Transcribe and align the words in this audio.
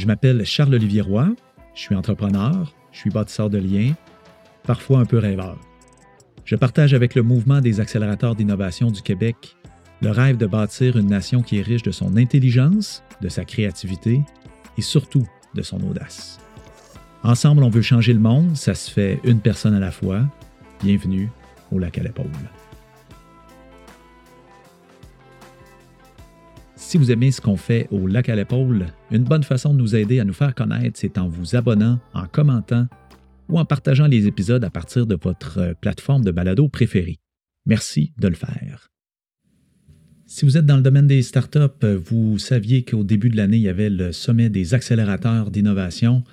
Je 0.00 0.06
m'appelle 0.06 0.46
Charles-Olivier 0.46 1.02
Roy, 1.02 1.28
je 1.74 1.80
suis 1.82 1.94
entrepreneur, 1.94 2.74
je 2.90 3.00
suis 3.00 3.10
bâtisseur 3.10 3.50
de 3.50 3.58
liens, 3.58 3.92
parfois 4.62 5.00
un 5.00 5.04
peu 5.04 5.18
rêveur. 5.18 5.58
Je 6.46 6.56
partage 6.56 6.94
avec 6.94 7.14
le 7.14 7.22
mouvement 7.22 7.60
des 7.60 7.80
accélérateurs 7.80 8.34
d'innovation 8.34 8.90
du 8.90 9.02
Québec 9.02 9.58
le 10.00 10.10
rêve 10.10 10.38
de 10.38 10.46
bâtir 10.46 10.96
une 10.96 11.08
nation 11.08 11.42
qui 11.42 11.58
est 11.58 11.62
riche 11.62 11.82
de 11.82 11.90
son 11.90 12.16
intelligence, 12.16 13.02
de 13.20 13.28
sa 13.28 13.44
créativité 13.44 14.22
et 14.78 14.80
surtout 14.80 15.28
de 15.54 15.60
son 15.60 15.82
audace. 15.82 16.38
Ensemble, 17.22 17.62
on 17.62 17.68
veut 17.68 17.82
changer 17.82 18.14
le 18.14 18.20
monde, 18.20 18.56
ça 18.56 18.74
se 18.74 18.90
fait 18.90 19.20
une 19.22 19.40
personne 19.40 19.74
à 19.74 19.80
la 19.80 19.90
fois. 19.90 20.22
Bienvenue 20.82 21.28
au 21.70 21.78
lac 21.78 21.98
à 21.98 22.02
l'épaule. 22.02 22.30
Si 26.90 26.98
vous 26.98 27.12
aimez 27.12 27.30
ce 27.30 27.40
qu'on 27.40 27.56
fait 27.56 27.86
au 27.92 28.08
lac 28.08 28.28
à 28.28 28.34
l'épaule, 28.34 28.86
une 29.12 29.22
bonne 29.22 29.44
façon 29.44 29.72
de 29.72 29.78
nous 29.78 29.94
aider 29.94 30.18
à 30.18 30.24
nous 30.24 30.32
faire 30.32 30.56
connaître, 30.56 30.98
c'est 30.98 31.18
en 31.18 31.28
vous 31.28 31.54
abonnant, 31.54 32.00
en 32.14 32.26
commentant 32.26 32.88
ou 33.48 33.60
en 33.60 33.64
partageant 33.64 34.08
les 34.08 34.26
épisodes 34.26 34.64
à 34.64 34.70
partir 34.70 35.06
de 35.06 35.14
votre 35.14 35.76
plateforme 35.80 36.24
de 36.24 36.32
balado 36.32 36.66
préférée. 36.66 37.20
Merci 37.64 38.12
de 38.18 38.26
le 38.26 38.34
faire. 38.34 38.88
Si 40.26 40.44
vous 40.44 40.56
êtes 40.56 40.66
dans 40.66 40.78
le 40.78 40.82
domaine 40.82 41.06
des 41.06 41.22
startups, 41.22 41.86
vous 41.86 42.40
saviez 42.40 42.82
qu'au 42.82 43.04
début 43.04 43.30
de 43.30 43.36
l'année, 43.36 43.58
il 43.58 43.62
y 43.62 43.68
avait 43.68 43.88
le 43.88 44.10
sommet 44.10 44.48
des 44.48 44.74
accélérateurs 44.74 45.52
d'innovation. 45.52 46.24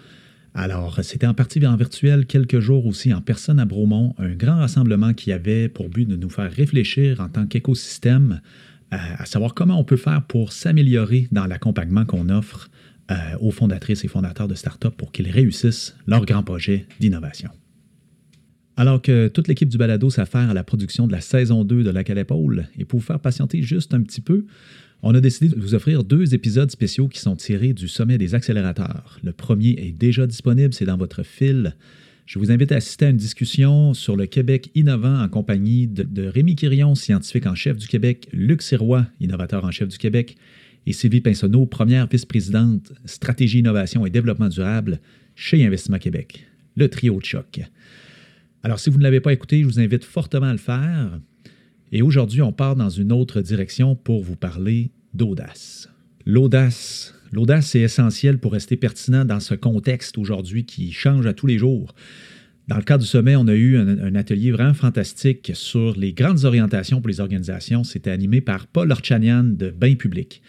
Alors, 0.56 1.02
c'était 1.04 1.28
en 1.28 1.36
partie 1.36 1.64
en 1.68 1.76
virtuel, 1.76 2.26
quelques 2.26 2.62
jours 2.62 2.88
aussi 2.88 3.14
en 3.14 3.22
personne 3.22 3.60
à 3.60 3.66
Bromont, 3.66 4.16
un 4.18 4.34
grand 4.34 4.58
rassemblement 4.58 5.14
qui 5.14 5.32
avait 5.32 5.70
pour 5.70 5.90
but 5.90 6.08
de 6.08 6.16
nous 6.16 6.32
faire 6.32 6.52
réfléchir 6.52 7.22
en 7.22 7.30
tant 7.30 7.46
qu'écosystème 7.46 8.42
à 8.92 9.26
savoir 9.26 9.54
comment 9.54 9.80
on 9.80 9.84
peut 9.84 9.98
faire 9.98 10.24
pour 10.24 10.54
s'améliorer 10.54 11.28
dans 11.32 11.46
l'accompagnement 11.46 12.06
qu'on 12.06 12.30
offre 12.30 12.70
euh, 13.10 13.16
aux 13.40 13.52
fondatrices 13.52 14.04
et 14.04 14.10
fondateurs 14.10 14.50
de 14.50 14.54
startups 14.54 14.92
pour 14.98 15.14
qu'ils 15.14 15.30
réussissent 15.30 15.96
leur 16.08 16.26
grand 16.26 16.44
projet 16.44 16.86
d'innovation. 17.00 17.50
Alors 18.76 19.02
que 19.02 19.30
toute 19.30 19.48
l'équipe 19.48 19.70
du 19.70 19.78
balado 19.78 20.10
s'affaire 20.10 20.50
à 20.50 20.54
la 20.54 20.66
production 20.66 21.08
de 21.08 21.14
la 21.14 21.22
saison 21.22 21.64
2 21.64 21.84
de 21.84 21.90
La 21.90 22.04
Calépaule, 22.04 22.68
et 22.78 22.84
pour 22.84 23.00
vous 23.00 23.06
faire 23.06 23.22
patienter 23.22 23.62
juste 23.62 23.94
un 23.94 24.02
petit 24.02 24.20
peu, 24.20 24.46
on 25.04 25.16
a 25.16 25.22
décidé 25.22 25.48
de 25.48 25.58
vous 25.58 25.74
offrir 25.74 26.04
deux 26.04 26.34
épisodes 26.34 26.70
spéciaux 26.70 27.08
qui 27.08 27.20
sont 27.20 27.38
tirés 27.38 27.72
du 27.72 27.88
sommet 27.88 28.18
des 28.18 28.36
accélérateurs. 28.36 29.20
Le 29.24 29.32
premier 29.32 29.70
est 29.78 29.94
déjà 29.94 30.28
disponible, 30.28 30.74
c'est 30.74 30.84
dans 30.84 30.98
votre 30.98 31.24
fil. 31.24 31.78
Je 32.28 32.40
vous 32.40 32.52
invite 32.52 32.74
à 32.74 32.76
assister 32.76 33.06
à 33.06 33.10
une 33.10 33.16
discussion 33.16 33.94
sur 33.94 34.18
le 34.18 34.26
Québec 34.26 34.70
innovant 34.76 35.22
en 35.22 35.30
compagnie 35.30 35.88
de, 35.88 36.28
Rémi 36.28 36.58
Quirion, 36.58 36.94
scientifique 36.94 37.46
en 37.46 37.56
chef 37.56 37.78
du 37.78 37.88
Québec, 37.88 38.28
Luc 38.34 38.62
Sirois, 38.62 39.06
innovateur 39.22 39.64
en 39.64 39.72
chef 39.72 39.88
du 39.88 39.98
Québec, 39.98 40.36
et 40.86 40.92
Sylvie 40.92 41.22
Pinsonneau, 41.22 41.66
première 41.66 42.08
vice-présidente 42.08 42.92
stratégie, 43.06 43.60
innovation 43.60 44.06
et 44.06 44.10
développement 44.10 44.50
durable 44.50 45.00
chez 45.36 45.66
Investissement 45.66 46.00
Québec. 46.00 46.46
Le 46.76 46.90
trio 46.90 47.18
de 47.18 47.24
choc. 47.24 47.62
Alors, 48.62 48.80
si 48.80 48.90
vous 48.90 48.98
ne 48.98 49.04
l'avez 49.04 49.22
pas 49.22 49.32
écouté, 49.32 49.62
je 49.62 49.66
vous 49.66 49.80
invite 49.80 50.04
fortement 50.04 50.48
à 50.48 50.52
le 50.52 50.58
faire. 50.58 51.22
Et 51.94 52.02
aujourd'hui, 52.02 52.42
on 52.42 52.52
part 52.52 52.76
dans 52.76 52.90
une 52.90 53.14
autre 53.14 53.40
direction 53.40 53.96
pour 53.96 54.22
vous 54.22 54.36
parler 54.36 54.92
d'audace. 55.14 55.88
L'audace. 56.26 57.17
L'audace, 57.32 57.68
c'est 57.68 57.82
essentiel 57.82 58.38
pour 58.38 58.54
rester 58.54 58.78
pertinent 58.78 59.26
dans 59.26 59.40
ce 59.40 59.54
contexte 59.54 60.18
aujourd'hui 60.18 60.66
qui 60.66 60.92
change 60.92 61.26
à 61.26 61.34
tous 61.34 61.48
les 61.48 61.58
jours. 61.58 61.94
Dans 62.68 62.78
le 62.78 62.84
cadre 62.84 63.04
du 63.04 63.10
sommet, 63.10 63.36
on 63.38 63.48
a 63.48 63.54
eu 63.54 63.78
un, 63.78 64.16
atelier 64.16 64.52
vraiment 64.52 64.74
fantastique 64.74 65.52
sur 65.54 65.98
les 65.98 66.12
grandes 66.12 66.44
orientations 66.44 67.00
pour 67.00 67.08
les 67.08 67.22
organisations. 67.22 67.86
C'était 67.86 68.12
animé 68.12 68.42
par 68.42 68.68
Paul 68.68 68.92
Orchanian 68.92 69.44
de 69.44 69.70
Bain 69.70 69.96
Public. 69.96 70.42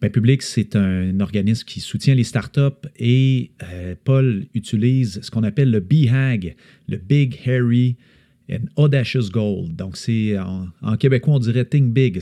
Bain 0.00 0.10
Public, 0.10 0.42
c'est 0.42 0.76
un 0.76 1.18
organisme 1.18 1.64
qui 1.64 1.80
soutient 1.80 2.14
les 2.14 2.22
startups 2.22 2.88
et 2.98 3.50
euh, 3.64 3.96
Paul 4.04 4.44
utilise 4.54 5.20
ce 5.22 5.30
qu'on 5.30 5.42
appelle 5.42 5.72
le 5.72 5.80
BHAG, 5.80 6.54
le 6.88 6.98
Big, 6.98 7.36
Hairy 7.44 7.96
and 8.48 8.66
Audacious 8.76 9.30
Goal. 9.32 9.74
Donc, 9.74 9.96
c'est 9.96 10.38
en, 10.38 10.96
québécois, 10.96 11.34
on 11.34 11.38
dirait 11.40 11.64
Think 11.64 11.92
Big. 11.92 12.20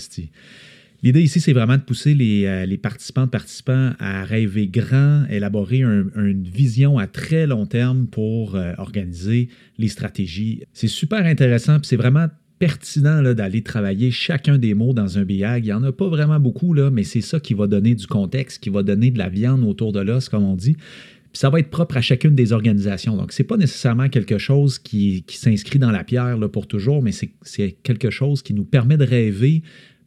L'idée 1.04 1.20
ici, 1.20 1.38
c'est 1.38 1.52
vraiment 1.52 1.76
de 1.76 1.82
pousser 1.82 2.14
les, 2.14 2.46
euh, 2.46 2.64
les 2.64 2.78
participants, 2.78 3.28
participants 3.28 3.92
à 3.98 4.24
rêver 4.24 4.66
grand, 4.66 5.26
élaborer 5.28 5.82
une 5.82 6.48
vision 6.50 6.96
à 6.96 7.06
très 7.06 7.46
long 7.46 7.66
terme 7.66 8.06
pour 8.06 8.56
euh, 8.56 8.72
organiser 8.78 9.50
les 9.76 9.88
stratégies. 9.88 10.62
C'est 10.72 10.88
super 10.88 11.26
intéressant, 11.26 11.78
puis 11.78 11.88
c'est 11.88 11.96
vraiment 11.96 12.28
pertinent 12.58 13.22
d'aller 13.34 13.60
travailler 13.60 14.10
chacun 14.10 14.56
des 14.56 14.72
mots 14.72 14.94
dans 14.94 15.18
un 15.18 15.24
BIAG. 15.24 15.66
Il 15.66 15.66
n'y 15.66 15.72
en 15.74 15.82
a 15.82 15.92
pas 15.92 16.08
vraiment 16.08 16.40
beaucoup, 16.40 16.72
là, 16.72 16.90
mais 16.90 17.04
c'est 17.04 17.20
ça 17.20 17.38
qui 17.38 17.52
va 17.52 17.66
donner 17.66 17.94
du 17.94 18.06
contexte, 18.06 18.62
qui 18.62 18.70
va 18.70 18.82
donner 18.82 19.10
de 19.10 19.18
la 19.18 19.28
viande 19.28 19.62
autour 19.62 19.92
de 19.92 20.00
l'os, 20.00 20.30
comme 20.30 20.44
on 20.44 20.56
dit. 20.56 20.72
Puis 20.72 21.40
ça 21.40 21.50
va 21.50 21.58
être 21.58 21.68
propre 21.68 21.98
à 21.98 22.00
chacune 22.00 22.34
des 22.34 22.54
organisations. 22.54 23.14
Donc, 23.14 23.32
ce 23.32 23.42
n'est 23.42 23.46
pas 23.46 23.58
nécessairement 23.58 24.08
quelque 24.08 24.38
chose 24.38 24.78
qui, 24.78 25.22
s'inscrit 25.28 25.78
dans 25.78 25.90
la 25.90 26.04
pierre 26.04 26.38
là, 26.38 26.48
pour 26.48 26.66
toujours, 26.66 27.02
mais 27.02 27.12
c'est 27.12 27.72
quelque 27.82 28.08
chose 28.08 28.40
qui 28.40 28.54
nous 28.54 28.64
permet 28.64 28.96
de 28.96 29.04
rêver, 29.04 29.62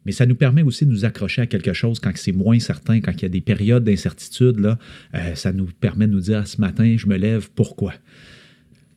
mais 0.08 0.12
ça 0.12 0.24
nous 0.24 0.36
permet 0.36 0.62
aussi 0.62 0.86
de 0.86 0.90
nous 0.90 1.04
accrocher 1.04 1.42
à 1.42 1.46
quelque 1.46 1.74
chose 1.74 2.00
quand 2.00 2.10
c'est 2.14 2.32
moins 2.32 2.58
certain, 2.60 3.02
quand 3.02 3.12
il 3.12 3.22
y 3.22 3.24
a 3.26 3.28
des 3.28 3.42
périodes 3.42 3.84
d'incertitude. 3.84 4.58
Là, 4.58 4.78
euh, 5.14 5.34
ça 5.34 5.52
nous 5.52 5.66
permet 5.66 6.06
de 6.06 6.12
nous 6.12 6.20
dire 6.20 6.48
ce 6.48 6.62
matin, 6.62 6.96
je 6.96 7.06
me 7.06 7.18
lève, 7.18 7.50
pourquoi? 7.54 7.92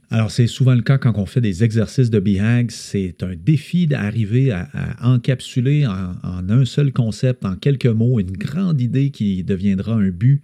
Alors, 0.09 0.31
c'est 0.31 0.47
souvent 0.47 0.73
le 0.73 0.81
cas 0.81 0.97
quand 0.97 1.11
on 1.17 1.25
fait 1.25 1.41
des 1.41 1.65
exercices 1.65 2.09
de 2.09 2.17
BHAG. 2.21 2.71
C'est 2.71 3.23
un 3.23 3.35
défi 3.35 3.87
d'arriver 3.87 4.51
à, 4.51 4.69
encapsuler 5.01 5.85
en, 5.85 6.13
un 6.23 6.63
seul 6.63 6.93
concept, 6.93 7.43
en 7.43 7.57
quelques 7.57 7.87
mots, 7.87 8.21
une 8.21 8.31
grande 8.31 8.79
idée 8.79 9.09
qui 9.09 9.43
deviendra 9.43 9.95
un 9.95 10.11
but 10.11 10.41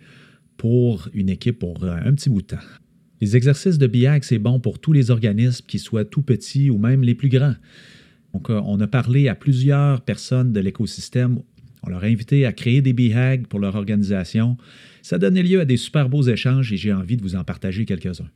pour 0.57 1.07
une 1.13 1.29
équipe 1.29 1.59
pour 1.59 1.85
un 1.85 2.11
petit 2.11 2.29
bout 2.29 2.41
de 2.41 2.47
temps. 2.47 2.67
Les 3.21 3.37
exercices 3.37 3.77
de 3.77 3.87
BHAG, 3.87 4.25
c'est 4.25 4.37
bon 4.37 4.59
pour 4.59 4.79
tous 4.79 4.91
les 4.91 5.11
organismes, 5.11 5.65
qu'ils 5.65 5.79
soient 5.79 6.03
tout 6.03 6.23
petits 6.23 6.69
ou 6.69 6.77
même 6.77 7.03
les 7.03 7.15
plus 7.15 7.29
grands. 7.29 7.55
Euh, 8.35 8.61
on 8.65 8.79
a 8.79 8.87
parlé 8.87 9.27
à 9.27 9.35
plusieurs 9.35 10.01
personnes 10.01 10.53
de 10.53 10.59
l'écosystème. 10.59 11.39
On 11.83 11.89
leur 11.89 12.03
a 12.03 12.07
invité 12.07 12.45
à 12.45 12.53
créer 12.53 12.81
des 12.81 12.93
BHAG 12.93 13.47
pour 13.47 13.59
leur 13.59 13.75
organisation. 13.75 14.57
Ça 15.01 15.17
donnait 15.17 15.43
lieu 15.43 15.59
à 15.59 15.65
des 15.65 15.77
super 15.77 16.09
beaux 16.09 16.23
échanges 16.23 16.71
et 16.73 16.77
j'ai 16.77 16.93
envie 16.93 17.17
de 17.17 17.21
vous 17.21 17.35
en 17.35 17.43
partager 17.43 17.85
quelques-uns. 17.85 18.29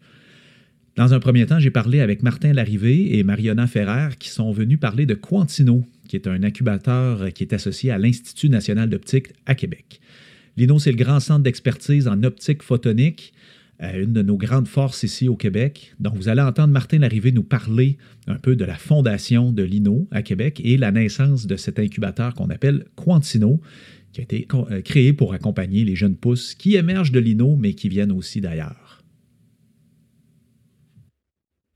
Dans 0.96 1.14
un 1.14 1.20
premier 1.20 1.46
temps, 1.46 1.60
j'ai 1.60 1.72
parlé 1.72 2.02
avec 2.02 2.22
Martin 2.22 2.54
Larrivé 2.54 3.18
et 3.18 3.24
Mariona 3.24 3.66
Ferrer 3.66 4.10
qui 4.20 4.30
sont 4.30 4.52
venus 4.52 4.80
parler 4.80 5.06
de 5.06 5.14
Quantino, 5.14 5.86
qui 6.08 6.18
est 6.18 6.28
un 6.28 6.44
incubateur 6.44 7.32
qui 7.34 7.44
est 7.44 7.54
associé 7.54 7.92
à 7.92 7.98
l'Institut 7.98 8.50
national 8.50 8.90
d'optique 8.90 9.28
à 9.46 9.56
Québec. 9.56 10.02
L'INO, 10.58 10.80
c'est 10.80 10.92
le 10.92 10.98
grand 10.98 11.22
centre 11.22 11.44
d'expertise 11.44 12.08
en 12.10 12.24
optique 12.24 12.62
photonique, 12.62 13.34
une 13.82 14.14
de 14.14 14.22
nos 14.22 14.38
grandes 14.38 14.68
forces 14.68 15.04
ici 15.04 15.28
au 15.28 15.36
Québec. 15.36 15.94
Donc, 16.00 16.16
vous 16.16 16.30
allez 16.30 16.42
entendre 16.42 16.72
Martin 16.72 17.00
Larrivé 17.00 17.32
nous 17.32 17.44
parler 17.44 17.98
un 18.28 18.36
peu 18.36 18.56
de 18.56 18.64
la 18.64 18.76
fondation 18.76 19.52
de 19.52 19.64
l'INO 19.64 20.08
à 20.12 20.22
Québec 20.22 20.62
et 20.64 20.78
la 20.78 20.92
naissance 20.92 21.48
de 21.48 21.56
cet 21.56 21.80
incubateur 21.80 22.34
qu'on 22.36 22.50
appelle 22.50 22.86
Quantino, 22.96 23.60
qui 24.14 24.22
a 24.22 24.24
été 24.24 24.48
euh, 24.54 24.82
créé 24.82 25.14
pour 25.14 25.34
accompagner 25.34 25.84
les 25.84 25.96
jeunes 25.96 26.16
pousses 26.16 26.54
qui 26.54 26.76
émergent 26.76 27.12
de 27.12 27.20
l'INO, 27.20 27.56
mais 27.56 27.74
qui 27.74 27.90
viennent 27.90 28.12
aussi 28.12 28.42
d'ailleurs. 28.42 28.92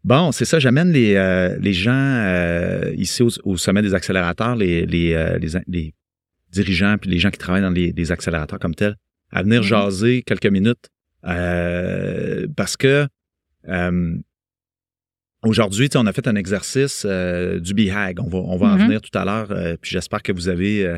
Bon, 0.06 0.32
c'est 0.32 0.46
ça, 0.46 0.60
j'amène 0.60 0.92
les, 0.92 1.16
euh, 1.16 1.58
les 1.60 1.74
gens 1.74 1.92
euh, 1.92 2.94
ici 2.96 3.24
au, 3.24 3.58
sommet 3.58 3.82
des 3.82 3.96
accélérateurs, 3.96 4.56
les, 4.56 4.86
les, 4.86 5.16
euh, 5.16 5.40
les, 5.68 5.96
dirigeants 6.52 6.98
puis 7.02 7.10
les 7.10 7.18
gens 7.18 7.32
qui 7.32 7.40
travaillent 7.40 7.64
dans 7.64 7.72
les, 7.72 8.12
accélérateurs 8.12 8.60
comme 8.60 8.76
tels, 8.76 8.98
à 9.32 9.42
venir 9.42 9.62
mm-hmm. 9.62 9.68
jaser 9.68 10.22
quelques 10.22 10.46
minutes 10.46 10.90
parce 11.26 12.78
que 12.78 13.08
aujourd'hui, 15.44 15.90
on 15.96 16.06
a 16.06 16.14
fait 16.14 16.28
un 16.28 16.36
exercice 16.36 17.06
du 17.06 17.74
BHAG. 17.74 18.20
On 18.20 18.28
va, 18.28 18.38
on 18.40 18.58
va 18.58 18.68
en 18.68 18.78
mm-hmm. 18.78 18.86
venir 18.86 19.02
tout 19.02 19.18
à 19.18 19.26
l'heure, 19.26 19.78
puis 19.82 19.92
j'espère 19.92 20.22
que 20.24 20.32
vous 20.32 20.50
avez 20.50 20.98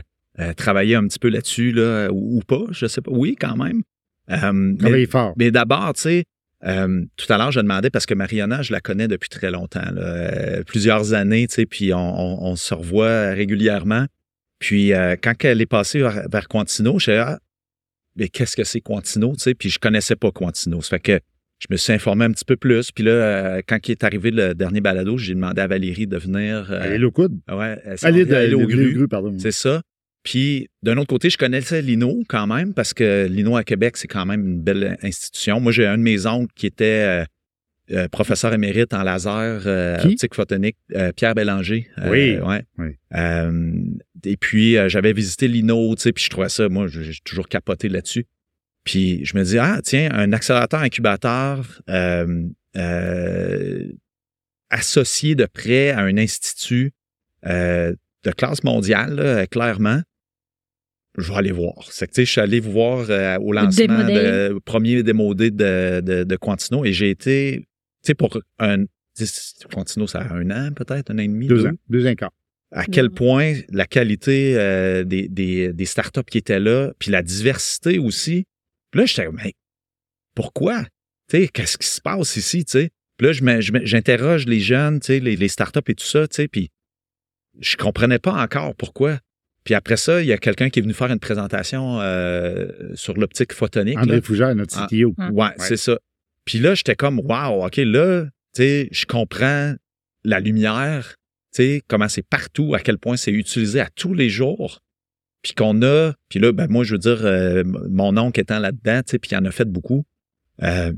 travaillé 0.55 0.95
un 0.95 1.07
petit 1.07 1.19
peu 1.19 1.29
là-dessus 1.29 1.71
là, 1.71 2.09
ou, 2.11 2.41
pas, 2.45 2.63
je 2.71 2.87
sais 2.87 3.01
pas. 3.01 3.11
Oui, 3.11 3.35
quand 3.39 3.55
même. 3.55 3.81
mais, 4.27 5.05
fort. 5.05 5.33
Mais 5.37 5.51
d'abord, 5.51 5.93
tu 5.93 6.01
sais, 6.01 6.23
euh, 6.65 7.05
tout 7.17 7.31
à 7.31 7.37
l'heure, 7.37 7.51
je 7.51 7.59
demandais 7.59 7.89
parce 7.89 8.05
que 8.05 8.13
Mariana, 8.13 8.61
je 8.61 8.73
la 8.73 8.81
connais 8.81 9.07
depuis 9.07 9.29
très 9.29 9.51
longtemps, 9.51 9.81
euh, 9.95 10.63
plusieurs 10.63 11.13
années, 11.13 11.47
tu 11.47 11.55
sais, 11.55 11.65
puis 11.65 11.93
on, 11.93 12.55
se 12.55 12.73
revoit 12.73 13.31
régulièrement. 13.31 14.05
Puis 14.59 14.93
euh, 14.93 15.15
quand 15.21 15.33
elle 15.43 15.61
est 15.61 15.67
passée 15.67 15.99
vers, 15.99 16.47
Quantino, 16.47 16.97
je 16.97 17.11
disais, 17.11 17.17
ah, 17.19 17.39
mais 18.17 18.29
qu'est-ce 18.29 18.55
que 18.55 18.63
c'est 18.63 18.81
Quantino, 18.81 19.33
tu 19.35 19.41
sais, 19.41 19.53
puis 19.53 19.69
je 19.69 19.79
connaissais 19.79 20.15
pas 20.15 20.31
Quantino. 20.31 20.81
Ça 20.81 20.89
fait 20.89 20.99
que 20.99 21.19
je 21.59 21.67
me 21.69 21.77
suis 21.77 21.93
informé 21.93 22.25
un 22.25 22.31
petit 22.31 22.45
peu 22.45 22.55
plus. 22.55 22.91
Puis 22.91 23.03
là, 23.03 23.61
quand 23.67 23.87
il 23.87 23.91
est 23.91 24.03
arrivé 24.03 24.31
le 24.31 24.53
dernier 24.53 24.81
balado, 24.81 25.17
j'ai 25.17 25.33
demandé 25.33 25.61
à 25.61 25.67
Valérie 25.67 26.07
de 26.07 26.17
venir. 26.17 26.71
aller 26.71 27.03
au 27.05 27.11
coude. 27.11 27.39
Ouais, 27.49 27.77
aller, 28.03 28.53
au 28.53 28.67
gru 28.67 29.07
pardon. 29.07 29.35
C'est 29.39 29.51
ça. 29.51 29.81
Puis, 30.23 30.67
d'un 30.83 30.97
autre 30.97 31.07
côté, 31.07 31.29
je 31.29 31.37
connaissais 31.37 31.81
l'INO 31.81 32.23
quand 32.27 32.47
même, 32.47 32.73
parce 32.73 32.93
que 32.93 33.27
l'INO 33.29 33.55
à 33.55 33.63
Québec, 33.63 33.95
c'est 33.95 34.09
quand 34.09 34.25
même 34.25 34.45
une 34.45 34.61
belle 34.61 34.97
institution. 35.01 35.61
Moi, 35.61 35.71
j'ai 35.71 35.85
un 35.85 35.97
de 35.97 36.03
mes 36.03 36.25
oncles 36.25 36.51
qui 36.53 36.65
était 36.65 37.23
euh, 37.91 37.97
euh, 37.97 38.07
professeur 38.07 38.53
émérite 38.53 38.93
en 38.93 39.03
laser 39.03 39.63
euh, 39.65 40.03
optique 40.03 40.35
photonique, 40.35 40.77
Pierre 41.15 41.35
Bélanger. 41.35 41.87
oui. 42.07 42.37
Ouais. 42.37 42.65
et 44.25 44.37
puis, 44.37 44.77
j'avais 44.87 45.13
visité 45.13 45.47
l'INO, 45.47 45.95
tu 45.95 46.03
sais, 46.03 46.11
puis 46.11 46.23
je 46.23 46.29
trouvais 46.29 46.49
ça, 46.49 46.69
moi, 46.69 46.87
j'ai 46.87 47.13
toujours 47.23 47.47
capoté 47.47 47.89
là-dessus. 47.89 48.25
Puis 48.87 49.25
je 49.25 49.37
me 49.37 49.43
dis, 49.43 49.57
ah, 49.57 49.81
tiens, 49.83 50.09
un 50.13 50.31
accélérateur 50.31 50.79
incubateur 50.79 51.81
euh, 51.89 52.47
euh, 52.77 53.83
associé 54.69 55.35
de 55.35 55.45
près 55.45 55.89
à 55.89 55.99
un 55.99 56.17
institut 56.17 56.93
euh, 57.45 57.93
de 58.23 58.31
classe 58.31 58.63
mondiale, 58.63 59.45
clairement, 59.51 60.01
je 61.17 61.29
vais 61.33 61.37
aller 61.37 61.51
voir. 61.51 61.73
C'est 61.89 62.07
que, 62.07 62.13
tu 62.13 62.21
sais, 62.21 62.25
je 62.25 62.31
suis 62.31 62.39
allé 62.39 62.61
voir 62.61 63.09
au 63.41 63.51
lancement, 63.51 64.05
de, 64.05 64.57
premier 64.59 65.03
démodé 65.03 65.51
de, 65.51 65.99
de, 65.99 66.23
de 66.23 66.35
Quantino 66.37 66.85
et 66.85 66.93
j'ai 66.93 67.09
été, 67.09 67.67
sais, 68.07 68.15
pour 68.15 68.39
un. 68.59 68.85
Quantino, 69.73 70.05
ça 70.05 70.19
a 70.19 70.33
un 70.33 70.51
an 70.51 70.71
peut-être, 70.73 71.09
un 71.09 71.15
an 71.15 71.21
et 71.21 71.27
demi. 71.27 71.47
Deux, 71.47 71.65
ans. 71.65 71.71
Deux 71.89 72.05
ans 72.05 72.13
quart 72.13 72.31
à 72.71 72.85
quel 72.85 73.09
point 73.09 73.53
la 73.69 73.85
qualité 73.85 74.57
euh, 74.57 75.03
des, 75.03 75.27
des, 75.27 75.71
des, 75.73 75.85
startups 75.85 76.23
qui 76.29 76.37
étaient 76.37 76.59
là, 76.59 76.91
puis 76.99 77.11
la 77.11 77.21
diversité 77.21 77.97
aussi. 77.97 78.45
Puis 78.91 78.99
là, 78.99 79.05
j'étais, 79.05 79.29
mais 79.31 79.53
pourquoi? 80.35 80.83
Tu 81.29 81.37
sais, 81.37 81.47
qu'est-ce 81.47 81.77
qui 81.77 81.87
se 81.87 82.01
passe 82.01 82.35
ici, 82.35 82.65
tu 82.65 82.71
sais? 82.71 82.89
Puis 83.17 83.27
là, 83.27 83.61
j'interroge 83.83 84.45
les 84.45 84.59
jeunes, 84.59 84.99
tu 84.99 85.07
sais, 85.07 85.19
les, 85.19 85.35
les, 85.35 85.47
startups 85.47 85.79
et 85.87 85.95
tout 85.95 86.05
ça, 86.05 86.27
tu 86.27 86.35
sais, 86.35 86.47
puis 86.47 86.69
je 87.59 87.75
comprenais 87.75 88.19
pas 88.19 88.33
encore 88.33 88.75
pourquoi. 88.75 89.19
Puis 89.63 89.73
après 89.73 89.97
ça, 89.97 90.21
il 90.21 90.27
y 90.27 90.31
a 90.31 90.37
quelqu'un 90.37 90.69
qui 90.69 90.79
est 90.79 90.81
venu 90.81 90.93
faire 90.93 91.11
une 91.11 91.19
présentation 91.19 91.99
euh, 91.99 92.69
sur 92.93 93.15
l'optique 93.15 93.53
photonique. 93.53 93.97
André 93.97 94.21
Fougère, 94.21 94.55
notre 94.55 94.77
ah, 94.77 94.87
CTO. 94.87 95.13
ouais, 95.31 95.49
c'est 95.57 95.77
ça. 95.77 95.97
Puis 96.47 96.59
là, 96.59 96.75
j'étais 96.75 96.95
comme, 96.95 97.19
wow, 97.19 97.65
OK, 97.65 97.75
là, 97.75 98.23
tu 98.55 98.61
sais, 98.61 98.87
je 98.91 99.05
comprends 99.05 99.75
la 100.23 100.39
lumière, 100.39 101.15
comment 101.87 102.07
c'est 102.07 102.25
partout, 102.25 102.73
à 102.73 102.79
quel 102.79 102.97
point 102.97 103.17
c'est 103.17 103.31
utilisé 103.31 103.81
à 103.81 103.89
tous 103.93 104.13
les 104.13 104.29
jours. 104.29 104.79
Puis 105.41 105.53
qu'on 105.53 105.81
a, 105.81 106.13
puis 106.29 106.39
là, 106.39 106.53
ben 106.53 106.67
moi, 106.69 106.85
je 106.85 106.93
veux 106.93 106.99
dire, 106.99 107.25
euh, 107.25 107.63
mon 107.65 108.17
oncle 108.17 108.39
étant 108.39 108.59
là-dedans, 108.59 109.01
puis 109.05 109.19
il 109.29 109.37
en 109.37 109.43
a 109.43 109.51
fait 109.51 109.69
beaucoup, 109.69 110.05
euh, 110.63 110.93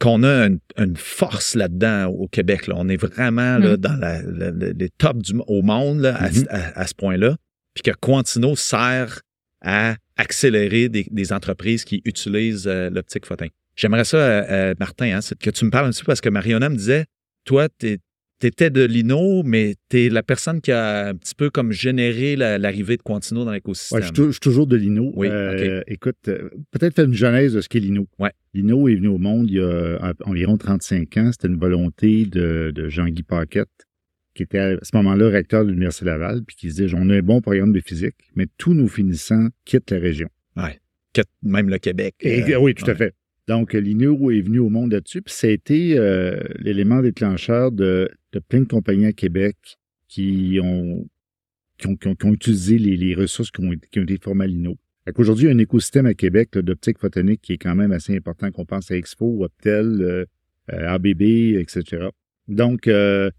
qu'on 0.00 0.22
a 0.22 0.46
une, 0.46 0.96
force 0.96 1.54
là-dedans 1.54 2.06
au 2.06 2.26
Québec. 2.26 2.66
Là. 2.66 2.74
On 2.78 2.88
est 2.88 2.96
vraiment 2.96 3.58
là, 3.58 3.74
mm. 3.74 3.76
dans 3.76 4.74
les 4.78 4.88
tops 4.96 5.20
du, 5.20 5.34
au 5.46 5.60
monde 5.60 6.00
là, 6.00 6.18
mm-hmm. 6.22 6.46
à, 6.48 6.86
ce 6.86 6.94
point-là. 6.94 7.36
Puis 7.74 7.82
que 7.82 7.90
Quantino 7.90 8.56
sert 8.56 9.20
à 9.60 9.96
accélérer 10.16 10.88
des, 10.88 11.32
entreprises 11.34 11.84
qui 11.84 12.00
utilisent 12.06 12.66
euh, 12.66 12.88
l'optique 12.88 13.26
photon. 13.26 13.48
J'aimerais 13.80 14.04
ça, 14.04 14.74
Martin, 14.78 15.18
hein, 15.18 15.34
que 15.40 15.50
tu 15.50 15.64
me 15.64 15.70
parles 15.70 15.86
un 15.86 15.90
petit 15.90 16.02
peu 16.02 16.06
parce 16.06 16.20
que 16.20 16.28
Mariona 16.28 16.68
me 16.68 16.76
disait, 16.76 17.06
toi, 17.44 17.68
tu 17.78 17.98
étais 18.46 18.70
de 18.70 18.84
Lino, 18.84 19.42
mais 19.42 19.74
tu 19.88 20.06
es 20.06 20.08
la 20.08 20.22
personne 20.22 20.60
qui 20.60 20.72
a 20.72 21.08
un 21.08 21.14
petit 21.14 21.34
peu 21.34 21.50
comme 21.50 21.72
généré 21.72 22.36
l'arrivée 22.36 22.96
de 22.96 23.02
Quantino 23.02 23.44
dans 23.44 23.52
l'écosystème. 23.52 24.00
Ouais, 24.00 24.06
je, 24.14 24.30
suis 24.30 24.40
toujours 24.40 24.66
de 24.66 24.76
Lino. 24.76 25.12
Oui, 25.14 25.28
euh, 25.30 25.82
Écoute, 25.86 26.16
euh, 26.28 26.48
peut-être 26.70 26.94
faire 26.94 27.04
une 27.04 27.14
genèse 27.14 27.54
de 27.54 27.60
ce 27.60 27.68
qu'est 27.68 27.80
Lino. 27.80 28.06
Ouais. 28.18 28.32
Lino 28.54 28.88
est 28.88 28.94
venu 28.94 29.08
au 29.08 29.18
monde 29.18 29.50
il 29.50 29.56
y 29.56 29.60
a 29.60 30.12
environ 30.24 30.56
35 30.56 31.16
ans. 31.18 31.30
C'était 31.32 31.48
une 31.48 31.58
volonté 31.58 32.24
de, 32.26 32.88
Jean-Guy 32.88 33.22
Paquette, 33.22 33.68
qui 34.34 34.42
était 34.42 34.58
à 34.58 34.76
ce 34.82 34.90
moment-là 34.94 35.28
recteur 35.28 35.64
de 35.64 35.70
l'Université 35.70 36.06
Laval, 36.06 36.42
puis 36.46 36.56
qui 36.56 36.66
disait 36.68 36.86
on 36.94 37.10
a 37.10 37.16
un 37.16 37.22
bon 37.22 37.40
programme 37.40 37.72
de 37.72 37.80
physique, 37.80 38.16
mais 38.34 38.46
tous 38.58 38.74
nos 38.74 38.88
finissants 38.88 39.48
quittent 39.64 39.90
la 39.90 39.98
région. 39.98 40.28
Oui, 40.56 40.70
quittent 41.12 41.28
même 41.42 41.68
le 41.68 41.78
Québec. 41.78 42.14
Euh, 42.24 42.56
oui, 42.56 42.74
tout 42.74 42.90
à 42.90 42.94
fait. 42.94 43.14
Donc, 43.50 43.72
l'INO 43.72 44.30
est 44.30 44.42
venu 44.42 44.60
au 44.60 44.68
monde 44.68 44.92
là-dessus, 44.92 45.22
puis 45.22 45.34
ça 45.34 45.48
a 45.48 45.50
été 45.50 45.98
l'élément 46.60 47.02
déclencheur 47.02 47.72
de 47.72 48.08
de 48.32 48.38
plein 48.38 48.60
de 48.60 48.66
compagnies 48.66 49.06
à 49.06 49.12
Québec 49.12 49.56
qui 50.08 50.58
ont, 50.62 51.08
qui 51.78 51.86
ont, 51.86 51.96
qui 51.96 52.26
ont, 52.26 52.32
utilisé 52.32 52.78
les, 52.78 52.96
les, 52.96 53.14
ressources 53.14 53.50
qui 53.50 53.60
ont, 53.62 53.70
qui 53.90 54.00
ont 54.00 54.02
été 54.02 54.18
formées 54.18 54.44
à 54.44 54.48
l'INO. 54.48 54.76
Aujourd'hui, 55.16 55.46
il 55.46 55.48
y 55.48 55.50
a 55.50 55.54
un 55.54 55.58
écosystème 55.58 56.06
à 56.06 56.14
Québec 56.14 56.56
d'optique 56.56 56.98
photonique 56.98 57.40
qui 57.42 57.54
est 57.54 57.58
quand 57.58 57.74
même 57.74 57.90
assez 57.90 58.16
important, 58.16 58.50
qu'on 58.52 58.64
pense 58.64 58.90
à 58.90 58.96
Expo, 58.96 59.44
Optel, 59.44 60.00
euh, 60.00 60.24
euh 60.72 60.88
ABB, 60.88 61.22
etc. 61.58 62.08
Donc, 62.46 62.86
euh, 62.86 63.30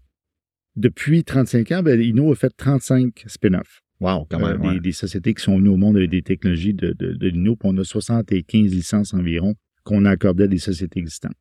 depuis 0.76 1.24
35 1.24 1.72
ans, 1.72 1.82
ben, 1.82 2.00
Inno 2.00 2.32
a 2.32 2.34
fait 2.34 2.52
35 2.54 3.24
spin-offs. 3.26 3.80
Wow, 4.00 4.26
quand 4.28 4.40
même. 4.40 4.62
Euh, 4.64 4.80
des, 4.80 4.92
sociétés 4.92 5.32
qui 5.32 5.42
sont 5.42 5.56
venues 5.56 5.70
au 5.70 5.76
monde 5.76 5.96
avec 5.96 6.10
des 6.10 6.22
technologies 6.22 6.74
de, 6.74 6.92
de, 6.92 7.12
de 7.12 7.28
l'INO, 7.28 7.56
puis 7.56 7.68
on 7.72 7.78
a 7.78 7.84
75 7.84 8.74
licences 8.74 9.14
environ 9.14 9.54
qu'on 9.84 10.04
a 10.04 10.10
accordées 10.10 10.44
à 10.44 10.48
des 10.48 10.58
sociétés 10.58 11.00
existantes. 11.00 11.36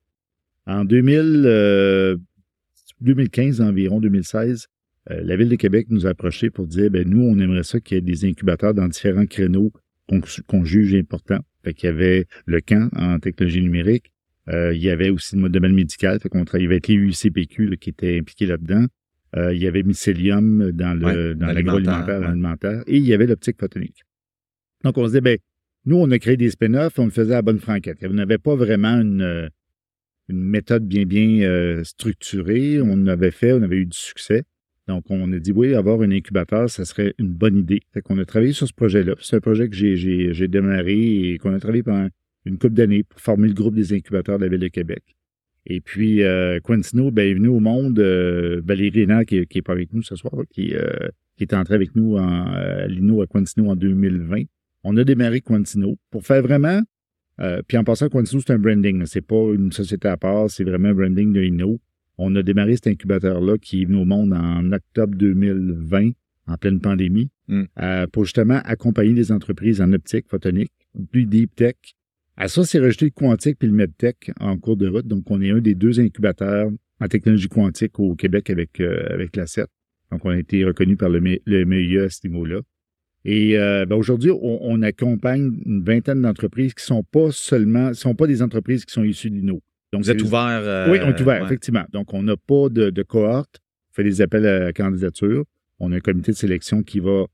En 0.68 0.86
2000, 0.86 2.18
2015 3.02 3.62
environ, 3.62 4.00
2016, 4.00 4.68
euh, 5.10 5.22
la 5.24 5.36
Ville 5.36 5.50
de 5.50 5.56
Québec 5.56 5.88
nous 5.90 6.06
a 6.06 6.12
approchés 6.12 6.50
pour 6.50 6.68
dire, 6.68 6.90
ben 6.92 7.08
nous, 7.08 7.22
on 7.22 7.40
aimerait 7.40 7.64
ça 7.64 7.80
qu'il 7.80 7.96
y 7.96 7.98
ait 7.98 8.02
des 8.02 8.26
incubateurs 8.26 8.74
dans 8.74 8.88
différents 8.88 9.26
créneaux 9.26 9.72
qu'on 10.48 10.66
juge 10.66 10.94
importants. 10.94 11.40
Fait 11.64 11.74
qu'il 11.74 11.88
y 11.88 11.90
avait 11.90 12.26
le 12.46 12.60
camp 12.60 12.90
en 12.96 13.20
technologie 13.20 13.62
numérique, 13.62 14.12
euh, 14.50 14.74
il 14.74 14.82
y 14.82 14.90
avait 14.90 15.10
aussi 15.10 15.38
le 15.38 15.48
domaine 15.50 15.74
médical, 15.74 16.20
fait 16.20 16.28
qu'on 16.28 16.44
travaillait 16.44 16.70
avec 16.70 16.88
les 16.88 17.78
qui 17.78 17.90
étaient 17.90 18.20
impliqués 18.20 18.46
là-dedans. 18.46 18.86
Euh, 19.38 19.54
il 19.54 19.62
y 19.62 19.68
avait 19.68 19.84
Mycelium 19.84 20.72
dans 20.72 20.94
le 20.94 21.36
dans 21.36 21.48
l'agroalimentaire, 21.48 22.28
alimentaire, 22.28 22.84
et 22.88 22.98
il 22.98 23.06
y 23.06 23.14
avait 23.14 23.28
l'optique 23.28 23.58
photonique. 23.58 24.04
Donc 24.84 24.98
on 24.98 25.08
se 25.08 25.14
dit, 25.14 25.22
ben 25.22 25.38
nous, 25.86 25.98
on 25.98 26.10
a 26.12 26.20
créé 26.20 26.38
des 26.38 26.52
spin-offs, 26.52 27.00
on 27.00 27.06
le 27.06 27.12
faisait 27.12 27.36
à 27.36 27.42
bonne 27.42 27.60
franquette. 27.60 27.98
On 28.04 28.14
n'avait 28.14 28.38
pas 28.38 28.56
vraiment 28.56 29.00
une, 29.00 29.50
une 30.30 30.44
méthode 30.44 30.88
bien, 30.88 31.42
euh, 31.42 31.84
structurée. 31.84 32.80
On 32.82 33.08
avait 33.08 33.32
fait, 33.32 33.54
on 33.54 33.62
avait 33.62 33.78
eu 33.78 33.86
du 33.86 33.98
succès. 33.98 34.44
Donc, 34.88 35.06
on 35.10 35.32
a 35.32 35.40
dit, 35.40 35.52
oui, 35.52 35.74
avoir 35.76 36.02
un 36.02 36.12
incubateur, 36.12 36.70
ça 36.70 36.86
serait 36.86 37.14
une 37.18 37.30
bonne 37.30 37.58
idée. 37.58 37.82
Fait 37.94 38.02
qu'on 38.02 38.18
a 38.18 38.26
travaillé 38.26 38.54
sur 38.54 38.68
ce 38.68 38.74
projet-là. 38.74 39.16
C'est 39.22 39.38
un 39.38 39.40
projet 39.40 39.70
que 39.70 39.76
j'ai 39.76 40.48
démarré 40.48 41.32
et 41.32 41.38
qu'on 41.38 41.54
a 41.54 41.60
travaillé 41.60 41.84
pendant 41.84 42.10
une 42.46 42.58
couple 42.58 42.74
d'années 42.74 43.04
pour 43.04 43.20
former 43.20 43.48
le 43.48 43.54
groupe 43.54 43.76
des 43.76 43.94
incubateurs 43.94 44.38
de 44.38 44.44
la 44.44 44.50
Ville 44.50 44.60
de 44.60 44.68
Québec. 44.68 45.04
Et 45.68 45.80
puis, 45.80 46.24
euh, 46.24 46.60
ben, 46.68 47.20
est 47.20 47.34
venu 47.34 47.48
au 47.50 47.60
monde. 47.60 48.00
Euh, 48.00 48.62
Valérie 48.66 49.02
Hénard, 49.02 49.26
qui, 49.26 49.46
qui 49.46 49.60
est 49.60 49.62
pas 49.62 49.74
avec 49.74 49.94
nous 49.94 50.02
ce 50.02 50.16
soir, 50.16 50.34
qui, 50.50 50.76
euh, 50.76 51.10
est 51.40 51.54
entrée 51.54 51.76
avec 51.76 51.96
nous 51.96 52.18
à 52.18 52.86
Lino 52.88 53.22
à 53.22 53.28
Quintino 53.28 53.70
en 53.70 53.76
2020. 53.76 54.44
On 54.84 54.98
a 54.98 55.04
démarré 55.04 55.42
Quintino 55.42 55.98
pour 56.10 56.26
faire 56.26 56.42
vraiment 56.42 56.82
euh, 57.42 57.62
puis 57.68 57.78
en 57.78 57.84
passant, 57.84 58.10
Quantino, 58.10 58.42
c'est 58.46 58.54
un 58.54 58.60
branding. 58.60 59.06
C'est 59.06 59.26
pas 59.26 59.54
une 59.54 59.72
société 59.72 60.08
à 60.08 60.18
part, 60.18 60.50
c'est 60.50 60.64
vraiment 60.64 60.90
un 60.90 60.94
branding 60.94 61.34
de 61.34 61.42
Inno. 61.42 61.80
On 62.18 62.36
a 62.36 62.44
démarré 62.44 62.76
cet 62.76 62.88
incubateur-là 62.88 63.58
qui 63.58 63.82
est 63.82 63.86
venu 63.86 64.02
au 64.02 64.06
monde 64.06 64.34
en 64.34 64.72
octobre 64.72 65.16
2020, 65.16 66.12
en 66.48 66.58
pleine 66.58 66.80
pandémie, 66.80 67.30
hmm. 67.48 67.64
euh, 67.82 68.08
pour 68.08 68.26
justement 68.26 68.62
accompagner 68.66 69.14
des 69.14 69.32
entreprises 69.32 69.82
en 69.82 69.92
optique 69.94 70.28
photonique, 70.30 70.74
plus 71.12 71.26
deep 71.26 71.56
tech. 71.56 71.76
À 72.38 72.48
ça, 72.48 72.64
c'est 72.64 72.80
rejeté 72.80 73.06
le 73.06 73.12
quantique 73.12 73.58
puis 73.58 73.68
le 73.68 73.74
medtech 73.74 74.32
en 74.40 74.58
cours 74.58 74.78
de 74.78 74.88
route. 74.88 75.08
Donc, 75.08 75.30
on 75.32 75.42
est 75.42 75.52
un 75.52 75.60
des 75.60 75.76
deux 75.76 76.00
incubateurs 76.00 76.70
en 77.00 77.08
technologie 77.08 77.50
quantique 77.50 78.00
au 78.00 78.16
Québec 78.16 78.50
avec, 78.50 78.80
euh, 78.80 79.08
avec 79.10 79.36
la 79.36 79.48
CET. 79.48 79.66
Donc, 80.12 80.24
on 80.26 80.30
a 80.30 80.38
été 80.38 80.64
reconnu 80.64 80.98
par 80.98 81.10
le, 81.10 81.20
le 81.20 81.66
MEIE 81.66 82.00
à 82.00 82.10
ce 82.10 82.28
niveau-là. 82.28 82.62
Et 83.24 83.58
euh, 83.58 83.86
ben 83.86 83.96
aujourd'hui, 83.96 84.32
on, 84.32 84.82
accompagne 84.82 85.52
une 85.66 85.84
vingtaine 85.84 86.22
d'entreprises 86.22 86.74
qui 86.74 86.84
sont 86.84 87.04
pas 87.04 87.32
seulement, 87.32 87.94
sont 87.94 88.16
pas 88.16 88.26
des 88.26 88.42
entreprises 88.42 88.84
qui 88.84 88.94
sont 88.94 89.04
issues 89.04 89.30
de 89.30 89.36
l'INO. 89.36 89.62
Donc, 89.94 90.04
Vous 90.04 90.10
êtes 90.10 90.22
ouvert? 90.24 90.62
Euh, 90.64 90.90
oui, 90.90 91.00
on 91.04 91.10
est 91.10 91.22
ouvert, 91.22 91.46
effectivement. 91.46 91.84
Donc, 91.92 92.14
on 92.14 92.24
n'a 92.24 92.36
pas 92.36 92.70
de, 92.70 92.90
de 92.90 93.04
cohorte. 93.04 93.60
On 93.92 93.94
fait 93.94 94.04
des 94.04 94.22
appels 94.22 94.48
à 94.48 94.74
candidature. 94.74 95.44
On 95.80 95.92
a 95.92 95.98
un 95.98 96.00
comité 96.00 96.32
de 96.32 96.38
sélection 96.38 96.82
qui 96.82 97.00
va 97.00 97.26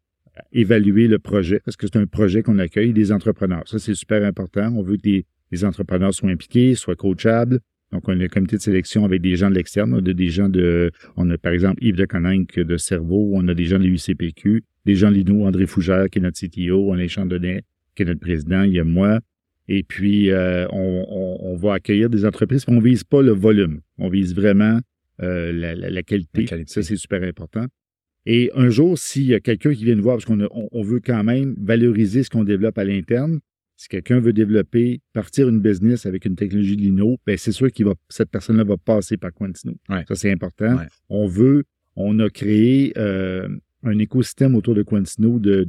évaluer 0.51 1.07
le 1.07 1.19
projet, 1.19 1.59
parce 1.63 1.77
que 1.77 1.87
c'est 1.87 1.97
un 1.97 2.05
projet 2.05 2.43
qu'on 2.43 2.59
accueille 2.59 2.93
des 2.93 3.11
entrepreneurs. 3.11 3.63
Ça, 3.65 3.79
c'est 3.79 3.93
super 3.93 4.23
important. 4.23 4.73
On 4.75 4.81
veut 4.81 4.97
que 4.97 5.23
les, 5.51 5.65
entrepreneurs 5.65 6.13
soient 6.13 6.29
impliqués, 6.29 6.75
soient 6.75 6.95
coachables. 6.95 7.59
Donc, 7.91 8.03
on 8.07 8.19
a 8.19 8.23
un 8.23 8.27
comité 8.27 8.57
de 8.57 8.61
sélection 8.61 9.05
avec 9.05 9.21
des 9.21 9.35
gens 9.35 9.49
de 9.49 9.55
l'externe. 9.55 9.93
On 9.93 9.97
a 9.97 10.13
des 10.13 10.29
gens 10.29 10.49
de, 10.49 10.91
on 11.15 11.29
a 11.29 11.37
par 11.37 11.53
exemple 11.53 11.83
Yves 11.83 11.95
de 11.95 12.05
Coninck 12.05 12.59
de 12.59 12.77
Cerveau, 12.77 13.31
on 13.33 13.47
a 13.47 13.53
des 13.53 13.65
gens 13.65 13.79
de 13.79 13.85
l'UCPQ, 13.85 14.63
des 14.85 14.95
gens 14.95 15.09
Lino, 15.09 15.45
André 15.45 15.65
Fougère, 15.65 16.09
qui 16.09 16.19
est 16.19 16.21
notre 16.21 16.39
CTO, 16.39 16.91
on 16.91 16.97
a 16.97 17.07
Chandonnet, 17.07 17.63
qui 17.95 18.03
est 18.03 18.05
notre 18.05 18.19
président, 18.19 18.63
il 18.63 18.73
y 18.73 18.79
a 18.79 18.83
moi. 18.83 19.19
Et 19.69 19.83
puis, 19.83 20.31
euh, 20.31 20.67
on, 20.71 21.55
va 21.57 21.73
accueillir 21.73 22.09
des 22.09 22.25
entreprises. 22.25 22.63
On 22.67 22.79
vise 22.79 23.03
pas 23.03 23.21
le 23.21 23.31
volume. 23.31 23.81
On 23.97 24.09
vise 24.09 24.33
vraiment 24.33 24.79
euh, 25.21 25.51
la, 25.51 26.03
qualité. 26.03 26.45
Ça, 26.67 26.83
c'est 26.83 26.95
super 26.95 27.21
important. 27.23 27.65
Et 28.25 28.51
un 28.55 28.69
jour, 28.69 28.97
s'il 28.97 29.23
y 29.23 29.33
a 29.33 29.39
quelqu'un 29.39 29.73
qui 29.73 29.85
vient 29.85 29.95
nous 29.95 30.03
voir, 30.03 30.17
parce 30.17 30.25
qu'on 30.25 30.47
on, 30.51 30.83
veut 30.83 30.99
quand 30.99 31.23
même 31.23 31.55
valoriser 31.59 32.23
ce 32.23 32.29
qu'on 32.29 32.43
développe 32.43 32.77
à 32.77 32.83
l'interne, 32.83 33.39
si 33.77 33.87
quelqu'un 33.87 34.19
veut 34.19 34.33
développer, 34.33 35.01
partir 35.13 35.47
une 35.47 35.61
business 35.61 36.07
avec 36.07 36.25
une 36.25 36.35
technologie 36.35 36.75
de 36.75 36.81
Lino, 36.81 37.17
ben 37.25 37.37
c'est 37.37 37.51
sûr 37.51 37.71
que 37.71 37.83
cette 38.09 38.31
personne-là 38.31 38.63
va 38.63 38.75
passer 38.75 39.17
par 39.17 39.31
Quantino. 39.31 39.75
Ça, 39.87 40.15
c'est 40.15 40.31
important. 40.31 40.77
On 41.09 41.27
veut, 41.27 41.63
on 41.95 42.19
a 42.19 42.29
créé 42.29 42.91
euh, 42.97 43.47
un 43.83 43.99
écosystème 43.99 44.55
autour 44.55 44.73
de 44.73 44.81
Quantino 44.81 45.37
de, 45.37 45.63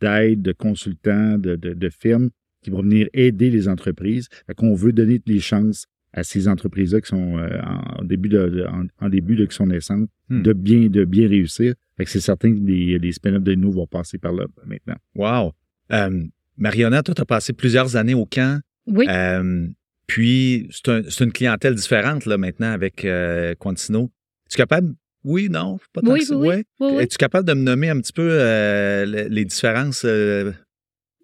d'aide, 0.00 0.42
de, 0.42 0.52
consultants, 0.52 1.38
de, 1.38 1.56
de, 1.56 1.88
firmes 1.90 2.30
qui 2.62 2.70
vont 2.70 2.82
venir 2.82 3.08
aider 3.12 3.50
les 3.50 3.66
entreprises. 3.66 4.28
Fait 4.46 4.54
qu'on 4.54 4.74
veut 4.74 4.92
donner 4.92 5.20
les 5.26 5.40
chances 5.40 5.86
à 6.12 6.22
ces 6.22 6.46
entreprises-là 6.46 7.00
qui 7.00 7.08
sont 7.08 7.36
euh, 7.36 7.60
en 7.98 8.04
début 8.04 8.28
de, 8.28 8.64
en, 9.00 9.08
début 9.08 9.34
de 9.34 9.46
son 9.50 9.66
naissance 9.66 10.08
hmm. 10.28 10.42
de 10.42 10.52
bien 10.52 10.88
de 10.88 11.04
bien 11.04 11.28
réussir. 11.28 11.74
Fait 11.96 12.04
que 12.04 12.10
c'est 12.10 12.20
certain 12.20 12.54
que 12.54 12.60
les, 12.60 12.98
les 12.98 13.12
spin-offs 13.12 13.42
de 13.42 13.54
nous 13.56 13.72
vont 13.72 13.88
passer 13.88 14.18
par 14.18 14.32
là 14.32 14.46
maintenant. 14.64 14.96
Wow. 15.16 15.52
Euh, 15.92 16.24
Marionna, 16.58 17.02
toi, 17.02 17.14
tu 17.14 17.22
as 17.22 17.24
passé 17.26 17.52
plusieurs 17.52 17.96
années 17.96 18.14
au 18.14 18.26
camp. 18.26 18.60
Oui. 18.86 19.06
Euh, 19.08 19.66
puis, 20.06 20.68
c'est 20.70 20.88
un- 20.88 21.02
une 21.02 21.32
clientèle 21.32 21.74
différente 21.74 22.26
là, 22.26 22.36
maintenant 22.38 22.72
avec 22.72 23.04
euh, 23.04 23.54
Quantino. 23.58 24.10
Es-tu 24.46 24.56
capable? 24.56 24.94
Oui, 25.24 25.48
non? 25.50 25.78
Pas 25.92 26.00
tant 26.00 26.12
Oui, 26.12 26.20
que 26.20 26.26
ça. 26.26 26.36
oui, 26.36 26.46
oui. 26.48 26.54
Ouais. 26.56 26.64
Oui, 26.80 26.88
oui. 26.96 27.02
Es-tu 27.02 27.16
capable 27.18 27.46
de 27.46 27.54
me 27.54 27.62
nommer 27.62 27.90
un 27.90 28.00
petit 28.00 28.12
peu 28.12 28.28
euh, 28.30 29.04
le- 29.06 29.28
les 29.28 29.44
différences? 29.44 30.02
euh, 30.04 30.52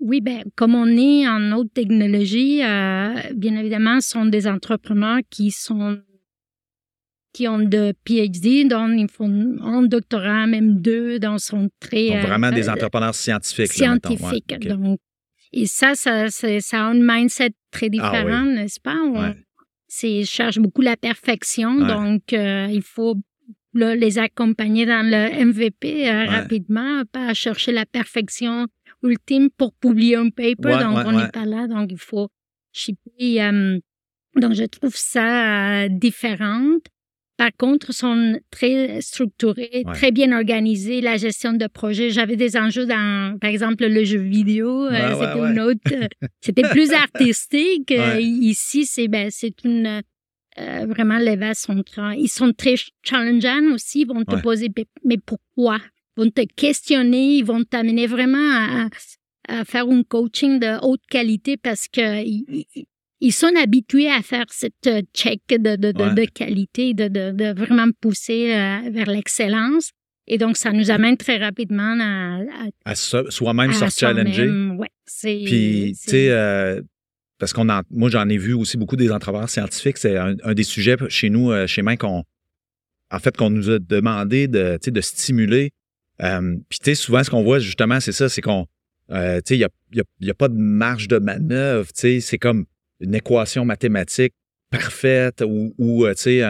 Oui, 0.01 0.21
ben, 0.21 0.43
comme 0.57 0.75
on 0.75 0.87
est 0.87 1.27
en 1.27 1.53
haute 1.57 1.73
technologie, 1.73 2.59
bien 2.59 3.57
évidemment, 3.59 4.01
ce 4.01 4.11
sont 4.11 4.27
des 4.27 4.47
entrepreneurs 4.47 5.21
qui 5.31 5.51
sont 5.51 5.99
qui 7.33 7.49
ont 7.49 7.59
de 7.59 7.93
PhD, 8.05 8.69
donc 8.69 8.93
ils 8.97 9.09
font 9.11 9.57
un 9.61 9.83
doctorat, 9.83 10.47
même 10.47 10.81
deux, 10.81 11.19
donc 11.19 11.41
sont 11.41 11.69
très 11.81 12.11
donc 12.11 12.21
vraiment 12.29 12.53
des 12.53 12.69
entrepreneurs 12.69 13.15
scientifiques. 13.15 13.77
là, 13.79 13.95
mettons. 13.95 14.11
Ouais, 14.11 14.17
scientifiques. 14.19 14.69
Donc, 14.69 14.99
et 15.63 15.67
ça, 15.67 15.95
ça, 15.95 16.29
c'est- 16.31 16.61
ça 16.61 16.81
a 16.85 16.91
un 16.91 16.95
mindset 17.01 17.53
très 17.71 17.89
différent, 17.91 18.43
Ah 18.43 18.45
oui. 18.47 18.55
n'est-ce 18.55 18.81
pas? 18.81 18.97
On, 18.97 19.21
Ouais. 19.21 19.37
c'est, 19.89 20.25
cherchent 20.25 20.59
beaucoup 20.59 20.83
la 20.83 20.97
perfection, 20.97 21.77
Ouais. 21.79 21.87
donc 21.89 22.33
euh, 22.33 22.69
il 22.71 22.83
faut 22.83 23.17
là, 23.73 23.97
les 23.97 24.19
accompagner 24.19 24.87
dans 24.87 25.05
le 25.05 25.23
MVP 25.47 26.09
euh, 26.09 26.13
Ouais. 26.13 26.27
rapidement, 26.29 27.03
pas 27.11 27.35
chercher 27.35 27.73
la 27.73 27.87
perfection 27.87 28.67
ultime 29.03 29.49
pour 29.59 29.75
publier 29.75 30.17
un 30.17 30.31
paper, 30.31 30.79
donc 30.85 30.99
on 31.07 31.13
n'est 31.13 31.29
pas 31.31 31.45
là, 31.45 31.67
donc 31.67 31.91
il 31.91 31.99
faut 31.99 32.29
shipper. 32.73 33.43
euh, 33.43 33.79
donc 34.37 34.53
je 34.55 34.65
trouve 34.65 34.95
ça 34.97 35.85
euh, 35.85 35.89
différente. 35.89 36.83
Par 37.37 37.51
contre, 37.59 37.91
ils 37.91 37.95
sont 37.95 38.39
très 38.51 39.01
structurés, 39.01 39.83
Ouais. 39.85 39.93
très 39.95 40.13
bien 40.13 40.31
organisés, 40.33 41.01
la 41.01 41.17
gestion 41.17 41.53
de 41.53 41.67
projet. 41.67 42.11
J'avais 42.11 42.37
des 42.37 42.57
enjeux 42.57 42.87
dans, 42.87 43.37
par 43.41 43.51
exemple, 43.51 43.87
le 43.87 44.05
jeu 44.05 44.21
vidéo. 44.21 44.85
euh, 44.87 44.91
Ouais, 44.91 45.15
c'était 45.27 45.41
ouais. 45.41 45.51
une 45.51 45.61
autre, 45.61 45.93
euh, 45.93 46.07
c'était 46.41 46.63
plus 46.63 46.93
artistique. 47.09 47.91
Euh. 47.91 48.21
Ici, 48.21 48.87
c'est 48.87 49.09
ben, 49.09 49.29
c'est 49.33 49.65
une 49.65 50.03
euh, 50.61 50.87
vraiment 50.87 51.19
les 51.19 51.35
vases 51.35 51.59
sont 51.59 51.83
ils 52.17 52.29
sont 52.29 52.53
très 52.53 52.77
challengeants 53.03 53.73
aussi. 53.75 54.03
Ils 54.03 54.07
vont 54.07 54.23
te 54.25 54.37
poser 54.41 54.69
mais- 54.77 54.87
mais 55.05 55.19
pourquoi? 55.19 55.79
Ils 56.17 56.23
vont 56.23 56.31
te 56.31 56.43
questionner, 56.55 57.39
ils 57.39 57.45
vont 57.45 57.65
t'amener 57.65 58.07
vraiment 58.07 58.39
à, 58.53 58.89
à 59.49 59.65
faire 59.65 59.89
un 59.89 60.05
coaching 60.05 60.61
de 60.61 60.79
haute 60.87 61.03
qualité 61.11 61.57
parce 61.57 61.89
que 61.89 62.23
ils, 63.27 63.33
sont 63.33 63.53
habitués 63.57 64.11
à 64.11 64.23
faire 64.23 64.45
cette 64.51 64.87
euh, 64.87 65.03
check 65.15 65.41
de, 65.49 65.77
de, 65.77 65.93
de, 65.93 66.03
Ouais. 66.03 66.15
de 66.15 66.25
qualité, 66.31 66.95
de, 66.95 67.09
de, 67.09 67.53
vraiment 67.59 67.89
pousser 68.01 68.53
euh, 68.55 68.91
vers 68.91 69.07
l'excellence. 69.11 69.91
Et 70.27 70.39
donc, 70.39 70.57
ça 70.57 70.73
nous 70.73 70.91
amène 70.91 71.17
très 71.17 71.37
rapidement 71.37 71.97
à, 72.01 72.39
à, 72.85 72.91
À 72.93 72.95
so- 72.95 73.31
soi-même 73.31 73.73
se 73.73 73.85
challenger. 73.91 74.49
Ouais, 74.79 74.89
c'est, 75.05 75.43
Puis, 75.45 75.93
tu 76.03 76.11
sais, 76.11 76.31
euh, 76.31 76.81
parce 77.39 77.53
qu'on 77.53 77.67
moi, 77.91 78.09
j'en 78.11 78.29
ai 78.29 78.39
vu 78.39 78.55
aussi 78.55 78.77
beaucoup 78.79 78.97
des 78.97 79.11
entrepreneurs 79.11 79.51
scientifiques. 79.51 79.99
C'est 79.99 80.17
un, 80.17 80.35
un 80.43 80.55
des 80.55 80.63
sujets 80.63 80.97
chez 81.09 81.29
nous, 81.29 81.53
chez 81.67 81.83
Main, 81.83 81.97
qu'on, 81.97 82.25
en 83.11 83.19
fait, 83.19 83.37
qu'on 83.37 83.51
nous 83.51 83.69
a 83.69 83.79
demandé 83.79 84.49
de, 84.49 84.79
tu 84.81 84.87
sais, 84.87 84.91
de 84.91 85.01
stimuler. 85.03 85.73
Euh, 86.23 86.57
puis, 86.71 86.79
tu 86.79 86.85
sais, 86.87 86.95
souvent, 86.95 87.23
ce 87.23 87.29
qu'on 87.31 87.43
voit, 87.43 87.59
justement, 87.59 88.01
c'est 88.01 88.13
ça, 88.13 88.29
c'est 88.31 88.41
qu'on, 88.41 88.67
euh, 89.11 89.39
tu 89.45 89.49
sais, 89.49 89.55
il 89.57 89.59
n'y 89.59 89.65
a, 89.65 89.69
y 89.93 90.01
a- 90.01 90.05
y 90.27 90.31
a 90.31 90.35
pas 90.35 90.49
de 90.49 90.57
marge 90.57 91.07
de 91.09 91.19
manœuvre. 91.19 91.89
Tu 91.89 92.01
sais, 92.01 92.21
c'est 92.21 92.39
comme 92.39 92.65
une 93.05 93.15
équation 93.15 93.65
mathématique 93.65 94.33
parfaite 94.71 95.43
ou, 95.47 95.73
ou, 95.79 96.05
euh, 96.05 96.15
tu 96.15 96.23
sais, 96.23 96.43
un, 96.43 96.49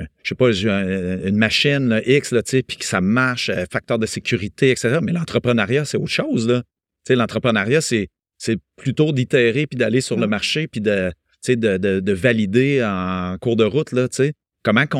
un- 0.00 0.06
je 0.22 0.28
sais 0.28 0.34
pas, 0.34 0.48
un- 0.48 1.26
une 1.26 1.36
machine 1.36 1.88
là, 1.88 2.00
X, 2.08 2.32
là, 2.32 2.42
tu 2.42 2.50
sais, 2.52 2.62
puis 2.62 2.76
que 2.78 2.84
ça 2.84 3.00
marche, 3.02 3.50
euh, 3.50 3.64
facteur 3.70 3.98
de 3.98 4.06
sécurité, 4.06 4.70
etc. 4.70 4.98
Mais 5.02 5.12
l'entrepreneuriat, 5.12 5.84
c'est 5.84 5.98
autre 5.98 6.06
chose, 6.08 6.48
là. 6.48 6.62
Tu 6.62 7.08
sais, 7.08 7.16
l'entrepreneuriat, 7.16 7.80
c'est 7.80 8.08
c'est 8.38 8.58
plutôt 8.76 9.12
d'itérer 9.12 9.66
puis 9.66 9.76
d'aller 9.78 10.00
sur 10.00 10.16
le 10.18 10.26
Mm. 10.26 10.30
marché 10.30 10.66
puis 10.66 10.80
de, 10.80 11.10
tu 11.10 11.52
sais, 11.52 11.56
de, 11.56 11.76
de, 11.76 12.00
de 12.00 12.12
valider 12.12 12.82
en 12.84 13.36
cours 13.40 13.56
de 13.56 13.64
route, 13.64 13.92
là, 13.92 14.08
tu 14.08 14.16
sais. 14.16 14.32
Comment 14.62 14.86
qu'on 14.86 14.98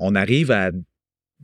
on 0.00 0.14
arrive 0.14 0.50
à, 0.50 0.70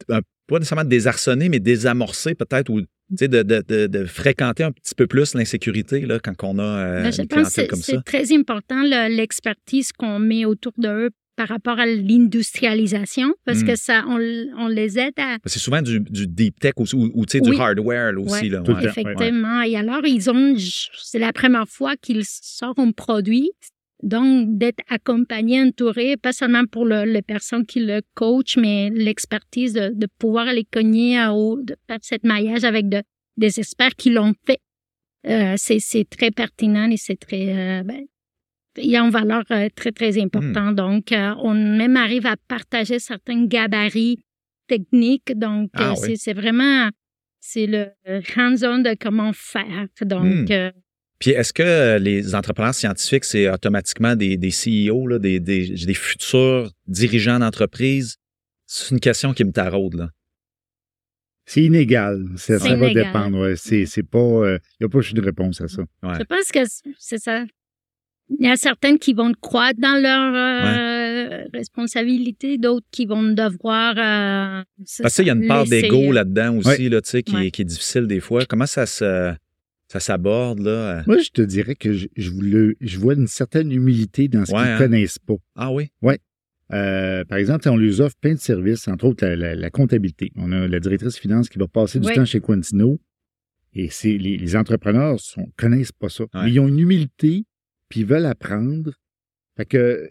un- 0.09 0.21
pas 0.51 0.59
nécessairement 0.59 0.85
désarçonner, 0.89 1.49
mais 1.49 1.61
désamorcer 1.61 2.35
peut-être 2.35 2.69
ou, 2.71 2.81
tu 2.83 2.87
sais, 3.19 3.29
de, 3.29 3.43
de, 3.43 3.63
de, 3.67 3.87
de 3.87 4.05
fréquenter 4.05 4.63
un 4.65 4.73
petit 4.73 4.95
peu 4.95 5.07
plus 5.07 5.35
l'insécurité, 5.35 6.01
là, 6.03 6.19
quand 6.21 6.35
on 6.45 6.59
a 6.59 6.63
euh, 6.63 7.03
Ben, 7.03 7.13
je 7.13 7.23
une 7.23 7.29
pense 7.29 7.29
que 7.29 7.35
clientèle 7.35 7.51
c'est 7.53 7.67
comme 7.69 7.81
ça. 7.81 7.93
c'est 7.97 8.05
très 8.05 8.33
important 8.37 8.83
le- 8.83 9.15
l'expertise 9.17 9.93
qu'on 9.93 10.19
met 10.19 10.45
autour 10.45 10.73
d'eux 10.79 11.11
par 11.37 11.49
rapport 11.49 11.79
à 11.79 11.87
l'industrialisation 12.45 13.33
parce 13.47 13.63
que 13.63 13.77
ça 13.77 14.05
on, 14.09 14.19
on 14.59 14.69
les 14.69 14.99
aide 14.99 15.15
à 15.19 15.39
C'est 15.47 15.59
souvent 15.59 15.81
du, 15.83 16.01
du 16.01 16.27
deep 16.27 16.59
tech 16.61 16.73
aussi, 16.77 16.95
ou, 16.97 17.11
ou, 17.15 17.25
tu 17.25 17.39
sais, 17.39 17.41
du 17.41 17.51
Oui. 17.51 17.57
hardware 17.61 18.13
là, 18.13 18.21
aussi. 18.21 18.43
Ouais, 18.45 18.49
là, 18.51 18.63
ouais. 18.63 18.85
effectivement 18.87 19.63
et 19.63 19.77
alors 19.77 20.05
ils 20.05 20.29
ont 20.31 20.55
c'est 20.59 21.19
la 21.19 21.33
première 21.33 21.67
fois 21.69 21.95
qu'ils 21.97 22.25
sortent 22.27 22.79
un 22.79 22.93
produit 22.93 23.51
donc 24.03 24.59
d'être 24.59 24.83
accompagné 24.89 25.61
entouré 25.63 26.17
pas 26.17 26.33
seulement 26.33 26.65
pour 26.67 26.85
le, 26.87 27.05
les 27.05 27.23
personnes 27.23 27.67
qui 27.67 27.81
le 27.81 28.01
coachent 28.15 28.57
mais 28.57 28.91
l'expertise 28.91 29.73
de, 29.75 29.91
de 29.95 30.07
pouvoir 30.19 30.47
les 30.53 30.65
cogner 30.65 31.19
à 31.19 31.33
haut 31.35 31.61
de 31.63 31.77
faire 31.87 31.99
cette 32.03 32.25
maillage 32.25 32.65
avec 32.65 32.89
de, 32.89 33.03
des 33.37 33.59
experts 33.61 33.95
qui 33.97 34.11
l'ont 34.11 34.35
fait 34.47 34.61
Euh, 35.27 35.55
c'est 35.59 36.09
très 36.09 36.31
pertinent 36.31 36.89
et 36.91 36.97
c'est 36.97 37.21
très 37.27 37.47
euh, 37.55 37.83
ben, 37.83 38.03
il 38.79 38.91
y 38.91 38.97
a 38.97 39.03
une 39.03 39.11
valeur 39.11 39.45
euh, 39.51 39.69
très, 39.75 39.93
très 39.93 40.13
Hmm. 40.17 40.25
importante. 40.27 40.75
Donc, 40.77 41.13
euh, 41.13 41.35
on 41.43 41.53
même 41.55 41.97
arrive 41.97 42.27
à 42.27 42.37
partager 42.49 42.99
certains 42.99 43.45
gabarits 43.47 44.19
techniques. 44.67 45.33
Donc, 45.37 45.69
Ah 45.75 45.91
euh, 45.91 45.95
oui. 46.03 46.17
c'est 46.17 46.33
vraiment, 46.33 46.89
c'est 47.41 47.67
le 47.67 47.83
hands-on 48.37 48.79
de 48.79 48.95
comment 48.99 49.33
faire. 49.35 49.89
Donc, 50.15 50.49
Hmm. 50.51 50.71
Euh, 51.21 51.27
Puis 51.27 51.31
est-ce 51.31 51.53
que 51.53 51.63
euh, 51.63 51.99
les 51.99 52.35
entrepreneurs 52.35 52.75
scientifiques, 52.75 53.25
c'est 53.25 53.49
automatiquement 53.51 54.17
des, 54.17 54.37
des 54.37 54.51
CEO, 54.51 55.07
là, 55.07 55.19
des, 55.19 55.41
des, 55.41 55.69
des 55.69 55.95
futurs 55.95 56.71
dirigeants 56.87 57.39
d'entreprise? 57.39 58.17
C'est 58.67 58.91
une 58.93 59.01
question 59.01 59.33
qui 59.33 59.45
me 59.45 59.53
taraude, 59.53 59.95
là. 59.95 60.11
C'est 61.47 61.63
inégal. 61.63 62.25
Ça, 62.37 62.61
ça 62.61 62.77
va 62.77 62.95
dépendre. 62.95 63.41
Ouais. 63.41 63.57
C'est, 63.57 63.85
c'est 63.85 64.05
pas. 64.05 64.19
Il 64.19 64.83
n'y 64.83 64.87
a 64.87 64.89
pas 64.89 65.01
juste 65.01 65.17
de 65.17 65.23
réponse 65.23 65.61
à 65.61 65.67
ça. 65.67 65.83
Ouais. 66.03 66.15
je 66.19 66.23
pense 66.23 66.53
que 66.53 66.61
c'est 66.97 67.19
ça. 67.19 67.45
Il 68.39 68.47
y 68.47 68.51
a 68.51 68.57
certaines 68.57 68.99
qui 68.99 69.13
vont 69.13 69.33
croître 69.41 69.81
dans 69.81 70.01
leur 70.01 70.35
euh, 70.35 71.45
responsabilité, 71.53 72.59
d'autres 72.59 72.87
qui 72.93 73.07
vont 73.07 73.23
devoir. 73.23 73.95
Euh, 73.99 74.63
c'est 74.85 75.03
Parce 75.03 75.17
qu'il 75.17 75.27
y 75.27 75.31
a 75.31 75.35
une 75.35 75.49
part 75.49 75.65
d'ego 75.65 76.11
euh, 76.11 76.13
là-dedans 76.13 76.57
aussi, 76.57 76.89
là, 76.89 77.01
tu 77.01 77.11
sais, 77.11 77.23
qui, 77.23 77.51
qui 77.51 77.63
est 77.63 77.65
difficile 77.65 78.07
des 78.07 78.21
fois. 78.21 78.45
Comment 78.47 78.67
ça 78.67 78.87
se, 78.87 79.35
ça 79.91 79.99
s'aborde, 80.01 80.61
là? 80.61 81.03
Moi, 81.07 81.19
je 81.19 81.31
te 81.31 81.43
dirais 81.43 81.75
que 81.75 81.93
je, 81.93 82.07
je, 82.17 82.31
voulais- 82.31 82.77
je 82.81 82.99
vois 82.99 83.15
une 83.15 83.27
certaine 83.27 83.73
humilité 83.73 84.29
dans 84.29 84.45
ce 84.45 84.53
Ouais, 84.53 84.59
qu'ils 84.63 84.69
hein. 84.71 84.79
connaissent 84.79 85.19
pas. 85.19 85.35
Ah 85.57 85.73
oui? 85.73 85.91
Euh, 86.73 87.25
par 87.25 87.39
exemple, 87.39 87.69
on 87.69 87.77
leur 87.77 88.01
offre 88.01 88.15
plein 88.21 88.35
de 88.35 88.39
services, 88.39 88.87
entre 88.87 89.07
autres 89.07 89.27
la, 89.27 89.35
la- 89.35 89.55
la 89.57 89.71
comptabilité. 89.71 90.31
On 90.37 90.53
a 90.53 90.69
la 90.69 90.79
directrice 90.79 91.17
finance 91.19 91.49
qui 91.49 91.59
va 91.59 91.67
passer 91.67 91.99
du 91.99 92.07
Ouais. 92.07 92.15
temps 92.15 92.25
chez 92.25 92.39
Quantino. 92.41 93.01
Et 93.73 93.89
c'est 93.91 94.17
les, 94.17 94.37
les 94.37 94.57
entrepreneurs 94.57 95.19
sont, 95.19 95.49
connaissent 95.57 95.91
pas 95.93 96.09
ça. 96.09 96.23
Ouais. 96.25 96.45
Mais 96.45 96.53
ils 96.53 96.61
ont 96.61 96.69
une 96.69 96.79
humilité, 96.79 97.45
puis 97.89 98.01
ils 98.01 98.07
veulent 98.07 98.27
apprendre. 98.27 98.93
Fait 99.57 99.65
que 99.67 100.09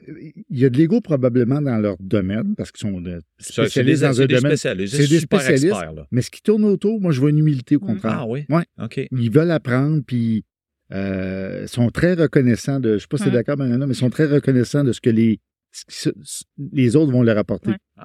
il 0.50 0.60
y 0.60 0.66
a 0.66 0.70
de 0.70 0.78
l'ego 0.78 1.02
probablement 1.02 1.62
dans 1.62 1.78
leur 1.78 1.96
domaine, 2.00 2.56
parce 2.56 2.72
qu'ils 2.72 2.82
sont 2.90 3.02
c'est 3.40 3.54
spécialistes 3.54 4.02
des, 4.02 4.08
dans 4.08 4.14
c'est 4.14 4.24
un 4.24 4.26
des 4.28 4.36
domaine. 4.36 4.52
spécialistes, 4.52 4.96
c'est 4.96 5.08
des 5.08 5.20
spécialistes. 5.22 5.66
experts, 5.66 5.94
là. 5.94 6.08
Mais 6.12 6.22
ce 6.22 6.30
qui 6.30 6.42
tourne 6.42 6.66
autour, 6.66 7.00
moi, 7.02 7.12
je 7.12 7.20
vois 7.20 7.30
une 7.30 7.40
humilité 7.40 7.76
au 7.78 7.80
Mm. 7.80 7.88
contraire. 7.88 8.18
Ah 8.20 8.28
oui? 8.28 8.46
Ouais. 8.50 8.64
OK. 8.82 9.00
Ils 9.12 9.32
veulent 9.32 9.52
apprendre, 9.52 10.04
puis 10.06 10.44
euh, 10.92 11.66
sont 11.68 11.90
très 11.90 12.14
reconnaissants 12.16 12.80
de. 12.80 12.94
Je 12.98 13.00
sais 13.00 13.08
pas 13.10 13.18
si 13.18 13.24
tu 13.24 13.30
es 13.30 13.32
Ouais. 13.32 13.38
d'accord, 13.44 13.58
mais 13.58 13.70
ils 13.88 13.96
sont 13.96 14.10
très 14.10 14.26
reconnaissants 14.26 14.84
de 14.84 14.92
ce 14.92 15.00
que 15.02 15.10
les, 15.10 15.40
ce 15.72 16.10
les 16.74 16.96
autres 16.96 17.12
vont 17.12 17.24
leur 17.24 17.38
apporter. 17.38 17.70
Ouais. 17.72 18.04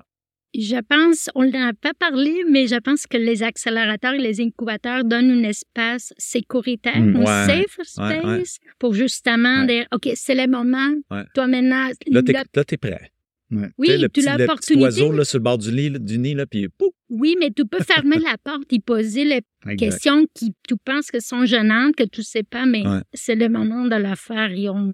Je 0.57 0.77
pense, 0.89 1.31
on 1.35 1.45
n'en 1.51 1.69
a 1.69 1.73
pas 1.73 1.93
parlé, 1.99 2.45
mais 2.49 2.67
je 2.69 2.77
pense 2.77 3.07
que 3.07 3.17
les 3.17 3.43
accélérateurs 3.43 4.15
et 4.15 4.19
les 4.19 4.41
incubateurs 4.41 5.05
donnent 5.05 5.31
un 5.33 5.43
espace 5.49 6.13
sécuritaire, 6.17 7.01
Mm. 7.01 7.17
un 7.17 7.21
Ouais. 7.21 7.27
safe 7.65 7.79
Ouais, 7.79 7.85
space, 7.85 8.25
ouais. 8.63 8.71
pour 8.79 8.95
justement 8.95 9.61
Ouais. 9.63 9.67
dire, 9.67 9.87
OK, 9.93 10.11
c'est 10.15 10.35
le 10.35 10.47
moment, 10.47 10.91
Ouais. 11.11 11.25
toi 11.35 11.47
maintenant, 11.49 11.89
Là, 12.07 12.23
t'es, 12.23 12.33
là- 12.33 12.45
là, 12.55 12.65
t'es 12.65 12.77
prêt. 12.77 13.11
Ouais. 13.51 13.69
oui, 13.79 13.89
Tu 13.89 14.23
sais, 14.23 14.33
tu 14.33 14.39
l'opportunité. 14.39 14.83
oiseau 14.85 15.13
là, 15.13 15.25
sur 15.25 15.39
le 15.39 15.43
bord 15.45 15.59
du, 15.59 15.71
lit, 15.71 15.91
du 15.91 16.19
nid, 16.19 16.35
là, 16.35 16.47
puis 16.47 16.69
pouf! 16.69 16.93
Oui, 17.11 17.37
mais 17.39 17.51
tu 17.51 17.65
peux 17.67 17.83
fermer 17.83 18.19
la 18.19 18.37
porte 18.45 18.73
et 18.73 18.81
poser 18.81 19.25
les 19.25 19.41
Exact. 19.67 19.77
questions 19.77 20.27
qui 20.35 20.53
tu 20.67 20.75
penses 20.85 21.11
que 21.11 21.21
sont 21.21 21.45
gênantes, 21.45 21.95
que 21.95 22.05
tu 22.05 22.23
sais 22.23 22.43
pas, 22.43 22.65
mais 22.65 22.87
Ouais. 22.87 23.01
c'est 23.13 23.35
le 23.35 23.49
moment 23.49 23.87
de 23.87 23.97
le 23.97 24.15
faire. 24.17 24.53
Ils 24.53 24.69
ont- 24.71 24.93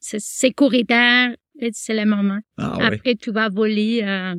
C'est 0.00 0.20
sécuritaire, 0.20 1.34
et 1.60 1.70
c'est 1.72 1.92
le 1.94 2.04
moment. 2.08 2.38
Ah 2.56 2.76
oui. 2.78 2.84
Après, 2.84 3.14
tu 3.16 3.32
vas 3.32 3.48
voler. 3.48 4.00
euh, 4.04 4.34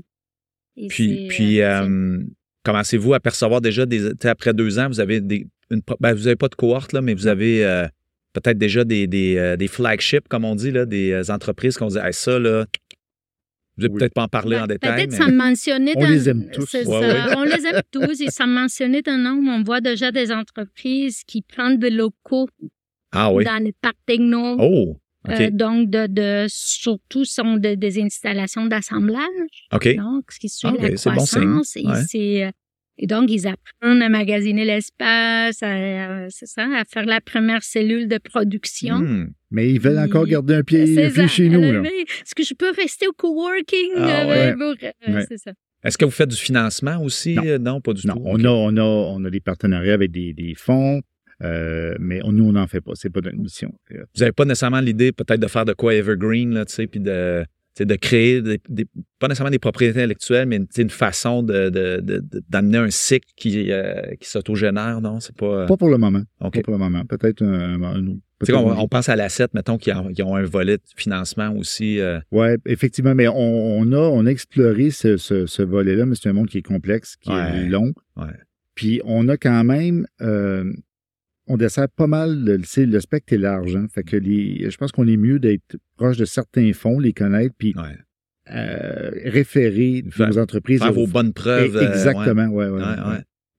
et 0.86 1.28
Puis, 1.28 1.62
euh, 1.62 1.84
euh, 1.84 2.24
commencez-vous 2.64 3.14
à 3.14 3.20
percevoir 3.20 3.62
déjà 3.62 3.86
des. 3.86 4.12
Après 4.26 4.54
deux 4.54 4.80
ans, 4.80 4.88
vous 4.88 5.00
avez 5.00 5.22
des. 5.22 5.46
Une, 5.72 5.82
ben, 6.00 6.14
vous 6.14 6.24
n'avez 6.24 6.36
pas 6.36 6.48
de 6.48 6.56
cohorte, 6.56 6.94
là, 6.94 7.02
mais 7.02 7.14
vous 7.14 7.28
avez 7.28 7.64
euh, 7.66 7.86
peut-être 8.34 8.58
déjà 8.58 8.84
des, 8.84 9.06
des, 9.08 9.56
des 9.58 9.68
flagships, 9.68 10.28
comme 10.28 10.44
on 10.46 10.56
dit, 10.56 10.72
là, 10.72 10.86
des 10.86 11.30
entreprises 11.30 11.78
qu'on 11.78 11.88
dit 11.88 11.98
Hey, 11.98 12.14
ça, 12.14 12.40
là. 12.40 12.66
Vous 13.78 13.84
n'allez 13.84 13.94
Oui. 13.94 14.00
peut-être 14.00 14.14
pas 14.14 14.24
en 14.24 14.28
parler 14.28 14.58
Ben, 14.58 14.64
en 14.64 14.68
détail. 14.68 14.96
Peut-être 15.08 15.12
mais- 15.12 15.18
sans 15.26 15.32
mentionner. 15.32 15.94
On 15.96 16.02
dans- 16.02 16.10
les 16.10 16.28
aime 16.30 16.50
tous. 16.52 16.66
C'est 16.70 16.86
Ouais, 16.86 17.00
ça. 17.02 17.28
ouais. 17.30 17.36
On 17.38 17.44
les 17.44 17.66
aime 17.66 17.82
tous. 17.92 18.20
Et 18.22 18.30
sans 18.30 18.48
mentionner 18.48 19.02
de 19.02 19.12
nom, 19.12 19.42
on 19.54 19.64
voit 19.64 19.80
déjà 19.80 20.12
des 20.12 20.32
entreprises 20.34 21.24
qui 21.26 21.42
prennent 21.42 21.78
des 21.78 21.90
locaux 21.90 22.50
Ah 23.14 23.32
oui. 23.32 23.46
dans 23.46 23.64
le 23.64 23.72
parc 23.82 23.96
techno. 24.06 24.58
Oh, 24.60 24.98
Euh, 25.28 25.50
donc, 25.52 25.90
de, 25.90 26.08
de, 26.08 26.46
surtout, 26.48 27.26
sont 27.26 27.58
de- 27.58 27.76
des 27.76 28.02
installations 28.02 28.66
d'assemblage. 28.68 29.24
OK. 29.74 29.96
Donc, 29.98 30.32
ce 30.32 30.40
qui 30.40 30.48
suit 30.50 30.68
Ok, 30.68 30.82
la 30.82 30.96
c'est 30.98 31.10
bon 31.12 31.26
signe. 31.26 31.42
croissance. 31.42 31.76
et, 31.76 31.86
Ouais. 31.86 32.46
euh, 32.46 32.52
et 33.00 33.08
donc, 33.08 33.30
ils 33.30 33.46
apprennent 33.48 34.02
à 34.02 34.10
magasiner 34.10 34.64
l'espace, 34.66 35.62
à, 35.62 35.68
euh, 35.68 36.28
c'est 36.30 36.46
ça, 36.48 36.68
à 36.74 36.84
faire 36.86 37.06
la 37.06 37.20
première 37.22 37.64
cellule 37.64 38.08
de 38.08 38.18
production. 38.18 39.00
Hmm. 39.00 39.32
Mais 39.52 39.70
ils 39.72 39.80
veulent 39.80 40.00
encore 40.00 40.26
garder 40.26 40.56
un 40.56 40.64
pied, 40.64 41.10
ça. 41.10 41.28
chez 41.28 41.50
nous. 41.50 41.62
Est-ce 41.64 42.36
que 42.36 42.44
je 42.44 42.54
peux 42.54 42.72
rester 42.72 43.08
au 43.08 43.14
coworking? 43.14 43.92
Ah, 43.98 44.22
euh, 44.24 44.28
ouais. 44.30 44.54
pour- 44.54 44.76
euh, 45.10 45.14
Ouais. 45.14 45.26
C'est 45.28 45.38
ça. 45.38 45.52
Est-ce 45.84 45.98
que 45.98 46.04
vous 46.06 46.12
faites 46.12 46.30
du 46.30 46.36
financement 46.36 47.02
aussi? 47.02 47.36
Non. 47.36 47.58
Non, 47.60 47.82
pas 47.82 47.94
du 47.94 48.06
Non, 48.06 48.16
tout. 48.16 48.22
on 48.26 48.44
a, 48.44 48.50
on 48.50 48.76
a, 48.78 48.82
on 48.84 49.24
a 49.24 49.30
des 49.30 49.40
partenariats 49.40 49.94
avec 49.94 50.12
des, 50.12 50.34
des 50.34 50.54
fonds, 50.56 51.02
euh, 51.44 51.96
mais 52.00 52.22
on- 52.24 52.32
nous, 52.32 52.46
on 52.46 52.52
n'en 52.54 52.68
fait 52.68 52.82
pas. 52.82 52.92
C'est 52.96 53.10
pas 53.10 53.22
notre 53.22 53.38
mission. 53.38 53.74
Euh, 53.92 54.04
Vous 54.16 54.20
n'avez 54.20 54.32
pas 54.32 54.46
nécessairement 54.46 54.82
l'idée 54.82 55.12
peut-être 55.12 55.40
de 55.40 55.48
faire 55.48 55.66
de 55.66 55.74
quoi 55.74 55.94
evergreen, 55.96 56.54
là, 56.54 56.66
tu 56.66 56.74
sais, 56.74 56.88
puis 56.88 57.00
de, 57.00 57.44
de 57.80 57.96
créer, 57.96 58.42
des, 58.42 58.60
des- 58.68 58.86
pas 59.20 59.28
nécessairement 59.30 59.52
des 59.52 59.60
propriétés 59.60 60.00
intellectuelles, 60.00 60.48
mais 60.50 60.60
une, 60.78 60.90
façon 60.90 61.44
de, 61.44 61.70
de- 61.70 62.02
de- 62.02 62.20
de- 62.20 62.42
d'amener 62.50 62.78
un 62.78 62.90
cycle 62.90 63.30
qui, 63.38 63.72
euh, 63.72 64.02
qui 64.20 64.28
s'autogénère, 64.30 65.00
non? 65.00 65.22
C'est 65.22 65.36
pas... 65.36 65.66
Pas 65.66 65.78
pour 65.78 65.90
le 65.90 65.98
moment. 65.98 66.24
OK. 66.42 66.56
Pas 66.56 66.62
pour 66.62 66.74
le 66.74 66.80
moment. 66.80 67.06
Peut-être 67.06 67.42
un, 67.42 67.82
un, 67.82 67.84
un- 67.84 68.04
Tu 68.06 68.12
sais, 68.48 68.52
peut-être 68.52 68.58
on, 68.66 68.78
on 68.78 68.88
pense 68.90 69.08
à 69.08 69.16
l'asset, 69.16 69.48
mettons, 69.54 69.78
qui 69.78 69.94
ont, 69.94 70.10
qui 70.12 70.22
ont 70.24 70.36
un 70.36 70.44
volet 70.44 70.76
de 70.78 70.84
financement 70.98 71.54
aussi. 71.56 72.02
euh, 72.02 72.20
Ouais, 72.34 72.58
effectivement, 72.66 73.16
mais 73.16 73.30
on, 73.30 73.34
on 73.80 73.92
a, 73.94 73.98
on 73.98 74.26
a 74.26 74.30
exploré 74.30 74.90
ce, 74.92 75.16
ce, 75.16 75.46
ce 75.46 75.62
volet-là, 75.62 76.06
mais 76.06 76.16
c'est 76.16 76.28
un 76.28 76.34
monde 76.34 76.48
qui 76.50 76.58
est 76.58 76.62
complexe, 76.68 77.16
qui 77.16 77.30
Ouais. 77.32 77.60
est 77.64 77.66
long. 77.70 77.94
Ouais. 78.18 78.26
Puis 78.76 79.00
on 79.06 79.28
a 79.30 79.38
quand 79.38 79.64
même, 79.64 80.06
euh, 80.22 80.70
on 81.50 81.58
dessert 81.58 81.90
pas 81.90 82.08
mal, 82.08 82.44
le, 82.46 83.00
spectre 83.02 83.34
est 83.34 83.38
large. 83.38 83.76
hein. 83.76 83.88
Fait 83.94 84.04
que 84.04 84.16
les, 84.16 84.70
je 84.70 84.78
pense 84.78 84.92
qu'on 84.92 85.08
est 85.08 85.18
mieux 85.18 85.40
d'être 85.40 85.76
proche 85.98 86.18
de 86.18 86.26
certains 86.26 86.72
fonds, 86.74 87.00
les 87.00 87.12
connaître, 87.12 87.54
puis 87.58 87.74
ouais. 87.76 87.98
euh, 88.52 89.12
référer 89.26 90.04
Faire- 90.12 90.30
nos 90.30 90.38
entreprises. 90.38 90.80
Faire 90.80 90.94
vos 90.94 91.08
bonnes 91.08 91.34
preuves. 91.34 91.76
euh, 91.76 91.90
Exactement, 91.92 92.48
Ouais, 92.48 92.68
ouais. 92.70 92.82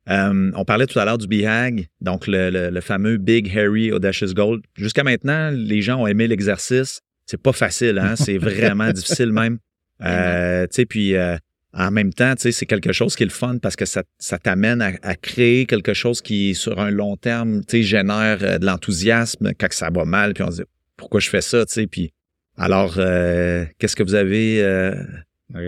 Euh, 0.09 0.51
on 0.57 0.65
parlait 0.65 0.87
tout 0.87 0.99
à 0.99 1.05
l'heure 1.05 1.19
du 1.19 1.29
BHAG, 1.29 1.87
donc 2.01 2.27
le, 2.27 2.51
le- 2.51 2.71
le 2.71 2.81
fameux 2.81 3.17
Big 3.19 3.55
Harry 3.57 3.93
Audacious 3.93 4.33
Gold. 4.35 4.63
Jusqu'à 4.75 5.05
maintenant, 5.05 5.51
les 5.53 5.83
gens 5.83 6.03
ont 6.03 6.07
aimé 6.07 6.27
l'exercice. 6.27 7.01
C'est 7.27 7.41
pas 7.41 7.53
facile, 7.53 7.99
hein? 7.99 8.17
c'est 8.17 8.39
vraiment 8.39 8.91
difficile 8.93 9.31
même. 9.33 9.59
Euh, 10.03 10.63
tu 10.67 10.77
sais, 10.77 10.87
puis 10.87 11.15
euh, 11.15 11.37
en 11.73 11.91
même 11.91 12.13
temps, 12.13 12.35
tu 12.35 12.43
sais, 12.43 12.53
c'est 12.53 12.67
quelque 12.67 12.93
chose 12.93 13.15
qui 13.15 13.23
est 13.23 13.27
le 13.27 13.33
fun 13.33 13.59
parce 13.59 13.77
que 13.77 13.85
ça, 13.85 14.03
ça 14.19 14.39
t'amène 14.39 14.83
à, 14.83 14.93
à 15.03 15.15
créer 15.15 15.67
quelque 15.67 15.95
chose 15.95 16.21
qui, 16.21 16.55
sur 16.55 16.81
un 16.81 16.91
long 16.91 17.17
terme, 17.17 17.65
tu 17.65 17.79
sais, 17.79 17.83
génère 17.83 18.39
euh, 18.43 18.59
de 18.59 18.67
l'enthousiasme 18.67 19.53
quand 19.59 19.73
ça 19.73 19.91
va 19.91 20.05
mal, 20.05 20.35
puis 20.35 20.43
on 20.43 20.51
se 20.51 20.63
dit 20.63 20.69
pourquoi 20.97 21.21
je 21.21 21.31
fais 21.31 21.41
ça, 21.41 21.65
tu 21.67 21.73
sais, 21.73 21.87
puis 21.87 22.13
alors, 22.57 22.97
euh, 22.99 23.65
qu'est-ce 23.79 23.97
que 23.97 24.03
vous 24.03 24.15
avez 24.15 24.63
euh, 24.63 24.95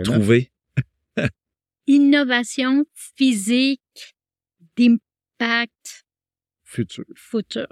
trouvé? 0.05 0.51
Innovation 1.87 2.85
physique 2.95 3.81
d'impact 4.77 6.05
Futur. 6.65 7.05
futur. 7.15 7.67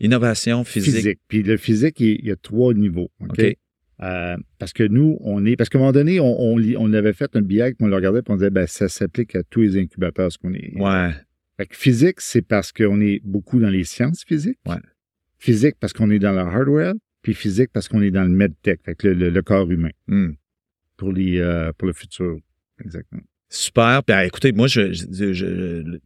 Innovation 0.00 0.64
physique. 0.64 0.94
Physique. 0.94 1.20
Puis 1.28 1.42
le 1.42 1.56
physique, 1.56 2.00
il, 2.00 2.18
il 2.20 2.26
y 2.26 2.30
a 2.30 2.36
trois 2.36 2.74
niveaux. 2.74 3.10
OK? 3.20 3.38
OK. 3.38 3.56
Euh, 4.02 4.36
parce 4.58 4.72
que 4.72 4.82
nous, 4.82 5.18
on 5.20 5.44
est. 5.44 5.56
Parce 5.56 5.68
qu'à 5.68 5.78
un 5.78 5.82
moment 5.82 5.92
donné, 5.92 6.20
on, 6.20 6.40
on, 6.40 6.58
on 6.78 6.92
avait 6.94 7.12
fait 7.12 7.30
un 7.36 7.42
billet, 7.42 7.74
puis 7.74 7.84
on 7.84 7.86
le 7.88 7.94
regardait, 7.96 8.22
puis 8.22 8.32
on 8.32 8.36
disait, 8.36 8.50
ben, 8.50 8.66
ça 8.66 8.88
s'applique 8.88 9.36
à 9.36 9.42
tous 9.42 9.60
les 9.60 9.76
incubateurs, 9.78 10.32
ce 10.32 10.38
qu'on 10.38 10.54
est. 10.54 10.72
Ouais. 10.76 11.10
Fait 11.58 11.66
que 11.66 11.76
physique, 11.76 12.20
c'est 12.20 12.40
parce 12.42 12.72
qu'on 12.72 13.00
est 13.02 13.20
beaucoup 13.24 13.60
dans 13.60 13.68
les 13.68 13.84
sciences 13.84 14.24
physiques. 14.26 14.58
Ouais. 14.66 14.76
Physique 15.38 15.74
parce 15.78 15.92
qu'on 15.92 16.10
est 16.10 16.18
dans 16.18 16.32
le 16.32 16.38
hardware, 16.38 16.94
puis 17.22 17.34
physique 17.34 17.68
parce 17.72 17.88
qu'on 17.88 18.00
est 18.02 18.10
dans 18.10 18.22
le 18.24 18.30
medtech, 18.30 18.80
fait 18.84 18.94
que 18.94 19.08
le, 19.08 19.14
le- 19.14 19.30
le 19.30 19.42
corps 19.42 19.70
humain 19.70 19.90
Hmm. 20.06 20.30
pour 20.96 21.12
les 21.12 21.38
euh, 21.38 21.72
pour 21.76 21.86
le 21.86 21.92
futur. 21.92 22.38
Exactement. 22.82 23.22
Super. 23.50 24.02
Puis, 24.04 24.14
ah, 24.14 24.24
écoutez, 24.24 24.52
moi, 24.52 24.66
je, 24.68 24.92
je, 24.92 25.32
je, 25.34 25.98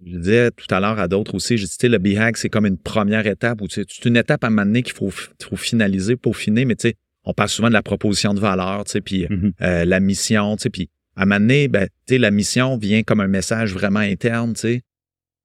disais 0.00 0.50
tout 0.50 0.66
à 0.74 0.80
l'heure 0.80 0.98
à 0.98 1.08
d'autres 1.08 1.34
aussi, 1.34 1.56
je 1.56 1.64
dis, 1.64 1.70
tu 1.70 1.76
sais, 1.80 1.88
le 1.88 1.98
BHAG, 1.98 2.36
c'est 2.36 2.48
comme 2.48 2.66
une 2.66 2.78
première 2.78 3.26
étape 3.26 3.60
ou 3.62 3.68
tu 3.68 3.76
sais, 3.76 3.84
c'est 3.88 4.04
une 4.08 4.16
étape 4.16 4.44
à 4.44 4.48
un 4.48 4.50
moment 4.50 4.66
donné 4.66 4.82
qu'il 4.82 4.94
faut, 4.94 5.10
faut 5.10 5.56
finaliser, 5.56 6.16
peaufiner, 6.16 6.64
mais 6.64 6.76
tu 6.76 6.88
sais, 6.88 6.94
on 7.28 7.34
parle 7.34 7.48
souvent 7.50 7.68
de 7.68 7.74
la 7.74 7.82
proposition 7.82 8.32
de 8.34 8.40
valeur, 8.40 8.84
tu 8.84 8.92
sais, 8.92 9.00
puis 9.00 9.26
Mhm. 9.28 9.52
euh, 9.62 9.84
la 9.84 10.00
mission, 10.00 10.56
tu 10.56 10.62
sais, 10.64 10.70
puis 10.70 10.88
à 11.14 11.22
un 11.22 11.26
moment 11.26 11.40
donné, 11.40 11.68
ben, 11.68 11.86
tu 12.06 12.14
sais, 12.14 12.18
la 12.18 12.30
mission 12.30 12.76
vient 12.78 13.02
comme 13.02 13.20
un 13.20 13.26
message 13.28 13.72
vraiment 13.74 14.00
interne, 14.00 14.54
tu 14.54 14.60
sais, 14.60 14.82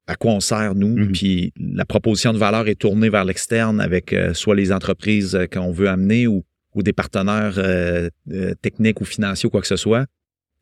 à 0.07 0.15
quoi 0.15 0.31
on 0.33 0.39
sert, 0.39 0.75
nous, 0.75 0.95
Mhm. 0.97 1.11
puis 1.11 1.53
la 1.57 1.85
proposition 1.85 2.31
de 2.33 2.37
valeur 2.37 2.67
est 2.67 2.75
tournée 2.75 3.09
vers 3.09 3.25
l'externe 3.25 3.79
avec 3.81 4.13
euh, 4.13 4.33
soit 4.33 4.55
les 4.55 4.71
entreprises 4.71 5.35
euh, 5.35 5.45
qu'on 5.45 5.71
veut 5.71 5.87
amener 5.89 6.25
ou, 6.27 6.43
ou 6.75 6.83
des 6.83 6.93
partenaires 6.93 7.55
euh, 7.57 8.09
techniques 8.61 8.99
ou 9.01 9.05
financiers 9.05 9.47
ou 9.47 9.49
quoi 9.49 9.61
que 9.61 9.67
ce 9.67 9.75
soit. 9.77 10.05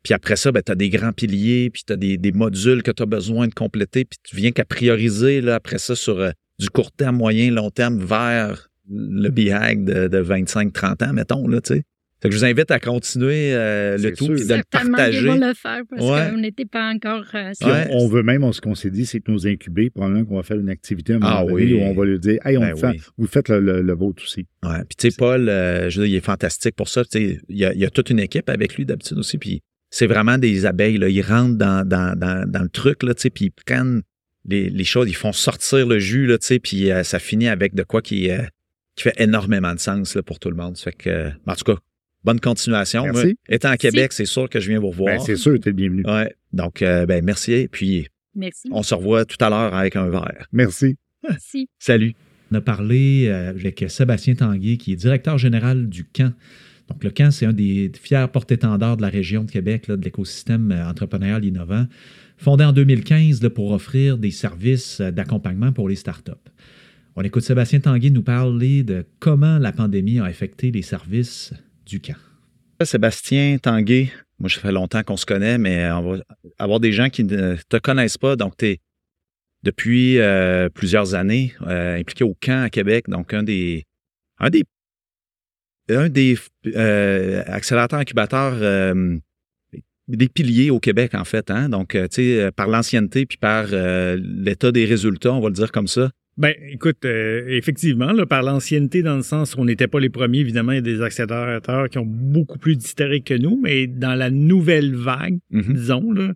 Puis 0.02 0.14
après 0.14 0.34
ça, 0.36 0.50
ben, 0.50 0.62
tu 0.64 0.72
as 0.72 0.74
des 0.74 0.90
grands 0.90 1.12
piliers, 1.12 1.70
puis 1.70 1.82
tu 1.86 1.92
as 1.92 1.96
des, 1.96 2.16
des 2.18 2.32
modules 2.32 2.82
que 2.82 2.90
tu 2.90 3.02
as 3.04 3.06
besoin 3.06 3.46
de 3.46 3.54
compléter, 3.54 4.04
puis 4.04 4.18
tu 4.24 4.34
viens 4.34 4.50
qu'à 4.50 4.64
prioriser 4.64 5.40
là, 5.40 5.54
après 5.54 5.78
ça 5.78 5.94
sur 5.94 6.32
du 6.58 6.68
court 6.70 6.90
terme, 6.90 7.16
moyen, 7.16 7.50
long 7.52 7.70
terme 7.70 7.98
vers 8.04 8.68
le 8.90 9.28
BHAG 9.30 9.84
de, 9.84 10.08
de 10.08 10.22
25-30 10.22 11.04
ans, 11.08 11.12
mettons. 11.12 11.46
Là, 11.48 11.60
tu 11.60 11.74
sais. 11.74 11.82
Fait 12.20 12.28
que 12.28 12.34
je 12.36 12.38
vous 12.38 12.44
invite 12.44 12.70
à 12.70 12.78
continuer 12.78 13.52
euh, 13.52 13.94
le 13.96 14.02
C'est 14.02 14.12
tout, 14.12 14.26
puis 14.26 14.34
de 14.36 14.40
le 14.42 14.46
Certainement 14.46 14.84
qu'ils 14.84 14.90
partager. 14.96 15.26
vont 15.26 15.34
le 15.48 15.54
faire 15.54 15.80
parce 15.90 16.02
Ouais. 16.08 16.30
qu'on 16.30 16.38
n'était 16.38 16.64
pas 16.66 16.88
encore... 16.92 17.24
euh, 17.34 17.50
Ouais. 17.64 17.88
on, 17.90 18.04
on 18.04 18.08
veut 18.08 18.22
même, 18.22 18.44
on- 18.44 18.52
ce 18.52 18.60
qu'on 18.60 18.76
s'est 18.76 18.90
dit, 18.90 19.06
c'est 19.06 19.18
que 19.18 19.28
nos 19.32 19.44
incubés, 19.44 19.90
probablement 19.90 20.24
qu'on 20.24 20.36
va 20.36 20.44
faire 20.44 20.58
une 20.60 20.68
activité 20.68 21.14
à 21.14 21.16
un 21.16 21.18
moment 21.18 21.32
Ah 21.36 21.42
donné 21.44 21.54
oui. 21.54 21.74
où 21.74 21.80
on 21.80 21.94
va 21.94 22.04
lui 22.04 22.20
dire, 22.20 22.38
hey, 22.44 22.56
on 22.56 22.60
Ben 22.60 22.70
le 22.70 22.76
fait, 22.76 22.86
oui. 22.90 23.00
vous 23.18 23.26
faites 23.26 23.48
le, 23.48 23.58
le, 23.58 23.82
le 23.82 23.92
vôtre 23.92 24.22
aussi. 24.22 24.46
Ouais. 24.62 24.78
Puis 24.88 24.96
tu 24.96 25.10
sais, 25.10 25.16
Paul, 25.18 25.48
euh, 25.48 25.90
je 25.90 25.98
veux 26.00 26.06
dire, 26.06 26.14
il 26.14 26.16
est 26.18 26.24
fantastique 26.24 26.76
pour 26.76 26.88
ça. 26.88 27.04
Tu 27.04 27.10
sais, 27.10 27.40
Il 27.48 27.58
y, 27.58 27.64
a, 27.64 27.72
il 27.74 27.80
y 27.80 27.84
a 27.84 27.90
toute 27.90 28.08
une 28.10 28.20
équipe 28.20 28.48
avec 28.48 28.76
lui 28.76 28.86
d'habitude 28.86 29.18
aussi. 29.18 29.36
Puis 29.38 29.60
c'est 29.90 30.06
vraiment 30.06 30.38
des 30.38 30.64
abeilles. 30.64 30.98
Là. 30.98 31.08
Ils 31.08 31.22
rentrent 31.22 31.56
dans, 31.58 31.84
dans, 31.84 32.16
dans, 32.16 32.48
dans 32.48 32.62
le 32.62 32.68
truc, 32.68 33.02
là, 33.02 33.14
tu 33.14 33.22
sais, 33.22 33.30
puis 33.30 33.46
ils 33.46 33.50
prennent 33.50 34.02
les, 34.48 34.70
les 34.70 34.84
choses, 34.84 35.08
ils 35.10 35.16
font 35.16 35.32
sortir 35.32 35.88
le 35.88 35.98
jus, 35.98 36.26
là, 36.26 36.38
tu 36.38 36.46
sais, 36.46 36.58
puis 36.60 36.92
euh, 36.92 37.02
ça 37.02 37.18
finit 37.18 37.48
avec 37.48 37.74
de 37.74 37.82
quoi 37.82 38.00
qui, 38.00 38.30
euh, 38.30 38.42
qui 38.96 39.04
fait 39.04 39.14
énormément 39.18 39.74
de 39.74 39.78
sens 39.80 40.14
là, 40.14 40.22
pour 40.22 40.38
tout 40.38 40.50
le 40.50 40.56
monde. 40.56 40.76
Ça 40.76 40.84
fait 40.84 40.92
que, 40.96 41.28
en 41.46 41.54
tout 41.54 41.64
cas, 41.64 41.78
bonne 42.24 42.40
continuation. 42.40 43.04
Merci. 43.04 43.24
Moi, 43.26 43.34
étant 43.48 43.70
à 43.70 43.76
Québec, 43.76 44.12
c'est 44.12 44.26
sûr 44.26 44.48
que 44.48 44.60
je 44.60 44.68
viens 44.68 44.80
vous 44.80 44.90
revoir. 44.90 45.16
Ben, 45.16 45.20
c'est 45.24 45.36
sûr, 45.36 45.58
tu 45.60 45.68
es 45.68 45.72
le 45.72 45.76
bienvenu. 45.76 46.02
ouais. 46.06 46.34
Donc, 46.52 46.82
euh, 46.82 47.06
ben, 47.06 47.24
merci. 47.24 47.68
Puis 47.70 48.08
Merci. 48.34 48.68
on 48.72 48.82
se 48.82 48.94
revoit 48.94 49.24
tout 49.24 49.42
à 49.42 49.48
l'heure 49.50 49.74
avec 49.74 49.96
un 49.96 50.08
verre. 50.08 50.46
Merci. 50.52 50.96
Merci. 51.22 51.68
Salut. 51.78 52.14
On 52.50 52.56
a 52.56 52.60
parlé 52.60 53.26
euh, 53.28 53.50
avec 53.50 53.84
Sébastien 53.88 54.34
Tanguay, 54.34 54.76
qui 54.76 54.92
est 54.92 54.96
directeur 54.96 55.38
général 55.38 55.88
du 55.88 56.04
camp. 56.04 56.32
Donc, 56.88 57.02
le 57.04 57.10
camp, 57.10 57.30
c'est 57.30 57.46
un 57.46 57.52
des 57.54 57.90
fiers 57.98 58.26
porte-étendards 58.30 58.98
de 58.98 59.02
la 59.02 59.08
région 59.08 59.44
de 59.44 59.50
Québec, 59.50 59.88
là, 59.88 59.96
de 59.96 60.04
l'écosystème 60.04 60.70
euh, 60.70 60.86
entrepreneurial 60.86 61.42
innovant, 61.44 61.86
fondé 62.36 62.64
en 62.64 62.72
2015 62.72 63.42
là, 63.42 63.48
pour 63.48 63.70
offrir 63.72 64.18
des 64.18 64.30
services 64.32 65.00
d'accompagnement 65.00 65.72
pour 65.72 65.88
les 65.88 65.96
startups. 65.96 66.32
On 67.14 67.22
écoute 67.22 67.42
Sébastien 67.42 67.78
Tanguay 67.78 68.08
nous 68.08 68.22
parler 68.22 68.84
de 68.84 69.04
comment 69.18 69.58
la 69.58 69.72
pandémie 69.72 70.18
a 70.18 70.24
affecté 70.24 70.70
les 70.70 70.80
services 70.80 71.52
du 71.84 72.00
camp. 72.00 72.16
Sébastien 72.82 73.58
Tanguay, 73.58 74.10
moi, 74.38 74.48
ça 74.48 74.60
fait 74.60 74.72
longtemps 74.72 75.02
qu'on 75.02 75.18
se 75.18 75.26
connaît, 75.26 75.58
mais 75.58 75.90
on 75.92 76.12
va 76.12 76.22
avoir 76.58 76.80
des 76.80 76.92
gens 76.92 77.10
qui 77.10 77.24
ne 77.24 77.56
te 77.68 77.76
connaissent 77.76 78.16
pas. 78.16 78.34
Donc, 78.34 78.56
tu 78.56 78.66
es 78.66 78.80
depuis 79.62 80.18
euh, 80.18 80.70
plusieurs 80.70 81.14
années 81.14 81.52
euh, 81.66 81.98
impliqué 81.98 82.24
au 82.24 82.34
camp 82.34 82.64
à 82.64 82.70
Québec, 82.70 83.04
donc 83.08 83.34
un 83.34 83.42
des 83.42 83.84
un 84.38 84.48
des 84.48 84.64
un 85.90 86.08
des 86.08 86.38
euh, 86.66 87.42
accélérateurs 87.46 88.00
incubateurs 88.00 88.56
des 90.08 90.28
piliers 90.28 90.70
au 90.70 90.80
Québec, 90.80 91.14
en 91.14 91.24
fait. 91.24 91.50
Hein? 91.50 91.68
Donc, 91.68 91.90
tu 91.90 92.06
sais, 92.10 92.50
par 92.56 92.68
l'ancienneté 92.68 93.26
puis 93.26 93.36
par 93.36 93.66
l'état 93.66 94.72
des 94.72 94.86
résultats, 94.86 95.34
on 95.34 95.40
va 95.40 95.48
le 95.48 95.54
dire 95.54 95.70
comme 95.70 95.88
ça. 95.88 96.10
Ben, 96.38 96.54
écoute, 96.70 97.04
euh, 97.04 97.44
effectivement, 97.48 98.12
là, 98.12 98.24
par 98.24 98.42
l'ancienneté, 98.42 99.02
dans 99.02 99.16
le 99.16 99.22
sens 99.22 99.54
où 99.54 99.60
on 99.60 99.64
n'était 99.66 99.86
pas 99.86 100.00
les 100.00 100.08
premiers, 100.08 100.38
évidemment, 100.40 100.72
il 100.72 100.76
y 100.76 100.78
a 100.78 100.80
des 100.80 101.02
accélérateurs 101.02 101.90
qui 101.90 101.98
ont 101.98 102.06
beaucoup 102.06 102.58
plus 102.58 102.76
d'historique 102.76 103.26
que 103.26 103.34
nous, 103.34 103.60
mais 103.62 103.86
dans 103.86 104.14
la 104.14 104.30
nouvelle 104.30 104.94
vague, 104.94 105.38
Mhm. 105.50 105.74
disons, 105.74 106.10
là, 106.12 106.32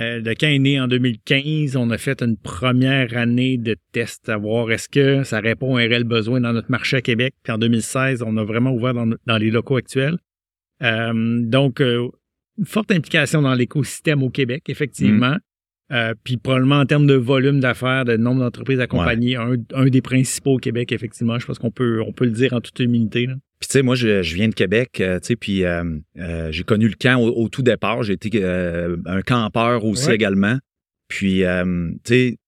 euh, 0.00 0.20
le 0.20 0.34
camp 0.34 0.48
est 0.48 0.58
né 0.58 0.80
en 0.80 0.88
2015. 0.88 1.76
On 1.76 1.90
a 1.90 1.98
fait 1.98 2.20
une 2.20 2.36
première 2.36 3.16
année 3.16 3.58
de 3.58 3.76
test 3.92 4.28
à 4.28 4.36
voir 4.36 4.70
est-ce 4.72 4.88
que 4.88 5.22
ça 5.22 5.38
répond 5.40 5.76
à 5.76 5.82
un 5.82 5.88
réel 5.88 6.04
besoin 6.04 6.40
dans 6.40 6.52
notre 6.52 6.70
marché 6.70 6.96
à 6.96 7.00
Québec. 7.00 7.34
Puis 7.44 7.52
en 7.52 7.58
2016, 7.58 8.22
on 8.26 8.36
a 8.36 8.44
vraiment 8.44 8.72
ouvert 8.72 8.92
dans, 8.92 9.08
dans 9.26 9.38
les 9.38 9.50
locaux 9.52 9.76
actuels. 9.76 10.18
Euh, 10.82 11.40
donc, 11.42 11.80
euh, 11.80 12.08
une 12.58 12.66
forte 12.66 12.90
implication 12.90 13.40
dans 13.40 13.54
l'écosystème 13.54 14.22
au 14.24 14.30
Québec, 14.30 14.64
effectivement. 14.68 15.36
Euh, 15.90 16.12
puis 16.22 16.36
probablement 16.36 16.80
en 16.80 16.84
termes 16.86 17.06
de 17.06 17.14
volume 17.14 17.60
d'affaires, 17.60 18.04
de 18.04 18.16
nombre 18.18 18.40
d'entreprises 18.40 18.78
accompagnées, 18.80 19.36
un, 19.36 19.54
un 19.72 19.86
des 19.86 20.02
principaux 20.02 20.54
au 20.54 20.58
Québec, 20.58 20.92
effectivement. 20.92 21.38
Je 21.38 21.46
pense 21.46 21.58
qu'on 21.58 21.70
peut, 21.70 22.02
on 22.06 22.12
peut 22.12 22.26
le 22.26 22.32
dire 22.32 22.52
en 22.52 22.60
toute 22.60 22.78
humilité. 22.80 23.26
Là. 23.26 23.34
Puis 23.58 23.68
tu 23.68 23.72
sais, 23.72 23.82
moi, 23.82 23.94
je, 23.94 24.22
je 24.22 24.34
viens 24.34 24.48
de 24.48 24.54
Québec, 24.54 25.00
euh, 25.00 25.18
tu 25.18 25.28
sais, 25.28 25.36
puis 25.36 25.64
euh, 25.64 25.82
euh, 26.18 26.52
j'ai 26.52 26.62
connu 26.62 26.88
le 26.88 26.94
camp 26.94 27.16
au, 27.20 27.28
au 27.44 27.48
tout 27.48 27.62
départ. 27.62 28.02
J'ai 28.02 28.12
été 28.12 28.44
un 28.44 29.22
campeur 29.22 29.84
aussi 29.84 30.08
Ouais. 30.08 30.14
également. 30.14 30.58
Puis, 31.08 31.42
tu 32.04 32.12
sais, 32.14 32.38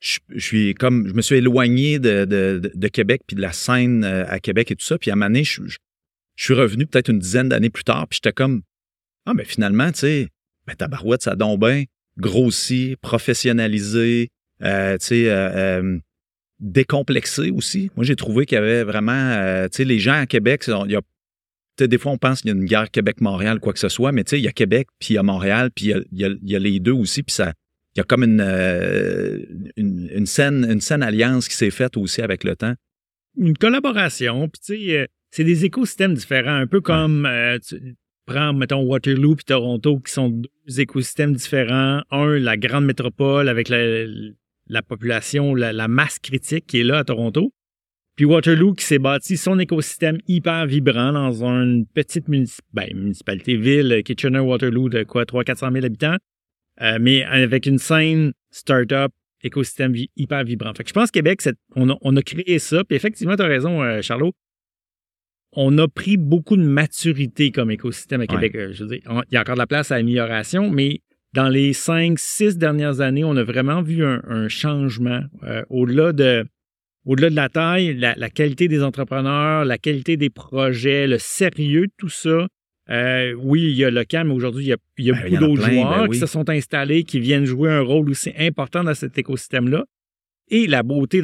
je, 0.00 0.18
je 0.28 0.38
suis 0.38 0.74
comme 0.74 1.08
je 1.08 1.14
me 1.14 1.22
suis 1.22 1.36
éloigné 1.36 1.98
de, 1.98 2.24
de, 2.24 2.60
de- 2.74 2.88
Québec 2.88 3.22
puis 3.26 3.36
de 3.36 3.40
la 3.42 3.52
scène 3.52 4.04
à 4.04 4.38
Québec 4.38 4.70
et 4.70 4.76
tout 4.76 4.84
ça. 4.84 4.98
Puis 4.98 5.10
à 5.10 5.14
donné, 5.16 5.44
je, 5.44 5.62
je- 5.66 5.78
je 6.36 6.44
suis 6.44 6.54
revenu 6.54 6.86
peut-être 6.86 7.08
une 7.10 7.18
dizaine 7.18 7.48
d'années 7.48 7.70
plus 7.70 7.82
tard, 7.82 8.06
puis 8.06 8.20
j'étais 8.22 8.32
comme 8.32 8.62
Ah, 9.26 9.34
mais 9.34 9.44
finalement, 9.44 9.90
tu 9.90 9.98
sais, 10.00 10.28
ben, 10.68 10.76
tabarouette, 10.76 11.22
ça 11.22 11.32
a 11.32 11.36
donc 11.36 11.60
bien 11.60 11.84
grossi, 12.18 12.96
professionnalisé, 13.00 14.30
euh, 14.62 14.98
tu 14.98 15.06
sais, 15.06 15.30
euh, 15.30 15.80
euh, 15.80 15.98
décomplexé 16.58 17.50
aussi. 17.50 17.90
Moi, 17.96 18.04
j'ai 18.04 18.16
trouvé 18.16 18.44
qu'il 18.44 18.56
y 18.56 18.58
avait 18.58 18.82
vraiment, 18.82 19.66
tu 19.68 19.76
sais, 19.76 19.84
les 19.84 19.98
gens 19.98 20.20
à 20.20 20.26
Québec, 20.26 20.64
il 20.66 20.92
y 20.92 20.96
a 20.96 21.00
des 21.80 21.96
fois, 21.96 22.10
on 22.10 22.18
pense 22.18 22.40
qu'il 22.40 22.50
y 22.50 22.52
a 22.52 22.56
une 22.56 22.64
guerre 22.64 22.90
Québec-Montréal, 22.90 23.60
quoi 23.60 23.72
que 23.72 23.78
ce 23.78 23.88
soit, 23.88 24.10
mais 24.10 24.24
tu 24.24 24.30
sais, 24.30 24.40
il 24.40 24.44
y 24.44 24.48
a 24.48 24.52
Québec, 24.52 24.88
puis 24.98 25.10
il 25.10 25.14
y 25.14 25.18
a 25.18 25.22
Montréal, 25.22 25.70
puis 25.72 25.86
il 25.86 26.18
y 26.18 26.24
a, 26.24 26.28
y 26.28 26.54
y 26.54 26.58
les 26.58 26.80
deux 26.80 26.90
aussi, 26.90 27.22
puis 27.22 27.32
ça, 27.32 27.52
il 27.94 27.98
y 27.98 28.00
a 28.00 28.04
comme 28.04 28.24
une, 28.24 28.40
euh, 28.40 29.38
une, 29.76 30.08
une 30.12 30.26
saine, 30.26 30.66
une 30.68 30.80
saine 30.80 31.04
alliance 31.04 31.48
qui 31.48 31.54
s'est 31.54 31.70
faite 31.70 31.96
aussi 31.96 32.20
avec 32.20 32.42
le 32.42 32.56
temps. 32.56 32.74
une 33.36 33.56
collaboration. 33.56 34.48
Puis, 34.48 34.60
tu 34.60 34.88
sais, 34.88 35.08
c'est 35.30 35.44
des 35.44 35.64
écosystèmes 35.64 36.14
différents, 36.14 36.56
un 36.56 36.66
peu 36.66 36.80
comme, 36.80 37.26
euh, 37.26 37.58
tu 37.58 37.96
prends, 38.28 38.52
mettons, 38.52 38.82
Waterloo 38.82 39.34
puis 39.34 39.44
Toronto, 39.44 39.98
qui 40.00 40.12
sont 40.12 40.28
deux 40.28 40.80
écosystèmes 40.80 41.32
différents. 41.32 42.02
Un, 42.10 42.38
la 42.38 42.56
grande 42.56 42.84
métropole 42.84 43.48
avec 43.48 43.68
la, 43.68 44.04
la 44.68 44.82
population, 44.82 45.54
la, 45.54 45.88
masse 45.88 46.18
critique 46.18 46.66
qui 46.66 46.80
est 46.80 46.84
là 46.84 46.98
à 46.98 47.04
Toronto. 47.04 47.52
Puis 48.16 48.24
Waterloo 48.24 48.74
qui 48.74 48.84
s'est 48.84 48.98
bâti 48.98 49.36
son 49.36 49.58
écosystème 49.58 50.18
hyper 50.26 50.66
vibrant 50.66 51.12
dans 51.12 51.44
une 51.44 51.86
petite 51.86 52.26
ben, 52.28 52.88
municipalité, 52.94 53.56
ville, 53.56 54.02
Kitchener-Waterloo, 54.04 54.88
de 54.88 55.04
quoi, 55.04 55.24
300-400 55.24 55.72
000 55.72 55.86
habitants, 55.86 56.16
euh, 56.82 56.98
mais 57.00 57.24
avec 57.24 57.66
une 57.66 57.78
scène 57.78 58.32
start-up 58.50 59.12
écosystème 59.42 59.94
hyper 60.16 60.42
vibrant. 60.44 60.72
Fait 60.76 60.82
que 60.82 60.88
je 60.88 60.94
pense 60.94 61.10
que 61.10 61.18
Québec, 61.18 61.42
c'est- 61.42 61.56
on, 61.76 61.88
a, 61.90 61.96
on 62.00 62.16
a 62.16 62.22
créé 62.22 62.58
ça. 62.58 62.82
Puis 62.84 62.96
effectivement, 62.96 63.36
tu 63.36 63.42
as 63.42 63.46
raison, 63.46 63.82
euh, 63.82 64.02
Charlot. 64.02 64.32
On 65.60 65.76
a 65.78 65.88
pris 65.88 66.16
beaucoup 66.16 66.56
de 66.56 66.62
maturité 66.62 67.50
comme 67.50 67.70
écosystème 67.72 68.20
à 68.20 68.26
Québec. 68.28 68.54
Euh, 68.54 68.68
Je 68.72 68.84
veux 68.84 68.90
dire, 68.90 69.00
on- 69.08 69.22
il 69.28 69.34
y 69.34 69.36
a 69.36 69.40
encore 69.40 69.56
de 69.56 69.58
la 69.60 69.66
place 69.66 69.90
à 69.90 69.96
amélioration, 69.96 70.70
mais 70.70 71.00
dans 71.34 71.48
les 71.48 71.72
cinq, 71.72 72.18
six 72.20 72.56
dernières 72.56 73.00
années, 73.00 73.24
on 73.24 73.36
a 73.36 73.42
vraiment 73.42 73.82
vu 73.82 74.04
un, 74.04 74.22
un 74.28 74.48
changement. 74.48 75.22
Euh, 75.42 75.62
au-delà 75.68 76.12
de 76.12 76.44
au-delà 77.06 77.30
de 77.30 77.34
la 77.36 77.48
taille, 77.48 77.94
la, 77.94 78.14
la 78.16 78.30
qualité 78.30 78.68
des 78.68 78.82
entrepreneurs, 78.84 79.64
la 79.64 79.78
qualité 79.78 80.16
des 80.16 80.30
projets, 80.30 81.06
le 81.08 81.18
sérieux 81.18 81.86
tout 81.96 82.08
ça. 82.10 82.46
Euh, 82.90 83.32
oui, 83.38 83.62
il 83.62 83.76
y 83.76 83.84
a 83.84 83.90
le 83.90 84.04
CAM, 84.04 84.28
mais 84.28 84.34
aujourd'hui, 84.34 84.64
il 84.66 84.68
y 84.68 84.72
a, 84.72 84.76
il 84.98 85.06
y 85.06 85.10
a 85.10 85.14
Ben, 85.14 85.22
beaucoup 85.30 85.40
d'autres 85.44 85.64
plein, 85.64 85.74
joueurs 85.74 86.02
ben 86.02 86.08
qui 86.08 86.18
se 86.18 86.26
sont 86.26 86.48
installés, 86.50 87.02
qui 87.04 87.18
viennent 87.18 87.44
jouer 87.46 87.70
un 87.70 87.80
rôle 87.80 88.08
aussi 88.10 88.30
important 88.38 88.84
dans 88.84 88.94
cet 88.94 89.18
écosystème-là. 89.18 89.84
Et 90.50 90.66
la 90.66 90.82
beauté 90.82 91.22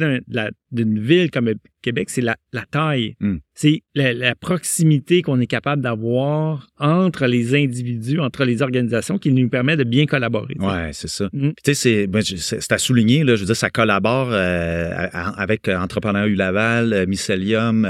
d'une 0.71 0.99
ville 0.99 1.31
comme 1.31 1.51
Québec, 1.81 2.09
c'est 2.09 2.21
la, 2.21 2.35
la 2.53 2.63
taille. 2.69 3.15
Mm. 3.19 3.37
C'est 3.53 3.81
la, 3.95 4.13
la 4.13 4.35
proximité 4.35 5.21
qu'on 5.21 5.39
est 5.39 5.47
capable 5.47 5.81
d'avoir 5.81 6.67
entre 6.79 7.25
les 7.25 7.55
individus, 7.55 8.19
entre 8.19 8.45
les 8.45 8.61
organisations, 8.61 9.17
qui 9.17 9.31
nous 9.31 9.49
permet 9.49 9.77
de 9.77 9.83
bien 9.83 10.05
collaborer. 10.05 10.55
Ouais, 10.59 10.91
c'est 10.93 11.07
ça. 11.09 11.25
Mm. 11.33 11.39
Puis, 11.49 11.63
tu 11.63 11.73
sais, 11.73 11.73
c'est, 11.73 12.07
ben, 12.07 12.21
c'est 12.21 12.71
à 12.71 12.77
souligner, 12.77 13.23
là, 13.23 13.35
je 13.35 13.41
veux 13.41 13.47
dire, 13.47 13.55
ça 13.55 13.69
collabore 13.69 14.29
euh, 14.31 14.91
avec 15.11 15.67
euh, 15.67 15.77
Entrepreneur 15.77 16.25
U 16.27 16.35
Laval, 16.35 16.93
euh, 16.93 17.05
Mycelium, 17.07 17.85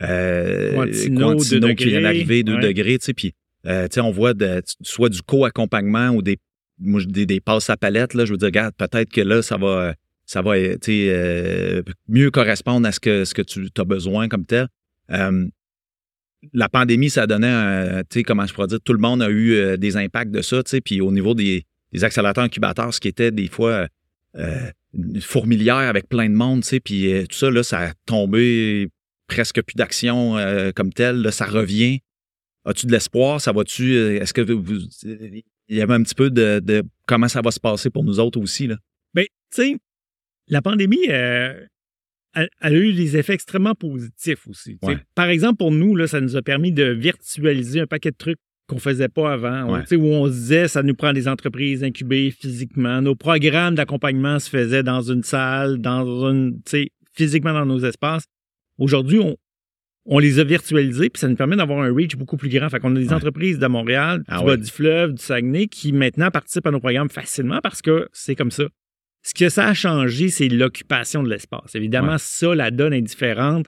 euh, 0.00 0.74
Quantino, 0.74 1.32
Quantino 1.32 1.68
Deux 1.68 1.74
qui 1.74 1.86
vient 1.86 2.02
d'arriver, 2.02 2.42
2 2.42 2.54
ouais. 2.54 2.60
degrés, 2.60 2.98
tu 2.98 3.06
sais, 3.06 3.14
puis, 3.14 3.32
euh, 3.66 3.88
tu 3.88 3.94
sais, 3.94 4.00
on 4.00 4.10
voit 4.10 4.34
de- 4.34 4.62
soit 4.82 5.08
du 5.08 5.22
co-accompagnement 5.22 6.10
ou 6.10 6.22
des, 6.22 6.36
des, 6.78 7.26
des 7.26 7.40
passes 7.40 7.68
à 7.70 7.76
palette, 7.76 8.14
là, 8.14 8.24
je 8.24 8.30
veux 8.32 8.36
dire, 8.38 8.46
regarde, 8.46 8.72
peut-être 8.76 9.10
que 9.10 9.20
là, 9.20 9.42
ça 9.42 9.56
va, 9.56 9.94
ça 10.28 10.42
va, 10.42 10.56
euh, 10.56 11.82
mieux 12.06 12.30
correspondre 12.30 12.86
à 12.86 12.92
ce 12.92 13.00
que, 13.00 13.42
tu 13.42 13.66
as 13.78 13.84
besoin 13.84 14.28
comme 14.28 14.44
tel. 14.44 14.68
Euh, 15.10 15.48
la 16.52 16.68
pandémie, 16.68 17.08
ça 17.08 17.26
donnait, 17.26 17.48
un, 17.48 18.02
comment 18.26 18.46
je 18.46 18.52
pourrais 18.52 18.66
dire, 18.66 18.78
tout 18.84 18.92
le 18.92 18.98
monde 18.98 19.22
a 19.22 19.30
eu 19.30 19.54
euh, 19.54 19.78
des 19.78 19.96
impacts 19.96 20.30
de 20.30 20.42
ça, 20.42 20.62
puis 20.84 21.00
au 21.00 21.10
niveau 21.10 21.34
des, 21.34 21.64
accélérateurs 22.02 22.44
incubateurs, 22.44 22.92
ce 22.92 23.00
qui 23.00 23.08
était 23.08 23.30
des 23.30 23.48
fois 23.48 23.88
une 24.34 25.20
fourmilière 25.22 25.76
avec 25.76 26.08
plein 26.08 26.28
de 26.28 26.34
monde, 26.34 26.62
puis 26.84 27.10
tout 27.28 27.36
ça, 27.36 27.50
là, 27.50 27.62
ça 27.62 27.80
a 27.80 27.92
tombé 28.04 28.88
presque 29.26 29.62
plus 29.62 29.74
d'action 29.74 30.36
comme 30.76 30.92
telle, 30.92 31.22
là, 31.22 31.30
ça 31.32 31.46
revient. 31.46 32.00
As-tu 32.66 32.84
de 32.86 32.92
l'espoir? 32.92 33.40
Ça 33.40 33.52
va-tu? 33.52 33.94
Est-ce 33.96 34.34
que 34.34 34.42
vous, 34.42 34.80
il 35.02 35.76
y 35.76 35.80
avait 35.80 35.94
un 35.94 36.02
petit 36.02 36.14
peu 36.14 36.30
de, 36.30 36.84
comment 37.06 37.28
ça 37.28 37.40
va 37.40 37.50
se 37.50 37.60
passer 37.60 37.88
pour 37.88 38.04
nous 38.04 38.20
autres 38.20 38.38
aussi, 38.38 38.66
là? 38.66 38.76
Ben, 39.14 39.24
tu 39.24 39.62
sais, 39.62 39.76
la 40.48 40.62
pandémie, 40.62 41.06
euh, 41.08 41.54
elle, 42.34 42.48
elle 42.60 42.74
a 42.74 42.78
eu 42.78 42.92
des 42.92 43.16
effets 43.16 43.34
extrêmement 43.34 43.74
positifs 43.74 44.46
aussi. 44.48 44.78
Ouais. 44.82 44.98
Par 45.14 45.28
exemple, 45.28 45.56
pour 45.58 45.70
nous, 45.72 45.96
là, 45.96 46.06
ça 46.06 46.20
nous 46.20 46.36
a 46.36 46.42
permis 46.42 46.72
de 46.72 46.84
virtualiser 46.84 47.80
un 47.80 47.86
paquet 47.86 48.10
de 48.10 48.16
trucs 48.16 48.38
qu'on 48.68 48.78
faisait 48.78 49.08
pas 49.08 49.32
avant. 49.32 49.64
On- 49.64 49.72
Ouais. 49.74 49.94
Où 49.96 50.04
on 50.06 50.26
se 50.26 50.32
disait, 50.32 50.68
ça 50.68 50.82
nous 50.82 50.94
prend 50.94 51.12
des 51.14 51.26
entreprises 51.26 51.82
incubées 51.82 52.30
physiquement. 52.30 53.00
Nos 53.00 53.14
programmes 53.14 53.74
d'accompagnement 53.74 54.38
se 54.38 54.50
faisaient 54.50 54.82
dans 54.82 55.00
une 55.00 55.22
salle, 55.22 55.78
dans 55.78 56.04
une, 56.30 56.60
physiquement 57.14 57.54
dans 57.54 57.64
nos 57.66 57.78
espaces. 57.80 58.24
Aujourd'hui, 58.76 59.18
on, 59.20 59.36
on 60.04 60.18
les 60.18 60.38
a 60.38 60.44
virtualisés, 60.44 61.08
puis 61.10 61.18
ça 61.20 61.28
nous 61.28 61.34
permet 61.36 61.56
d'avoir 61.56 61.80
un 61.82 61.92
reach 61.94 62.16
beaucoup 62.16 62.36
plus 62.36 62.50
grand. 62.50 62.68
Fait 62.68 62.78
qu'on 62.78 62.94
a 62.94 62.98
des 62.98 63.08
Ouais. 63.08 63.14
entreprises 63.14 63.58
de 63.58 63.66
Montréal, 63.66 64.22
Ah 64.28 64.40
du 64.40 64.44
bas 64.44 64.56
du 64.58 64.70
fleuve, 64.70 65.14
du 65.14 65.22
Saguenay, 65.22 65.66
qui 65.66 65.92
maintenant 65.92 66.30
participent 66.30 66.66
à 66.66 66.70
nos 66.70 66.80
programmes 66.80 67.08
facilement 67.10 67.60
parce 67.62 67.80
que 67.82 68.06
c'est 68.12 68.34
comme 68.36 68.50
ça. 68.50 68.64
Ce 69.22 69.34
que 69.34 69.48
ça 69.48 69.66
a 69.68 69.74
changé, 69.74 70.28
c'est 70.28 70.48
l'occupation 70.48 71.22
de 71.22 71.28
l'espace. 71.28 71.74
Évidemment, 71.74 72.12
Ouais. 72.12 72.18
ça, 72.18 72.54
la 72.54 72.70
donne 72.70 72.92
est 72.94 73.02
différente. 73.02 73.66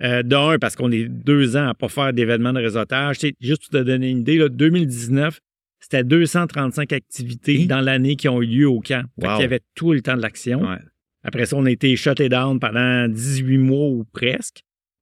Euh, 0.00 0.22
D'un, 0.22 0.58
parce 0.60 0.76
qu'on 0.76 0.92
est 0.92 1.08
deux 1.08 1.56
ans 1.56 1.68
à 1.68 1.74
pas 1.74 1.88
faire 1.88 2.12
d'événements 2.12 2.52
de 2.52 2.60
réseautage. 2.60 3.18
Juste 3.40 3.62
pour 3.62 3.80
te 3.80 3.84
donner 3.84 4.10
une 4.10 4.18
idée, 4.18 4.36
là, 4.38 4.48
2019, 4.48 5.40
c'était 5.80 6.04
235 6.04 6.92
activités 6.92 7.66
dans 7.66 7.80
l'année 7.80 8.14
qui 8.16 8.28
ont 8.28 8.40
eu 8.42 8.46
lieu 8.46 8.68
au 8.68 8.80
camp. 8.80 9.04
Wow. 9.16 9.32
qu'il 9.34 9.40
y 9.42 9.44
avait 9.44 9.60
tout 9.74 9.92
le 9.92 10.00
temps 10.02 10.16
de 10.16 10.22
l'action. 10.22 10.60
Ouais. 10.68 10.78
Après 11.24 11.46
ça, 11.46 11.56
on 11.56 11.64
a 11.66 11.70
été 11.70 11.94
shut 11.96 12.20
down 12.22 12.60
pendant 12.60 13.08
18 13.08 13.58
mois 13.58 13.88
ou 13.88 14.04
presque. 14.12 14.60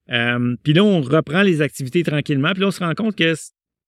Euh, 0.09 0.55
puis 0.63 0.73
là, 0.73 0.83
on 0.83 1.01
reprend 1.01 1.41
les 1.43 1.61
activités 1.61 2.01
tranquillement. 2.03 2.51
Puis 2.53 2.61
là, 2.61 2.67
on 2.67 2.71
se 2.71 2.79
rend 2.79 2.93
compte 2.95 3.15
que 3.15 3.33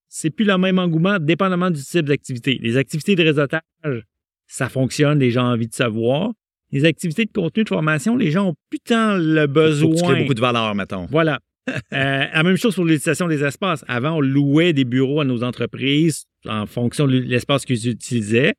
c'est 0.10 0.30
plus 0.30 0.46
le 0.46 0.58
même 0.58 0.78
engouement, 0.80 1.18
dépendamment 1.20 1.72
du 1.72 1.82
type 1.82 2.06
d'activité. 2.06 2.60
Les 2.62 2.78
activités 2.78 3.16
de 3.16 3.24
réseautage, 3.24 4.04
ça 4.50 4.68
fonctionne, 4.68 5.20
les 5.20 5.32
gens 5.32 5.48
ont 5.48 5.54
envie 5.54 5.68
de 5.68 5.74
savoir. 5.74 6.32
Les 6.72 6.84
activités 6.86 7.24
de 7.26 7.32
contenu 7.32 7.64
de 7.64 7.70
formation, 7.70 8.18
les 8.18 8.32
gens 8.32 8.50
ont 8.50 8.56
plus 8.70 8.80
tant 8.80 9.16
le 9.16 9.42
Faut 9.42 9.48
besoin. 9.48 10.20
beaucoup 10.20 10.34
de 10.34 10.42
valeur, 10.42 10.76
mettons. 10.76 11.06
Voilà. 11.06 11.40
Euh, 11.94 12.26
la 12.34 12.42
même 12.42 12.56
chose 12.58 12.74
pour 12.74 12.84
l'utilisation 12.84 13.28
des 13.28 13.44
espaces. 13.44 13.86
Avant, 13.88 14.18
on 14.18 14.22
louait 14.22 14.74
des 14.74 14.86
bureaux 14.86 15.22
à 15.22 15.26
nos 15.26 15.44
entreprises 15.44 16.24
en 16.48 16.66
fonction 16.66 17.06
de 17.06 17.18
l'espace 17.20 17.64
qu'ils 17.64 17.88
utilisaient 17.88 18.54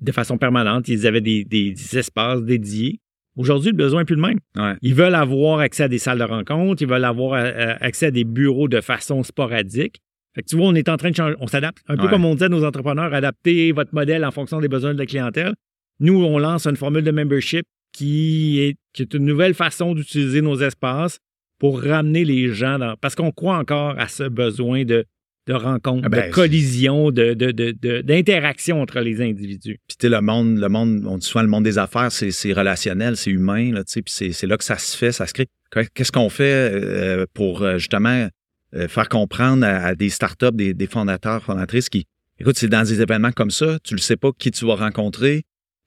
de 0.00 0.12
façon 0.12 0.38
permanente. 0.38 0.88
Ils 0.88 1.06
avaient 1.06 1.20
des, 1.20 1.44
des- 1.44 1.72
des 1.72 1.98
espaces 1.98 2.42
dédiés. 2.42 3.00
Aujourd'hui, 3.36 3.70
le 3.72 3.76
besoin 3.76 4.00
n'est 4.00 4.04
plus 4.06 4.14
le 4.16 4.22
même. 4.22 4.38
Ouais. 4.56 4.76
Ils 4.80 4.94
veulent 4.94 5.14
avoir 5.14 5.58
accès 5.58 5.82
à 5.82 5.88
des 5.88 5.98
salles 5.98 6.20
de 6.20 6.24
rencontre, 6.24 6.80
ils 6.80 6.88
veulent 6.88 7.04
avoir 7.04 7.34
euh, 7.34 7.74
accès 7.80 8.06
à 8.06 8.10
des 8.10 8.24
bureaux 8.24 8.66
de 8.68 8.80
façon 8.80 9.22
sporadique. 9.22 10.00
Fait 10.34 10.42
que 10.42 10.48
tu 10.48 10.56
vois, 10.56 10.66
on 10.66 10.74
est 10.74 10.88
en 10.88 10.96
train 10.96 11.10
de 11.10 11.16
changer, 11.16 11.34
on 11.40 11.46
s'adapte. 11.46 11.78
Un 11.88 11.96
peu 11.96 12.08
comme 12.08 12.24
on 12.24 12.34
dit 12.34 12.44
à 12.44 12.48
nos 12.48 12.64
entrepreneurs, 12.64 13.12
adaptez 13.14 13.72
votre 13.72 13.94
modèle 13.94 14.24
en 14.24 14.30
fonction 14.30 14.60
des 14.60 14.68
besoins 14.68 14.92
de 14.94 14.98
la 14.98 15.06
clientèle. 15.06 15.54
Nous, 16.00 16.22
on 16.24 16.38
lance 16.38 16.66
une 16.66 16.76
formule 16.76 17.04
de 17.04 17.10
membership 17.12 17.64
qui 17.92 18.58
est, 18.60 18.74
qui 18.92 19.02
est 19.02 19.14
une 19.14 19.24
nouvelle 19.24 19.54
façon 19.54 19.94
d'utiliser 19.94 20.40
nos 20.40 20.56
espaces 20.60 21.18
pour 21.60 21.80
ramener 21.80 22.24
les 22.24 22.52
gens 22.52 22.78
dans. 22.80 22.96
Parce 23.00 23.14
qu'on 23.14 23.30
croit 23.30 23.56
encore 23.58 23.94
à 23.98 24.08
ce 24.08 24.24
besoin 24.24 24.84
de, 24.84 25.04
de 25.46 25.52
rencontre, 25.54 26.02
Ah 26.06 26.08
ben, 26.08 26.28
de 26.30 26.34
collision, 26.34 27.12
de, 27.12 27.34
de, 27.34 27.52
de- 27.52 27.70
de- 27.80 28.00
d'interaction 28.00 28.82
entre 28.82 28.98
les 29.00 29.20
individus. 29.22 29.78
Puis 29.86 29.96
tu 29.96 30.06
sais, 30.06 30.08
le 30.08 30.20
monde, 30.20 30.58
le 30.58 30.68
monde, 30.68 31.04
on 31.06 31.16
dit 31.18 31.26
souvent 31.26 31.42
le 31.42 31.48
monde 31.48 31.62
des 31.64 31.78
affaires, 31.78 32.10
c'est, 32.10 32.52
relationnel, 32.52 33.16
c'est 33.16 33.30
humain, 33.30 33.70
là, 33.72 33.84
tu 33.84 33.92
sais, 33.92 34.02
puis 34.02 34.12
c'est, 34.12 34.32
c'est 34.32 34.48
là 34.48 34.56
que 34.56 34.64
ça 34.64 34.78
se 34.78 34.96
fait, 34.96 35.12
ça 35.12 35.28
se 35.28 35.32
crée. 35.32 35.46
Qu'est-ce 35.94 36.10
qu'on 36.12 36.28
fait 36.30 36.70
euh, 36.72 37.26
pour 37.34 37.62
euh, 37.62 37.78
justement 37.78 38.28
euh, 38.74 38.88
faire 38.88 39.08
comprendre 39.08 39.64
à, 39.64 39.86
à 39.86 39.94
des 39.94 40.08
startups, 40.10 40.52
des, 40.52 40.74
des 40.74 40.86
fondateurs, 40.86 41.42
fondatrices 41.42 41.88
qui, 41.88 42.04
écoute, 42.38 42.56
c'est 42.56 42.68
dans 42.68 42.82
des 42.82 43.00
événements 43.00 43.32
comme 43.32 43.50
ça, 43.50 43.78
tu 43.84 43.94
le 43.94 44.00
sais 44.00 44.16
pas 44.16 44.30
qui 44.38 44.50
tu 44.50 44.64
vas 44.66 44.74
rencontrer. 44.76 45.42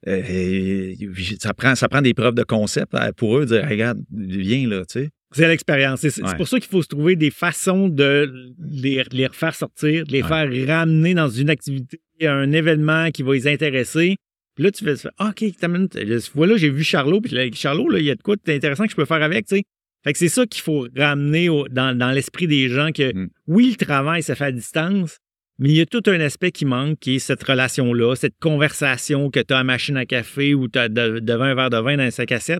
euh, 0.07 0.21
et 0.27 0.97
ça 1.39 1.53
prend, 1.53 1.75
ça 1.75 1.89
prend 1.89 2.01
des 2.01 2.13
preuves 2.13 2.35
de 2.35 2.43
concept 2.43 2.93
euh, 2.93 3.11
pour 3.17 3.37
eux, 3.37 3.45
de 3.45 3.57
dire, 3.57 3.67
regarde, 3.67 3.99
viens 4.15 4.67
là, 4.69 4.85
tu 4.85 4.99
sais. 5.01 5.09
C'est 5.33 5.47
l'expérience. 5.47 5.99
C'est, 6.01 6.23
Ouais. 6.23 6.35
pour 6.37 6.47
ça 6.47 6.57
qu'il 6.59 6.69
faut 6.69 6.81
se 6.81 6.87
trouver 6.87 7.17
des 7.17 7.31
façons 7.31 7.89
de 7.89 8.53
les, 8.71 9.03
les 9.11 9.27
refaire 9.27 9.53
sortir, 9.55 10.05
de 10.05 10.11
les 10.13 10.21
Ouais. 10.23 10.27
faire 10.27 10.67
ramener 10.67 11.13
dans 11.13 11.27
une 11.27 11.49
activité, 11.49 11.99
un 12.21 12.51
événement 12.53 13.11
qui 13.11 13.23
va 13.23 13.33
les 13.33 13.47
intéresser. 13.47 14.15
Puis 14.55 14.63
là, 14.63 14.71
tu 14.71 14.85
fais. 14.85 14.93
Ah, 15.17 15.31
OK. 15.31 15.41
Là, 15.61 16.17
Voilà, 16.33 16.55
j'ai 16.57 16.69
vu 16.69 16.81
Charlot. 16.83 17.19
Puis 17.21 17.35
là, 17.35 17.43
Charlot, 17.53 17.89
là, 17.89 17.99
il 17.99 18.05
y 18.05 18.09
a 18.09 18.15
de 18.15 18.21
quoi 18.21 18.35
d'intéressant 18.45 18.85
que 18.85 18.91
je 18.91 18.95
peux 18.95 19.05
faire 19.05 19.21
avec, 19.21 19.45
tu 19.47 19.57
sais. 19.57 19.63
Fait 20.03 20.13
que 20.13 20.19
c'est 20.19 20.29
ça 20.29 20.45
qu'il 20.45 20.61
faut 20.61 20.87
ramener 20.95 21.49
au- 21.49 21.67
dans, 21.67 21.97
dans 21.97 22.11
l'esprit 22.11 22.47
des 22.47 22.69
gens 22.69 22.91
que 22.91 23.13
Mm. 23.13 23.29
oui, 23.47 23.75
le 23.77 23.85
travail, 23.85 24.23
ça 24.23 24.35
fait 24.35 24.45
à 24.45 24.51
distance, 24.51 25.17
mais 25.59 25.69
il 25.69 25.75
y 25.75 25.81
a 25.81 25.85
tout 25.85 26.03
un 26.07 26.19
aspect 26.19 26.51
qui 26.51 26.65
manque, 26.65 26.99
qui 26.99 27.15
est 27.15 27.19
cette 27.19 27.43
relation-là, 27.43 28.15
cette 28.15 28.37
conversation 28.39 29.29
que 29.31 29.39
tu 29.39 29.53
as 29.53 29.59
à 29.59 29.63
machine 29.63 29.97
à 29.97 30.05
café 30.05 30.53
ou 30.53 30.67
tu 30.67 30.77
as 30.79 30.87
devant 30.89 31.43
un 31.45 31.55
verre 31.55 31.69
de 31.69 31.77
vin 31.77 31.97
dans 31.97 32.03
un 32.03 32.11
sac 32.11 32.31
à 32.31 32.39
7 32.39 32.59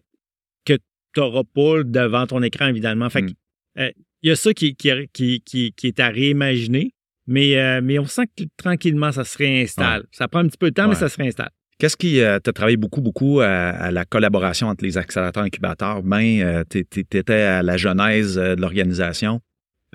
que 0.65 0.73
tu 0.73 1.19
n'auras 1.19 1.43
pas 1.53 1.83
devant 1.83 2.25
ton 2.27 2.41
écran, 2.41 2.67
évidemment. 2.67 3.09
Fait 3.09 3.21
Mm. 3.21 3.33
euh, 3.79 3.91
il 4.23 4.29
y 4.29 4.31
a 4.31 4.35
ça 4.35 4.51
qui, 4.53 4.75
qui, 4.75 4.89
qui, 5.13 5.41
qui, 5.41 5.71
qui 5.73 5.87
est 5.87 5.99
à 5.99 6.09
réimaginer, 6.09 6.91
mais, 7.27 7.55
euh, 7.57 7.81
mais 7.83 7.99
on 7.99 8.05
sent 8.07 8.23
que 8.35 8.43
tranquillement, 8.57 9.11
ça 9.11 9.23
se 9.23 9.37
réinstalle. 9.37 10.05
Ça 10.11 10.27
prend 10.27 10.39
un 10.39 10.47
petit 10.47 10.57
peu 10.57 10.69
de 10.71 10.73
temps, 10.73 10.87
mais 10.87 10.95
ça 10.95 11.07
se 11.09 11.17
réinstalle. 11.17 11.51
Qu'est-ce 11.79 11.97
qui. 11.97 12.21
as 12.21 12.39
travaillé 12.39 12.77
beaucoup, 12.77 13.01
beaucoup 13.01 13.39
à, 13.41 13.47
à 13.47 13.91
la 13.91 14.05
collaboration 14.05 14.67
entre 14.67 14.83
les 14.83 14.97
accélérateurs 14.97 15.43
incubateurs? 15.43 16.01
Ben, 16.03 16.63
tu 16.69 16.79
étais 16.99 17.31
à 17.33 17.61
la 17.61 17.77
genèse 17.77 18.37
euh, 18.37 18.55
de 18.55 18.61
l'organisation. 18.61 19.41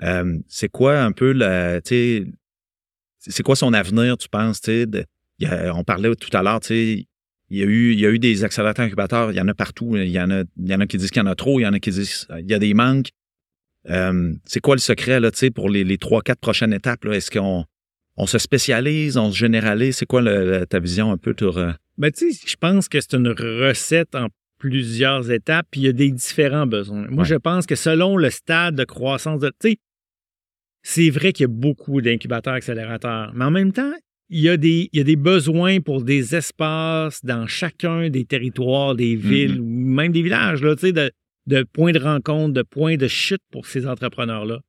Euh, 0.01 0.37
c'est 0.47 0.69
quoi 0.69 0.99
un 1.01 1.11
peu 1.11 1.37
sais, 1.83 2.25
C'est 3.19 3.43
quoi 3.43 3.55
son 3.55 3.73
avenir, 3.73 4.17
tu 4.17 4.29
penses? 4.29 4.61
de- 4.61 5.05
on 5.75 5.83
parlait 5.83 6.15
tout 6.15 6.35
à 6.35 6.41
l'heure, 6.41 6.61
il 6.69 7.05
y, 7.49 7.61
a 7.61 7.65
eu, 7.65 7.91
il 7.91 7.99
y 7.99 8.05
a 8.05 8.09
eu 8.09 8.17
des 8.17 8.43
accélérateurs 8.43 8.85
incubateurs, 8.85 9.31
il 9.31 9.37
y 9.37 9.41
en 9.41 9.47
a 9.47 9.53
partout. 9.53 9.95
Il 9.97 10.07
y 10.09 10.19
en 10.19 10.31
a, 10.31 10.43
il 10.57 10.71
y 10.71 10.73
en 10.73 10.79
a 10.79 10.87
qui 10.87 10.97
disent 10.97 11.11
qu'il 11.11 11.21
y 11.21 11.25
en 11.25 11.29
a 11.29 11.35
trop, 11.35 11.59
il 11.59 11.63
y 11.63 11.67
en 11.67 11.73
a 11.73 11.79
qui 11.79 11.91
disent 11.91 12.25
qu'il 12.25 12.49
y 12.49 12.53
a 12.53 12.59
des 12.59 12.73
manques. 12.73 13.09
Euh, 13.89 14.33
c'est 14.45 14.61
quoi 14.61 14.75
le 14.75 14.79
secret 14.81 15.19
là, 15.19 15.29
pour 15.53 15.69
les, 15.69 15.83
trois, 15.97 16.21
quatre 16.21 16.39
prochaines 16.39 16.73
étapes? 16.73 17.05
Est-ce 17.05 17.29
qu'on 17.29 17.65
on 18.17 18.25
se 18.25 18.37
spécialise, 18.37 19.17
on 19.17 19.31
se 19.31 19.37
généralise? 19.37 19.97
C'est 19.97 20.05
quoi 20.05 20.21
le- 20.21 20.59
le- 20.59 20.65
ta 20.65 20.79
vision 20.79 21.11
un 21.11 21.17
peu 21.17 21.33
sur. 21.37 21.57
euh, 21.57 21.71
Ben, 21.97 22.11
tu 22.11 22.31
sais, 22.31 22.47
je 22.47 22.55
pense 22.55 22.87
que 22.89 22.99
c'est 23.01 23.13
une 23.15 23.27
recette 23.29 24.15
en 24.15 24.27
plusieurs 24.59 25.29
étapes, 25.31 25.67
puis 25.71 25.81
il 25.81 25.83
y 25.85 25.87
a 25.89 25.93
des 25.93 26.11
différents 26.11 26.65
besoins. 26.67 27.07
Moi, 27.09 27.23
Ouais. 27.23 27.29
je 27.29 27.35
pense 27.35 27.65
que 27.65 27.75
selon 27.75 28.15
le 28.17 28.29
stade 28.29 28.75
de 28.75 28.83
croissance 28.85 29.39
de. 29.41 29.49
Tu 29.59 29.71
sais, 29.71 29.77
c'est 30.81 31.09
vrai 31.09 31.33
qu'il 31.33 31.43
y 31.43 31.45
a 31.45 31.53
beaucoup 31.53 32.01
d'incubateurs 32.01 32.53
accélérateurs, 32.53 33.31
mais 33.35 33.45
en 33.45 33.51
même 33.51 33.71
temps, 33.71 33.93
il 34.29 34.39
y, 34.41 34.49
a 34.49 34.57
des, 34.57 34.89
il 34.91 34.97
y 34.97 35.01
a 35.01 35.03
des 35.03 35.15
besoins 35.15 35.79
pour 35.81 36.01
des 36.01 36.33
espaces 36.35 37.23
dans 37.23 37.45
chacun 37.45 38.09
des 38.09 38.25
territoires, 38.25 38.95
des 38.95 39.15
villes 39.15 39.59
ou 39.59 39.65
même 39.65 40.11
des 40.11 40.21
villages, 40.23 40.63
là, 40.63 40.75
tu 40.75 40.87
sais, 40.87 40.91
de, 40.91 41.11
de 41.45 41.63
points 41.71 41.91
de 41.91 41.99
rencontre, 41.99 42.53
de 42.53 42.63
points 42.63 42.95
de 42.97 43.07
chute 43.07 43.41
pour 43.51 43.65
ces 43.67 43.85
entrepreneurs-là. 43.85 44.59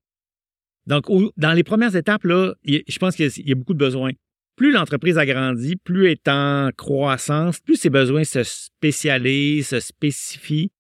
Donc, 0.87 1.09
au- 1.11 1.33
dans 1.37 1.53
les 1.53 1.63
premières 1.65 1.97
étapes, 1.97 2.25
là, 2.25 2.53
a- 2.53 2.83
je 2.87 2.99
pense 2.99 3.17
qu'il 3.17 3.27
y 3.27 3.29
a- 3.29 3.43
y 3.49 3.53
a 3.53 3.55
beaucoup 3.55 3.75
de 3.75 3.79
besoins 3.79 4.11
plus 4.57 4.71
l'entreprise 4.71 5.19
agrandit, 5.19 5.75
plus 5.77 6.07
elle 6.07 6.13
est 6.13 6.29
en 6.29 6.71
croissance, 6.77 7.59
plus 7.61 7.75
ses 7.77 7.91
besoins 7.91 8.23
se 8.25 8.43
spécialisent, 8.45 9.69
se 9.69 9.81
spécifient, 9.81 10.71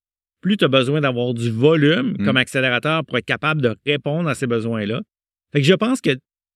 plus 0.40 0.56
tu 0.56 0.64
as 0.64 0.68
besoin 0.68 1.00
d'avoir 1.00 1.34
du 1.34 1.50
volume 1.50 2.14
Mm. 2.18 2.24
comme 2.24 2.36
accélérateur 2.36 3.04
pour 3.04 3.18
être 3.18 3.24
capable 3.24 3.62
de 3.62 3.74
répondre 3.86 4.28
à 4.28 4.34
ces 4.36 4.46
besoins-là. 4.46 5.02
Fait 5.52 5.60
que 5.60 5.66
je 5.66 5.74
pense 5.74 6.00
que 6.00 6.10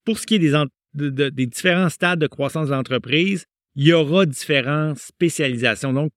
pour 0.05 0.19
ce 0.19 0.27
qui 0.27 0.37
est 0.37 0.39
des, 0.39 0.55
en- 0.55 0.67
de- 0.95 1.11
de- 1.11 1.29
des 1.31 1.47
différents 1.47 1.89
stades 1.89 2.21
de 2.21 2.27
croissance 2.29 2.69
de 2.69 2.73
l'entreprise, 2.73 3.47
il 3.75 3.87
y 3.89 3.93
aura 3.93 4.25
différentes 4.27 4.99
spécialisations. 4.99 5.93
Donc, 5.93 6.11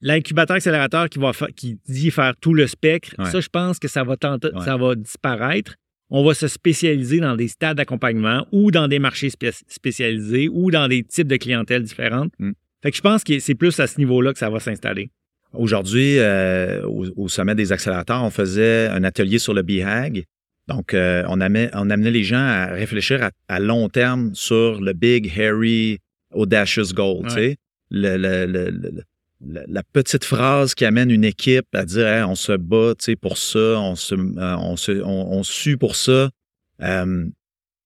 l'incubateur 0.00 0.56
accélérateur 0.56 1.08
qui, 1.08 1.18
va 1.18 1.32
qui 1.56 1.78
dit 1.88 2.10
faire 2.10 2.34
tout 2.40 2.54
le 2.54 2.66
spectre, 2.66 3.14
Ouais. 3.18 3.30
ça, 3.30 3.40
je 3.40 3.48
pense 3.48 3.78
que 3.78 3.88
ça 3.88 4.04
va, 4.04 4.16
tenter, 4.16 4.48
Ouais. 4.54 4.64
ça 4.64 4.76
va 4.76 4.94
disparaître 4.94 5.74
on 6.14 6.22
va 6.24 6.34
se 6.34 6.46
spécialiser 6.46 7.20
dans 7.20 7.36
des 7.36 7.48
stades 7.48 7.76
d'accompagnement 7.78 8.46
ou 8.52 8.70
dans 8.70 8.86
des 8.86 8.98
marchés 8.98 9.30
spé- 9.30 9.50
spécialisés 9.66 10.48
ou 10.50 10.70
dans 10.70 10.86
des 10.86 11.02
types 11.02 11.26
de 11.26 11.36
clientèle 11.36 11.82
différentes. 11.82 12.32
Mm. 12.38 12.50
Fait 12.82 12.90
que 12.90 12.96
je 12.96 13.00
pense 13.02 13.24
que 13.24 13.38
c'est 13.38 13.54
plus 13.54 13.78
à 13.80 13.86
ce 13.86 13.98
niveau-là 13.98 14.32
que 14.32 14.38
ça 14.38 14.50
va 14.50 14.60
s'installer. 14.60 15.10
Aujourd'hui, 15.54 16.18
euh, 16.18 16.82
au, 16.86 17.06
au 17.16 17.28
sommet 17.28 17.54
des 17.54 17.72
accélérateurs, 17.72 18.22
on 18.24 18.30
faisait 18.30 18.88
un 18.88 19.04
atelier 19.04 19.38
sur 19.38 19.54
le 19.54 19.62
BHAG. 19.62 20.24
Donc, 20.68 20.94
euh, 20.94 21.24
on, 21.28 21.40
amenait, 21.40 21.70
on 21.74 21.90
amenait 21.90 22.10
les 22.10 22.24
gens 22.24 22.36
à 22.38 22.66
réfléchir 22.66 23.22
à, 23.22 23.30
à 23.48 23.58
long 23.60 23.88
terme 23.88 24.30
sur 24.34 24.80
le 24.80 24.92
Big, 24.92 25.30
Hairy, 25.36 25.98
Audacious 26.32 26.92
Goal. 26.94 27.24
tu 27.28 27.30
sais. 27.34 27.56
Le- 27.90 28.16
le- 28.16 28.46
le- 28.46 28.70
le- 28.70 29.02
la, 29.46 29.62
la 29.66 29.82
petite 29.82 30.24
phrase 30.24 30.74
qui 30.74 30.84
amène 30.84 31.10
une 31.10 31.24
équipe 31.24 31.66
à 31.74 31.84
dire 31.84 32.06
Hey, 32.06 32.22
on 32.22 32.34
se 32.34 32.52
bat 32.52 32.94
pour 33.20 33.38
ça, 33.38 33.58
on 33.58 33.94
se, 33.96 34.14
euh, 34.14 34.56
on 34.58 34.76
se, 34.76 34.92
on, 35.02 35.32
on 35.32 35.42
sue 35.42 35.76
pour 35.78 35.96
ça. 35.96 36.30
Euh, 36.82 37.26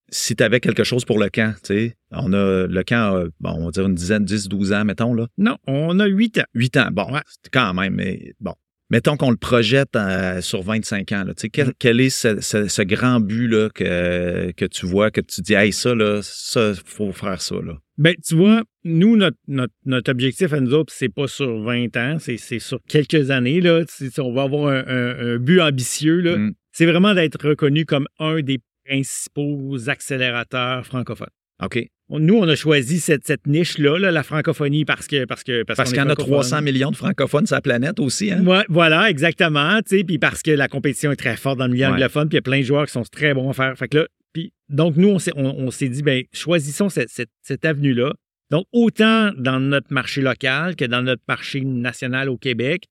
si 0.09 0.35
tu 0.35 0.43
avais 0.43 0.59
quelque 0.61 0.83
chose 0.85 1.03
pour 1.03 1.19
le 1.19 1.29
camp, 1.29 1.53
tu 1.63 1.73
sais, 1.89 1.97
on 2.11 2.31
a 2.31 2.65
le 2.67 2.83
camp, 2.83 3.15
a, 3.17 3.23
bon, 3.41 3.51
on 3.51 3.65
va 3.65 3.71
dire 3.71 3.85
une 3.85 3.95
dizaine, 3.95 4.23
10, 4.23 4.47
12 4.47 4.71
ans, 4.73 4.85
mettons, 4.85 5.13
là. 5.13 5.27
Non, 5.37 5.57
on 5.67 5.99
a 5.99 6.05
huit 6.05 6.37
ans. 6.37 6.45
8 6.53 6.77
ans. 6.77 6.89
Bon, 6.91 7.11
Ouais. 7.11 7.19
quand 7.51 7.73
même, 7.73 7.95
mais 7.95 8.33
bon. 8.39 8.53
Mettons 8.89 9.17
qu'on 9.17 9.31
le 9.31 9.37
projette 9.37 9.95
euh, 9.97 10.39
sur 10.41 10.61
25 10.61 11.11
ans. 11.11 11.23
Là. 11.25 11.33
Tu 11.33 11.41
sais, 11.41 11.47
Mm. 11.47 11.51
Quel, 11.51 11.73
quel 11.77 11.99
est 11.99 12.09
ce, 12.09 12.39
ce- 12.39 12.67
ce 12.69 12.81
grand 12.81 13.19
but 13.19 13.47
là, 13.49 13.69
que, 13.73 14.51
que 14.51 14.65
tu 14.65 14.85
vois, 14.85 15.11
que 15.11 15.19
tu 15.21 15.41
dis, 15.41 15.53
hey, 15.55 15.73
ça, 15.73 15.93
là, 15.93 16.21
ça, 16.23 16.71
faut 16.85 17.11
faire 17.11 17.41
ça. 17.41 17.55
Là? 17.55 17.77
Ben, 17.97 18.15
tu 18.25 18.35
vois, 18.35 18.63
nous, 18.85 19.17
notre, 19.17 19.37
notre, 19.47 19.73
notre 19.85 20.09
objectif 20.11 20.53
à 20.53 20.59
nous 20.61 20.73
autres, 20.73 20.93
c'est 20.95 21.09
pas 21.13 21.27
sur 21.27 21.59
20 21.63 21.97
ans, 21.97 22.17
c'est 22.19 22.37
c'est 22.37 22.59
sur 22.59 22.79
quelques 22.87 23.29
années. 23.31 23.59
Là. 23.59 23.81
On 24.19 24.33
va 24.33 24.43
avoir 24.43 24.67
un, 24.73 24.85
un- 24.87 25.33
un 25.33 25.37
but 25.37 25.59
ambitieux. 25.59 26.21
là. 26.21 26.37
Mm. 26.37 26.53
C'est 26.71 26.85
vraiment 26.85 27.13
d'être 27.13 27.45
reconnu 27.45 27.85
comme 27.85 28.07
un 28.19 28.39
des 28.41 28.59
principaux 28.85 29.75
accélérateurs 29.89 30.85
francophones. 30.85 31.27
OK. 31.63 31.79
Nous, 32.09 32.35
on 32.35 32.47
a 32.47 32.55
choisi 32.55 32.99
cette, 33.01 33.25
cette 33.27 33.45
niche-là, 33.47 33.99
là, 33.99 34.11
la 34.11 34.23
francophonie, 34.23 34.85
parce 34.85 35.07
que. 35.07 35.25
Parce 35.25 35.43
que 35.43 35.63
Parce 35.63 35.89
qu'il 35.89 35.97
y 35.97 36.01
en 36.01 36.05
a 36.05 36.15
francophone. 36.15 36.31
300 36.31 36.61
millions 36.61 36.91
de 36.91 36.95
francophones 36.95 37.45
sur 37.45 37.55
la 37.57 37.61
planète 37.61 37.99
aussi. 37.99 38.31
Hein? 38.31 38.45
Ouais, 38.45 38.63
voilà, 38.69 39.09
exactement. 39.09 39.79
Puis 39.85 40.17
parce 40.17 40.41
que 40.41 40.51
la 40.51 40.67
compétition 40.69 41.11
est 41.11 41.17
très 41.17 41.35
forte 41.35 41.57
dans 41.59 41.67
le 41.67 41.73
milieu 41.73 41.87
Ouais. 41.87 41.93
anglophone, 41.93 42.29
puis 42.29 42.35
il 42.35 42.39
y 42.39 42.39
a 42.39 42.41
plein 42.43 42.59
de 42.59 42.65
joueurs 42.65 42.85
qui 42.85 42.93
sont 42.93 43.03
très 43.03 43.33
bons 43.33 43.49
à 43.49 43.53
faire. 43.53 43.77
Fait 43.77 43.89
que 43.89 43.97
là, 43.97 44.07
puis, 44.33 44.53
donc, 44.69 44.95
nous, 44.95 45.09
on 45.09 45.19
s'est, 45.19 45.31
on, 45.35 45.45
on 45.45 45.69
s'est 45.71 45.89
dit, 45.89 46.01
ben, 46.01 46.23
choisissons 46.33 46.87
cette, 46.89 47.09
cette, 47.09 47.29
cette 47.41 47.65
avenue-là. 47.65 48.13
Donc, 48.51 48.65
autant 48.71 49.31
dans 49.37 49.59
notre 49.59 49.91
marché 49.93 50.21
local 50.21 50.75
que 50.77 50.85
dans 50.85 51.01
notre 51.01 51.23
marché 51.27 51.61
national 51.61 52.29
au 52.29 52.37
Québec, 52.37 52.83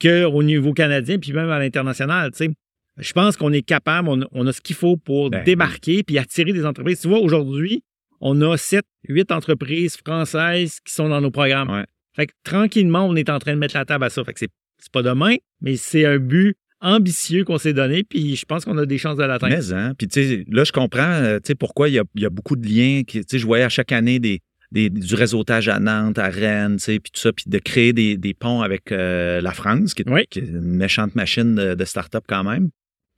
qu'au 0.00 0.42
niveau 0.42 0.72
canadien, 0.72 1.18
puis 1.18 1.32
même 1.32 1.50
à 1.50 1.58
l'international. 1.58 2.30
tu 2.32 2.38
sais. 2.46 2.50
Je 2.98 3.12
pense 3.12 3.36
qu'on 3.36 3.52
est 3.52 3.62
capable, 3.62 4.08
on, 4.08 4.22
a- 4.22 4.26
on 4.32 4.46
a 4.46 4.52
ce 4.52 4.60
qu'il 4.60 4.76
faut 4.76 4.96
pour 4.96 5.30
Ben, 5.30 5.44
démarquer 5.44 6.02
puis 6.02 6.18
attirer 6.18 6.52
des 6.52 6.64
entreprises. 6.66 7.00
Tu 7.00 7.08
vois, 7.08 7.18
aujourd'hui, 7.20 7.82
on 8.24 8.40
a 8.40 8.56
sept, 8.56 8.84
huit 9.08 9.30
entreprises 9.32 9.96
françaises 9.96 10.78
qui 10.84 10.94
sont 10.94 11.08
dans 11.08 11.20
nos 11.20 11.30
programmes. 11.30 11.68
Ouais. 11.70 11.84
Fait 12.14 12.26
que 12.28 12.32
tranquillement, 12.44 13.06
on 13.06 13.16
est 13.16 13.28
en 13.28 13.38
train 13.38 13.52
de 13.54 13.58
mettre 13.58 13.76
la 13.76 13.84
table 13.84 14.04
à 14.04 14.10
ça. 14.10 14.22
Fait 14.24 14.32
que 14.32 14.38
c'est, 14.38 14.48
c'est 14.78 14.92
pas 14.92 15.02
demain, 15.02 15.34
mais 15.60 15.76
c'est 15.76 16.06
un 16.06 16.18
but 16.18 16.56
ambitieux 16.80 17.44
qu'on 17.44 17.58
s'est 17.58 17.72
donné, 17.72 18.02
puis 18.04 18.34
je 18.36 18.44
pense 18.44 18.64
qu'on 18.64 18.76
a 18.78 18.86
des 18.86 18.98
chances 18.98 19.16
de 19.16 19.22
l'atteindre. 19.24 19.54
Mais, 19.56 19.72
hein? 19.72 19.94
Puis, 19.96 20.08
tu 20.08 20.22
sais, 20.22 20.44
là, 20.48 20.64
je 20.64 20.72
comprends, 20.72 21.02
euh, 21.12 21.36
tu 21.38 21.48
sais, 21.48 21.54
pourquoi 21.54 21.88
il 21.88 21.94
y 21.94 21.98
a, 21.98 22.04
il 22.14 22.22
y 22.22 22.26
a 22.26 22.30
beaucoup 22.30 22.56
de 22.56 22.66
liens. 22.66 23.02
Tu 23.06 23.22
sais, 23.28 23.38
je 23.38 23.46
voyais 23.46 23.64
à 23.64 23.68
chaque 23.68 23.92
année 23.92 24.18
des, 24.18 24.40
des- 24.72 24.90
du 24.90 25.14
réseautage 25.14 25.68
à 25.68 25.78
Nantes, 25.78 26.18
à 26.18 26.28
Rennes, 26.28 26.76
tu 26.78 26.84
sais, 26.84 26.98
puis 27.00 27.12
tout 27.12 27.20
ça, 27.20 27.32
puis 27.32 27.44
de 27.46 27.58
créer 27.58 27.92
des, 27.92 28.16
des 28.16 28.34
ponts 28.34 28.62
avec 28.62 28.90
euh, 28.90 29.40
la 29.40 29.52
France, 29.52 29.94
qui 29.94 30.02
est, 30.02 30.10
Oui. 30.10 30.22
qui 30.28 30.40
est 30.40 30.42
une 30.42 30.60
méchante 30.60 31.14
machine 31.14 31.54
de, 31.54 31.74
de 31.74 31.84
start-up 31.84 32.24
quand 32.28 32.42
même. 32.44 32.70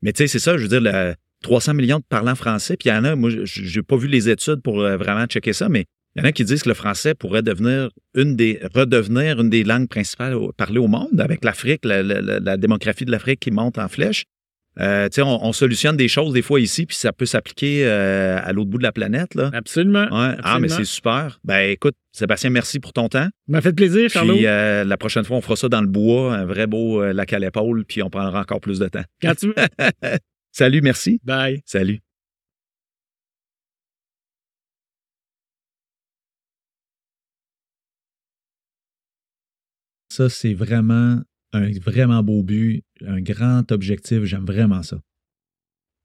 Mais 0.03 0.12
tu 0.12 0.19
sais, 0.19 0.27
c'est 0.27 0.38
ça, 0.38 0.59
je 0.59 0.62
veux 0.62 0.69
dire, 0.69 0.83
le 0.83 1.14
300 1.45 1.75
millions 1.75 1.99
de 1.99 2.05
parlants 2.09 2.35
français, 2.35 2.77
puis 2.77 2.89
il 2.89 2.93
y 2.93 2.97
en 2.97 3.05
a, 3.05 3.15
moi, 3.15 3.31
je 3.31 3.77
n'ai 3.79 3.83
pas 3.83 3.97
vu 3.97 4.09
les 4.09 4.29
études 4.29 4.61
pour 4.63 4.81
euh, 4.81 4.97
vraiment 4.97 5.27
checker 5.27 5.53
ça, 5.53 5.69
mais 5.69 5.85
il 6.17 6.23
y 6.23 6.25
en 6.25 6.29
a 6.29 6.33
qui 6.33 6.45
disent 6.45 6.63
que 6.63 6.69
le 6.69 6.75
français 6.75 7.15
pourrait 7.15 7.43
devenir 7.43 7.91
une 8.15 8.35
des, 8.37 8.61
redevenir 8.75 9.41
une 9.41 9.51
des 9.51 9.63
langues 9.65 9.89
principales 9.89 10.37
parlées 10.57 10.79
au 10.79 10.87
monde, 10.89 11.21
avec 11.21 11.45
l'Afrique, 11.45 11.85
la, 11.85 12.03
la- 12.03 12.21
la- 12.21 12.41
la 12.41 12.57
démographie 12.57 13.05
de 13.05 13.11
l'Afrique 13.11 13.41
qui 13.41 13.51
monte 13.51 13.79
en 13.79 13.89
flèche. 13.89 14.25
Euh, 14.81 15.09
tu 15.09 15.15
sais, 15.17 15.23
on, 15.23 15.45
on 15.45 15.53
solutionne 15.53 15.97
des 15.97 16.09
choses 16.09 16.33
des 16.33 16.43
fois 16.43 16.59
ici, 16.61 16.85
puis 16.85 16.97
ça 16.97 17.13
peut 17.13 17.27
s'appliquer 17.27 17.85
euh, 17.87 18.39
à 18.43 18.53
l'autre 18.53 18.71
bout 18.71 18.79
de 18.79 18.83
la 18.83 18.91
planète. 18.91 19.37
Là. 19.37 19.51
Absolument. 19.55 20.03
Ouais. 20.05 20.35
Ah, 20.43 20.59
mais 20.59 20.69
c'est 20.79 20.85
super. 20.85 21.39
Ben 21.45 21.71
écoute, 21.71 21.95
Sébastien, 22.11 22.51
merci 22.51 22.81
pour 22.81 22.93
ton 22.93 23.09
temps. 23.09 23.25
Ça 23.27 23.31
m'a 23.49 23.61
fait 23.61 23.73
plaisir, 23.73 24.09
Charlot. 24.11 24.35
Puis 24.35 24.47
euh, 24.47 24.83
la 24.83 24.97
prochaine 24.97 25.25
fois, 25.25 25.37
on 25.37 25.41
fera 25.41 25.55
ça 25.55 25.69
dans 25.69 25.81
le 25.81 25.87
bois, 25.87 26.35
un 26.35 26.45
vrai 26.45 26.67
beau 26.67 27.05
lac 27.13 27.33
à 27.33 27.39
l'épaule, 27.39 27.85
puis 27.85 28.03
on 28.03 28.11
prendra 28.11 28.41
encore 28.41 28.61
plus 28.61 28.81
de 28.81 28.89
temps. 28.89 29.05
Quand 29.23 29.35
tu 29.37 29.47
veux. 29.49 29.55
Salut, 30.57 30.83
merci. 30.83 31.21
Bye. 31.25 31.62
Salut. 31.67 31.99
Ça, 40.09 40.29
c'est 40.29 40.55
vraiment 40.55 41.21
un 41.53 41.71
vraiment 41.81 42.23
beau 42.23 42.45
but, 42.45 42.85
un 43.05 43.21
grand 43.21 43.73
objectif. 43.73 44.23
J'aime 44.23 44.45
vraiment 44.45 44.85
ça. 44.85 45.01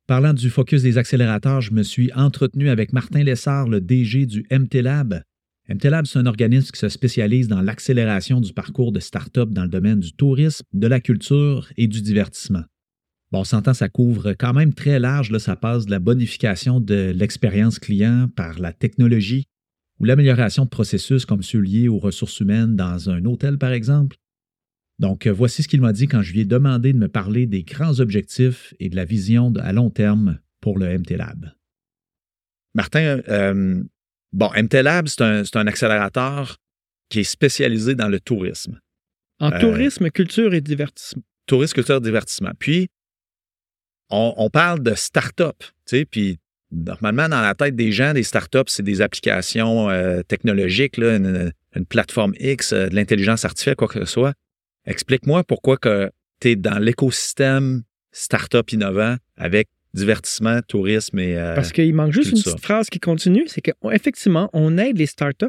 Parlant 0.08 0.34
du 0.34 0.50
focus 0.50 0.82
des 0.82 0.98
accélérateurs, 0.98 1.62
je 1.62 1.72
me 1.72 1.84
suis 1.84 2.12
entretenu 2.14 2.70
avec 2.70 2.92
Martin 2.92 3.22
Lessard, 3.22 3.70
le 3.70 3.80
DG 3.80 4.26
du 4.26 4.48
MT 4.50 4.82
Lab. 4.82 5.22
MT 5.70 5.84
Lab, 5.92 6.08
c'est 6.08 6.18
un 6.18 6.26
organisme 6.26 6.72
qui 6.72 6.80
se 6.80 6.90
spécialise 6.90 7.50
dans 7.50 7.62
l'accélération 7.62 8.42
du 8.42 8.52
parcours 8.52 8.92
de 8.92 9.00
start-up 9.00 9.50
dans 9.52 9.64
le 9.64 9.70
domaine 9.70 10.00
du 10.00 10.12
tourisme, 10.14 10.66
de 10.74 10.88
la 10.88 11.00
culture 11.00 11.72
et 11.78 11.86
du 11.86 12.02
divertissement. 12.02 12.64
Bon, 13.32 13.42
on 13.42 13.44
s'entend, 13.44 13.74
ça 13.76 13.90
couvre 13.90 14.34
quand 14.34 14.54
même 14.54 14.74
très 14.74 14.98
large. 15.00 15.30
Là, 15.32 15.38
ça 15.40 15.56
passe 15.56 15.86
de 15.86 15.92
la 15.92 16.00
bonification 16.00 16.80
de 16.80 17.12
l'expérience 17.16 17.78
client 17.78 18.28
par 18.36 18.58
la 18.60 18.74
technologie 18.74 19.46
ou 20.00 20.06
l'amélioration 20.06 20.64
de 20.66 20.70
processus 20.70 21.26
comme 21.26 21.44
ceux 21.44 21.60
liés 21.60 21.88
aux 21.90 22.00
ressources 22.00 22.40
humaines 22.40 22.76
dans 22.76 23.10
un 23.10 23.24
hôtel, 23.26 23.58
par 23.60 23.72
exemple. 23.72 24.16
Donc, 24.98 25.28
euh, 25.28 25.32
voici 25.32 25.62
ce 25.64 25.68
qu'il 25.68 25.82
m'a 25.82 25.94
dit 25.94 26.08
quand 26.08 26.22
je 26.24 26.34
lui 26.34 26.42
ai 26.42 26.46
demandé 26.46 26.92
de 26.92 26.98
me 26.98 27.08
parler 27.08 27.46
des 27.46 27.64
grands 27.64 28.00
objectifs 28.00 28.74
et 28.80 28.90
de 28.90 28.96
la 28.96 29.06
vision 29.06 29.52
de- 29.52 29.60
à 29.62 29.74
long 29.74 29.90
terme 29.90 30.40
pour 30.60 30.78
le 30.80 30.88
MT 30.88 31.12
Lab. 31.16 31.52
Martin, 32.74 33.22
euh, 33.30 33.84
bon, 34.34 34.50
MTLab, 34.56 35.08
c'est 35.08 35.22
un, 35.22 35.44
c'est 35.44 35.56
un 35.58 35.68
accélérateur 35.68 36.58
qui 37.10 37.20
est 37.20 37.24
spécialisé 37.24 37.96
dans 37.96 38.08
le 38.08 38.20
tourisme. 38.20 38.80
En 39.40 39.52
Euh, 39.52 39.60
tourisme, 39.60 40.10
culture 40.10 40.54
et 40.54 40.62
divertissement. 40.62 41.24
tourisme, 41.48 41.74
culture, 41.76 42.00
divertissement. 42.02 42.52
Puis, 42.60 42.90
on, 44.10 44.34
on 44.38 44.50
parle 44.50 44.82
de 44.82 44.94
start-up, 44.96 45.56
tu 45.60 45.70
sais, 45.86 46.06
puis 46.06 46.40
normalement, 46.72 47.28
dans 47.30 47.42
la 47.42 47.56
tête 47.56 47.76
des 47.76 47.92
gens, 47.92 48.14
des 48.14 48.24
start-up, 48.24 48.70
c'est 48.70 48.84
des 48.84 49.02
applications 49.02 49.90
euh, 49.90 50.22
technologiques, 50.24 50.98
là, 50.98 51.16
une, 51.16 51.52
une 51.76 51.86
plateforme 51.86 52.34
X, 52.40 52.74
euh, 52.74 52.88
de 52.90 52.96
l'intelligence 52.96 53.46
artificielle, 53.46 53.76
quoi 53.76 53.88
que 53.88 54.00
ce 54.00 54.06
soit. 54.06 54.34
Explique-moi 54.86 55.44
pourquoi 55.44 55.78
que 55.78 56.12
tu 56.40 56.50
es 56.50 56.56
dans 56.56 56.80
l'écosystème 56.80 57.84
start-up 58.12 58.72
innovant 58.72 59.16
avec 59.38 59.68
divertissement, 59.94 60.62
tourisme 60.68 61.18
et... 61.20 61.36
euh, 61.36 61.56
Parce 61.56 61.72
qu'il 61.72 61.94
manque 61.96 62.12
juste 62.12 62.32
une 62.32 62.42
petite 62.42 62.60
phrase 62.62 62.90
qui 62.90 63.00
continue, 63.00 63.48
c'est 63.48 63.62
qu'effectivement, 63.62 64.50
on 64.54 64.78
aide 64.78 64.98
les 64.98 65.08
startups 65.08 65.48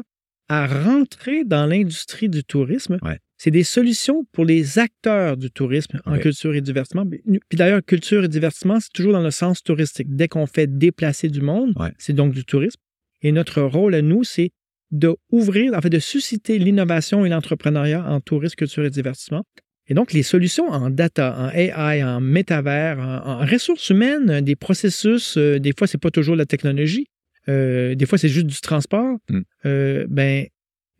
à 0.49 0.67
rentrer 0.67 1.43
dans 1.45 1.65
l'industrie 1.65 2.29
du 2.29 2.43
tourisme. 2.43 2.97
Ouais. 3.03 3.19
C'est 3.43 3.49
des 3.49 3.63
solutions 3.63 4.23
pour 4.33 4.45
les 4.45 4.77
acteurs 4.77 5.35
du 5.35 5.49
tourisme 5.49 5.99
en 6.05 6.19
culture 6.19 6.53
et 6.53 6.61
divertissement. 6.61 7.07
Puis 7.07 7.57
d'ailleurs, 7.57 7.83
culture 7.83 8.23
et 8.23 8.27
divertissement, 8.27 8.79
c'est 8.79 8.93
toujours 8.93 9.13
dans 9.13 9.23
le 9.23 9.31
sens 9.31 9.63
touristique. 9.63 10.15
Dès 10.15 10.27
qu'on 10.27 10.45
fait 10.45 10.67
déplacer 10.67 11.27
du 11.27 11.41
monde, 11.41 11.73
Ouais. 11.75 11.91
c'est 11.97 12.13
donc 12.13 12.35
du 12.35 12.45
tourisme. 12.45 12.79
Et 13.23 13.31
notre 13.31 13.63
rôle 13.63 13.95
à 13.95 14.03
nous, 14.03 14.23
c'est 14.23 14.51
de 14.91 15.15
ouvrir, 15.31 15.73
en 15.73 15.81
fait, 15.81 15.89
de 15.89 15.97
susciter 15.97 16.59
l'innovation 16.59 17.25
et 17.25 17.29
l'entrepreneuriat 17.29 18.05
en 18.07 18.19
tourisme, 18.19 18.53
culture 18.57 18.85
et 18.85 18.91
divertissement. 18.91 19.43
Et 19.87 19.95
donc, 19.95 20.13
les 20.13 20.21
solutions 20.21 20.67
en 20.67 20.91
data, 20.91 21.35
en 21.35 21.49
AI, 21.49 22.03
en 22.03 22.21
métavers, 22.21 22.99
en, 22.99 23.41
en 23.41 23.45
ressources 23.47 23.89
humaines, 23.89 24.41
des 24.41 24.55
processus, 24.55 25.35
euh, 25.37 25.57
des 25.59 25.73
fois, 25.75 25.87
c'est 25.87 25.97
pas 25.97 26.11
toujours 26.11 26.35
la 26.35 26.45
technologie, 26.45 27.07
euh, 27.49 27.95
des 27.95 28.05
fois, 28.05 28.19
c'est 28.19 28.29
juste 28.29 28.45
du 28.45 28.61
transport. 28.61 29.17
Mm. 29.31 29.39
Euh, 29.65 30.05
ben, 30.11 30.45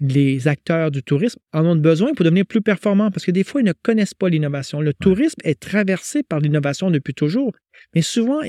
les 0.01 0.47
acteurs 0.47 0.89
du 0.91 1.03
tourisme 1.03 1.39
en 1.53 1.65
ont 1.65 1.75
besoin 1.75 2.13
pour 2.13 2.25
devenir 2.25 2.45
plus 2.45 2.61
performants 2.61 3.11
parce 3.11 3.23
que 3.25 3.31
des 3.31 3.43
fois, 3.43 3.61
ils 3.61 3.65
ne 3.65 3.73
connaissent 3.73 4.15
pas 4.15 4.29
l'innovation. 4.29 4.81
Le 4.81 4.93
tourisme 4.93 5.39
est 5.43 5.59
traversé 5.59 6.23
par 6.23 6.39
l'innovation 6.39 6.89
depuis 6.91 7.13
toujours, 7.13 7.53
mais 7.95 8.01
souvent, 8.01 8.39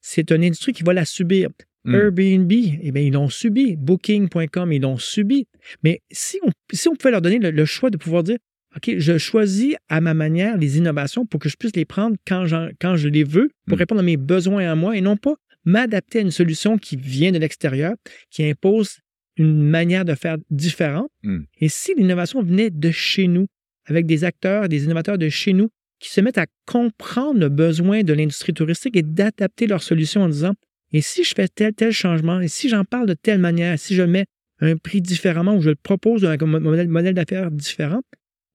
c'est 0.00 0.30
une 0.30 0.44
industrie 0.44 0.72
qui 0.72 0.82
va 0.82 0.92
la 0.92 1.04
subir. 1.06 1.48
Mm. 1.84 1.94
Airbnb, 1.94 2.52
eh 2.52 2.92
bien, 2.92 3.02
ils 3.02 3.12
l'ont 3.12 3.28
subi. 3.30 3.74
Booking.com, 3.76 4.72
ils 4.72 4.82
l'ont 4.82 4.98
subi. 4.98 5.48
Mais 5.82 6.00
si 6.12 6.38
on, 6.44 6.50
si 6.72 6.88
on 6.88 6.94
pouvait 6.94 7.10
leur 7.10 7.22
donner 7.22 7.38
le, 7.38 7.50
le 7.50 7.64
choix 7.64 7.90
de 7.90 7.96
pouvoir 7.96 8.22
dire, 8.22 8.38
OK, 8.76 8.94
je 8.98 9.18
choisis 9.18 9.74
à 9.88 10.00
ma 10.00 10.14
manière 10.14 10.56
les 10.56 10.78
innovations 10.78 11.26
pour 11.26 11.40
que 11.40 11.48
je 11.48 11.56
puisse 11.56 11.74
les 11.74 11.84
prendre 11.84 12.16
quand, 12.26 12.46
je 12.46 13.08
les 13.08 13.24
veux, 13.24 13.50
pour 13.66 13.76
Mm. 13.76 13.80
répondre 13.80 14.00
à 14.00 14.04
mes 14.04 14.16
besoins 14.16 14.70
à 14.70 14.74
moi 14.74 14.96
et 14.96 15.00
non 15.00 15.16
pas 15.16 15.34
m'adapter 15.64 16.18
à 16.18 16.22
une 16.22 16.30
solution 16.30 16.76
qui 16.78 16.96
vient 16.96 17.32
de 17.32 17.38
l'extérieur, 17.38 17.94
qui 18.30 18.44
impose 18.44 18.98
une 19.36 19.62
manière 19.62 20.04
de 20.04 20.14
faire 20.14 20.36
différente. 20.50 21.10
Mm. 21.22 21.40
Et 21.60 21.68
si 21.68 21.94
l'innovation 21.94 22.42
venait 22.42 22.70
de 22.70 22.90
chez 22.90 23.28
nous, 23.28 23.46
avec 23.86 24.06
des 24.06 24.24
acteurs, 24.24 24.68
des 24.68 24.84
innovateurs 24.84 25.18
de 25.18 25.28
chez 25.28 25.52
nous, 25.52 25.70
qui 25.98 26.10
se 26.10 26.20
mettent 26.20 26.38
à 26.38 26.46
comprendre 26.66 27.38
le 27.38 27.48
besoin 27.48 28.02
de 28.02 28.12
l'industrie 28.12 28.52
touristique 28.52 28.96
et 28.96 29.02
d'adapter 29.02 29.66
leurs 29.66 29.82
solutions 29.82 30.22
en 30.22 30.28
disant, 30.28 30.54
et 30.92 31.00
si 31.00 31.24
je 31.24 31.32
fais 31.34 31.48
tel, 31.48 31.72
tel 31.72 31.92
changement, 31.92 32.40
et 32.40 32.48
si 32.48 32.68
j'en 32.68 32.84
parle 32.84 33.06
de 33.06 33.14
telle 33.14 33.38
manière, 33.38 33.78
si 33.78 33.94
je 33.94 34.02
mets 34.02 34.26
un 34.60 34.76
prix 34.76 35.00
différemment 35.00 35.56
ou 35.56 35.62
je 35.62 35.70
le 35.70 35.76
propose 35.76 36.24
un 36.24 36.36
modèle, 36.36 36.88
modèle 36.88 37.14
d'affaires 37.14 37.50
différent, 37.50 38.02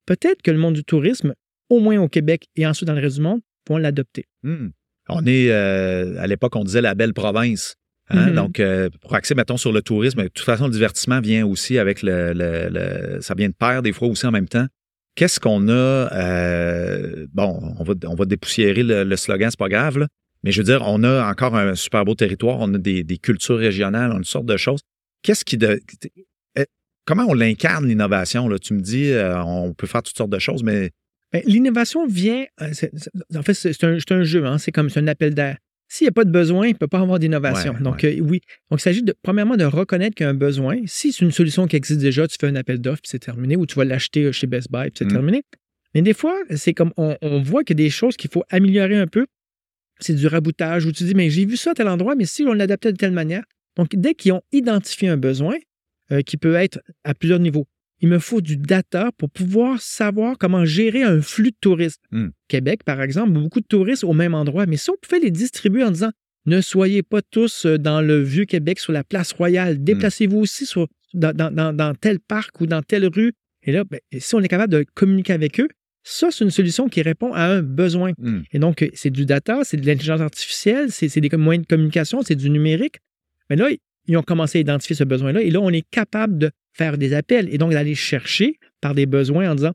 peut-être 0.05 0.41
que 0.41 0.51
le 0.51 0.57
monde 0.57 0.75
du 0.75 0.83
tourisme, 0.83 1.33
au 1.69 1.79
moins 1.79 1.99
au 1.99 2.07
Québec 2.07 2.47
et 2.55 2.67
ensuite 2.67 2.87
dans 2.87 2.93
le 2.93 3.01
reste 3.01 3.15
du 3.15 3.21
monde, 3.21 3.41
vont 3.67 3.77
l'adopter. 3.77 4.25
Hmm. 4.43 4.69
On 5.09 5.25
est, 5.25 5.49
euh, 5.51 6.19
à 6.19 6.27
l'époque, 6.27 6.55
on 6.55 6.63
disait 6.63 6.81
la 6.81 6.95
belle 6.95 7.13
province. 7.13 7.75
Hein? 8.09 8.27
Mhm. 8.29 8.35
Donc, 8.35 8.59
euh, 8.59 8.89
pour 9.01 9.13
axer, 9.15 9.35
mettons, 9.35 9.57
sur 9.57 9.71
le 9.71 9.81
tourisme, 9.81 10.23
de 10.23 10.27
toute 10.27 10.45
façon, 10.45 10.65
le 10.65 10.71
divertissement 10.71 11.19
vient 11.21 11.45
aussi 11.45 11.77
avec 11.77 12.01
le, 12.03 12.33
le- 12.33 12.69
le- 12.69 13.21
Ça 13.21 13.33
vient 13.35 13.49
de 13.49 13.53
pair 13.53 13.81
des 13.81 13.93
fois 13.93 14.07
aussi 14.07 14.25
en 14.25 14.31
même 14.31 14.47
temps. 14.47 14.67
Qu'est-ce 15.15 15.39
qu'on 15.39 15.67
a... 15.67 15.71
euh, 15.71 17.25
bon, 17.33 17.59
on 17.79 17.83
va, 17.83 17.93
on 18.05 18.15
va 18.15 18.25
dépoussiérer 18.25 18.83
le, 18.83 19.03
le 19.03 19.15
slogan, 19.15 19.49
c'est 19.49 19.59
pas 19.59 19.69
grave, 19.69 19.97
là. 19.97 20.07
Mais 20.43 20.51
je 20.51 20.59
veux 20.61 20.65
dire, 20.65 20.83
on 20.85 21.03
a 21.03 21.27
encore 21.29 21.55
un 21.55 21.73
super 21.73 22.05
beau 22.05 22.13
territoire, 22.13 22.57
on 22.59 22.71
a 22.75 22.77
des, 22.77 23.03
des 23.03 23.17
cultures 23.17 23.57
régionales, 23.57 24.11
on 24.11 24.15
a 24.15 24.17
une 24.19 24.23
sorte 24.23 24.45
de 24.45 24.57
choses. 24.57 24.81
Qu'est-ce 25.23 25.43
qui... 25.43 25.57
De, 25.57 25.81
euh, 26.59 26.63
comment 27.05 27.25
on 27.27 27.33
l'incarne, 27.33 27.87
l'innovation? 27.87 28.47
Là? 28.47 28.59
Tu 28.59 28.75
me 28.75 28.81
dis, 28.81 29.09
euh, 29.11 29.41
on 29.43 29.73
peut 29.73 29.87
faire 29.87 30.03
toutes 30.03 30.15
sortes 30.15 30.29
de 30.29 30.39
choses, 30.39 30.61
mais... 30.61 30.91
Ben, 31.33 31.41
L'innovation 31.45 32.05
vient, 32.05 32.45
en 32.61 33.41
fait, 33.41 33.53
c'est 33.55 33.83
un, 33.83 33.97
c'est 33.99 34.11
un 34.11 34.23
jeu, 34.23 34.45
hein, 34.45 34.59
c'est 34.59 34.71
comme 34.71 34.89
c'est 34.91 34.99
un 34.99 35.07
appel 35.07 35.33
d'air. 35.33 35.57
S'il 35.89 36.05
n'y 36.05 36.09
a 36.09 36.11
pas 36.11 36.25
de 36.25 36.31
besoin, 36.31 36.67
il 36.67 36.73
ne 36.73 36.77
peut 36.77 36.87
pas 36.87 36.99
avoir 36.99 37.17
d'innovation. 37.19 37.73
Ouais, 37.73 37.81
Donc, 37.81 38.03
euh, 38.03 38.19
oui. 38.19 38.41
Donc, 38.69 38.79
il 38.79 38.83
s'agit 38.83 39.03
de, 39.03 39.15
premièrement, 39.21 39.55
de 39.55 39.63
reconnaître 39.63 40.15
qu'il 40.15 40.25
y 40.25 40.27
a 40.27 40.29
un 40.29 40.33
besoin. 40.33 40.77
Si 40.85 41.13
c'est 41.13 41.23
une 41.23 41.31
solution 41.31 41.65
qui 41.67 41.75
existe 41.77 41.99
déjà, 42.01 42.27
tu 42.27 42.35
fais 42.39 42.47
un 42.47 42.55
appel 42.55 42.79
d'offres, 42.79 43.01
puis 43.01 43.09
c'est 43.09 43.19
terminé, 43.19 43.55
ou 43.55 43.65
tu 43.65 43.75
vas 43.75 43.85
l'acheter 43.85 44.23
euh, 44.25 44.31
chez 44.33 44.47
Best 44.47 44.69
Buy, 44.71 44.89
puis 44.89 44.99
c'est 44.99 45.05
Mm. 45.05 45.11
terminé. 45.11 45.43
Mais 45.95 46.01
des 46.01 46.13
fois, 46.13 46.37
c'est 46.55 46.73
comme, 46.73 46.91
on, 46.97 47.15
on 47.21 47.41
voit 47.41 47.63
qu'il 47.63 47.79
y 47.79 47.81
a 47.81 47.85
des 47.85 47.89
choses 47.89 48.17
qu'il 48.17 48.29
faut 48.29 48.43
améliorer 48.49 48.97
un 48.97 49.07
peu. 49.07 49.25
C'est 49.99 50.13
du 50.13 50.27
raboutage, 50.27 50.85
où 50.85 50.91
tu 50.91 51.05
dis, 51.05 51.15
mais 51.15 51.29
j'ai 51.29 51.45
vu 51.45 51.55
ça 51.57 51.71
à 51.71 51.73
tel 51.73 51.87
endroit, 51.87 52.15
mais 52.15 52.25
si 52.25 52.43
on 52.43 52.53
l'adaptait 52.53 52.91
de 52.91 52.97
telle 52.97 53.11
manière. 53.13 53.43
Donc, 53.77 53.95
dès 53.95 54.13
qu'ils 54.13 54.33
ont 54.33 54.41
identifié 54.51 55.07
un 55.09 55.17
besoin, 55.17 55.55
euh, 56.11 56.21
qui 56.21 56.37
peut 56.37 56.55
être 56.55 56.79
à 57.03 57.13
plusieurs 57.13 57.39
niveaux, 57.39 57.65
il 58.01 58.09
me 58.09 58.19
faut 58.19 58.41
du 58.41 58.57
data 58.57 59.11
pour 59.17 59.29
pouvoir 59.29 59.81
savoir 59.81 60.37
comment 60.37 60.65
gérer 60.65 61.03
un 61.03 61.21
flux 61.21 61.51
de 61.51 61.57
touristes. 61.59 62.01
Hmm. 62.11 62.27
Québec, 62.47 62.83
par 62.85 63.01
exemple, 63.01 63.31
beaucoup 63.31 63.59
de 63.59 63.65
touristes 63.67 64.03
au 64.03 64.13
même 64.13 64.33
endroit, 64.35 64.65
mais 64.67 64.77
si 64.77 64.89
on 64.89 64.95
pouvait 65.01 65.19
les 65.19 65.31
distribuer 65.31 65.83
en 65.83 65.91
disant 65.91 66.11
ne 66.45 66.61
soyez 66.61 67.03
pas 67.03 67.21
tous 67.21 67.65
euh, 67.65 67.77
dans 67.77 68.01
le 68.01 68.21
vieux 68.21 68.45
Québec 68.45 68.79
sur 68.79 68.93
la 68.93 69.03
place 69.03 69.33
royale, 69.33 69.83
déplacez-vous 69.83 70.37
aussi 70.37 70.65
sur, 70.65 70.87
dans, 71.13 71.35
dans- 71.35 71.51
dans- 71.51 71.73
dans 71.73 71.93
tel 71.95 72.19
parc 72.19 72.61
ou 72.61 72.67
dans 72.67 72.81
telle 72.81 73.05
rue. 73.07 73.33
Et 73.63 73.71
là, 73.71 73.83
ben, 73.83 73.99
si 74.17 74.33
on 74.35 74.39
est 74.41 74.47
capable 74.47 74.71
de 74.71 74.85
communiquer 74.93 75.33
avec 75.33 75.59
eux, 75.59 75.67
ça, 76.03 76.29
c'est 76.31 76.45
une 76.45 76.51
solution 76.51 76.87
qui 76.87 77.01
répond 77.01 77.33
à 77.33 77.43
un 77.47 77.61
besoin. 77.61 78.13
hmm. 78.17 78.43
Et 78.53 78.59
donc, 78.59 78.81
euh, 78.81 78.87
c'est 78.93 79.09
du 79.09 79.25
data, 79.25 79.61
c'est 79.63 79.75
de 79.75 79.85
l'intelligence 79.85 80.21
artificielle, 80.21 80.89
c'est 80.91 81.09
c'est 81.09 81.19
des 81.19 81.35
moyens 81.35 81.65
de 81.65 81.67
communication, 81.67 82.21
c'est 82.21 82.35
du 82.35 82.49
numérique. 82.49 82.99
Mais 83.49 83.57
là, 83.57 83.67
ils 84.07 84.17
ont 84.17 84.23
commencé 84.23 84.57
à 84.57 84.61
identifier 84.61 84.95
ce 84.95 85.03
besoin-là 85.03 85.41
et 85.41 85.51
là, 85.51 85.59
on 85.61 85.69
est 85.69 85.87
capable 85.89 86.37
de 86.37 86.51
faire 86.73 86.97
des 86.97 87.13
appels 87.13 87.53
et 87.53 87.57
donc 87.57 87.71
d'aller 87.71 87.95
chercher 87.95 88.59
par 88.81 88.93
des 88.95 89.05
besoins 89.05 89.51
en 89.51 89.55
disant 89.55 89.73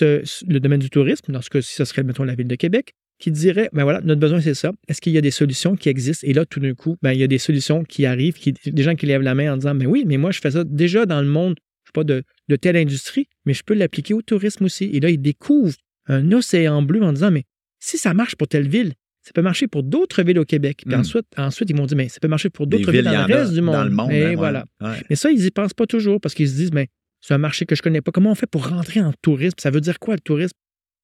le 0.00 0.58
domaine 0.58 0.80
du 0.80 0.90
tourisme, 0.90 1.32
dans 1.32 1.42
ce 1.42 1.50
cas-ci, 1.50 1.74
ce 1.74 1.84
serait, 1.84 2.02
mettons, 2.02 2.24
la 2.24 2.34
ville 2.34 2.48
de 2.48 2.56
Québec, 2.56 2.94
qui 3.18 3.30
dirait, 3.30 3.70
ben 3.72 3.84
voilà, 3.84 4.00
notre 4.02 4.20
besoin, 4.20 4.40
c'est 4.40 4.54
ça. 4.54 4.72
Est-ce 4.88 5.00
qu'il 5.00 5.12
y 5.12 5.18
a 5.18 5.20
des 5.20 5.30
solutions 5.30 5.76
qui 5.76 5.88
existent? 5.88 6.26
Et 6.26 6.32
là, 6.32 6.44
tout 6.44 6.60
d'un 6.60 6.74
coup, 6.74 6.96
ben, 7.02 7.12
il 7.12 7.20
y 7.20 7.22
a 7.22 7.28
des 7.28 7.38
solutions 7.38 7.84
qui 7.84 8.04
arrivent, 8.04 8.36
des 8.66 8.82
gens 8.82 8.94
qui 8.96 9.06
lèvent 9.06 9.22
la 9.22 9.34
main 9.34 9.54
en 9.54 9.56
disant, 9.56 9.74
ben 9.74 9.86
oui, 9.86 10.04
mais 10.06 10.16
moi, 10.16 10.32
je 10.32 10.40
fais 10.40 10.50
ça 10.50 10.64
déjà 10.64 11.06
dans 11.06 11.22
le 11.22 11.28
monde, 11.28 11.54
je 11.84 11.88
sais 11.88 11.92
pas, 11.94 12.04
de 12.04 12.56
telle 12.56 12.76
industrie, 12.76 13.28
mais 13.44 13.54
je 13.54 13.62
peux 13.62 13.74
l'appliquer 13.74 14.12
au 14.12 14.22
tourisme 14.22 14.64
aussi. 14.64 14.90
Et 14.92 15.00
là, 15.00 15.08
ils 15.08 15.22
découvrent 15.22 15.76
un 16.08 16.32
océan 16.32 16.82
bleu 16.82 17.02
en 17.02 17.12
disant, 17.12 17.30
mais 17.30 17.44
si 17.78 17.96
ça 17.96 18.12
marche 18.12 18.34
pour 18.34 18.48
telle 18.48 18.68
ville, 18.68 18.92
ça 19.26 19.32
peut 19.34 19.42
marcher 19.42 19.66
pour 19.66 19.82
d'autres 19.82 20.22
villes 20.22 20.38
au 20.38 20.44
Québec. 20.44 20.82
Puis 20.86 20.94
Mm. 20.96 21.00
ensuite, 21.00 21.26
ensuite, 21.36 21.68
ils 21.68 21.76
vont 21.76 21.84
dire, 21.86 21.96
mais 21.96 22.08
ça 22.08 22.20
peut 22.20 22.28
marcher 22.28 22.48
pour 22.48 22.68
d'autres 22.68 22.92
villes, 22.92 23.02
dans 23.04 23.26
le 23.26 23.34
reste 23.34 23.52
du 23.54 23.60
monde. 23.60 23.74
Dans 23.74 23.84
le 23.84 23.90
monde. 23.90 24.12
Et 24.12 24.22
hein, 24.24 24.28
ouais. 24.28 24.34
voilà. 24.36 24.64
Ouais. 24.80 25.02
Mais 25.10 25.16
ça, 25.16 25.30
ils 25.32 25.44
y 25.44 25.50
pensent 25.50 25.74
pas 25.74 25.86
toujours 25.86 26.20
parce 26.20 26.32
qu'ils 26.34 26.48
se 26.48 26.54
disent, 26.54 26.72
mais 26.72 26.86
c'est 27.20 27.34
un 27.34 27.38
marché 27.38 27.66
que 27.66 27.74
je 27.74 27.82
connais 27.82 28.00
pas. 28.00 28.12
Comment 28.12 28.30
on 28.30 28.34
fait 28.36 28.46
pour 28.46 28.68
rentrer 28.68 29.00
en 29.00 29.12
tourisme? 29.22 29.56
Ça 29.58 29.70
veut 29.70 29.80
dire 29.80 29.98
quoi 29.98 30.14
le 30.14 30.20
tourisme? 30.20 30.54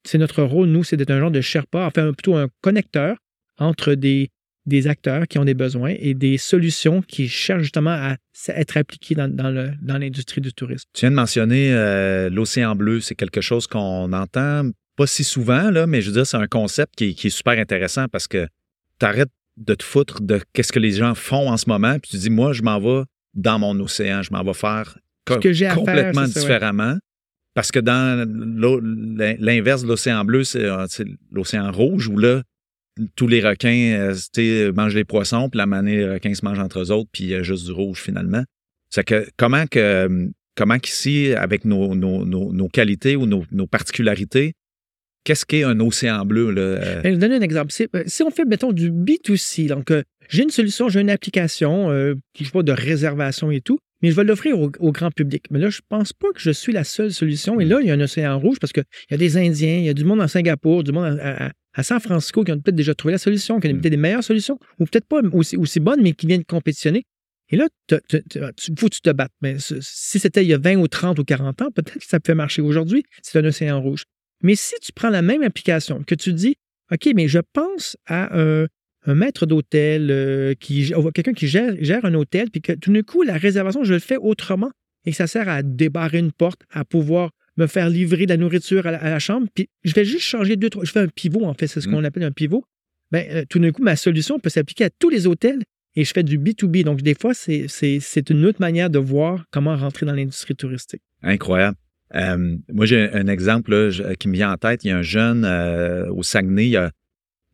C'est 0.06 0.18
notre 0.18 0.42
rôle, 0.44 0.68
nous, 0.68 0.84
c'est 0.84 0.96
d'être 0.96 1.10
un 1.10 1.18
genre 1.18 1.30
de 1.32 1.40
Sherpa, 1.40 1.84
enfin 1.86 2.12
plutôt 2.12 2.36
un 2.36 2.48
connecteur 2.60 3.16
entre 3.58 3.94
des, 3.94 4.30
des 4.66 4.86
acteurs 4.86 5.26
qui 5.26 5.38
ont 5.38 5.44
des 5.44 5.54
besoins 5.54 5.94
et 5.98 6.14
des 6.14 6.38
solutions 6.38 7.02
qui 7.02 7.28
cherchent 7.28 7.62
justement 7.62 7.90
à 7.90 8.16
être 8.48 8.76
appliquées 8.76 9.14
dans, 9.16 9.28
dans 9.28 9.98
l'industrie 9.98 10.40
du 10.40 10.52
tourisme. 10.52 10.88
Tu 10.92 11.00
viens 11.00 11.10
de 11.10 11.16
mentionner 11.16 11.72
euh, 11.72 12.30
l'océan 12.30 12.74
bleu, 12.76 13.00
c'est 13.00 13.14
quelque 13.16 13.40
chose 13.40 13.66
qu'on 13.66 14.12
entend 14.12 14.70
pas 15.02 15.06
si 15.06 15.24
souvent, 15.24 15.70
là, 15.70 15.86
mais 15.86 16.00
je 16.02 16.06
veux 16.08 16.12
dire, 16.14 16.26
c'est 16.26 16.36
un 16.36 16.46
concept 16.46 16.94
qui, 16.96 17.04
est- 17.10 17.14
qui 17.14 17.26
est 17.28 17.30
super 17.30 17.58
intéressant 17.58 18.06
parce 18.08 18.28
que 18.28 18.46
tu 19.00 19.06
arrêtes 19.06 19.30
de 19.56 19.74
te 19.74 19.82
foutre 19.84 20.20
de 20.22 20.40
qu'est-ce 20.52 20.72
que 20.72 20.78
les 20.78 20.92
gens 20.92 21.14
font 21.14 21.48
en 21.50 21.56
ce 21.56 21.68
moment, 21.68 21.98
puis 21.98 22.10
tu 22.12 22.16
dis, 22.16 22.30
moi, 22.30 22.52
je 22.52 22.62
m'en 22.62 22.78
vais 22.80 23.02
dans 23.34 23.58
mon 23.58 23.78
océan, 23.80 24.22
je 24.22 24.30
m'en 24.32 24.42
vais 24.42 24.54
faire 24.54 24.98
co- 25.26 25.34
Ce 25.34 25.38
que 25.40 25.52
j'ai 25.52 25.66
à 25.66 25.70
faire, 25.70 25.78
complètement 25.78 26.26
c'est 26.26 26.32
ça, 26.34 26.40
ouais. 26.40 26.46
différemment. 26.46 26.96
Parce 27.54 27.70
que 27.70 27.80
dans 27.80 28.26
l'inverse 29.38 29.82
de 29.82 29.88
l'océan 29.88 30.24
bleu, 30.24 30.42
c'est 30.44 30.64
euh, 30.64 30.86
c'est 30.88 31.04
l'océan 31.30 31.70
rouge 31.70 32.08
où 32.08 32.16
là, 32.16 32.42
tous 33.16 33.28
les 33.28 33.40
requins 33.46 34.10
euh, 34.38 34.72
mangent 34.72 34.94
les 34.94 35.04
poissons, 35.04 35.50
puis 35.50 35.58
la 35.58 35.66
manée, 35.66 35.96
les 35.96 36.10
requins 36.14 36.34
se 36.34 36.44
mangent 36.44 36.58
entre 36.60 36.80
eux 36.80 36.90
autres, 36.90 37.10
puis 37.12 37.24
il 37.24 37.30
y 37.30 37.34
a 37.34 37.42
juste 37.42 37.66
du 37.66 37.72
rouge 37.72 37.98
finalement. 38.00 38.44
C'est 38.90 39.04
que 39.04 39.26
comment 39.36 39.66
que 39.66 40.30
comment 40.56 40.78
qu'ici, 40.78 41.32
avec 41.34 41.64
nos, 41.64 41.94
nos, 41.94 42.24
nos, 42.26 42.52
nos 42.52 42.68
qualités 42.68 43.16
ou 43.16 43.26
nos 43.26 43.66
particularités, 43.66 44.54
qu'est-ce 45.24 45.44
qu'est 45.46 45.62
un 45.64 45.78
océan 45.80 46.24
bleu? 46.24 46.50
Là? 46.50 46.76
Ben, 46.78 46.96
Je 46.96 47.00
vais 47.02 47.10
vous 47.12 47.18
donner 47.18 47.36
un 47.36 47.40
exemple. 47.40 47.72
Si, 47.72 47.86
euh, 47.94 48.02
si 48.06 48.22
on 48.22 48.30
fait, 48.30 48.44
mettons, 48.44 48.72
du 48.72 48.90
B2C, 48.90 49.68
donc 49.68 49.90
euh, 49.90 50.02
j'ai 50.28 50.42
une 50.42 50.50
solution, 50.50 50.88
j'ai 50.88 51.00
une 51.00 51.10
application, 51.10 51.90
euh, 51.90 52.14
je 52.40 52.50
pas, 52.50 52.62
de 52.62 52.72
réservation 52.72 53.50
et 53.50 53.60
tout, 53.60 53.78
mais 54.02 54.10
je 54.10 54.16
vais 54.16 54.24
l'offrir 54.24 54.58
au, 54.58 54.70
au 54.80 54.92
grand 54.92 55.10
public. 55.10 55.44
Mais 55.50 55.58
là, 55.58 55.70
je 55.70 55.80
pense 55.88 56.12
pas 56.12 56.28
que 56.34 56.40
je 56.40 56.50
suis 56.50 56.72
la 56.72 56.84
seule 56.84 57.12
solution. 57.12 57.60
Et 57.60 57.64
là, 57.64 57.78
il 57.80 57.86
y 57.86 57.90
a 57.90 57.94
un 57.94 58.00
océan 58.00 58.38
rouge 58.38 58.58
parce 58.60 58.72
qu'il 58.72 58.84
y 59.10 59.14
a 59.14 59.16
des 59.16 59.36
Indiens, 59.36 59.76
il 59.78 59.84
y 59.84 59.88
a 59.88 59.94
du 59.94 60.04
monde 60.04 60.20
en 60.20 60.28
Singapour, 60.28 60.82
du 60.84 60.92
monde 60.92 61.18
à, 61.20 61.46
à- 61.46 61.50
à 61.74 61.82
San 61.82 62.00
Francisco 62.00 62.44
qui 62.44 62.52
ont 62.52 62.58
peut-être 62.60 62.74
déjà 62.76 62.94
trouvé 62.94 63.12
la 63.12 63.18
solution, 63.18 63.58
qui 63.58 63.68
ont 63.68 63.70
Mm. 63.72 63.80
peut-être 63.80 63.90
des 63.92 63.96
meilleures 63.96 64.22
solutions, 64.24 64.58
ou 64.78 64.84
peut-être 64.84 65.06
pas 65.06 65.20
aussi, 65.32 65.56
aussi 65.56 65.80
bonnes, 65.80 66.02
mais 66.02 66.12
qui 66.12 66.26
viennent 66.26 66.44
compétitionner. 66.44 67.04
Et 67.48 67.56
là, 67.56 67.66
il 67.90 67.98
faut 68.78 68.88
que 68.88 68.94
tu 68.94 69.00
te 69.00 69.10
battes. 69.10 69.32
Mais 69.40 69.56
si 69.58 70.18
c'était 70.18 70.42
il 70.44 70.48
y 70.48 70.54
a 70.54 70.58
20 70.58 70.76
ou 70.76 70.88
30 70.88 71.18
ou 71.18 71.24
40 71.24 71.62
ans, 71.62 71.70
peut-être 71.74 71.98
que 71.98 72.04
ça 72.04 72.20
peut 72.20 72.34
marcher. 72.34 72.60
Aujourd'hui, 72.62 73.04
c'est 73.22 73.38
un 73.38 73.44
océan 73.44 73.80
rouge. 73.80 74.04
Mais 74.42 74.54
si 74.56 74.74
tu 74.82 74.92
prends 74.92 75.10
la 75.10 75.22
même 75.22 75.42
application, 75.42 76.02
que 76.02 76.14
tu 76.14 76.32
dis, 76.32 76.56
OK, 76.92 77.08
mais 77.14 77.28
je 77.28 77.38
pense 77.52 77.96
à 78.06 78.38
un, 78.38 78.66
un 79.06 79.14
maître 79.14 79.46
d'hôtel, 79.46 80.10
euh, 80.10 80.54
qui 80.54 80.92
quelqu'un 81.14 81.32
qui 81.32 81.46
gère, 81.48 81.74
gère 81.80 82.04
un 82.04 82.14
hôtel, 82.14 82.50
puis 82.50 82.60
que 82.60 82.72
tout 82.72 82.92
d'un 82.92 83.02
coup, 83.02 83.22
la 83.22 83.36
réservation, 83.36 83.84
je 83.84 83.94
le 83.94 84.00
fais 84.00 84.16
autrement 84.16 84.70
et 85.04 85.10
que 85.10 85.16
ça 85.16 85.26
sert 85.26 85.48
à 85.48 85.62
débarrer 85.62 86.18
une 86.18 86.32
porte, 86.32 86.62
à 86.70 86.84
pouvoir 86.84 87.30
me 87.56 87.66
faire 87.66 87.88
livrer 87.90 88.24
de 88.26 88.30
la 88.30 88.36
nourriture 88.36 88.86
à 88.86 88.92
la, 88.92 88.98
à 88.98 89.10
la 89.10 89.18
chambre, 89.18 89.46
puis 89.54 89.68
je 89.84 89.92
vais 89.94 90.04
juste 90.04 90.24
changer 90.24 90.56
deux, 90.56 90.70
trois. 90.70 90.84
Je 90.84 90.90
fais 90.92 91.00
un 91.00 91.08
pivot, 91.08 91.44
en 91.44 91.54
fait, 91.54 91.66
c'est 91.66 91.80
ce 91.80 91.88
Mm. 91.88 91.92
qu'on 91.92 92.04
appelle 92.04 92.22
un 92.22 92.30
pivot. 92.32 92.64
Ben, 93.10 93.26
euh, 93.30 93.44
tout 93.48 93.58
d'un 93.58 93.72
coup, 93.72 93.82
ma 93.82 93.96
solution 93.96 94.38
peut 94.38 94.48
s'appliquer 94.48 94.84
à 94.84 94.90
tous 94.90 95.10
les 95.10 95.26
hôtels 95.26 95.60
et 95.96 96.04
je 96.04 96.12
fais 96.14 96.22
du 96.22 96.38
B2B. 96.38 96.82
Donc, 96.84 97.02
des 97.02 97.14
fois, 97.14 97.34
c'est 97.34 98.30
une 98.30 98.46
autre 98.46 98.60
manière 98.60 98.88
de 98.88 98.98
voir 98.98 99.44
comment 99.50 99.76
rentrer 99.76 100.06
dans 100.06 100.14
l'industrie 100.14 100.54
touristique. 100.56 101.02
Incroyable. 101.22 101.76
Euh, 102.14 102.56
moi, 102.72 102.84
j'ai 102.86 103.10
un 103.12 103.26
exemple 103.26 103.72
là, 103.74 104.14
qui 104.16 104.28
me 104.28 104.34
vient 104.34 104.52
en 104.52 104.56
tête. 104.56 104.84
Il 104.84 104.88
y 104.88 104.90
a 104.90 104.98
un 104.98 105.02
jeune 105.02 105.44
euh, 105.44 106.06
au 106.10 106.22
Saguenay, 106.22 106.68
il 106.68 106.76
a, 106.76 106.90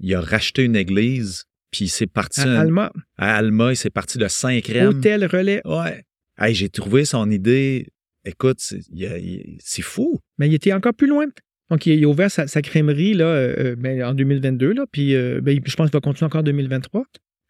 il 0.00 0.14
a 0.14 0.20
racheté 0.20 0.64
une 0.64 0.76
église, 0.76 1.44
puis 1.70 1.84
il 1.86 1.88
s'est 1.88 2.06
parti 2.06 2.40
À 2.40 2.44
un- 2.48 2.56
Alma, 2.56 2.92
à 3.16 3.36
Alma, 3.36 3.72
il 3.72 3.76
s'est 3.76 3.90
parti 3.90 4.18
de 4.18 4.26
Saint-Crème. 4.28 4.88
hôtel 4.88 5.24
relais, 5.26 5.60
Ouais. 5.64 6.02
Hey, 6.38 6.54
j'ai 6.54 6.68
trouvé 6.68 7.04
son 7.04 7.30
idée. 7.30 7.86
Écoute, 8.24 8.58
c'est 8.60 9.82
fou. 9.82 10.18
mais 10.38 10.48
il 10.48 10.54
était 10.54 10.72
encore 10.72 10.94
plus 10.94 11.06
loin. 11.08 11.26
Donc, 11.70 11.84
il, 11.86 12.02
a 12.04 12.08
ouvert 12.08 12.30
sa, 12.30 12.46
sa 12.46 12.62
crèmerie 12.62 13.14
là, 13.14 13.26
euh, 13.26 13.76
ben, 13.76 14.02
en 14.02 14.14
2022, 14.14 14.72
là, 14.72 14.86
puis 14.90 15.14
ben, 15.42 15.60
je 15.64 15.76
pense 15.76 15.88
qu'il 15.90 15.92
va 15.96 16.00
continuer 16.00 16.26
encore 16.26 16.40
en 16.40 16.44
2023. 16.44 17.04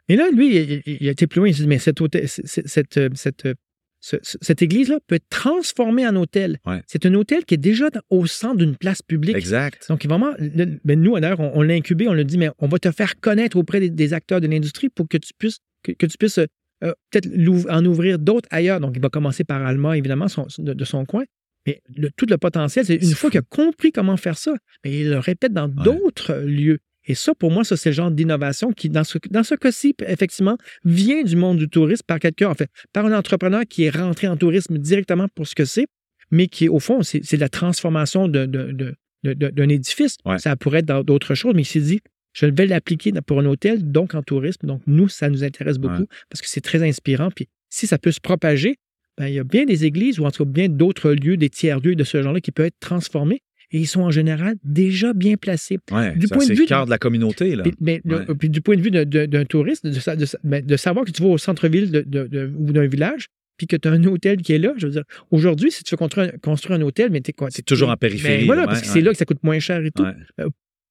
Et 0.09 0.17
là, 0.17 0.29
lui, 0.35 0.57
il, 0.57 0.83
il- 0.87 0.97
il 1.01 1.09
a 1.09 1.13
été 1.13 1.27
plus 1.27 1.39
loin. 1.41 1.49
Il 1.49 1.55
s'est 1.55 1.63
dit, 1.63 1.69
mais 1.69 1.79
cette, 1.79 2.01
euh, 2.01 3.11
cette, 3.15 3.47
euh, 3.47 3.55
ce- 4.01 4.17
ce- 4.23 4.39
cette 4.41 4.63
église-là 4.63 4.99
peut 5.07 5.17
être 5.17 5.29
transformée 5.29 6.07
en 6.07 6.15
hôtel. 6.17 6.59
Ouais. 6.67 6.83
C'est 6.87 7.05
un 7.07 7.15
hôtel 7.15 7.45
qui 7.45 7.55
est 7.55 7.59
déjà 7.59 7.89
au 8.11 8.27
centre 8.27 8.57
d'une 8.57 8.77
place 8.77 9.03
publique. 9.03 9.37
Exact. 9.37 9.87
Donc, 9.89 10.05
vraiment, 10.07 10.31
le- 10.39 10.79
ben, 10.85 11.01
nous, 11.01 11.19
d'ailleurs, 11.19 11.41
on, 11.41 11.53
on 11.55 11.63
l'a 11.63 11.75
incubé, 11.75 12.07
on 12.09 12.13
l'a 12.13 12.25
dit, 12.25 12.39
mais 12.39 12.51
on 12.59 12.69
va 12.69 12.79
te 12.79 12.91
faire 12.93 13.19
connaître 13.21 13.57
auprès 13.57 13.81
des, 13.81 13.91
des 13.91 14.13
acteurs 14.15 14.41
de 14.41 14.47
l'industrie 14.47 14.89
pour 14.89 15.09
que 15.09 15.17
tu 15.19 15.33
puisses, 15.37 15.59
que, 15.83 15.93
que 15.93 16.07
tu 16.07 16.17
puisses 16.19 16.39
euh, 16.39 16.47
euh, 16.85 16.93
peut-être 17.11 17.29
en 17.71 17.85
ouvrir 17.85 18.19
d'autres 18.21 18.49
ailleurs. 18.53 18.79
Donc, 18.81 18.93
il 18.95 19.03
va 19.03 19.09
commencer 19.09 19.43
par 19.45 19.65
Alma, 19.67 19.97
évidemment, 19.97 20.29
son- 20.29 20.47
de, 20.59 20.73
de 20.75 20.85
son 20.85 21.05
coin. 21.05 21.25
Mais 21.67 21.83
le- 21.97 22.11
tout 22.17 22.27
le 22.31 22.39
potentiel, 22.39 22.87
c'est 22.87 22.95
une 22.95 23.15
fois 23.15 23.31
qu'il 23.31 23.41
a 23.41 23.43
compris 23.43 23.91
comment 23.91 24.17
faire 24.17 24.39
ça, 24.39 24.55
mais 24.85 25.01
il 25.01 25.11
le 25.11 25.19
répète 25.19 25.53
dans 25.53 25.67
d'autres 25.69 26.35
lieux. 26.37 26.79
Et 27.09 27.15
ça, 27.15 27.35
pour 27.35 27.51
moi, 27.51 27.65
ça, 27.65 27.77
c'est 27.77 27.89
le 27.89 27.95
genre 27.95 28.11
d'innovation 28.11 28.73
qui, 28.73 28.89
dans 28.91 29.03
ce, 29.03 29.19
dans 29.31 29.43
ce 29.43 29.55
cas-ci, 29.55 29.95
effectivement, 30.07 30.57
vient 30.85 31.23
du 31.25 31.35
monde 31.37 31.59
du 31.59 31.69
tourisme 31.69 32.05
par 32.07 32.19
quelqu'un, 32.21 32.51
en 32.51 32.55
fait, 32.55 32.71
par 32.93 33.05
un 33.07 33.13
entrepreneur 33.17 33.63
qui 33.69 33.85
est 33.85 33.91
rentré 33.91 34.29
en 34.29 34.37
tourisme 34.37 34.79
directement 34.79 35.27
pour 35.35 35.49
ce 35.49 35.55
que 35.55 35.65
c'est, 35.65 35.87
mais 36.31 36.47
qui, 36.47 36.69
au 36.69 36.79
fond, 36.79 37.03
c'est 37.03 37.37
la 37.39 37.49
transformation 37.49 38.29
de- 38.29 38.45
de- 38.47 38.73
de- 38.73 38.95
de- 39.25 39.33
de- 39.35 39.49
d'un 39.49 39.69
édifice. 39.69 40.17
Ouais. 40.27 40.39
Ça 40.39 40.55
pourrait 40.55 40.81
être 40.81 40.85
dans 40.87 41.03
d'autres 41.03 41.35
choses, 41.35 41.55
mais 41.55 41.63
il 41.63 41.67
s'est 41.67 41.81
dit, 41.81 42.01
je 42.35 42.47
vais 42.47 42.67
l'appliquer 42.67 43.11
pour 43.27 43.41
un 43.41 43.47
hôtel, 43.47 43.91
donc 43.91 44.15
en 44.15 44.23
tourisme. 44.23 44.67
Donc, 44.67 44.83
nous, 44.87 45.09
ça 45.09 45.29
nous 45.31 45.43
intéresse 45.43 45.79
beaucoup 45.79 46.03
Ouais. 46.03 46.07
parce 46.29 46.43
que 46.43 46.49
c'est 46.49 46.61
très 46.61 46.87
inspirant. 46.87 47.31
Puis, 47.35 47.49
si 47.71 47.87
ça 47.87 47.99
peut 47.99 48.13
se 48.13 48.21
propager, 48.21 48.77
ben, 49.17 49.27
il 49.27 49.35
y 49.35 49.39
a 49.41 49.45
bien 49.45 49.65
des 49.65 49.85
églises 49.87 50.21
ou 50.21 50.27
en 50.27 50.31
tout 50.31 50.45
cas 50.45 50.51
bien 50.51 50.69
d'autres 50.69 51.11
lieux, 51.13 51.37
des 51.37 51.49
tiers-lieux 51.51 51.97
de 51.97 52.05
ce 52.05 52.23
genre-là 52.23 52.41
qui 52.41 52.53
peuvent 52.53 52.67
être 52.67 52.79
transformés 52.79 53.41
et 53.71 53.79
ils 53.79 53.87
sont 53.87 54.01
en 54.03 54.11
général 54.11 54.55
déjà 54.65 55.13
bien 55.13 55.37
placés. 55.37 55.79
Ouais, 55.91 56.15
Du 56.17 56.27
ça, 56.27 56.35
point 56.37 56.47
de 56.47 56.55
vue 56.55 56.65
de- 56.65 56.69
cœur 56.69 56.85
de 56.87 56.91
la 56.91 56.99
communauté. 56.99 57.55
Là. 57.57 57.63
Puis, 57.65 57.75
mais 57.81 58.01
le- 58.05 58.25
puis 58.35 58.49
du 58.51 58.61
point 58.61 58.77
de 58.77 58.81
vue 58.83 58.91
d'un 58.91 59.45
touriste, 59.45 59.85
de, 59.87 59.91
de 59.91 60.27
ben, 60.45 60.65
de 60.65 60.77
savoir 60.77 61.05
que 61.05 61.11
tu 61.11 61.23
vas 61.23 61.29
au 61.29 61.39
centre-ville 61.39 61.91
de- 61.91 62.53
ou 62.59 62.73
d'un 62.73 62.87
village, 62.87 63.29
puis 63.57 63.67
que 63.67 63.77
tu 63.77 63.89
as 63.89 63.91
un 63.93 64.05
hôtel 64.05 64.39
qui 64.43 64.53
est 64.53 64.59
là, 64.59 64.73
je 64.77 64.87
veux 64.87 64.93
dire, 64.93 65.03
aujourd'hui, 65.31 65.71
si 65.73 65.83
tu 65.85 65.91
veux 65.93 65.97
construire 65.99 66.31
un, 66.35 66.39
construire 66.39 66.79
un 66.79 66.83
hôtel, 66.83 67.11
mais 67.11 67.21
t'es 67.21 67.33
quoi? 67.33 67.49
C'est 67.51 67.65
toujours 67.65 67.89
en 67.89 67.93
Ben, 67.93 67.97
périphérie. 67.99 68.47
voilà, 68.47 68.63
là, 68.63 68.67
parce 68.69 68.83
que 68.83 68.87
c'est 68.87 69.01
là 69.01 69.11
que 69.11 69.17
ça 69.19 69.25
coûte 69.25 69.43
moins 69.43 69.59
cher 69.59 69.85
et 69.85 69.91
tout. 69.91 70.05
Ouais. 70.05 70.45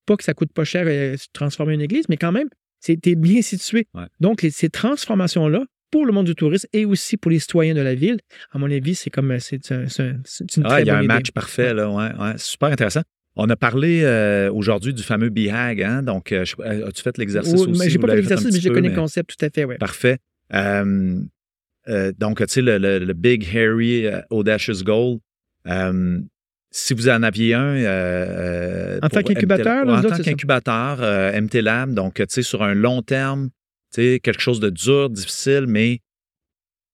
Pas 0.05 0.15
que 0.17 0.23
ça 0.23 0.33
coûte 0.33 0.51
pas 0.53 0.63
cher 0.65 0.85
euh, 0.87 1.15
transformer 1.33 1.73
une 1.73 1.81
église, 1.81 2.05
mais 2.09 2.17
quand 2.17 2.31
même, 2.31 2.47
c'est 2.79 2.99
t'es 3.01 3.15
bien 3.15 3.41
situé. 3.41 3.87
Donc, 4.19 4.41
les- 4.41 4.51
ces 4.51 4.69
transformations-là, 4.69 5.65
pour 5.91 6.05
le 6.05 6.11
monde 6.11 6.25
du 6.25 6.35
tourisme 6.35 6.67
et 6.73 6.85
aussi 6.85 7.17
pour 7.17 7.31
les 7.31 7.39
citoyens 7.39 7.73
de 7.73 7.81
la 7.81 7.95
ville, 7.95 8.19
à 8.51 8.57
mon 8.57 8.69
avis, 8.71 8.95
c'est 8.95 9.09
comme 9.09 9.31
euh, 9.31 9.39
c'est 9.39 9.71
un- 9.71 9.87
c'est 9.87 10.03
un- 10.03 10.19
c'est 10.25 10.55
une 10.57 10.63
Ah, 10.65 10.69
très 10.69 10.81
il 10.83 10.87
y 10.87 10.89
a 10.89 10.95
un 10.95 10.99
idée. 10.99 11.07
match 11.07 11.31
parfait, 11.31 11.73
là. 11.73 11.89
Ouais, 11.89 12.11
ouais. 12.19 12.33
C'est 12.37 12.51
super 12.51 12.69
intéressant. 12.69 13.01
On 13.35 13.49
a 13.49 13.55
parlé 13.55 14.01
euh, 14.03 14.51
aujourd'hui 14.51 14.93
du 14.93 15.03
fameux 15.03 15.29
BHAG, 15.29 15.83
hein? 15.83 16.01
Donc, 16.03 16.31
euh, 16.31 16.43
as-tu 16.87 17.01
fait 17.03 17.17
l'exercice 17.19 17.53
Oh, 17.55 17.67
aussi? 17.69 17.89
J'ai 17.89 17.99
pas 17.99 18.07
fait 18.07 18.15
l'exercice, 18.15 18.51
mais 18.51 18.59
je 18.59 18.69
connais 18.69 18.89
le 18.89 18.95
concept 18.95 19.35
tout 19.37 19.45
à 19.45 19.49
fait, 19.49 19.63
ouais. 19.63 19.77
Parfait. 19.77 20.17
Euh, 20.53 21.21
donc, 22.17 22.39
tu 22.39 22.45
sais, 22.49 22.61
le, 22.61 22.77
le- 22.77 22.99
le 22.99 23.13
Big 23.13 23.45
Hairy 23.55 24.07
Audacious 24.29 24.83
Goal, 24.83 25.19
si 26.71 26.93
vous 26.93 27.07
en 27.09 27.23
aviez 27.23 27.53
un. 27.53 27.75
euh, 27.77 28.99
En 29.01 29.07
tant 29.09 29.21
qu'incubateur, 29.23 29.87
en 29.87 30.01
tant 30.01 30.17
qu'incubateur, 30.17 30.97
euh, 31.01 31.31
MT 31.39 31.61
Lab, 31.61 31.93
donc, 31.93 32.15
tu 32.15 32.25
sais, 32.27 32.41
sur 32.41 32.61
un 32.63 32.73
long 32.73 33.01
terme, 33.01 33.49
sais, 33.91 34.19
quelque 34.21 34.41
chose 34.41 34.59
de 34.59 34.69
dur, 34.69 35.09
difficile, 35.09 35.65
mais 35.67 35.99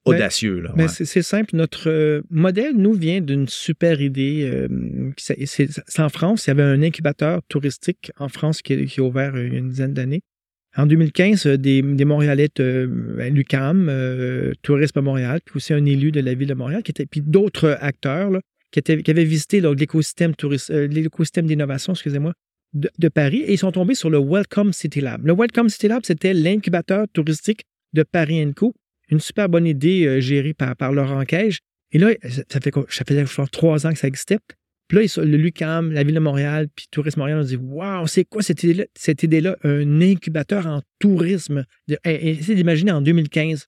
audacieux, 0.05 0.59
là. 0.59 0.73
Ouais. 0.75 0.87
c'est, 0.87 1.05
c'est 1.05 1.21
simple. 1.21 1.55
Notre 1.55 1.89
euh, 1.89 2.21
modèle 2.29 2.75
nous 2.75 2.93
vient 2.93 3.21
d'une 3.21 3.47
super 3.47 4.01
idée. 4.01 4.43
euh, 4.43 5.11
c'est, 5.17 5.99
en 5.99 6.09
France. 6.09 6.45
Il 6.45 6.49
y 6.49 6.51
avait 6.51 6.63
un 6.63 6.81
incubateur 6.81 7.41
touristique 7.47 8.11
en 8.17 8.27
France 8.27 8.61
qui, 8.61 8.85
qui 8.85 8.99
a 8.99 9.03
ouvert 9.03 9.35
euh, 9.35 9.47
il 9.47 9.53
y 9.53 9.55
a 9.55 9.59
une 9.59 9.69
dizaine 9.69 9.93
d'années. 9.93 10.21
En 10.75 10.87
2015, 10.87 11.45
euh, 11.45 11.57
des, 11.57 11.81
des 11.81 12.05
Montréalais, 12.05 12.49
euh, 12.59 12.87
ben, 13.17 13.33
l'UCAM, 13.33 13.87
euh, 13.89 14.53
Tourisme 14.63 14.99
à 14.99 15.01
Montréal, 15.01 15.39
puis 15.45 15.57
aussi 15.57 15.73
un 15.73 15.85
élu 15.85 16.11
de 16.11 16.19
la 16.19 16.33
ville 16.33 16.47
de 16.47 16.53
Montréal, 16.55 16.81
qui 16.81 16.91
était, 16.91 17.05
puis 17.05 17.21
d'autres 17.21 17.77
acteurs 17.79 18.31
là, 18.31 18.41
qui, 18.71 18.79
étaient, 18.79 19.03
qui 19.03 19.11
avaient 19.11 19.23
visité 19.23 19.61
l'écosystème, 19.61 20.33
l'écosystème 20.69 21.45
d'innovation, 21.45 21.93
excusez-moi, 21.93 22.33
de, 22.73 22.89
de 22.97 23.07
Paris, 23.09 23.41
et 23.45 23.53
ils 23.53 23.57
sont 23.57 23.71
tombés 23.71 23.95
sur 23.95 24.09
le 24.09 24.19
Welcome 24.19 24.73
City 24.73 25.01
Lab. 25.01 25.25
Le 25.25 25.33
Welcome 25.33 25.69
City 25.69 25.87
Lab, 25.87 26.01
c'était 26.05 26.33
l'incubateur 26.33 27.05
touristique 27.13 27.63
de 27.93 28.03
Paris 28.03 28.43
Co 28.55 28.73
une 29.09 29.19
super 29.19 29.49
bonne 29.49 29.67
idée 29.67 30.05
euh, 30.05 30.19
gérée 30.19 30.53
par, 30.53 30.75
par 30.75 30.91
Laurent 30.91 31.23
Cage. 31.25 31.59
Et 31.91 31.99
là, 31.99 32.11
ça 32.49 32.59
fait 32.59 32.71
quoi? 32.71 32.85
Ça 32.89 33.03
faisait 33.07 33.25
je 33.25 33.41
trois 33.51 33.85
ans 33.85 33.91
que 33.91 33.99
ça 33.99 34.07
existait. 34.07 34.39
Puis 34.87 34.97
là, 34.97 35.23
le 35.23 35.37
LUCAM, 35.37 35.91
la 35.91 36.03
Ville 36.03 36.15
de 36.15 36.19
Montréal, 36.19 36.67
puis 36.75 36.87
Tourisme 36.89 37.19
Montréal, 37.19 37.39
on 37.39 37.43
dit 37.43 37.55
Waouh, 37.57 38.07
c'est 38.07 38.25
quoi 38.25 38.41
cette 38.41 38.63
idée-là? 38.63 38.85
Cette 38.95 39.21
idée-là, 39.23 39.57
un 39.63 40.01
incubateur 40.01 40.65
en 40.67 40.81
tourisme. 40.99 41.65
Et- 41.87 41.97
et 42.05 42.29
essayez 42.31 42.55
d'imaginer 42.55 42.91
en 42.91 43.01
2015. 43.01 43.67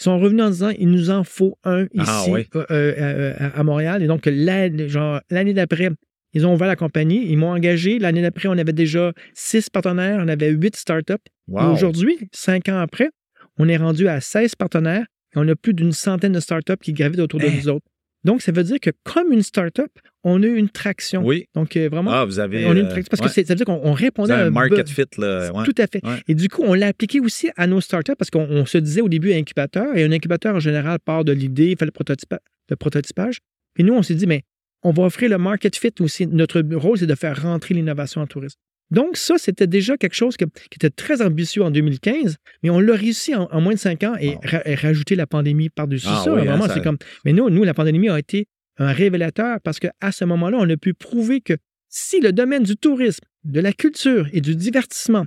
Ils 0.00 0.02
sont 0.02 0.18
revenus 0.18 0.42
en 0.42 0.50
disant 0.50 0.70
il 0.70 0.88
nous 0.90 1.10
en 1.10 1.22
faut 1.22 1.56
un 1.64 1.84
ici 1.84 1.90
Ah, 1.98 2.24
oui. 2.28 2.46
euh, 2.56 2.64
euh, 2.70 3.34
à, 3.54 3.62
Montréal. 3.62 4.02
Et 4.02 4.06
donc, 4.08 4.26
l'année 4.26 5.54
d'après, 5.54 5.90
ils 6.34 6.46
ont 6.46 6.54
ouvert 6.54 6.68
la 6.68 6.76
compagnie, 6.76 7.26
ils 7.30 7.36
m'ont 7.36 7.50
engagé. 7.52 7.98
L'année 7.98 8.22
d'après, 8.22 8.48
on 8.48 8.52
avait 8.58 8.72
déjà 8.72 9.12
six 9.34 9.68
partenaires, 9.70 10.20
on 10.24 10.28
avait 10.28 10.50
huit 10.50 10.76
startups. 10.76 11.12
Et 11.14 11.18
Wow. 11.48 11.72
aujourd'hui, 11.72 12.16
cinq 12.32 12.68
ans 12.68 12.78
après, 12.78 13.10
on 13.58 13.68
est 13.68 13.76
rendu 13.76 14.08
à 14.08 14.20
16 14.20 14.54
partenaires 14.54 15.04
et 15.34 15.38
on 15.38 15.46
a 15.48 15.54
plus 15.56 15.74
d'une 15.74 15.92
centaine 15.92 16.32
de 16.32 16.40
startups 16.40 16.76
qui 16.82 16.92
gravitent 16.92 17.20
autour 17.20 17.40
de 17.40 17.46
Hein? 17.46 17.52
nous 17.56 17.68
autres. 17.68 17.84
Donc, 18.24 18.40
ça 18.40 18.52
veut 18.52 18.62
dire 18.62 18.78
que 18.80 18.90
comme 19.02 19.32
une 19.32 19.42
startup, 19.42 19.90
on 20.22 20.40
a 20.44 20.46
une 20.46 20.68
traction. 20.68 21.24
Oui. 21.24 21.46
Donc, 21.56 21.76
euh, 21.76 21.88
vraiment, 21.90 22.12
Ah, 22.12 22.24
vous 22.24 22.38
avez. 22.38 22.64
on 22.66 22.70
a 22.70 22.74
une 22.74 22.86
euh, 22.86 22.88
traction. 22.88 23.08
Parce 23.10 23.20
ouais. 23.20 23.26
que 23.26 23.32
c'est- 23.34 23.44
ça 23.44 23.52
veut 23.54 23.56
dire 23.56 23.66
qu'on 23.66 23.92
répondait 23.92 24.32
à 24.32 24.44
un 24.46 24.50
market 24.50 24.88
fit, 24.88 25.02
là. 25.18 25.50
ouais. 25.52 25.64
Tout 25.64 25.74
à 25.78 25.88
fait. 25.88 26.04
Ouais. 26.06 26.22
Et 26.28 26.34
du 26.36 26.48
coup, 26.48 26.62
on 26.64 26.74
l'a 26.74 26.86
appliqué 26.86 27.18
aussi 27.18 27.50
à 27.56 27.66
nos 27.66 27.80
startups 27.80 28.14
parce 28.16 28.30
qu'on 28.30 28.46
on 28.48 28.64
se 28.64 28.78
disait 28.78 29.00
au 29.00 29.08
début 29.08 29.32
incubateur, 29.32 29.96
et 29.96 30.04
un 30.04 30.12
incubateur 30.12 30.54
en 30.54 30.60
général 30.60 30.98
part 31.04 31.24
de 31.24 31.32
l'idée, 31.32 31.72
il 31.72 31.76
fait 31.76 31.84
le, 31.84 31.90
prototypa- 31.90 32.38
le 32.70 32.76
prototypage. 32.76 33.38
Puis 33.74 33.82
nous, 33.82 33.94
on 33.94 34.02
s'est 34.04 34.14
dit, 34.14 34.28
mais 34.28 34.42
on 34.82 34.90
va 34.90 35.04
offrir 35.04 35.30
le 35.30 35.38
market 35.38 35.76
fit 35.76 35.92
aussi. 36.00 36.26
Notre 36.26 36.60
rôle, 36.76 36.98
c'est 36.98 37.06
de 37.06 37.14
faire 37.14 37.40
rentrer 37.42 37.74
l'innovation 37.74 38.20
en 38.20 38.26
tourisme. 38.26 38.58
Donc, 38.90 39.16
ça, 39.16 39.38
c'était 39.38 39.66
déjà 39.66 39.96
quelque 39.96 40.14
chose 40.14 40.36
que- 40.36 40.44
qui 40.44 40.76
était 40.76 40.90
très 40.90 41.22
ambitieux 41.22 41.62
en 41.62 41.70
2015, 41.70 42.36
mais 42.62 42.68
on 42.70 42.78
l'a 42.78 42.94
réussi 42.94 43.34
en, 43.34 43.44
en 43.50 43.60
moins 43.60 43.72
de 43.72 43.78
cinq 43.78 44.02
ans 44.02 44.14
et, 44.20 44.34
Wow. 44.34 44.40
ra- 44.44 44.62
et 44.68 44.74
rajouter 44.74 45.14
la 45.14 45.26
pandémie 45.26 45.70
par-dessus 45.70 46.06
Ah 46.10 46.22
ça. 46.24 46.34
oui, 46.34 46.40
hein, 46.42 46.44
vraiment, 46.44 46.66
ça- 46.66 46.74
c'est 46.74 46.82
comme. 46.82 46.98
Mais 47.24 47.32
nous, 47.32 47.48
nous, 47.48 47.64
la 47.64 47.72
pandémie 47.74 48.10
a 48.10 48.18
été 48.18 48.46
un 48.76 48.92
révélateur 48.92 49.58
parce 49.64 49.78
qu'à 49.78 49.92
ce 50.12 50.24
moment-là, 50.26 50.58
on 50.60 50.68
a 50.68 50.76
pu 50.76 50.92
prouver 50.94 51.40
que 51.40 51.54
si 51.88 52.20
le 52.20 52.32
domaine 52.32 52.64
du 52.64 52.76
tourisme, 52.76 53.24
de 53.44 53.60
la 53.60 53.72
culture 53.72 54.28
et 54.32 54.40
du 54.42 54.54
divertissement, 54.56 55.24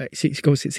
euh, 0.00 0.06
c'est- 0.12 0.32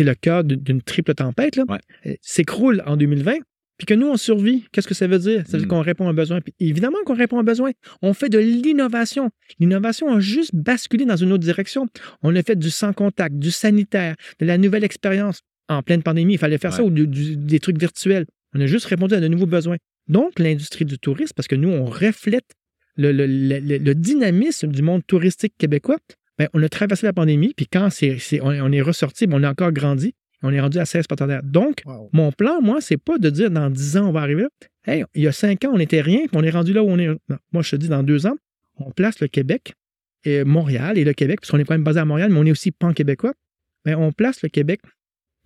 le 0.03 0.13
cœur 0.15 0.43
d'une- 0.43 0.81
triple 0.81 1.13
tempête, 1.13 1.57
Ouais. 1.69 1.77
euh, 2.07 2.15
s'écroule 2.21 2.81
en 2.87 2.97
2020, 2.97 3.37
puis 3.77 3.85
que 3.85 3.93
nous, 3.93 4.07
on 4.07 4.17
survit, 4.17 4.65
qu'est-ce 4.71 4.87
que 4.87 4.93
ça 4.93 5.07
veut 5.07 5.19
dire? 5.19 5.43
Ça 5.45 5.53
veut 5.53 5.57
dire 5.59 5.67
Mm. 5.67 5.69
qu'on 5.69 5.81
répond 5.81 6.07
à 6.07 6.11
un 6.11 6.13
besoin. 6.13 6.41
Puis 6.41 6.53
évidemment 6.59 6.97
qu'on 7.05 7.15
répond 7.15 7.37
à 7.37 7.41
un 7.41 7.43
besoin. 7.43 7.71
On 8.01 8.13
fait 8.13 8.29
de 8.29 8.37
l'innovation. 8.39 9.29
L'innovation 9.59 10.11
a 10.13 10.19
juste 10.19 10.51
basculé 10.53 11.05
dans 11.05 11.15
une 11.15 11.31
autre 11.31 11.43
direction. 11.43 11.87
On 12.21 12.35
a 12.35 12.43
fait 12.43 12.55
du 12.57 12.69
sans 12.69 12.93
contact, 12.93 13.35
du 13.37 13.51
sanitaire, 13.51 14.15
de 14.39 14.45
la 14.45 14.57
nouvelle 14.57 14.83
expérience. 14.83 15.41
En 15.69 15.81
pleine 15.81 16.03
pandémie, 16.03 16.33
il 16.33 16.37
fallait 16.37 16.57
faire 16.57 16.73
ça 16.73 16.83
ou 16.83 16.89
du- 16.89 17.07
du- 17.07 17.37
des 17.37 17.59
trucs 17.59 17.79
virtuels. 17.79 18.25
On 18.53 18.59
a 18.61 18.65
juste 18.65 18.85
répondu 18.85 19.15
à 19.15 19.19
de 19.19 19.27
nouveaux 19.27 19.45
besoins. 19.47 19.77
Donc, 20.07 20.37
l'industrie 20.37 20.85
du 20.85 20.99
tourisme, 20.99 21.33
parce 21.35 21.47
que 21.47 21.55
nous, 21.55 21.69
on 21.69 21.85
reflète 21.85 22.45
le, 22.97 23.11
le- 23.11 23.25
le- 23.25 23.59
le- 23.59 23.77
le 23.77 23.95
dynamisme 23.95 24.67
du 24.67 24.81
monde 24.81 25.01
touristique 25.07 25.53
québécois, 25.57 25.97
ben, 26.37 26.47
on 26.53 26.61
a 26.61 26.69
traversé 26.69 27.05
la 27.07 27.13
pandémie, 27.13 27.53
puis 27.55 27.67
quand 27.71 27.89
c'est, 27.89 28.19
c'est- 28.19 28.41
on, 28.41 28.47
on 28.49 28.71
est 28.71 28.81
ressorti, 28.81 29.25
ben, 29.25 29.39
on 29.39 29.43
a 29.43 29.49
encore 29.51 29.71
grandi, 29.71 30.13
on 30.43 30.51
est 30.51 30.59
rendu 30.61 30.77
à 30.77 30.85
16 30.85 31.07
partenaires. 31.07 31.41
Donc, 31.43 31.81
Wow. 31.85 32.09
mon 32.13 32.31
plan, 32.31 32.61
moi, 32.61 32.79
c'est 32.81 32.97
pas 32.97 33.17
de 33.17 33.29
dire 33.29 33.49
dans 33.49 33.69
10 33.69 33.97
ans, 33.97 34.09
on 34.09 34.11
va 34.11 34.21
arriver 34.21 34.43
là. 34.43 34.49
Hey, 34.85 35.05
il 35.15 35.23
y 35.23 35.27
a 35.27 35.31
5 35.31 35.63
ans, 35.65 35.71
on 35.73 35.77
n'était 35.77 36.01
rien, 36.01 36.19
puis 36.27 36.31
on 36.33 36.43
est 36.43 36.49
rendu 36.49 36.73
là 36.73 36.83
où 36.83 36.87
on 36.89 36.99
est. 36.99 37.07
Non. 37.07 37.37
Moi, 37.51 37.63
je 37.63 37.71
te 37.71 37.75
dis, 37.77 37.87
dans 37.87 38.03
2 38.03 38.27
ans, 38.27 38.35
on 38.77 38.91
place 38.91 39.19
le 39.21 39.27
Québec, 39.27 39.73
et 40.25 40.43
Montréal 40.43 40.97
et 40.97 41.03
le 41.03 41.13
Québec, 41.13 41.39
parce 41.41 41.51
qu'on 41.51 41.57
est 41.59 41.65
quand 41.65 41.73
même 41.73 41.83
basé 41.83 41.99
à 41.99 42.05
Montréal, 42.05 42.29
mais 42.31 42.39
on 42.39 42.45
est 42.45 42.51
aussi 42.51 42.71
pan-québécois. 42.71 43.33
Mais 43.85 43.93
on 43.95 44.11
place 44.13 44.41
le 44.41 44.47
Québec 44.49 44.79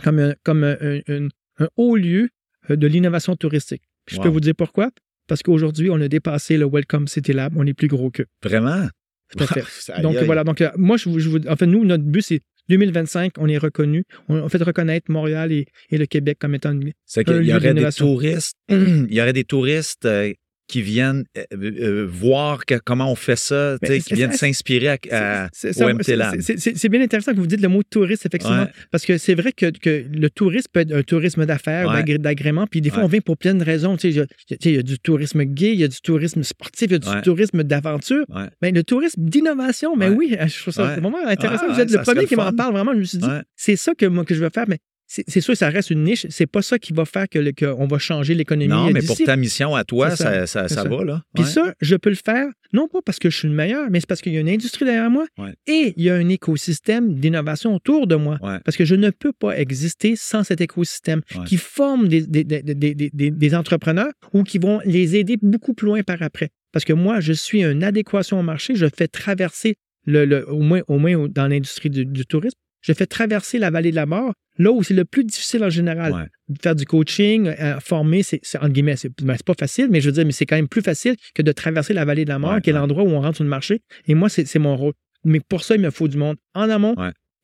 comme 0.03 0.19
un, 0.19 0.35
comme 0.43 0.63
un, 0.63 0.75
un- 0.81 0.99
un- 1.07 1.27
un 1.59 1.67
haut 1.77 1.95
lieu 1.95 2.29
euh, 2.69 2.75
de 2.75 2.85
l'innovation 2.87 3.35
touristique. 3.35 3.81
Je 4.07 4.19
peux 4.19 4.27
vous 4.29 4.39
dire 4.39 4.53
pourquoi? 4.55 4.91
Parce 5.27 5.41
qu'aujourd'hui, 5.41 5.89
on 5.89 5.99
a 5.99 6.07
dépassé 6.07 6.57
le 6.57 6.65
Welcome 6.71 7.07
City 7.07 7.33
Lab, 7.33 7.53
on 7.57 7.65
est 7.65 7.73
plus 7.73 7.87
gros 7.87 8.11
qu'eux. 8.11 8.27
Vraiment? 8.43 8.87
Tout 9.35 9.43
à 9.43 9.47
fait. 9.47 9.63
Aïe, 9.93 10.01
Donc 10.03 10.15
voilà, 10.17 10.43
donc 10.43 10.61
euh, 10.61 10.69
moi, 10.77 10.97
je, 10.97 11.09
vous- 11.09 11.19
je 11.19 11.27
vous, 11.29 11.47
en 11.47 11.55
fait, 11.55 11.65
nous, 11.65 11.83
notre 11.83 12.03
but, 12.03 12.21
c'est 12.21 12.41
2025, 12.69 13.33
on 13.37 13.47
est 13.47 13.57
reconnu, 13.57 14.03
on, 14.29 14.47
fait 14.49 14.61
reconnaître 14.61 15.11
Montréal 15.11 15.51
et, 15.51 15.67
et 15.89 15.97
le 15.97 16.05
Québec 16.05 16.37
comme 16.39 16.55
étant 16.55 16.71
une- 16.71 16.93
C'est 17.05 17.23
qu'il 17.23 17.43
y 17.43 17.53
aurait 17.53 17.73
des 17.73 17.91
touristes, 17.91 18.57
il 18.69 19.13
y 19.13 19.21
aurait 19.21 19.33
des 19.33 19.43
touristes 19.45 20.05
euh, 20.05 20.33
qui 20.67 20.81
viennent 20.81 21.23
euh, 21.37 21.43
euh, 21.53 22.07
voir 22.09 22.65
que- 22.65 22.75
comment 22.83 23.11
on 23.11 23.15
fait 23.15 23.35
ça, 23.37 23.77
qui 23.81 24.13
viennent 24.13 24.33
s'inspirer 24.33 24.89
à, 24.89 24.97
à- 25.11 25.49
C'est- 25.53 26.89
bien 26.89 27.01
intéressant 27.01 27.31
que 27.33 27.37
vous 27.39 27.47
dites 27.47 27.61
le 27.61 27.67
mot 27.69 27.83
touriste, 27.83 28.25
effectivement, 28.25 28.63
Ouais. 28.63 28.71
parce 28.91 29.05
que 29.05 29.17
c'est 29.17 29.35
vrai 29.35 29.51
que, 29.51 29.71
que 29.77 30.05
le 30.11 30.29
tourisme 30.29 30.67
peut 30.71 30.81
être 30.81 30.93
un 30.93 31.03
tourisme 31.03 31.45
d'affaires, 31.45 31.87
Ouais. 31.87 31.95
d'agré- 31.95 32.17
d'agrément, 32.17 32.67
puis 32.67 32.81
des 32.81 32.89
fois, 32.89 32.99
Ouais. 32.99 33.05
on 33.05 33.09
vient 33.09 33.21
pour 33.21 33.37
plein 33.37 33.53
de 33.55 33.63
raisons. 33.63 33.95
Il 33.97 34.11
y 34.15 34.19
a- 34.19 34.25
y 34.69 34.83
du 34.83 34.99
tourisme 34.99 35.43
gay, 35.43 35.73
il 35.73 35.79
y 35.79 35.83
a 35.83 35.87
du 35.87 36.01
tourisme 36.01 36.43
sportif, 36.43 36.87
il 36.89 36.91
y 36.91 36.95
a 36.95 36.99
du 37.15 37.21
tourisme 37.23 37.63
d'aventure. 37.63 38.25
Mais 38.61 38.71
le 38.71 38.83
tourisme 38.83 39.21
d'innovation, 39.23 39.95
mais 39.95 40.09
oui, 40.09 40.35
je 40.47 40.61
trouve 40.61 40.73
ça 40.73 40.95
vraiment 40.95 41.17
intéressant. 41.25 41.67
Ouais, 41.67 41.73
vous 41.73 41.79
êtes 41.79 41.91
le 41.91 42.01
premier 42.01 42.25
qui 42.25 42.35
m'en 42.35 42.51
parle 42.51 42.73
vraiment. 42.73 42.93
Je 42.93 42.99
me 42.99 43.03
suis 43.03 43.17
dit, 43.17 43.27
c'est 43.55 43.75
ça 43.75 43.93
que 43.95 44.05
moi 44.05 44.25
que 44.25 44.35
je 44.35 44.43
veux 44.43 44.49
faire, 44.53 44.65
mais 44.67 44.79
c'est 45.07 45.39
sûr, 45.41 45.55
ça 45.55 45.69
reste 45.69 45.89
une 45.89 46.03
niche. 46.03 46.25
C'est 46.29 46.45
pas 46.47 46.61
ça 46.61 46.77
qui 46.77 46.91
va 46.93 47.05
faire 47.05 47.27
que 47.29 47.51
qu'on 47.51 47.87
va 47.87 47.97
changer 47.97 48.35
l'économie. 48.35 48.67
Non, 48.67 48.91
mais 48.91 49.01
pour 49.01 49.17
ta 49.17 49.35
mission 49.37 49.73
à 49.75 49.83
toi, 49.85 50.15
ça, 50.15 50.45
ça, 50.47 50.67
va, 50.83 51.03
là. 51.03 51.21
Puis 51.33 51.43
Ouais. 51.45 51.49
ça, 51.49 51.73
je 51.81 51.95
peux 51.95 52.09
le 52.09 52.15
faire, 52.17 52.47
non 52.73 52.87
pas 52.87 52.99
parce 53.01 53.17
que 53.17 53.29
je 53.29 53.37
suis 53.37 53.47
le 53.47 53.53
meilleur, 53.53 53.89
mais 53.89 53.99
c'est 54.01 54.07
parce 54.07 54.21
qu'il 54.21 54.33
y 54.33 54.37
a 54.37 54.41
une 54.41 54.49
industrie 54.49 54.83
derrière 54.85 55.09
moi 55.09 55.25
Ouais. 55.37 55.53
et 55.65 55.93
il 55.95 56.03
y 56.03 56.09
a 56.09 56.15
un 56.15 56.27
écosystème 56.29 57.13
d'innovation 57.15 57.73
autour 57.75 58.05
de 58.07 58.15
moi. 58.15 58.37
Ouais. 58.41 58.59
Parce 58.65 58.75
que 58.75 58.83
je 58.85 58.95
ne 58.95 59.09
peux 59.09 59.31
pas 59.33 59.57
exister 59.57 60.15
sans 60.17 60.43
cet 60.43 60.59
écosystème 60.61 61.21
qui 61.45 61.57
forme 61.57 62.07
des, 62.07 62.21
des, 62.27 62.43
des, 62.43 62.61
des- 62.61 62.75
des- 62.95 63.09
des- 63.13 63.31
des 63.31 63.55
entrepreneurs 63.55 64.11
ou 64.33 64.43
qui 64.43 64.57
vont 64.57 64.81
les 64.85 65.15
aider 65.15 65.37
beaucoup 65.41 65.73
plus 65.73 65.85
loin 65.87 66.03
par 66.03 66.21
après. 66.21 66.49
Parce 66.73 66.83
que 66.83 66.93
moi, 66.93 67.21
je 67.21 67.31
suis 67.33 67.63
une 67.63 67.83
adéquation 67.83 68.39
au 68.39 68.43
marché, 68.43 68.75
je 68.75 68.85
fais 68.95 69.07
traverser, 69.07 69.75
le, 70.05 70.25
le- 70.25 70.49
au, 70.49 70.59
moins, 70.59 70.81
au 70.87 70.97
moins 70.99 71.27
dans 71.29 71.47
l'industrie 71.47 71.89
du, 71.89 72.05
du 72.05 72.25
tourisme, 72.25 72.57
je 72.81 72.93
fais 72.93 73.05
traverser 73.05 73.57
la 73.59 73.69
vallée 73.69 73.91
de 73.91 73.95
la 73.95 74.05
mort, 74.05 74.33
là 74.57 74.71
où 74.71 74.81
c'est 74.83 74.93
le 74.93 75.05
plus 75.05 75.23
difficile 75.23 75.63
en 75.63 75.69
général 75.69 76.13
Ouais. 76.13 76.55
faire 76.61 76.75
du 76.75 76.85
coaching, 76.85 77.47
euh, 77.59 77.79
former, 77.79 78.23
c'est, 78.23 78.41
entre 78.57 78.69
guillemets, 78.69 78.95
c'est, 78.95 79.11
ben, 79.21 79.35
c'est 79.37 79.45
pas 79.45 79.53
facile, 79.59 79.87
mais 79.89 80.01
je 80.01 80.07
veux 80.07 80.13
dire, 80.13 80.25
mais 80.25 80.31
c'est 80.31 80.45
quand 80.45 80.55
même 80.55 80.67
plus 80.67 80.81
facile 80.81 81.15
que 81.35 81.41
de 81.41 81.51
traverser 81.51 81.93
la 81.93 82.05
vallée 82.05 82.23
de 82.25 82.29
la 82.29 82.39
mort, 82.39 82.53
Ouais, 82.53 82.61
qui 82.61 82.69
est 82.69 82.73
ouais. 82.73 82.79
l'endroit 82.79 83.03
où 83.03 83.07
on 83.09 83.21
rentre 83.21 83.35
sur 83.37 83.43
le 83.43 83.49
marché. 83.49 83.81
Et 84.07 84.15
moi, 84.15 84.29
c'est, 84.29 84.57
mon 84.59 84.75
rôle. 84.75 84.93
Mais 85.23 85.39
pour 85.47 85.63
ça, 85.63 85.75
il 85.75 85.81
me 85.81 85.89
faut 85.89 86.07
du 86.07 86.17
monde 86.17 86.37
en 86.55 86.69
amont 86.69 86.95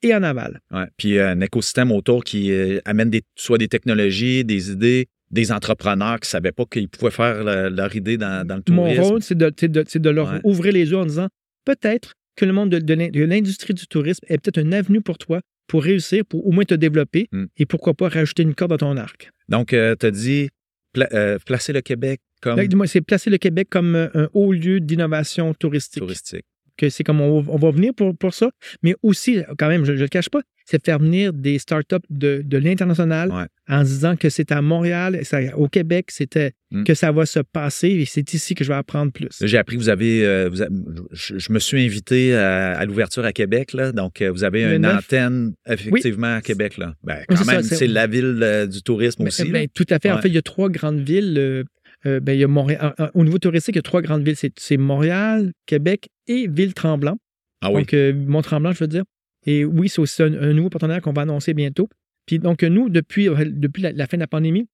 et 0.01 0.13
en 0.15 0.23
aval. 0.23 0.59
Ouais. 0.71 0.85
Puis 0.97 1.17
euh, 1.17 1.29
un 1.31 1.39
écosystème 1.41 1.91
autour 1.91 2.23
qui 2.23 2.51
euh, 2.51 2.79
amène 2.85 3.09
des, 3.09 3.21
soit 3.35 3.57
des 3.57 3.67
technologies, 3.67 4.43
des 4.43 4.71
idées, 4.71 5.07
des 5.31 5.51
entrepreneurs 5.51 6.19
qui 6.19 6.27
ne 6.27 6.29
savaient 6.31 6.51
pas 6.51 6.65
qu'ils 6.65 6.87
pouvaient 6.89 7.09
faire 7.11 7.43
le- 7.43 7.69
leur 7.69 7.95
idée 7.95 8.17
dans, 8.17 8.45
dans 8.45 8.55
le 8.57 8.63
Mon 8.73 8.83
tourisme. 8.83 9.01
rôle, 9.01 9.23
c'est 9.23 9.37
de, 9.37 10.09
leur 10.09 10.39
ouvrir 10.43 10.73
les 10.73 10.89
yeux 10.89 10.97
en 10.97 11.05
disant 11.05 11.27
peut-être 11.65 12.13
que 12.35 12.45
le 12.45 12.53
monde 12.53 12.69
de, 12.69 12.79
de 12.79 12.93
l'in- 12.93 13.09
de 13.09 13.23
l'industrie 13.23 13.73
du 13.73 13.87
tourisme 13.87 14.25
est 14.27 14.37
peut-être 14.37 14.59
une 14.59 14.73
avenue 14.73 15.01
pour 15.01 15.17
toi 15.17 15.41
pour 15.67 15.83
réussir, 15.83 16.25
pour 16.25 16.45
au 16.45 16.51
moins 16.51 16.65
te 16.65 16.73
développer 16.73 17.27
Hmm. 17.31 17.45
et 17.57 17.65
pourquoi 17.65 17.93
pas 17.93 18.09
rajouter 18.09 18.43
une 18.43 18.53
corde 18.53 18.73
à 18.73 18.77
ton 18.77 18.97
arc. 18.97 19.29
Donc, 19.49 19.69
tu 19.69 19.75
as 19.77 20.11
dit 20.11 20.49
pla- 20.93 21.07
euh, 21.13 21.37
placer 21.45 21.71
le 21.73 21.81
Québec 21.81 22.19
comme 22.41 22.59
dis-moi, 22.67 22.87
c'est 22.87 22.99
placer 23.01 23.29
le 23.29 23.37
Québec 23.37 23.67
comme 23.69 23.95
euh, 23.95 24.09
un 24.13 24.29
haut 24.33 24.51
lieu 24.51 24.81
d'innovation 24.81 25.53
touristique. 25.53 26.01
touristique. 26.01 26.45
Que 26.77 26.89
c'est 26.89 27.03
comme 27.03 27.21
on, 27.21 27.41
va- 27.41 27.51
on 27.53 27.57
va 27.57 27.71
venir 27.71 27.93
pour, 27.93 28.15
pour 28.17 28.33
ça, 28.33 28.49
mais 28.81 28.95
aussi, 29.03 29.39
quand 29.57 29.67
même, 29.69 29.85
je 29.85 29.91
ne 29.93 29.97
le 29.99 30.07
cache 30.07 30.29
pas, 30.29 30.41
c'est 30.65 30.83
faire 30.83 30.97
venir 30.99 31.33
des 31.33 31.59
startups 31.59 31.95
de, 32.09 32.41
de 32.43 32.57
l'international 32.57 33.29
Ouais. 33.31 33.45
en 33.67 33.83
disant 33.83 34.15
que 34.15 34.29
c'est 34.29 34.51
à 34.51 34.61
Montréal, 34.61 35.21
au 35.55 35.67
Québec, 35.67 36.05
c'était 36.09 36.53
Mm. 36.71 36.85
que 36.85 36.95
ça 36.95 37.11
va 37.11 37.27
se 37.27 37.39
passer 37.39 37.89
et 37.89 38.05
c'est 38.05 38.33
ici 38.33 38.55
que 38.55 38.63
je 38.63 38.69
vais 38.69 38.75
apprendre 38.75 39.11
plus. 39.11 39.27
J'ai 39.43 39.59
appris 39.59 39.75
que 39.75 39.81
vous 39.81 39.89
avez, 39.89 40.25
euh, 40.25 40.49
vous 40.51 40.63
je, 41.11 41.37
je 41.37 41.53
me 41.53 41.59
suis 41.59 41.79
invité 41.85 42.33
à, 42.35 42.71
à 42.79 42.85
l'ouverture 42.85 43.23
à 43.25 43.31
Québec, 43.31 43.73
là, 43.73 43.91
donc 43.91 44.23
euh, 44.23 44.31
vous 44.31 44.43
avez 44.43 44.63
Le 44.63 44.75
une 44.77 44.87
antenne 44.87 45.53
effectivement 45.67 46.37
à 46.37 46.41
Québec. 46.41 46.77
Là. 46.77 46.95
Ben, 47.03 47.19
quand 47.29 47.45
même, 47.45 47.61
c'est- 47.61 47.85
la 47.85 48.07
ville 48.07 48.39
euh, 48.41 48.65
du 48.65 48.81
tourisme 48.81 49.21
Ben, 49.21 49.27
aussi. 49.27 49.51
ben, 49.51 49.67
tout 49.71 49.85
à 49.91 49.99
fait. 49.99 50.09
En 50.11 50.19
fait, 50.19 50.29
il 50.29 50.33
y 50.33 50.37
a 50.39 50.41
trois 50.41 50.69
grandes 50.69 51.01
villes. 51.01 51.35
euh, 51.37 51.63
euh, 52.05 52.19
ben, 52.19 52.33
il 52.33 52.39
y 52.39 52.43
a 52.43 52.47
Montréal, 52.47 52.93
en- 52.99 53.03
en- 53.05 53.09
au 53.13 53.23
niveau 53.23 53.37
touristique, 53.39 53.75
il 53.75 53.77
y 53.77 53.79
a 53.79 53.83
trois 53.83 54.01
grandes 54.01 54.23
villes. 54.23 54.35
C'est, 54.57 54.77
Montréal, 54.77 55.51
Québec 55.65 56.09
et 56.27 56.47
Ville-Tremblant. 56.47 57.17
ah 57.61 57.71
oui, 57.71 57.81
Donc, 57.81 57.93
euh, 57.93 58.13
Mont-Tremblant, 58.13 58.71
je 58.73 58.79
veux 58.79 58.87
dire. 58.87 59.03
Et 59.45 59.65
oui, 59.65 59.89
c'est 59.89 59.99
aussi 60.01 60.21
un, 60.23 60.33
un 60.33 60.53
nouveau 60.53 60.69
partenaire 60.69 61.01
qu'on 61.01 61.13
va 61.13 61.23
annoncer 61.23 61.53
bientôt. 61.53 61.89
Puis 62.25 62.39
donc, 62.39 62.63
euh, 62.63 62.69
nous, 62.69 62.89
depuis, 62.89 63.27
euh, 63.29 63.35
depuis 63.47 63.81
la, 63.83 63.91
la 63.91 64.07
fin 64.07 64.17
de 64.17 64.21
la 64.21 64.27
pandémie, 64.27 64.67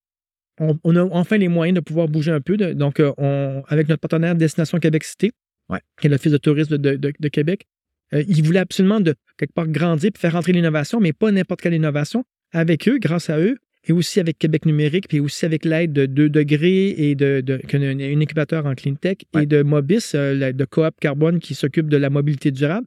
on, 0.59 0.77
on 0.83 0.95
a 0.95 1.03
enfin 1.03 1.37
les 1.37 1.47
moyens 1.47 1.75
de 1.75 1.79
pouvoir 1.81 2.07
bouger 2.07 2.31
un 2.31 2.41
peu. 2.41 2.57
de- 2.57 2.73
donc, 2.73 3.01
on, 3.17 3.63
avec 3.67 3.87
notre 3.89 4.01
partenaire 4.01 4.35
Destination 4.35 4.77
Québec 4.79 5.03
Cité, 5.03 5.31
Ouais. 5.69 5.79
qui 5.99 6.07
est 6.07 6.09
l'Office 6.09 6.31
de 6.31 6.37
tourisme 6.37 6.77
de, 6.77 6.95
de- 6.95 7.13
de 7.19 7.27
Québec, 7.29 7.65
euh, 8.13 8.23
ils 8.27 8.43
voulaient 8.43 8.59
absolument 8.59 8.99
de 8.99 9.13
quelque 9.37 9.53
part 9.53 9.67
grandir 9.67 10.09
et 10.13 10.17
faire 10.19 10.33
rentrer 10.33 10.51
l'innovation, 10.51 10.99
mais 10.99 11.13
pas 11.13 11.31
n'importe 11.31 11.61
quelle 11.61 11.75
innovation. 11.75 12.23
Avec 12.51 12.87
eux, 12.89 12.97
grâce 12.97 13.29
à 13.29 13.39
eux, 13.39 13.57
et 13.89 13.91
aussi 13.93 14.19
avec 14.19 14.37
Québec 14.37 14.65
numérique, 14.65 15.07
puis 15.09 15.19
aussi 15.19 15.45
avec 15.45 15.65
l'aide 15.65 15.91
de 15.93 16.05
2 16.05 16.29
degrés 16.29 16.89
et 16.97 17.15
de, 17.15 17.41
de, 17.41 17.57
qu'un- 17.57 17.81
un, 17.81 18.21
incubateur 18.21 18.65
en 18.65 18.75
clean 18.75 18.95
tech 18.95 19.17
Ouais. 19.33 19.43
et 19.43 19.45
de 19.45 19.63
Mobis, 19.63 20.11
euh, 20.15 20.51
de 20.53 20.65
Coop 20.65 20.93
Carbone 21.01 21.39
qui 21.39 21.55
s'occupe 21.55 21.89
de 21.89 21.97
la 21.97 22.09
mobilité 22.09 22.51
durable. 22.51 22.85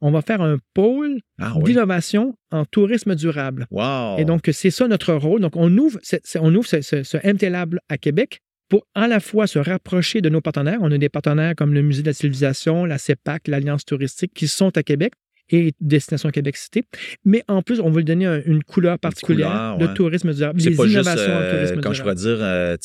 On 0.00 0.10
va 0.10 0.22
faire 0.22 0.40
un 0.40 0.58
pôle 0.74 1.18
ah 1.40 1.54
oui. 1.56 1.64
d'innovation 1.64 2.34
en 2.52 2.64
tourisme 2.64 3.14
durable. 3.16 3.66
Wow. 3.70 4.16
Et 4.18 4.24
donc, 4.24 4.48
c'est 4.52 4.70
ça 4.70 4.86
notre 4.88 5.12
rôle. 5.14 5.40
Donc, 5.40 5.56
on 5.56 5.76
ouvre, 5.76 5.98
on 6.40 6.54
ouvre 6.54 6.66
ce, 6.66 6.80
ce- 6.82 7.02
ce 7.02 7.16
MT 7.18 7.50
Lab 7.50 7.76
à 7.88 7.98
Québec 7.98 8.38
pour 8.68 8.86
à 8.94 9.08
la 9.08 9.18
fois 9.18 9.46
se 9.46 9.58
rapprocher 9.58 10.20
de 10.20 10.28
nos 10.28 10.40
partenaires. 10.40 10.78
On 10.82 10.92
a 10.92 10.98
des 10.98 11.08
partenaires 11.08 11.54
comme 11.56 11.74
le 11.74 11.82
Musée 11.82 12.02
de 12.02 12.08
la 12.08 12.12
civilisation, 12.12 12.84
la 12.84 12.98
CEPAC, 12.98 13.48
l'Alliance 13.48 13.84
touristique 13.84 14.32
qui 14.34 14.46
sont 14.46 14.76
à 14.78 14.82
Québec 14.82 15.12
et 15.50 15.72
Destination 15.80 16.30
Québec 16.30 16.56
Cité. 16.56 16.84
Mais 17.24 17.42
en 17.48 17.62
plus, 17.62 17.80
on 17.80 17.90
veut 17.90 17.98
lui 17.98 18.04
donner 18.04 18.26
un- 18.26 18.42
une 18.44 18.62
couleur 18.62 18.98
particulière 18.98 19.74
couleur, 19.74 19.78
de 19.78 19.86
tourisme 19.94 20.32
durable. 20.34 20.60
c'est 20.60 20.70
pas 20.72 20.84
juste, 20.84 20.94
innovations 20.94 21.32
en 21.32 21.40
euh, 21.40 21.52
tourisme 21.54 21.80
quand 21.80 21.92
je 21.92 22.02
pourrais 22.02 22.14
dire, 22.14 22.38
euh, 22.40 22.76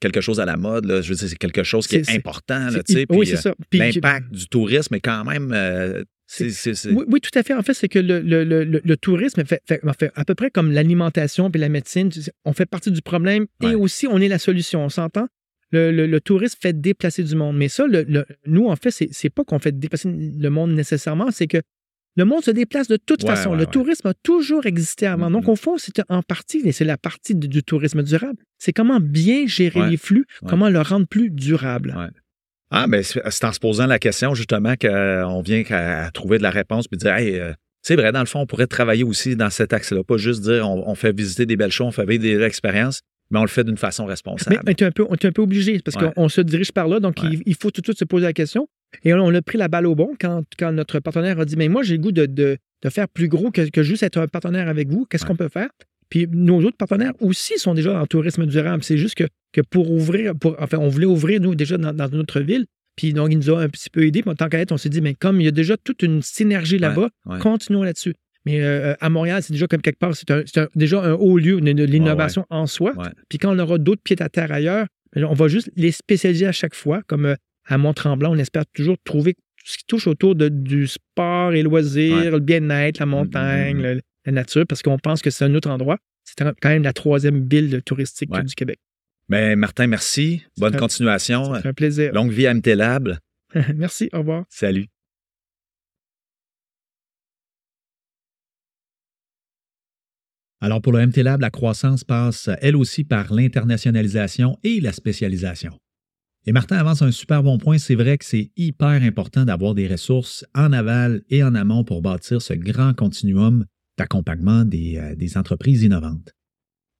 quelque 0.00 0.20
chose 0.20 0.40
à 0.40 0.44
la 0.44 0.56
mode, 0.56 0.86
là, 0.86 1.00
je 1.00 1.08
veux 1.10 1.14
dire, 1.14 1.28
c'est 1.28 1.36
quelque 1.36 1.62
chose 1.62 1.86
qui 1.86 1.96
est, 1.96 2.10
important, 2.10 2.70
là, 2.70 2.80
oui, 3.10 3.26
c'est 3.26 3.34
euh, 3.34 3.36
ça. 3.36 3.54
L'impact 3.72 4.30
du 4.32 4.46
tourisme 4.48 4.94
est 4.94 5.00
quand 5.00 5.24
même, 5.24 5.52
euh, 5.54 6.02
Oui, 6.40 7.04
oui, 7.08 7.20
tout 7.20 7.36
à 7.38 7.42
fait. 7.42 7.52
En 7.52 7.62
fait, 7.62 7.74
c'est 7.74 7.88
que 7.88 7.98
le, 7.98 8.20
le- 8.20 8.42
le- 8.44 8.64
le- 8.64 8.96
tourisme 8.96 9.44
fait, 9.44 9.60
fait- 9.68 9.80
fait 9.98 10.10
à 10.14 10.24
peu 10.24 10.34
près 10.34 10.50
comme 10.50 10.72
l'alimentation 10.72 11.50
puis 11.50 11.60
la 11.60 11.68
médecine. 11.68 12.08
On 12.46 12.54
fait 12.54 12.64
partie 12.64 12.90
du 12.90 13.02
problème 13.02 13.46
Ouais. 13.62 13.72
et 13.72 13.74
aussi 13.74 14.06
on 14.06 14.18
est 14.18 14.28
la 14.28 14.38
solution. 14.38 14.82
On 14.84 14.88
s'entend? 14.88 15.28
Le, 15.72 15.90
le- 15.90 16.06
le 16.06 16.20
tourisme 16.20 16.56
fait 16.60 16.78
déplacer 16.80 17.22
du 17.22 17.34
monde. 17.34 17.56
Mais 17.58 17.68
ça, 17.68 17.86
le- 17.86 18.04
le- 18.08 18.24
nous, 18.46 18.66
en 18.68 18.76
fait, 18.76 18.90
c'est, 18.90 19.08
c'est 19.10 19.28
pas 19.30 19.44
qu'on 19.44 19.58
fait 19.58 19.78
déplacer 19.78 20.08
le 20.10 20.48
monde 20.48 20.72
nécessairement, 20.72 21.30
c'est 21.30 21.46
que 21.46 21.58
le 22.16 22.24
monde 22.24 22.42
se 22.44 22.50
déplace 22.50 22.88
de 22.88 22.96
toute 22.96 23.22
Ouais, 23.22 23.30
façon. 23.30 23.50
ouais, 23.52 23.56
le 23.58 23.66
tourisme 23.66 24.08
a 24.08 24.14
toujours 24.14 24.66
existé 24.66 25.06
avant. 25.06 25.30
Donc, 25.30 25.48
au 25.48 25.56
fond, 25.56 25.78
c'est 25.78 26.02
en 26.08 26.22
partie, 26.22 26.60
et 26.64 26.72
c'est 26.72 26.84
la 26.84 26.98
partie 26.98 27.34
du, 27.34 27.48
du 27.48 27.62
tourisme 27.62 28.02
durable. 28.02 28.38
C'est 28.58 28.72
comment 28.72 29.00
bien 29.00 29.46
gérer 29.46 29.88
les 29.88 29.96
flux, 29.96 30.26
comment 30.46 30.68
le 30.68 30.80
rendre 30.80 31.06
plus 31.06 31.30
durable. 31.30 31.94
Ah, 32.70 32.86
mais 32.86 33.02
c'est 33.02 33.44
en 33.44 33.52
se 33.52 33.60
posant 33.60 33.86
la 33.86 33.98
question, 33.98 34.34
justement, 34.34 34.74
qu'on 34.76 35.42
vient 35.42 35.62
qu'à 35.62 36.04
à 36.06 36.10
trouver 36.10 36.38
de 36.38 36.42
la 36.42 36.50
réponse 36.50 36.88
puis 36.88 36.96
dire, 36.98 37.14
hey, 37.14 37.38
euh, 37.38 37.52
c'est 37.82 37.96
vrai, 37.96 38.12
dans 38.12 38.20
le 38.20 38.26
fond, 38.26 38.40
on 38.40 38.46
pourrait 38.46 38.66
travailler 38.66 39.04
aussi 39.04 39.36
dans 39.36 39.50
cet 39.50 39.72
axe-là. 39.74 40.02
Pas 40.04 40.16
juste 40.16 40.40
dire, 40.42 40.68
on, 40.70 40.88
on 40.88 40.94
fait 40.94 41.14
visiter 41.14 41.44
des 41.46 41.56
belles 41.56 41.70
choses, 41.72 41.88
on 41.88 41.90
fait 41.92 42.06
vivre 42.06 42.22
des 42.22 42.40
expériences, 42.40 43.00
mais 43.30 43.38
on 43.38 43.42
le 43.42 43.48
fait 43.48 43.64
d'une 43.64 43.76
façon 43.76 44.04
Mais, 44.04 44.10
responsable. 44.10 44.60
mais 44.64 44.74
tu 44.74 44.84
es 44.84 44.86
un 44.86 44.90
peu, 44.90 45.04
peu 45.06 45.42
obligé 45.42 45.80
parce 45.80 45.96
Ouais. 46.02 46.12
qu'on 46.14 46.28
se 46.30 46.40
dirige 46.40 46.72
par 46.72 46.88
là, 46.88 46.98
donc 47.00 47.16
Ouais. 47.22 47.28
il, 47.32 47.42
il 47.44 47.54
faut 47.56 47.70
tout 47.70 47.80
de 47.82 47.86
suite 47.86 47.98
se 47.98 48.04
poser 48.04 48.24
la 48.24 48.32
question. 48.32 48.68
Et 49.04 49.14
on, 49.14 49.18
on 49.18 49.34
a 49.34 49.42
pris 49.42 49.58
la 49.58 49.68
balle 49.68 49.86
au 49.86 49.94
bon 49.94 50.14
quand, 50.20 50.42
quand 50.58 50.72
notre 50.72 51.00
partenaire 51.00 51.38
a 51.40 51.44
dit 51.44 51.56
Mais 51.56 51.68
moi, 51.68 51.82
j'ai 51.82 51.96
le 51.96 52.02
goût 52.02 52.12
de, 52.12 52.26
de- 52.26 52.56
de 52.82 52.88
faire 52.90 53.08
plus 53.08 53.28
gros 53.28 53.50
que, 53.52 53.68
que 53.70 53.82
juste 53.82 54.02
être 54.02 54.18
un 54.18 54.26
partenaire 54.26 54.68
avec 54.68 54.88
vous. 54.88 55.06
Qu'est-ce 55.08 55.22
Ouais. 55.24 55.28
qu'on 55.28 55.36
peut 55.36 55.48
faire? 55.48 55.68
Puis 56.10 56.26
nos 56.30 56.60
autres 56.62 56.76
partenaires 56.76 57.12
aussi 57.20 57.58
sont 57.58 57.74
déjà 57.74 57.98
en 58.00 58.06
tourisme 58.06 58.44
durable. 58.46 58.82
C'est 58.82 58.98
juste 58.98 59.14
que, 59.14 59.24
que 59.52 59.60
pour 59.60 59.90
ouvrir, 59.90 60.34
pour, 60.34 60.56
enfin, 60.58 60.78
on 60.78 60.88
voulait 60.88 61.06
ouvrir, 61.06 61.40
nous, 61.40 61.54
déjà 61.54 61.78
dans, 61.78 61.92
dans 61.94 62.08
notre 62.10 62.40
ville. 62.40 62.66
Puis 62.96 63.12
donc, 63.14 63.30
ils 63.32 63.36
nous 63.38 63.50
ont 63.50 63.56
un 63.56 63.68
petit 63.68 63.88
peu 63.88 64.04
aidés. 64.04 64.20
Puis 64.22 64.30
en 64.30 64.34
tant 64.34 64.48
être, 64.50 64.72
on 64.72 64.76
s'est 64.76 64.88
dit 64.90 65.00
Mais 65.00 65.14
comme 65.14 65.40
il 65.40 65.44
y 65.44 65.48
a 65.48 65.52
déjà 65.52 65.76
toute 65.76 66.02
une 66.02 66.20
synergie 66.22 66.78
là-bas, 66.78 67.08
ouais. 67.26 67.38
continuons 67.38 67.82
là-dessus. 67.84 68.14
Mais 68.44 68.60
euh, 68.60 68.94
à 69.00 69.08
Montréal, 69.08 69.40
c'est 69.44 69.52
déjà 69.52 69.68
comme 69.68 69.80
quelque 69.80 70.00
part, 70.00 70.12
c'est 70.16 70.26
déjà 70.74 71.02
un 71.04 71.12
haut 71.12 71.38
lieu 71.38 71.60
de, 71.60 71.72
de 71.72 71.84
l'innovation 71.84 72.44
en 72.50 72.66
soi. 72.66 72.92
Puis 73.28 73.38
quand 73.38 73.54
on 73.54 73.58
aura 73.60 73.78
d'autres 73.78 74.02
pieds 74.02 74.20
à 74.20 74.28
terre 74.28 74.50
ailleurs, 74.50 74.86
ben, 75.14 75.24
on 75.24 75.34
va 75.34 75.46
juste 75.46 75.70
les 75.76 75.92
spécialiser 75.92 76.46
à 76.46 76.52
chaque 76.52 76.74
fois, 76.74 77.02
comme 77.06 77.26
euh, 77.26 77.34
à 77.66 77.78
Mont-Tremblant, 77.78 78.32
on 78.32 78.38
espère 78.38 78.64
toujours 78.72 78.96
trouver 79.04 79.34
ce 79.64 79.78
qui 79.78 79.84
touche 79.86 80.06
autour 80.08 80.34
de, 80.34 80.48
du 80.48 80.86
sport 80.88 81.52
et 81.52 81.62
loisirs, 81.62 82.32
le 82.32 82.40
bien-être, 82.40 82.98
la 82.98 83.06
montagne, 83.06 83.76
Mm, 83.76 83.80
mm, 83.80 83.82
le- 83.82 84.00
la 84.26 84.32
nature, 84.32 84.64
parce 84.68 84.82
qu'on 84.82 84.98
pense 84.98 85.22
que 85.22 85.30
c'est 85.30 85.44
un 85.44 85.54
autre 85.54 85.70
endroit. 85.70 85.98
C'est 86.24 86.36
quand 86.60 86.68
même 86.68 86.82
la 86.84 86.92
troisième 86.92 87.48
ville 87.48 87.82
touristique 87.84 88.32
Ouais. 88.32 88.42
du 88.44 88.54
Québec. 88.54 88.78
Ben, 89.28 89.56
Martin, 89.58 89.86
merci. 89.86 90.42
Bonne 90.58 90.74
un- 90.74 90.78
continuation. 90.78 91.54
C'est 91.60 91.68
un 91.68 91.72
plaisir. 91.72 92.12
Longue 92.12 92.30
vie 92.32 92.46
à 92.46 92.50
MT 92.54 92.74
Lab. 92.74 93.18
Merci, 93.76 94.08
au 94.12 94.18
revoir. 94.18 94.44
Salut. 94.48 94.86
Alors 100.60 100.80
pour 100.80 100.92
le 100.92 101.00
MT 101.06 101.18
Lab, 101.22 101.40
la 101.40 101.50
croissance 101.50 102.04
passe 102.04 102.48
elle 102.60 102.76
aussi 102.76 103.04
par 103.04 103.32
l'internationalisation 103.32 104.58
et 104.62 104.80
la 104.80 104.92
spécialisation. 104.92 105.76
Et 106.44 106.52
Martin 106.52 106.76
avance 106.76 107.02
un 107.02 107.12
super 107.12 107.42
bon 107.42 107.58
point. 107.58 107.78
C'est 107.78 107.94
vrai 107.94 108.18
que 108.18 108.24
c'est 108.24 108.50
hyper 108.56 109.02
important 109.02 109.44
d'avoir 109.44 109.74
des 109.74 109.86
ressources 109.86 110.44
en 110.54 110.72
aval 110.72 111.22
et 111.30 111.44
en 111.44 111.54
amont 111.54 111.84
pour 111.84 112.02
bâtir 112.02 112.42
ce 112.42 112.54
grand 112.54 112.94
continuum 112.94 113.64
d'accompagnement 113.96 114.64
des, 114.64 114.98
euh, 114.98 115.38
entreprises 115.38 115.82
innovantes. 115.82 116.32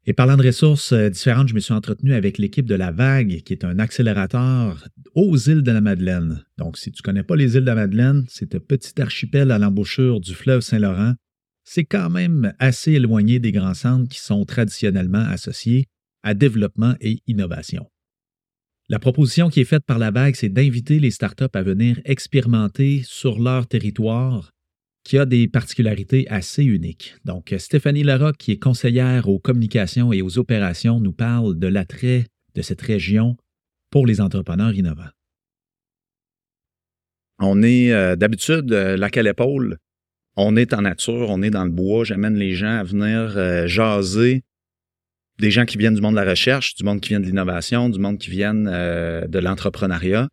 Et 0.05 0.13
parlant 0.13 0.37
de 0.37 0.47
ressources 0.47 0.93
euh, 0.93 1.09
différentes, 1.09 1.49
je 1.49 1.55
me 1.55 1.61
suis 1.61 1.73
entretenu 1.73 2.15
avec 2.15 2.39
l'équipe 2.39 2.67
de 2.67 2.75
La 2.75 2.93
Vague, 2.93 3.43
qui 3.43 3.53
est 3.53 3.65
un 3.65 3.79
accélérateur 3.79 4.89
aux 5.15 5.37
îles 5.37 5.63
de 5.63 5.73
la 5.73 5.81
Madeleine. 5.81 6.45
Donc, 6.59 6.77
si 6.77 6.93
tu 6.93 7.01
ne 7.01 7.05
connais 7.05 7.23
pas 7.23 7.37
les 7.37 7.55
îles 7.57 7.63
de 7.63 7.67
la 7.67 7.75
Madeleine, 7.75 8.25
c'est 8.29 8.55
un 8.55 8.61
petit 8.61 9.01
archipel 9.01 9.51
à 9.51 9.59
l'embouchure 9.59 10.21
du 10.21 10.35
fleuve 10.35 10.61
Saint-Laurent. 10.61 11.15
C'est 11.65 11.85
quand 11.85 12.11
même 12.11 12.53
assez 12.59 12.93
éloigné 12.93 13.39
des 13.39 13.53
grands 13.53 13.75
centres 13.75 14.09
qui 14.09 14.19
sont 14.19 14.45
traditionnellement 14.45 15.25
associés 15.29 15.87
à 16.25 16.35
développement 16.35 16.95
et 17.01 17.23
innovation. 17.29 17.92
La 18.89 18.99
proposition 18.99 19.49
qui 19.49 19.61
est 19.61 19.65
faite 19.65 19.85
par 19.87 19.99
la 19.99 20.11
vague, 20.11 20.35
c'est 20.35 20.49
d'inviter 20.49 20.99
les 20.99 21.11
startups 21.11 21.45
à 21.55 21.63
venir 21.63 22.01
expérimenter 22.05 23.03
sur 23.05 23.39
leur 23.39 23.67
territoire 23.67 24.51
qui 25.05 25.19
a 25.19 25.27
des 25.27 25.49
particularités 25.49 26.29
assez 26.29 26.63
uniques. 26.63 27.17
Donc, 27.25 27.55
Stéphanie 27.59 28.05
Larocque, 28.05 28.37
qui 28.37 28.53
est 28.53 28.59
conseillère 28.59 29.29
aux 29.29 29.39
communications 29.39 30.13
et 30.13 30.23
aux 30.23 30.39
opérations, 30.39 31.01
nous 31.01 31.13
parle 31.13 31.59
de 31.59 31.67
l'attrait 31.67 32.27
de 32.55 32.63
cette 32.63 32.83
région 32.83 33.37
pour 33.91 34.07
les 34.07 34.21
entrepreneurs 34.21 34.75
innovants. 34.75 35.11
On 37.39 37.63
est 37.63 37.93
euh, 37.93 38.15
d'habitude, 38.15 38.73
euh, 38.73 38.97
lac 38.97 39.17
à 39.17 39.23
on 40.37 40.57
est 40.57 40.73
en 40.73 40.83
nature, 40.83 41.29
on 41.29 41.43
est 41.43 41.51
dans 41.51 41.65
le 41.65 41.71
bois. 41.71 42.05
J'amène 42.05 42.37
les 42.37 42.55
gens 42.55 42.79
à 42.79 42.85
venir 42.85 43.37
euh, 43.37 43.67
jaser. 43.67 44.43
Des 45.39 45.51
gens 45.51 45.65
qui 45.65 45.79
viennent 45.79 45.95
du 45.95 46.01
monde 46.01 46.15
de 46.15 46.21
la 46.21 46.29
recherche, 46.31 46.75
du 46.75 46.85
monde 46.85 47.01
qui 47.01 47.11
vient 47.11 47.21
de 47.21 47.27
l'innovation, 47.27 47.89
du 47.89 47.99
monde 47.99 48.19
qui 48.19 48.31
viennent 48.31 48.69
euh, 48.71 49.27
de 49.27 49.39
l'entrepreneuriat. 49.39 50.29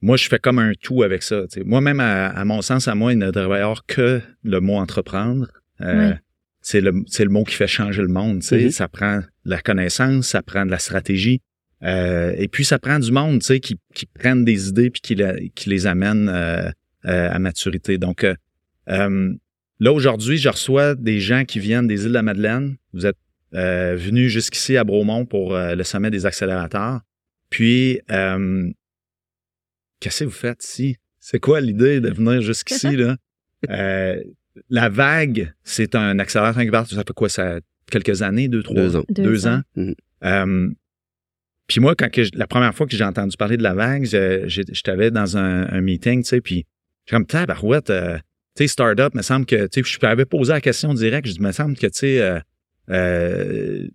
Moi, 0.00 0.16
je 0.16 0.28
fais 0.28 0.38
comme 0.40 0.58
un 0.58 0.72
tout 0.82 1.04
avec 1.04 1.22
ça. 1.22 1.44
Moi-même, 1.64 2.00
à, 2.00 2.26
à 2.26 2.44
mon 2.44 2.60
sens, 2.60 2.88
à 2.88 2.94
moi, 2.94 3.12
il 3.12 3.18
ne 3.18 3.30
devrait 3.30 3.60
y 3.60 3.62
avoir 3.62 3.86
que 3.86 4.20
le 4.42 4.60
mot 4.60 4.74
entreprendre. 4.76 5.46
Euh. 5.80 6.12
C'est 6.60 6.80
le, 6.80 6.92
c'est 7.06 7.24
le 7.24 7.30
mot 7.30 7.42
qui 7.44 7.54
fait 7.54 7.66
changer 7.66 8.02
le 8.02 8.08
monde. 8.08 8.42
Mhm. 8.50 8.70
Ça 8.70 8.88
prend 8.88 9.18
de 9.18 9.24
la 9.44 9.60
connaissance, 9.60 10.28
ça 10.28 10.42
prend 10.42 10.64
de 10.66 10.70
la 10.70 10.78
stratégie. 10.78 11.40
Euh, 11.82 12.34
et 12.36 12.46
puis, 12.48 12.64
ça 12.64 12.78
prend 12.78 12.98
du 13.00 13.10
monde 13.10 13.40
tu 13.40 13.46
sais, 13.46 13.60
qui, 13.60 13.78
qui 13.94 14.06
prennent 14.06 14.44
des 14.44 14.68
idées 14.68 14.90
puis 14.90 15.00
qui, 15.02 15.14
la- 15.16 15.34
qui 15.54 15.68
les 15.70 15.86
amènent 15.88 16.28
euh, 16.28 16.70
à 17.04 17.38
maturité. 17.38 17.98
Donc, 17.98 18.24
là, 18.86 19.92
aujourd'hui, 19.92 20.36
je 20.36 20.48
reçois 20.48 20.94
des 20.94 21.20
gens 21.20 21.44
qui 21.44 21.58
viennent 21.58 21.86
des 21.88 22.02
îles 22.02 22.08
de 22.10 22.14
la 22.14 22.22
Madeleine. 22.22 22.76
Vous 22.92 23.06
êtes 23.06 23.16
euh, 23.54 23.96
venus 23.96 24.30
jusqu'ici 24.30 24.76
à 24.76 24.84
Bromont 24.84 25.26
pour 25.26 25.54
euh, 25.54 25.74
le 25.74 25.84
sommet 25.84 26.10
des 26.10 26.26
accélérateurs. 26.26 27.00
Puis, 27.50 28.00
euh, 28.10 28.70
qu'est-ce 30.00 30.20
que 30.20 30.28
vous 30.28 30.30
faites 30.30 30.64
ici? 30.64 30.96
C'est 31.20 31.38
quoi 31.38 31.60
l'idée 31.60 32.00
de 32.00 32.10
venir 32.10 32.40
jusqu'ici, 32.42 32.96
là? 32.96 33.16
Euh, 33.70 34.20
la 34.70 34.88
vague, 34.88 35.54
c'est 35.62 35.94
un 35.94 36.18
accélérateur 36.18 36.60
incubateur. 36.60 36.98
Ça 36.98 37.04
fait 37.06 37.12
quoi, 37.14 37.28
ça? 37.28 37.60
Quelques 37.88 38.22
années, 38.22 38.48
deux, 38.48 38.64
trois? 38.64 38.74
Deux 38.74 38.96
ans. 38.96 39.04
Deux, 39.08 39.22
Deux 39.22 39.46
ans. 39.46 39.54
ans? 39.54 39.62
Mhm. 39.76 39.94
Euh, 40.24 40.70
puis 41.68 41.80
moi, 41.80 41.94
quand 41.94 42.10
que 42.10 42.22
la 42.34 42.48
première 42.48 42.74
fois 42.74 42.88
que 42.88 42.96
j'ai 42.96 43.04
entendu 43.04 43.36
parler 43.36 43.56
de 43.56 43.62
la 43.62 43.72
vague, 43.72 44.04
je, 44.04 44.48
je, 44.48 44.62
je 44.68 44.82
t'avais 44.82 45.12
dans 45.12 45.36
un, 45.36 45.68
un 45.68 45.80
meeting, 45.80 46.24
tu 46.24 46.28
sais, 46.28 46.40
puis 46.40 46.66
j'ai 47.06 47.14
comme, 47.14 47.24
tabarouette, 47.24 47.90
euh, 47.90 48.18
tu 48.56 48.64
sais, 48.64 48.66
startup, 48.66 49.14
me 49.14 49.22
semble 49.22 49.46
que, 49.46 49.68
tu 49.68 49.84
sais, 49.84 49.98
je 50.00 50.06
avais 50.06 50.24
posé 50.24 50.52
la 50.52 50.60
question 50.60 50.92
directe, 50.92 51.28
je 51.28 51.34
dis, 51.34 51.40
me 51.40 51.52
semble 51.52 51.76
que, 51.76 51.86
tu 51.86 51.92
sais, 52.00 52.42
euh, 52.90 53.86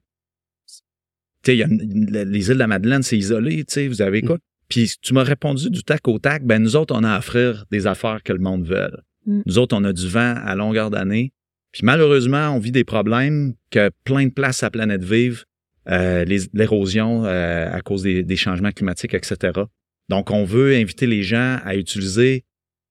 tu 1.43 1.57
sais, 1.57 1.65
les 1.65 2.47
îles 2.47 2.53
de 2.53 2.59
la 2.59 2.67
Madeleine, 2.67 3.03
c'est 3.03 3.17
isolé, 3.17 3.63
tu 3.65 3.73
sais, 3.73 3.87
vous 3.87 4.01
avez 4.01 4.21
quoi? 4.21 4.37
Puis 4.69 4.93
tu 5.01 5.13
m'as 5.13 5.23
répondu 5.23 5.69
du 5.69 5.83
tac 5.83 6.07
au 6.07 6.19
tac, 6.19 6.43
ben 6.43 6.61
nous 6.61 6.75
autres, 6.75 6.93
on 6.97 7.03
a 7.03 7.11
à 7.11 7.19
offrir 7.19 7.65
des 7.71 7.87
affaires 7.87 8.21
que 8.23 8.33
le 8.33 8.39
monde 8.39 8.65
veut. 8.65 8.91
Mm. 9.25 9.41
Nous 9.45 9.57
autres, 9.57 9.75
on 9.77 9.83
a 9.83 9.93
du 9.93 10.07
vent 10.07 10.35
à 10.43 10.55
longueur 10.55 10.89
d'année. 10.89 11.31
Puis 11.71 11.85
malheureusement, 11.85 12.49
on 12.49 12.59
vit 12.59 12.71
des 12.71 12.83
problèmes 12.83 13.53
que 13.71 13.91
plein 14.03 14.25
de 14.25 14.31
places 14.31 14.63
à 14.63 14.69
planète 14.69 15.03
vive, 15.03 15.45
euh, 15.89 16.25
l'érosion 16.53 17.25
euh, 17.25 17.71
à 17.71 17.81
cause 17.81 18.03
des, 18.03 18.23
des 18.23 18.35
changements 18.35 18.71
climatiques, 18.71 19.13
etc. 19.13 19.61
Donc, 20.09 20.31
on 20.31 20.43
veut 20.43 20.75
inviter 20.75 21.07
les 21.07 21.23
gens 21.23 21.59
à 21.63 21.75
utiliser 21.75 22.43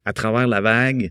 à 0.05 0.13
travers 0.13 0.47
la 0.47 0.61
vague 0.61 1.11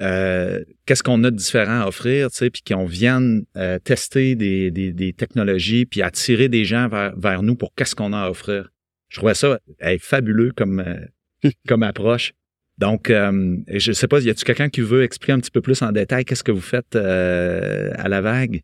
euh, 0.00 0.64
qu'est-ce 0.86 1.02
qu'on 1.02 1.22
a 1.24 1.30
de 1.30 1.36
différent 1.36 1.82
à 1.82 1.86
offrir, 1.86 2.30
tu 2.30 2.38
sais, 2.38 2.50
puis 2.50 2.62
qu'on 2.62 2.86
vienne 2.86 3.44
euh, 3.56 3.78
tester 3.78 4.34
des, 4.34 4.70
des, 4.70 4.92
des 4.92 5.12
technologies, 5.12 5.86
puis 5.86 6.02
attirer 6.02 6.48
des 6.48 6.64
gens 6.64 6.88
vers, 6.88 7.14
vers 7.16 7.42
nous 7.42 7.56
pour 7.56 7.74
qu'est-ce 7.74 7.94
qu'on 7.94 8.12
a 8.12 8.20
à 8.20 8.30
offrir. 8.30 8.70
Je 9.08 9.18
trouvais 9.18 9.34
ça 9.34 9.58
hey, 9.80 9.98
fabuleux 9.98 10.52
comme, 10.56 10.80
euh, 10.80 11.50
comme 11.68 11.82
approche. 11.82 12.32
Donc, 12.78 13.10
euh, 13.10 13.56
je 13.68 13.92
sais 13.92 14.08
pas, 14.08 14.20
y 14.20 14.30
a-tu 14.30 14.44
quelqu'un 14.44 14.68
qui 14.68 14.80
veut 14.80 15.02
expliquer 15.02 15.32
un 15.32 15.38
petit 15.38 15.50
peu 15.50 15.60
plus 15.60 15.82
en 15.82 15.92
détail 15.92 16.24
qu'est-ce 16.24 16.42
que 16.42 16.52
vous 16.52 16.60
faites 16.60 16.96
euh, 16.96 17.92
à 17.94 18.08
la 18.08 18.20
vague? 18.20 18.62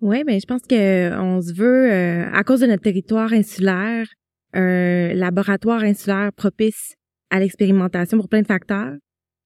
Oui, 0.00 0.22
ben 0.24 0.40
je 0.40 0.46
pense 0.46 0.62
que 0.62 1.18
on 1.18 1.40
se 1.40 1.52
veut, 1.52 1.92
euh, 1.92 2.30
à 2.32 2.44
cause 2.44 2.60
de 2.60 2.66
notre 2.66 2.82
territoire 2.82 3.32
insulaire, 3.32 4.06
un 4.52 5.12
laboratoire 5.14 5.82
insulaire 5.82 6.30
propice 6.32 6.94
à 7.30 7.40
l'expérimentation 7.40 8.18
pour 8.18 8.28
plein 8.28 8.42
de 8.42 8.46
facteurs. 8.46 8.94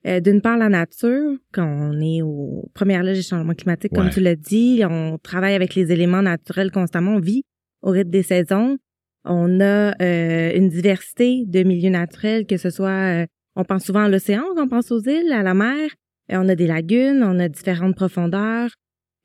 Euh, 0.06 0.20
D'une 0.20 0.40
part, 0.40 0.56
la 0.56 0.68
nature, 0.68 1.36
quand 1.52 1.66
on 1.66 2.00
est 2.00 2.22
aux 2.22 2.70
premières 2.74 3.02
loges 3.02 3.16
des 3.16 3.22
changements 3.22 3.54
climatiques, 3.54 3.92
comme 3.92 4.10
tu 4.10 4.20
l'as 4.20 4.36
dit, 4.36 4.82
on 4.88 5.18
travaille 5.18 5.54
avec 5.54 5.74
les 5.74 5.90
éléments 5.92 6.22
naturels 6.22 6.70
constamment, 6.70 7.14
on 7.16 7.20
vit 7.20 7.42
au 7.82 7.90
rythme 7.90 8.10
des 8.10 8.22
saisons. 8.22 8.78
On 9.24 9.60
a 9.60 9.92
euh, 10.00 10.52
une 10.54 10.68
diversité 10.68 11.44
de 11.46 11.62
milieux 11.64 11.90
naturels, 11.90 12.46
que 12.46 12.56
ce 12.56 12.70
soit, 12.70 13.22
euh, 13.22 13.26
on 13.56 13.64
pense 13.64 13.84
souvent 13.84 14.04
à 14.04 14.08
l'océan, 14.08 14.44
on 14.56 14.68
pense 14.68 14.92
aux 14.92 15.00
îles, 15.00 15.32
à 15.32 15.42
la 15.42 15.54
mer. 15.54 15.90
Euh, 16.30 16.36
on 16.38 16.48
a 16.48 16.54
des 16.54 16.66
lagunes, 16.68 17.22
on 17.24 17.38
a 17.40 17.48
différentes 17.48 17.96
profondeurs. 17.96 18.70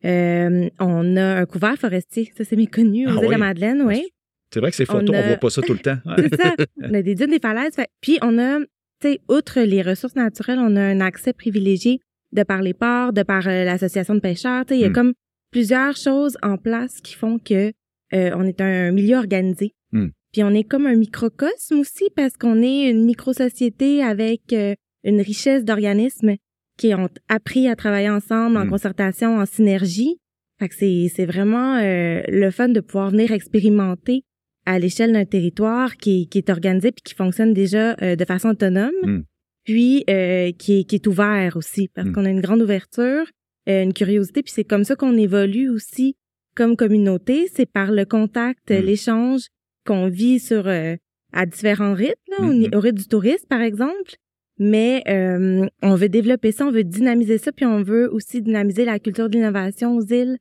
Euh, 0.05 0.69
on 0.79 1.15
a 1.15 1.35
un 1.37 1.45
couvert 1.45 1.77
forestier, 1.77 2.31
ça 2.35 2.43
c'est 2.43 2.55
méconnu 2.57 3.05
aux 3.07 3.11
Ah 3.11 3.13
îles 3.13 3.19
de 3.19 3.25
la 3.25 3.35
oui? 3.35 3.39
Madeleine, 3.39 3.81
oui. 3.85 4.09
C'est 4.53 4.59
vrai 4.59 4.69
que 4.71 4.75
ces 4.75 4.85
photos, 4.85 5.15
On 5.15 5.27
voit 5.27 5.37
pas 5.37 5.49
ça 5.49 5.61
tout 5.61 5.73
le 5.73 5.79
temps. 5.79 5.97
Ouais. 6.05 6.15
C'est 6.29 6.41
ça. 6.41 6.55
On 6.81 6.93
a 6.93 7.01
des 7.01 7.15
dunes, 7.15 7.31
des 7.31 7.39
falaises. 7.39 7.73
Fait- 7.73 7.87
Puis 8.01 8.19
on 8.21 8.37
a, 8.37 8.59
outre 9.29 9.61
les 9.61 9.81
ressources 9.81 10.15
naturelles, 10.15 10.59
on 10.59 10.75
a 10.75 10.81
un 10.81 10.99
accès 11.01 11.33
privilégié 11.33 11.99
de 12.31 12.43
par 12.43 12.61
les 12.61 12.73
ports, 12.73 13.13
de 13.13 13.23
par 13.23 13.47
euh, 13.47 13.63
l'association 13.63 14.15
de 14.15 14.19
pêcheurs. 14.19 14.63
Il 14.71 14.77
y 14.77 14.85
a 14.85 14.89
Mm. 14.89 14.93
comme 14.93 15.13
plusieurs 15.51 15.95
choses 15.95 16.35
en 16.41 16.57
place 16.57 16.99
qui 17.01 17.13
font 17.15 17.37
que 17.39 17.71
euh, 18.13 18.31
on 18.35 18.43
est 18.43 18.59
un 18.61 18.91
milieu 18.91 19.17
organisé. 19.17 19.73
Mm. 19.91 20.07
Puis 20.31 20.43
on 20.43 20.49
est 20.49 20.63
comme 20.63 20.87
un 20.87 20.95
microcosme 20.95 21.79
aussi 21.79 22.05
parce 22.15 22.37
qu'on 22.37 22.61
est 22.61 22.89
une 22.89 23.05
micro-société 23.05 24.01
avec 24.03 24.51
euh, 24.53 24.73
une 25.03 25.21
richesse 25.21 25.63
d'organismes 25.63 26.35
qui 26.77 26.93
ont 26.95 27.09
appris 27.29 27.67
à 27.67 27.75
travailler 27.75 28.09
ensemble 28.09 28.57
en 28.57 28.65
Mm. 28.65 28.69
concertation, 28.69 29.37
en 29.37 29.45
synergie. 29.45 30.17
Fait 30.59 30.69
que 30.69 30.75
c'est, 30.75 31.11
c'est 31.13 31.25
vraiment 31.25 31.79
le 31.81 32.49
fun 32.51 32.69
de 32.69 32.79
pouvoir 32.79 33.09
venir 33.11 33.31
expérimenter 33.31 34.23
à 34.65 34.79
l'échelle 34.79 35.11
d'un 35.13 35.25
territoire 35.25 35.97
qui, 35.97 36.27
qui 36.27 36.37
est 36.37 36.49
organisé 36.49 36.91
puis 36.91 37.01
qui 37.03 37.13
fonctionne 37.15 37.53
déjà 37.53 37.95
euh, 38.01 38.15
de 38.15 38.25
façon 38.25 38.49
autonome, 38.49 38.91
Mm. 39.03 39.23
puis 39.65 40.03
euh, 40.09 40.51
qui, 40.57 40.79
est, 40.79 40.83
qui 40.83 40.95
est 40.95 41.07
ouvert 41.07 41.57
aussi 41.57 41.89
parce 41.93 42.07
Mm. 42.07 42.11
qu'on 42.13 42.25
a 42.25 42.29
une 42.29 42.41
grande 42.41 42.61
ouverture, 42.61 43.25
euh, 43.69 43.83
une 43.83 43.93
curiosité, 43.93 44.41
puis 44.43 44.51
c'est 44.53 44.63
comme 44.63 44.83
ça 44.83 44.95
qu'on 44.95 45.17
évolue 45.17 45.69
aussi 45.69 46.15
comme 46.55 46.75
communauté, 46.75 47.47
c'est 47.53 47.65
par 47.65 47.91
le 47.91 48.05
contact, 48.05 48.69
Mm. 48.71 48.75
l'échange 48.85 49.41
qu'on 49.85 50.07
vit 50.07 50.39
sur 50.39 50.67
euh, 50.67 50.95
à 51.33 51.45
différents 51.45 51.93
rythmes, 51.93 52.13
là, 52.39 52.45
Mhm. 52.45 52.69
au 52.75 52.79
rythme 52.79 52.99
du 52.99 53.07
tourisme 53.07 53.47
par 53.49 53.61
exemple. 53.61 54.13
Mais 54.59 55.01
euh, 55.07 55.65
on 55.81 55.95
veut 55.95 56.09
développer 56.09 56.51
ça, 56.51 56.67
on 56.67 56.71
veut 56.71 56.83
dynamiser 56.83 57.39
ça, 57.39 57.51
puis 57.51 57.65
on 57.65 57.81
veut 57.81 58.07
aussi 58.13 58.39
dynamiser 58.41 58.85
la 58.85 58.99
culture 58.99 59.27
de 59.27 59.35
l'innovation 59.35 59.97
aux 59.97 60.05
îles 60.05 60.37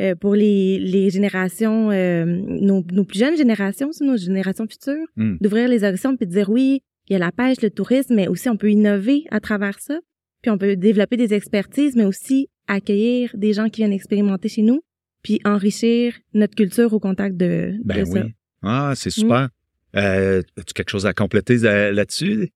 euh, 0.00 0.14
pour 0.14 0.34
les, 0.34 0.78
les 0.78 1.10
générations, 1.10 1.90
euh, 1.90 2.24
nos, 2.26 2.84
nos 2.92 3.04
plus 3.04 3.18
jeunes 3.18 3.36
générations, 3.36 3.90
nos 4.00 4.16
générations 4.16 4.66
futures, 4.68 5.06
Mm. 5.16 5.36
d'ouvrir 5.40 5.68
les 5.68 5.84
horizons 5.84 6.16
puis 6.16 6.26
de 6.26 6.32
dire 6.32 6.50
oui, 6.50 6.82
il 7.08 7.12
y 7.12 7.16
a 7.16 7.18
la 7.18 7.32
pêche, 7.32 7.60
le 7.62 7.70
tourisme, 7.70 8.14
mais 8.14 8.28
aussi 8.28 8.48
on 8.48 8.56
peut 8.56 8.70
innover 8.70 9.24
à 9.30 9.40
travers 9.40 9.78
ça. 9.80 9.98
Puis 10.42 10.50
on 10.50 10.58
peut 10.58 10.76
développer 10.76 11.16
des 11.16 11.32
expertises, 11.34 11.96
mais 11.96 12.04
aussi 12.04 12.48
accueillir 12.68 13.30
des 13.36 13.52
gens 13.52 13.68
qui 13.68 13.80
viennent 13.80 13.92
expérimenter 13.92 14.48
chez 14.48 14.62
nous, 14.62 14.82
puis 15.22 15.40
enrichir 15.44 16.14
notre 16.34 16.54
culture 16.54 16.92
au 16.92 17.00
contact 17.00 17.36
de, 17.36 17.72
Ben 17.84 18.00
de 18.00 18.04
ça. 18.04 18.22
oui. 18.24 18.32
Ah, 18.62 18.92
c'est 18.96 19.10
super. 19.10 19.48
Euh, 19.96 20.42
As-tu 20.58 20.74
quelque 20.74 20.90
chose 20.90 21.06
à 21.06 21.14
compléter 21.14 21.64
euh, 21.64 21.92
là-dessus? 21.92 22.50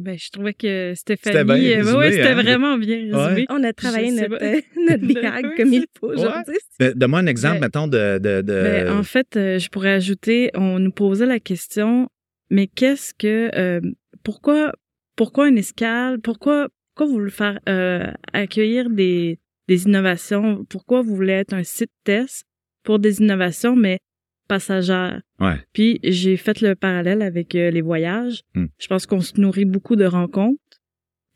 Ben, 0.00 0.16
je 0.18 0.30
trouvais 0.30 0.54
que 0.54 0.92
C'était 0.96 1.16
Stéphanie, 1.16 1.60
bien 1.60 1.70
euh, 1.72 1.76
résumé, 1.82 1.98
ouais, 1.98 2.10
c'était 2.12 2.28
hein? 2.28 2.34
vraiment 2.42 2.78
bien 2.78 2.96
résumé. 2.98 3.46
On 3.50 3.62
a 3.64 3.72
travaillé 3.72 4.10
notre, 4.12 4.42
euh, 4.42 4.60
notre 4.88 5.06
BIAG 5.06 5.56
comme 5.56 5.72
il 5.72 5.86
faut 5.98 6.08
aujourd'hui. 6.12 6.56
Ben, 6.78 6.92
Donne-moi 6.94 7.20
un 7.20 7.26
exemple, 7.26 7.54
Ben, 7.60 7.66
mettons, 7.66 7.88
de. 7.88 8.18
de, 8.18 8.42
de- 8.42 8.62
Ben, 8.62 8.92
en 8.92 9.02
fait, 9.02 9.36
euh, 9.36 9.58
je 9.58 9.68
pourrais 9.68 9.92
ajouter, 9.92 10.50
on 10.54 10.78
nous 10.78 10.92
posait 10.92 11.26
la 11.26 11.40
question, 11.40 12.08
mais 12.50 12.66
qu'est-ce 12.68 13.12
que, 13.18 13.50
euh, 13.58 13.80
pourquoi, 14.22 14.72
pourquoi 15.16 15.48
une 15.48 15.58
escale, 15.58 16.20
pourquoi, 16.20 16.68
pourquoi 16.94 17.06
vous 17.12 17.18
voulez 17.20 17.30
faire 17.30 17.58
euh, 17.68 18.10
accueillir 18.32 18.90
des, 18.90 19.38
des 19.68 19.84
innovations, 19.84 20.64
pourquoi 20.68 21.02
vous 21.02 21.14
voulez 21.16 21.32
être 21.32 21.54
un 21.54 21.64
site 21.64 21.90
test 22.04 22.44
pour 22.84 22.98
des 22.98 23.20
innovations, 23.20 23.74
mais 23.76 23.98
passagères. 24.48 25.20
Ouais. 25.38 25.56
Puis 25.72 26.00
j'ai 26.02 26.36
fait 26.36 26.60
le 26.60 26.74
parallèle 26.74 27.22
avec 27.22 27.54
euh, 27.54 27.70
les 27.70 27.82
voyages. 27.82 28.42
Hmm. 28.54 28.66
Je 28.78 28.86
pense 28.88 29.06
qu'on 29.06 29.20
se 29.20 29.40
nourrit 29.40 29.64
beaucoup 29.64 29.96
de 29.96 30.04
rencontres. 30.04 30.58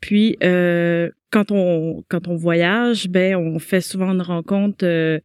Puis 0.01 0.35
euh, 0.43 1.09
quand 1.31 1.51
on 1.51 2.03
quand 2.09 2.27
on 2.27 2.35
voyage, 2.35 3.07
ben 3.07 3.35
on 3.35 3.59
fait 3.59 3.81
souvent 3.81 4.11
une 4.11 4.21
rencontre 4.21 4.85
euh, 4.85 5.19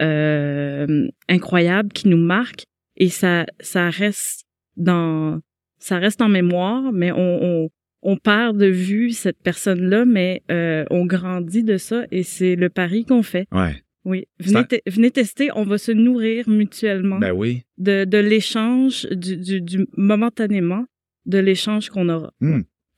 euh, 0.00 1.08
incroyable 1.28 1.90
qui 1.92 2.08
nous 2.08 2.18
marque 2.18 2.64
et 2.96 3.08
ça 3.08 3.46
ça 3.60 3.90
reste 3.90 4.44
dans 4.76 5.40
ça 5.78 5.98
reste 5.98 6.20
en 6.20 6.28
mémoire, 6.28 6.92
mais 6.92 7.12
on 7.12 7.38
on, 7.42 7.68
on 8.02 8.16
perd 8.16 8.56
de 8.58 8.66
vue 8.66 9.10
cette 9.10 9.40
personne-là, 9.42 10.04
mais 10.04 10.42
euh, 10.50 10.84
on 10.90 11.06
grandit 11.06 11.62
de 11.62 11.76
ça 11.76 12.04
et 12.10 12.22
c'est 12.22 12.56
le 12.56 12.70
pari 12.70 13.04
qu'on 13.04 13.22
fait. 13.22 13.46
Ouais. 13.52 13.83
Oui, 14.04 14.26
venez, 14.38 14.64
te- 14.66 14.90
venez 14.90 15.10
tester, 15.10 15.50
on 15.54 15.64
va 15.64 15.78
se 15.78 15.90
nourrir 15.92 16.48
mutuellement 16.48 17.18
Ben 17.18 17.32
oui. 17.32 17.62
de, 17.78 18.04
de 18.04 18.18
l'échange, 18.18 19.06
du, 19.10 19.36
du, 19.38 19.60
du 19.62 19.86
momentanément 19.96 20.84
de 21.26 21.38
l'échange 21.38 21.88
qu'on 21.88 22.08
aura. 22.10 22.32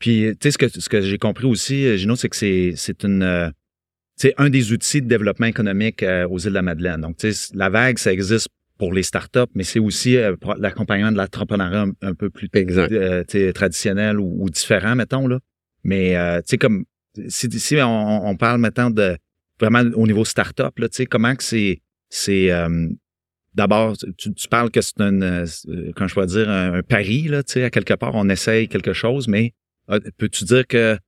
Puis, 0.01 0.25
tu 0.33 0.37
sais, 0.43 0.51
ce 0.51 0.59
que, 0.59 0.69
ce 0.69 0.89
que 0.89 1.01
j'ai 1.01 1.19
compris 1.19 1.47
aussi, 1.47 1.87
euh, 1.87 1.97
Gino, 1.97 2.17
c'est 2.17 2.29
que 2.29 2.37
c'est, 2.37 2.73
c'est 2.77 3.05
une. 3.05 3.23
euh, 3.23 3.49
c'est 4.17 4.35
un 4.39 4.51
des 4.51 4.73
outils 4.73 5.01
de 5.03 5.07
développement 5.09 5.47
économique 5.47 6.03
euh, 6.03 6.27
aux 6.29 6.39
îles 6.39 6.49
de 6.49 6.55
la 6.55 6.63
Madeleine. 6.63 7.01
Donc, 7.03 7.19
tu 7.19 7.33
sais, 7.33 7.53
la 7.55 7.69
vague, 7.69 7.99
ça 7.99 8.13
existe 8.13 8.49
pour 8.79 8.93
les 8.93 9.03
startups, 9.03 9.51
mais 9.55 9.63
c'est 9.63 9.79
aussi 9.79 10.17
euh, 10.17 10.37
pour 10.37 10.55
l'accompagnement 10.57 11.13
de 11.13 11.17
l'entrepreneuriat 11.17 11.83
un, 11.83 11.93
un 12.09 12.15
peu 12.15 12.31
plus 12.31 12.49
Exact. 12.53 12.91
euh, 12.93 13.23
tu 13.25 13.39
sais, 13.39 13.53
traditionnel 13.53 14.19
ou, 14.19 14.43
ou 14.43 14.51
différent, 14.51 14.97
mettons. 14.97 15.29
Là. 15.29 15.39
Mais, 15.85 16.17
euh, 16.17 16.39
tu 16.41 16.45
sais, 16.49 16.59
comme 16.59 16.85
si, 17.29 17.49
si 17.59 17.77
on, 17.77 18.27
on 18.27 18.37
parle 18.37 18.61
maintenant 18.61 18.91
de 18.91 19.17
vraiment 19.61 19.83
au 19.95 20.07
niveau 20.07 20.25
startup, 20.25 20.79
là, 20.79 20.89
tu 20.89 20.97
sais, 20.97 21.07
comment 21.07 21.35
que 21.35 21.43
c'est. 21.45 21.83
c'est 22.11 22.51
euh, 22.51 22.89
D'abord, 23.55 23.97
tu, 24.19 24.35
tu 24.35 24.49
parles 24.49 24.71
que 24.71 24.83
c'est 24.83 25.01
un, 25.01 25.23
euh, 25.23 25.47
quand 25.97 26.07
je 26.07 26.13
pourrais 26.13 26.27
dire, 26.27 26.51
un, 26.51 26.75
un 26.75 26.83
pari, 26.83 27.23
là, 27.23 27.43
tu 27.43 27.55
sais, 27.55 27.65
à 27.65 27.71
quelque 27.71 27.95
part, 27.95 28.15
on 28.15 28.29
essaye 28.29 28.69
quelque 28.69 28.93
chose, 28.93 29.29
mais 29.29 29.55
euh, 29.89 29.99
peux-tu 30.19 30.45
dire 30.45 30.67
que 30.67 30.99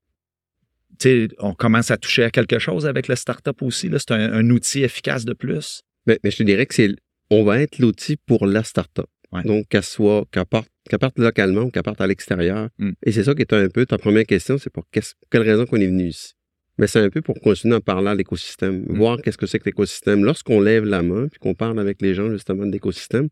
tu 0.99 1.27
sais, 1.27 1.29
on 1.39 1.53
commence 1.53 1.91
à 1.91 1.99
toucher 1.99 2.25
à 2.25 2.31
quelque 2.31 2.59
chose 2.59 2.87
avec 2.87 3.07
le 3.07 3.17
startup 3.17 3.61
aussi? 3.61 3.91
Là? 3.91 3.99
C'est 3.99 4.13
un, 4.13 4.33
un 4.33 4.49
outil 4.51 4.83
efficace 4.83 5.27
de 5.27 5.35
plus? 5.35 5.83
Mais, 6.07 6.19
mais 6.25 6.31
je 6.31 6.39
te 6.39 6.43
dirais 6.43 6.65
que 6.65 6.75
c'est, 6.75 6.91
on 7.31 7.45
va 7.45 7.61
être 7.61 7.79
l'outil 7.79 8.17
pour 8.17 8.47
la 8.47 8.65
startup. 8.65 9.07
Ouais. 9.31 9.43
Donc, 9.43 9.69
qu'elle 9.69 9.83
soit, 9.83 10.25
qu'elle 10.33 10.47
parte, 10.47 10.69
qu'elle 10.89 10.99
parte 10.99 11.19
localement 11.19 11.65
ou 11.65 11.71
qu'elle 11.71 11.83
parte 11.83 12.01
à 12.01 12.07
l'extérieur. 12.07 12.71
Mm. 12.79 12.93
Et 13.03 13.13
c'est 13.13 13.25
ça 13.25 13.35
qui 13.35 13.43
est 13.43 13.53
un 13.53 13.69
peu 13.69 13.85
ta 13.85 13.99
première 13.99 14.25
question, 14.25 14.57
c'est 14.57 14.71
pour 14.71 14.85
qu'est-ce- 14.91 15.13
quelle 15.31 15.43
raison 15.43 15.67
qu'on 15.67 15.77
est 15.77 15.87
venu 15.87 16.09
ici? 16.09 16.33
Mais 16.79 16.87
c'est 16.87 17.01
un 17.01 17.11
peu 17.11 17.23
pour 17.23 17.41
continuer 17.41 17.75
à 17.77 17.81
parler 17.81 18.09
à 18.09 18.15
l'écosystème, 18.15 18.85
Mm. 18.89 18.97
voir 18.97 19.21
qu'est-ce 19.21 19.39
que 19.39 19.47
c'est 19.47 19.59
que 19.59 19.65
l'écosystème. 19.65 20.25
Lorsqu'on 20.25 20.61
lève 20.61 20.85
la 20.85 21.03
main 21.03 21.29
puis 21.29 21.39
qu'on 21.41 21.55
parle 21.55 21.79
avec 21.81 22.01
les 22.03 22.15
gens 22.15 22.31
justement 22.31 22.65
de 22.67 22.73
l'écosystème, 22.73 23.29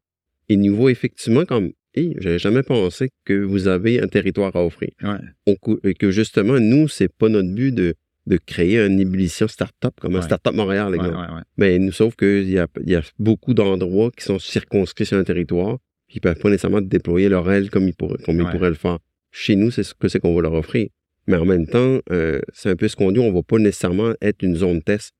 ils 0.48 0.60
nous 0.60 0.74
voient 0.76 0.90
effectivement 0.90 1.44
comme, 1.44 1.72
hey, 1.94 2.14
j'avais 2.18 2.38
jamais 2.38 2.62
pensé 2.62 3.10
que 3.24 3.34
vous 3.34 3.68
avez 3.68 4.00
un 4.02 4.08
territoire 4.08 4.54
à 4.54 4.64
offrir. 4.64 4.90
Ouais. 5.02 5.18
On 5.46 5.56
que 5.98 6.10
justement, 6.10 6.58
nous, 6.60 6.88
c'est 6.88 7.08
pas 7.12 7.28
notre 7.28 7.52
but 7.52 7.72
de, 7.72 7.94
de 8.26 8.36
créer 8.36 8.78
une 8.84 9.00
ébullition 9.00 9.46
start-up 9.48 9.94
comme 10.00 10.16
un 10.16 10.22
start-up 10.22 10.54
Montréal, 10.54 10.92
ouais, 10.96 10.98
ouais. 10.98 11.42
Mais 11.56 11.78
nous, 11.78 11.92
sauf 11.92 12.16
qu'il 12.16 12.50
y 12.50 12.58
a, 12.58 12.66
y 12.84 12.94
a 12.96 13.02
beaucoup 13.18 13.54
d'endroits 13.54 14.10
qui 14.16 14.24
sont 14.24 14.38
circonscrits 14.38 15.06
sur 15.06 15.16
un 15.18 15.24
territoire, 15.24 15.78
puis 16.08 16.16
ils 16.16 16.20
peuvent 16.20 16.38
pas 16.38 16.50
nécessairement 16.50 16.80
déployer 16.80 17.28
leur 17.28 17.50
aile 17.50 17.70
comme 17.70 17.86
ils 17.88 17.94
pourraient, 17.94 18.22
comme 18.24 18.40
ils 18.40 18.46
pourraient 18.46 18.70
le 18.70 18.74
faire. 18.76 18.98
Chez 19.32 19.54
nous, 19.56 19.70
c'est 19.70 19.82
ce 19.82 19.94
que 19.94 20.08
c'est 20.08 20.18
qu'on 20.18 20.34
va 20.34 20.42
leur 20.42 20.54
offrir. 20.54 20.88
Mais 21.26 21.36
en 21.36 21.44
même 21.44 21.66
temps, 21.66 21.98
euh, 22.12 22.40
c'est 22.52 22.70
un 22.70 22.76
peu 22.76 22.88
ce 22.88 22.96
qu'on 22.96 23.10
dit, 23.12 23.18
on 23.20 23.32
va 23.32 23.42
pas 23.42 23.58
nécessairement 23.58 24.12
être 24.22 24.42
une 24.42 24.56
zone 24.56 24.82
test, 24.82 25.12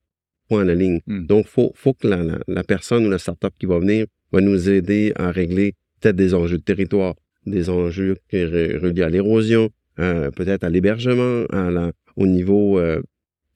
point 0.47 0.61
à 0.61 0.65
la 0.65 0.75
ligne. 0.75 1.01
Mm. 1.07 1.25
Donc, 1.25 1.47
faut, 1.47 1.71
faut 1.75 1.93
que 1.93 2.07
la, 2.07 2.23
la, 2.23 2.39
la 2.47 2.63
personne 2.63 3.05
ou 3.05 3.09
la 3.09 3.17
startup 3.17 3.51
qui 3.59 3.65
va 3.65 3.79
venir 3.79 4.05
va 4.31 4.41
nous 4.41 4.69
aider 4.69 5.11
à 5.15 5.31
régler 5.31 5.73
peut-être 5.99 6.15
des 6.15 6.33
enjeux 6.33 6.57
de 6.59 6.63
territoire, 6.63 7.15
des 7.45 7.69
enjeux 7.69 8.17
qui- 8.29 8.43
reliés 8.45 9.03
à 9.03 9.09
l'érosion, 9.09 9.69
euh, 9.99 10.31
peut-être 10.31 10.63
à 10.63 10.69
l'hébergement, 10.69 11.45
à 11.49 11.69
la, 11.71 11.91
au 12.15 12.27
niveau, 12.27 12.79
euh, 12.79 13.01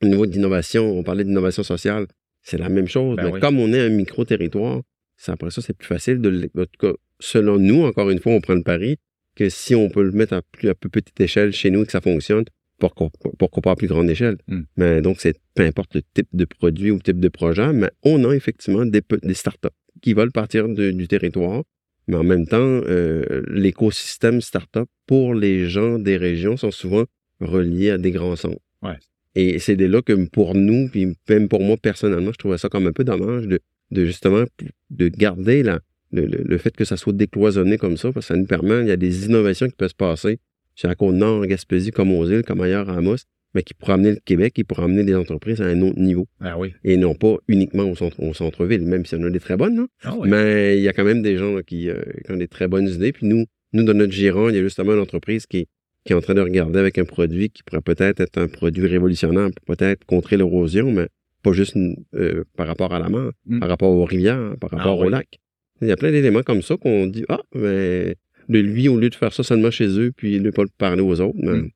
au 0.04 0.08
niveau 0.08 0.26
de 0.26 0.32
l'innovation. 0.34 0.90
On 0.98 1.04
parlait 1.04 1.24
d'innovation 1.24 1.64
sociale. 1.64 2.08
C'est 2.42 2.58
la 2.58 2.70
même 2.70 2.88
chose. 2.88 3.16
Ben 3.18 3.26
mais 3.26 3.32
oui. 3.34 3.40
comme 3.40 3.60
on 3.60 3.72
est 3.72 3.80
un 3.80 3.90
micro-territoire, 3.90 4.82
c'est 5.16 5.32
après 5.32 5.52
ça, 5.52 5.62
c'est 5.62 5.78
plus 5.78 5.88
facile 5.88 6.20
de, 6.20 6.30
l- 6.30 6.50
en 6.58 6.64
tout 6.66 6.88
cas, 6.88 6.94
selon 7.20 7.60
nous, 7.60 7.84
encore 7.84 8.10
une 8.10 8.20
fois, 8.20 8.32
on 8.34 8.42
prend 8.42 8.56
le 8.56 8.64
pari 8.64 8.98
que 9.42 9.50
si 9.50 9.74
on 9.76 9.90
peut 9.90 10.04
le 10.04 10.12
mettre 10.12 10.34
à 10.34 10.42
plus, 10.42 10.70
à 10.70 10.76
plus 10.76 10.90
petite 10.90 11.20
échelle 11.20 11.52
chez 11.52 11.70
nous 11.72 11.82
et 11.84 11.86
que 11.86 11.92
ça 11.92 12.02
fonctionne, 12.02 12.46
pourquoi, 12.80 13.10
pourquoi 13.38 13.62
pas 13.62 13.72
à 13.72 13.76
plus 13.76 13.88
grande 13.88 14.10
échelle? 14.10 14.38
Mm. 14.48 14.62
Mais 14.78 15.02
donc, 15.02 15.18
c'est 15.20 15.36
peu 15.56 15.64
importe 15.64 15.96
le 15.96 16.02
type 16.14 16.30
de 16.34 16.46
produit 16.46 16.92
ou 16.92 16.96
le 16.96 17.02
type 17.02 17.20
de 17.20 17.30
projet, 17.30 17.74
mais 17.74 17.90
on 18.04 18.24
a 18.30 18.34
effectivement 18.36 18.86
des, 18.86 19.02
des 19.24 19.34
startups 19.34 19.78
qui 20.02 20.14
veulent 20.14 20.32
partir 20.32 20.68
de- 20.68 20.92
du 20.92 21.08
territoire, 21.08 21.64
mais 22.08 22.18
en 22.18 22.24
même 22.24 22.48
temps, 22.48 22.58
euh, 22.96 23.44
l'écosystème 23.48 24.42
startup 24.42 24.90
pour 25.06 25.36
les 25.36 25.68
gens 25.68 26.00
des 26.00 26.18
régions 26.18 26.58
sont 26.58 26.72
souvent 26.72 27.06
reliés 27.40 27.92
à 27.92 27.98
des 27.98 28.12
grands 28.12 28.36
centres. 28.36 28.62
Ouais. 28.82 28.98
Et 29.36 29.60
c'est 29.60 29.76
dès 29.76 29.88
là 29.88 30.02
que 30.02 30.14
pour 30.28 30.56
nous, 30.56 30.90
puis 30.90 31.16
même 31.30 31.48
pour 31.48 31.62
moi 31.62 31.78
personnellement, 31.78 32.32
je 32.34 32.38
trouvais 32.38 32.58
ça 32.58 32.70
comme 32.70 32.88
un 32.88 32.92
peu 32.92 33.04
dommage 33.04 33.48
de, 33.48 33.60
de 33.92 34.06
justement 34.06 34.44
de 34.90 35.08
garder 35.08 35.64
la, 35.64 35.80
le, 36.12 36.26
le- 36.26 36.44
le 36.44 36.58
fait 36.58 36.76
que 36.76 36.86
ça 36.86 36.98
soit 36.98 37.14
décloisonné 37.14 37.78
comme 37.78 37.98
ça, 37.98 38.12
parce 38.12 38.28
que 38.28 38.34
ça 38.34 38.40
nous 38.40 38.46
permet, 38.46 38.82
il 38.82 38.88
y 38.88 38.92
a 38.92 38.98
des 38.98 39.26
innovations 39.26 39.68
qui 39.68 39.76
peuvent 39.76 39.90
se 39.90 39.96
passer 39.96 40.40
sur 40.76 40.88
la 40.88 40.96
côte 40.96 41.16
nord, 41.16 41.42
en 41.42 41.46
Gaspésie, 41.46 41.92
comme 41.92 42.12
aux 42.12 42.26
îles, 42.28 42.44
comme 42.44 42.62
ailleurs 42.62 42.90
à 42.90 42.98
Amos, 42.98 43.18
mais 43.54 43.64
qui 43.64 43.74
pourraient 43.74 43.94
amener 43.94 44.12
le 44.12 44.20
Québec, 44.24 44.54
qui 44.54 44.64
pourraient 44.64 44.84
amener 44.86 45.04
des 45.04 45.16
entreprises 45.16 45.62
à 45.62 45.66
un 45.66 45.82
autre 45.82 46.00
niveau. 46.00 46.26
Ah 46.40 46.58
oui. 46.58 46.74
Et 46.86 46.96
non 46.98 47.14
pas 47.16 47.36
uniquement 47.50 47.84
au, 47.84 47.96
centre, 47.96 48.22
au 48.24 48.34
centre-ville, 48.34 48.82
même 48.84 49.06
s'il 49.06 49.20
y 49.20 49.22
en 49.22 49.26
a 49.26 49.30
des 49.30 49.40
très 49.42 49.58
bonnes, 49.58 49.76
là. 49.76 49.86
Ah 50.04 50.16
oui. 50.18 50.30
Mais 50.30 50.78
il 50.78 50.84
y 50.84 50.88
a 50.88 50.94
quand 50.94 51.04
même 51.04 51.22
des 51.22 51.36
gens 51.38 51.54
là, 51.56 51.62
qui, 51.64 51.90
euh, 51.90 52.02
qui 52.26 52.32
ont 52.32 52.38
des 52.38 52.48
très 52.48 52.68
bonnes 52.70 52.88
idées. 52.88 53.12
Puis 53.12 53.28
nous, 53.28 53.46
nous, 53.74 53.84
dans 53.84 53.94
notre 53.94 54.14
giron, 54.14 54.50
il 54.50 54.56
y 54.56 54.60
a 54.60 54.62
justement 54.64 54.94
une 54.94 55.00
entreprise 55.02 55.46
qui, 55.46 55.68
qui 56.06 56.14
est 56.14 56.16
en 56.16 56.22
train 56.22 56.34
de 56.34 56.42
regarder 56.42 56.80
avec 56.80 56.98
un 56.98 57.04
produit 57.06 57.50
qui 57.50 57.62
pourrait 57.64 57.82
peut-être 57.82 58.22
être 58.22 58.38
un 58.38 58.48
produit 58.48 58.88
révolutionnaire, 58.88 59.50
pour 59.54 59.76
peut-être 59.76 60.06
contrer 60.06 60.38
l'érosion, 60.38 60.90
mais 60.92 61.08
pas 61.44 61.52
juste 61.52 61.76
euh, 62.16 62.44
par 62.56 62.68
rapport 62.68 62.94
à 62.94 63.00
la 63.00 63.10
mer, 63.10 63.32
Mm. 63.46 63.60
par 63.60 63.68
rapport 63.70 63.90
aux 63.92 64.06
rivières, 64.06 64.54
par 64.62 64.70
rapport 64.72 64.94
Ah 65.00 65.02
oui. 65.02 65.08
au 65.08 65.10
lac. 65.10 65.40
Il 65.82 65.88
y 65.88 65.92
a 65.92 65.98
plein 65.98 66.12
d'éléments 66.12 66.44
comme 66.44 66.62
ça 66.62 66.78
qu'on 66.78 67.08
dit, 67.08 67.26
ah, 67.30 67.42
mais 67.56 68.16
de 68.50 68.60
lui, 68.60 68.88
au 68.88 69.00
lieu 69.00 69.10
de 69.10 69.16
faire 69.16 69.34
ça 69.34 69.44
seulement 69.44 69.72
chez 69.72 69.88
eux, 70.00 70.12
puis 70.16 70.40
ne 70.40 70.52
pas 70.52 70.64
le 70.64 70.70
parler 70.78 71.02
aux 71.02 71.20
autres, 71.22 71.38
mais 71.42 71.58
Mm. 71.60 71.70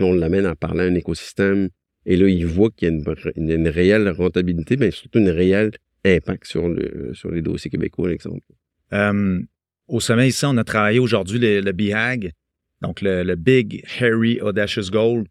on 0.00 0.12
l'amène 0.14 0.46
à 0.46 0.54
parler 0.56 0.80
à 0.82 0.84
un 0.84 0.94
écosystème. 0.94 1.68
Et 2.06 2.16
là, 2.16 2.28
il 2.28 2.46
voit 2.46 2.70
qu'il 2.70 2.88
y 2.88 2.90
a 2.90 2.94
une, 2.94 3.04
une- 3.36 3.50
une 3.50 3.68
réelle 3.68 4.08
rentabilité, 4.10 4.76
mais 4.78 4.90
surtout 4.90 5.18
une 5.18 5.28
réelle 5.28 5.72
impact 6.04 6.46
sur, 6.46 6.68
le, 6.68 7.10
sur 7.12 7.30
les 7.30 7.42
dossiers 7.42 7.70
québécois, 7.70 8.08
l'exemple. 8.08 8.40
Euh, 8.92 9.40
au 9.88 10.00
sommet 10.00 10.28
ici, 10.28 10.44
on 10.46 10.56
a 10.56 10.64
travaillé 10.64 10.98
aujourd'hui 10.98 11.38
le, 11.38 11.60
le 11.60 11.72
BHAG, 11.72 12.32
donc 12.80 13.02
le, 13.02 13.22
le 13.22 13.34
Big 13.36 13.84
Hairy 14.00 14.40
Audacious 14.40 14.90
Goal. 14.90 15.24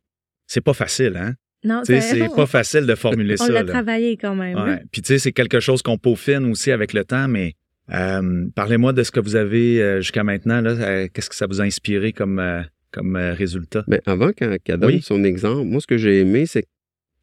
C'est 0.45 0.61
pas 0.61 0.73
facile, 0.73 1.13
hein? 1.17 1.34
Non, 1.63 1.82
Tu 1.86 1.93
sais, 1.93 2.01
ça- 2.01 2.15
c'est 2.15 2.30
pas 2.36 2.45
facile 2.45 2.86
de 2.86 2.95
formuler 2.95 3.36
On 3.39 3.45
ça. 3.45 3.51
l'a 3.51 3.63
là. 3.63 3.71
travaillé 3.73 4.15
quand 4.17 4.36
même. 4.36 4.57
hein? 4.57 4.67
Ouais. 4.75 4.82
Puis 4.91 5.01
tu 5.01 5.07
sais, 5.07 5.17
c'est 5.19 5.32
quelque 5.34 5.59
chose 5.59 5.82
qu'on 5.82 5.97
peaufine 5.97 6.45
aussi 6.45 6.71
avec 6.71 6.93
le 6.93 7.03
temps, 7.03 7.27
mais 7.27 7.53
euh, 7.94 8.48
parlez-moi 8.56 8.94
de 8.94 9.04
ce 9.04 9.12
que 9.12 9.20
vous 9.20 9.36
avez 9.36 9.82
euh, 9.82 10.02
jusqu'à 10.02 10.24
maintenant. 10.24 10.64
Euh, 10.66 11.08
Qu'est-ce 11.14 11.30
que 11.30 11.36
ça 11.36 11.48
vous 11.48 11.62
a 11.62 11.64
inspiré 11.64 12.14
comme, 12.14 12.42
comme 12.92 13.16
résultat? 13.16 13.84
Mais 13.88 14.02
avant 14.06 14.32
qu'elle 14.32 14.60
donne 14.68 14.86
Oui. 14.86 15.02
son 15.02 15.24
exemple, 15.24 15.68
moi, 15.68 15.82
ce 15.82 15.88
que 15.88 15.98
j'ai 15.98 16.20
aimé, 16.22 16.46
c'est 16.46 16.66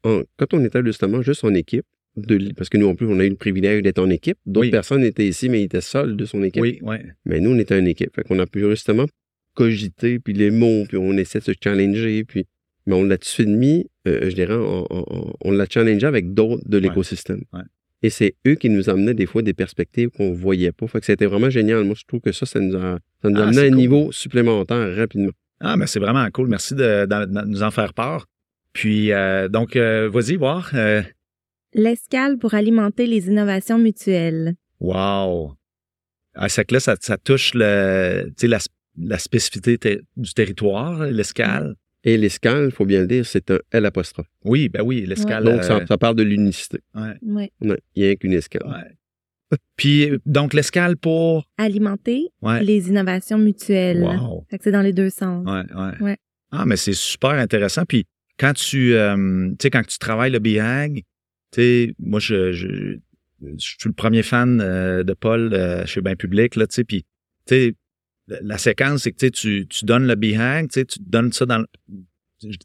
en- 0.03 0.21
quand 0.37 0.53
on 0.53 0.63
était 0.63 0.83
justement 0.83 1.21
juste 1.21 1.43
en 1.43 1.53
équipe, 1.53 1.85
de, 2.15 2.51
parce 2.55 2.69
que 2.69 2.77
nous, 2.77 2.87
en 2.87 2.95
plus, 2.95 3.05
on 3.07 3.19
a 3.19 3.25
eu 3.25 3.29
le 3.29 3.35
privilège 3.35 3.83
d'être 3.83 3.99
en 3.99 4.09
équipe. 4.09 4.37
D'autres 4.47 4.67
Oui. 4.67 4.71
personnes 4.71 5.03
étaient 5.03 5.27
ici, 5.27 5.49
mais 5.49 5.61
ils 5.61 5.65
étaient 5.65 5.81
seuls 5.81 6.15
de 6.15 6.25
son 6.25 6.41
équipe. 6.43 6.61
Oui, 6.63 6.79
ouais. 6.81 7.05
Mais 7.25 7.39
nous, 7.39 7.51
on 7.51 7.57
était 7.59 7.77
une 7.77 7.85
équipe. 7.87 8.15
Fait 8.15 8.23
qu'on 8.23 8.39
a 8.39 8.47
pu 8.47 8.61
justement 8.61 9.05
cogiter, 9.53 10.19
puis 10.19 10.33
les 10.33 10.49
mots, 10.51 10.85
puis 10.87 10.97
on 10.97 11.13
essaie 11.13 11.39
de 11.39 11.43
se 11.45 11.51
challenger, 11.63 12.23
puis... 12.23 12.45
Mais 12.85 12.93
on 12.95 13.03
l'a 13.03 13.17
tout 13.17 13.25
de 13.25 13.25
suite 13.25 13.49
mis, 13.49 13.85
euh, 14.07 14.29
je 14.29 14.33
dirais, 14.35 14.53
on, 14.53 14.85
on- 14.89 15.33
on 15.41 15.51
l'a 15.51 15.65
challengé 15.69 16.07
avec 16.07 16.33
d'autres 16.33 16.63
de 16.67 16.77
l'écosystème. 16.77 17.41
ouais. 17.51 17.59
Et 18.03 18.09
c'est 18.11 18.35
eux 18.47 18.55
qui 18.55 18.69
nous 18.69 18.89
amenaient 18.89 19.13
des 19.15 19.25
fois 19.25 19.41
des 19.41 19.53
perspectives 19.53 20.09
qu'on 20.09 20.31
voyait 20.33 20.71
pas. 20.71 20.85
Fait 20.87 20.99
que 20.99 21.05
c'était 21.05 21.25
vraiment 21.25 21.49
génial. 21.49 21.83
Moi, 21.83 21.95
je 21.97 22.03
trouve 22.05 22.19
que 22.21 22.31
ça, 22.31 22.45
ça 22.45 22.59
nous 22.59 22.75
a, 22.75 22.99
ça 23.21 23.29
nous 23.29 23.37
a 23.37 23.39
Ah, 23.39 23.43
amené 23.47 23.57
à 23.57 23.61
c'est 23.61 23.67
un 23.67 23.69
cool. 23.71 23.77
niveau 23.77 24.11
supplémentaire 24.11 24.95
rapidement. 24.95 25.31
Ah, 25.59 25.75
mais 25.77 25.87
c'est 25.87 25.99
vraiment 25.99 26.27
cool. 26.31 26.47
Merci 26.47 26.75
de, 26.75 27.05
de- 27.07 27.25
de 27.25 27.45
nous 27.47 27.63
en 27.63 27.71
faire 27.71 27.93
part. 27.95 28.27
Puis, 28.73 29.11
euh, 29.11 29.47
donc, 29.47 29.75
euh, 29.75 30.07
vas-y, 30.09 30.35
voir. 30.35 30.69
Euh, 30.75 31.01
L'escale 31.73 32.37
pour 32.37 32.53
alimenter 32.53 33.07
les 33.07 33.27
innovations 33.27 33.77
mutuelles. 33.79 34.53
wow! 34.79 35.53
Ah, 36.35 36.49
c'est 36.49 36.65
que 36.65 36.75
là, 36.75 36.79
ça, 36.79 36.95
ça 36.99 37.17
touche 37.17 37.53
le, 37.55 38.25
tu 38.27 38.33
sais, 38.41 38.47
la, 38.47 38.59
la 38.99 39.17
spécificité 39.17 39.79
ter- 39.79 40.01
du 40.15 40.33
territoire, 40.35 41.05
l'escale. 41.07 41.75
Et 42.07 42.17
l'escale, 42.17 42.65
il 42.69 42.71
faut 42.71 42.85
bien 42.85 43.01
le 43.01 43.07
dire, 43.07 43.25
c'est 43.25 43.51
un 43.51 43.59
L 43.71 43.85
apostrophe. 43.85 44.27
Oui, 44.45 44.69
ben 44.69 44.81
oui, 44.81 45.05
l'escale. 45.05 45.43
Donc, 45.43 45.63
ça, 45.63 45.77
euh, 45.77 45.85
ça 45.85 45.97
parle 45.97 46.15
de 46.15 46.23
l'unicité. 46.23 46.79
ouais, 46.95 47.13
Ouais. 47.21 47.51
Ouais, 47.61 47.79
Il 47.95 48.03
n'y 48.03 48.09
a 48.09 48.15
qu'une 48.15 48.31
escale. 48.33 48.63
ouais. 48.65 49.57
Puis, 49.75 50.11
donc, 50.25 50.53
l'escale 50.53 50.95
pour? 50.97 51.49
Alimenter 51.57 52.27
Ouais. 52.41 52.63
les 52.63 52.87
innovations 52.89 53.37
mutuelles. 53.37 54.01
Wow. 54.03 54.45
Fait 54.49 54.57
que 54.57 54.63
c'est 54.63 54.71
dans 54.71 54.81
les 54.81 54.93
deux 54.93 55.09
sens. 55.09 55.45
Ouais. 55.99 56.17
Ah, 56.51 56.65
mais 56.65 56.77
c'est 56.77 56.93
super 56.93 57.31
intéressant. 57.31 57.83
Puis 57.85 58.05
quand 58.39 58.53
tu, 58.53 58.93
euh, 58.93 59.49
tu 59.51 59.55
sais, 59.63 59.69
quand 59.69 59.85
tu 59.85 59.97
travailles 59.99 60.31
le 60.31 60.39
BHAG, 60.39 60.95
tu 60.95 61.03
sais, 61.51 61.93
moi, 61.99 62.19
je, 62.21 62.53
je, 62.53 62.67
je 63.41 63.53
suis 63.57 63.77
le 63.85 63.91
premier 63.93 64.23
fan 64.23 64.61
euh, 64.61 65.03
de 65.03 65.13
Paul 65.13 65.53
euh, 65.53 65.85
chez 65.85 65.99
Bain 66.01 66.15
Public, 66.15 66.55
là, 66.55 66.67
tu 66.67 66.75
sais, 66.75 66.83
puis, 66.85 67.03
tu 67.45 67.55
sais, 67.55 67.75
la- 68.27 68.57
séquence, 68.57 69.03
c'est 69.03 69.11
que 69.11 69.27
tu 69.27 69.67
donnes 69.83 70.07
le 70.07 70.15
BHAG, 70.15 70.69
tu 70.69 70.99
donnes 70.99 71.31
ça 71.33 71.45
dans 71.45 71.59
le- 71.59 71.67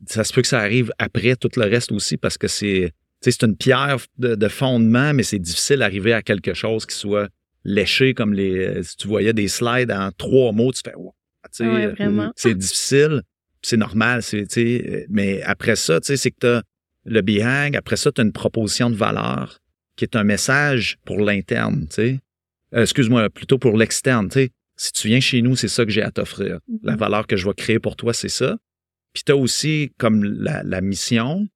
Ça 0.06 0.22
se 0.24 0.32
peut 0.32 0.42
que 0.42 0.48
ça 0.48 0.60
arrive 0.60 0.92
après 0.98 1.34
tout 1.36 1.48
le 1.56 1.62
reste 1.62 1.92
aussi 1.92 2.16
parce 2.18 2.36
que 2.36 2.46
c'est, 2.48 2.92
c'est 3.22 3.42
une 3.42 3.56
pierre 3.56 3.96
de, 4.18 4.34
de 4.34 4.48
fondement, 4.48 5.14
mais 5.14 5.22
c'est 5.22 5.38
difficile 5.38 5.78
d'arriver 5.78 6.12
à 6.12 6.20
quelque 6.22 6.52
chose 6.52 6.84
qui 6.84 6.94
soit 6.96 7.28
léché 7.64 8.12
comme 8.12 8.34
les, 8.34 8.82
si 8.82 8.96
tu 8.96 9.08
voyais 9.08 9.32
des 9.32 9.48
slides 9.48 9.90
en 9.92 10.10
trois 10.12 10.52
mots, 10.52 10.72
tu 10.72 10.82
fais, 10.84 10.94
wow, 10.94 11.14
Ouais, 11.64 11.86
euh, 11.86 11.94
c'est 12.36 12.54
difficile, 12.54 13.22
c'est 13.62 13.76
normal, 13.78 14.22
c'est, 14.22 14.46
euh, 14.58 15.06
mais 15.08 15.40
après 15.42 15.76
ça, 15.76 16.00
tu 16.00 16.06
sais, 16.08 16.16
c'est 16.16 16.30
que 16.32 16.36
tu 16.40 16.46
as 16.48 16.62
le 17.04 17.20
BHAG, 17.22 17.76
après 17.76 17.96
ça, 17.96 18.12
tu 18.12 18.20
as 18.20 18.24
une 18.24 18.32
proposition 18.32 18.90
de 18.90 18.96
valeur 18.96 19.58
qui 19.96 20.04
est 20.04 20.16
un 20.16 20.24
message 20.24 20.98
pour 21.04 21.18
l'interne, 21.20 21.86
tu 21.88 21.94
sais. 21.94 22.20
Euh, 22.74 22.82
excuse-moi, 22.82 23.28
plutôt 23.30 23.58
pour 23.58 23.76
l'externe, 23.76 24.28
tu 24.28 24.34
sais. 24.34 24.50
Si 24.82 24.90
tu 24.90 25.06
viens 25.06 25.20
chez 25.20 25.42
nous, 25.42 25.54
c'est 25.54 25.68
ça 25.68 25.84
que 25.84 25.92
j'ai 25.92 26.02
à 26.02 26.10
t'offrir. 26.10 26.58
La 26.82 26.96
valeur 26.96 27.28
que 27.28 27.36
je 27.36 27.46
vais 27.46 27.54
créer 27.54 27.78
pour 27.78 27.94
toi, 27.94 28.12
c'est 28.12 28.28
ça. 28.28 28.56
Puis 29.12 29.22
tu 29.24 29.30
as 29.30 29.36
aussi 29.36 29.92
comme 29.96 30.24
la, 30.24 30.64
la 30.64 30.80
mission. 30.80 31.46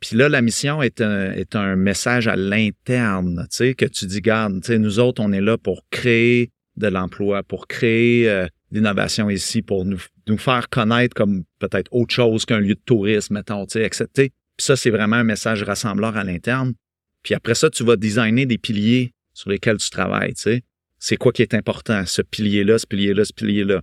Puis 0.00 0.14
là, 0.14 0.28
la 0.28 0.42
mission 0.42 0.82
est 0.82 1.00
un, 1.00 1.32
est 1.32 1.56
un 1.56 1.74
message 1.74 2.28
à 2.28 2.36
l'interne, 2.36 3.46
tu 3.50 3.56
sais, 3.56 3.74
que 3.74 3.86
tu 3.86 4.04
dis, 4.04 4.20
garde, 4.20 4.60
tu 4.60 4.66
sais, 4.66 4.78
nous 4.78 4.98
autres, 4.98 5.22
on 5.22 5.32
est 5.32 5.40
là 5.40 5.56
pour 5.56 5.86
créer 5.88 6.50
de 6.76 6.86
l'emploi, 6.86 7.42
pour 7.42 7.66
créer 7.66 8.28
euh, 8.28 8.46
l'innovation 8.70 9.30
ici, 9.30 9.62
pour 9.62 9.86
nous, 9.86 10.02
nous 10.28 10.36
faire 10.36 10.68
connaître 10.68 11.14
comme 11.14 11.44
peut-être 11.58 11.88
autre 11.92 12.12
chose 12.12 12.44
qu'un 12.44 12.60
lieu 12.60 12.74
de 12.74 12.82
tourisme, 12.84 13.32
mettons, 13.32 13.64
tu 13.64 13.78
sais, 13.78 13.86
etc. 13.86 14.06
Puis 14.14 14.30
ça, 14.58 14.76
c'est 14.76 14.90
vraiment 14.90 15.16
un 15.16 15.24
message 15.24 15.62
rassembleur 15.62 16.14
à 16.18 16.24
l'interne. 16.24 16.74
Puis 17.22 17.32
après 17.32 17.54
ça, 17.54 17.70
tu 17.70 17.84
vas 17.84 17.96
designer 17.96 18.44
des 18.44 18.58
piliers 18.58 19.14
sur 19.32 19.48
lesquels 19.48 19.78
tu 19.78 19.88
travailles, 19.88 20.34
tu 20.34 20.42
sais. 20.42 20.62
C'est 20.98 21.16
quoi 21.16 21.32
qui 21.32 21.42
est 21.42 21.54
important? 21.54 22.04
Ce 22.06 22.22
pilier-là, 22.22 22.78
ce 22.78 22.86
pilier-là, 22.86 23.24
ce 23.24 23.32
pilier-là. 23.32 23.82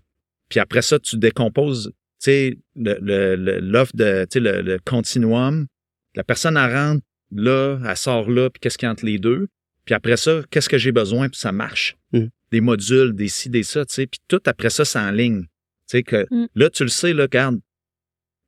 Puis 0.50 0.60
après 0.60 0.82
ça, 0.82 1.00
tu 1.00 1.18
décomposes, 1.18 1.88
tu 1.90 1.96
sais, 2.20 2.58
le- 2.76 2.98
le- 3.02 3.36
le- 3.36 3.60
l'offre 3.60 3.96
de, 3.96 4.26
tu 4.30 4.34
sais, 4.34 4.40
le, 4.40 4.62
le 4.62 4.80
continuum. 4.80 5.68
La 6.16 6.24
personne, 6.24 6.58
elle 6.58 6.74
rentre 6.76 7.04
là, 7.32 7.80
elle 7.88 7.98
sort 7.98 8.30
là, 8.30 8.50
puis 8.50 8.60
qu'est-ce 8.60 8.78
qu'il 8.78 8.86
y 8.86 8.90
a 8.90 8.92
entre 8.92 9.06
les 9.06 9.18
deux? 9.20 9.48
Puis 9.86 9.94
après 9.96 10.18
ça, 10.18 10.42
qu'est-ce 10.50 10.70
que 10.70 10.78
j'ai 10.78 10.92
besoin, 10.92 11.30
puis 11.30 11.40
ça 11.40 11.52
marche. 11.52 11.98
Mm. 12.14 12.26
Des 12.52 12.62
modules, 12.62 13.14
des 13.14 13.28
ci, 13.28 13.50
des 13.50 13.64
ça, 13.64 13.86
tu 13.86 13.94
sais. 13.96 14.08
Puis 14.08 14.20
tout 14.28 14.42
après 14.46 14.70
ça, 14.70 14.86
c'est 14.86 15.00
en 15.00 15.12
ligne. 15.12 15.42
Tu 15.44 15.48
sais 15.88 16.04
que 16.04 16.26
Mm. 16.32 16.48
là, 16.56 16.70
tu 16.70 16.84
le 16.84 16.90
sais, 16.90 17.14
là, 17.14 17.24
regarde, 17.24 17.60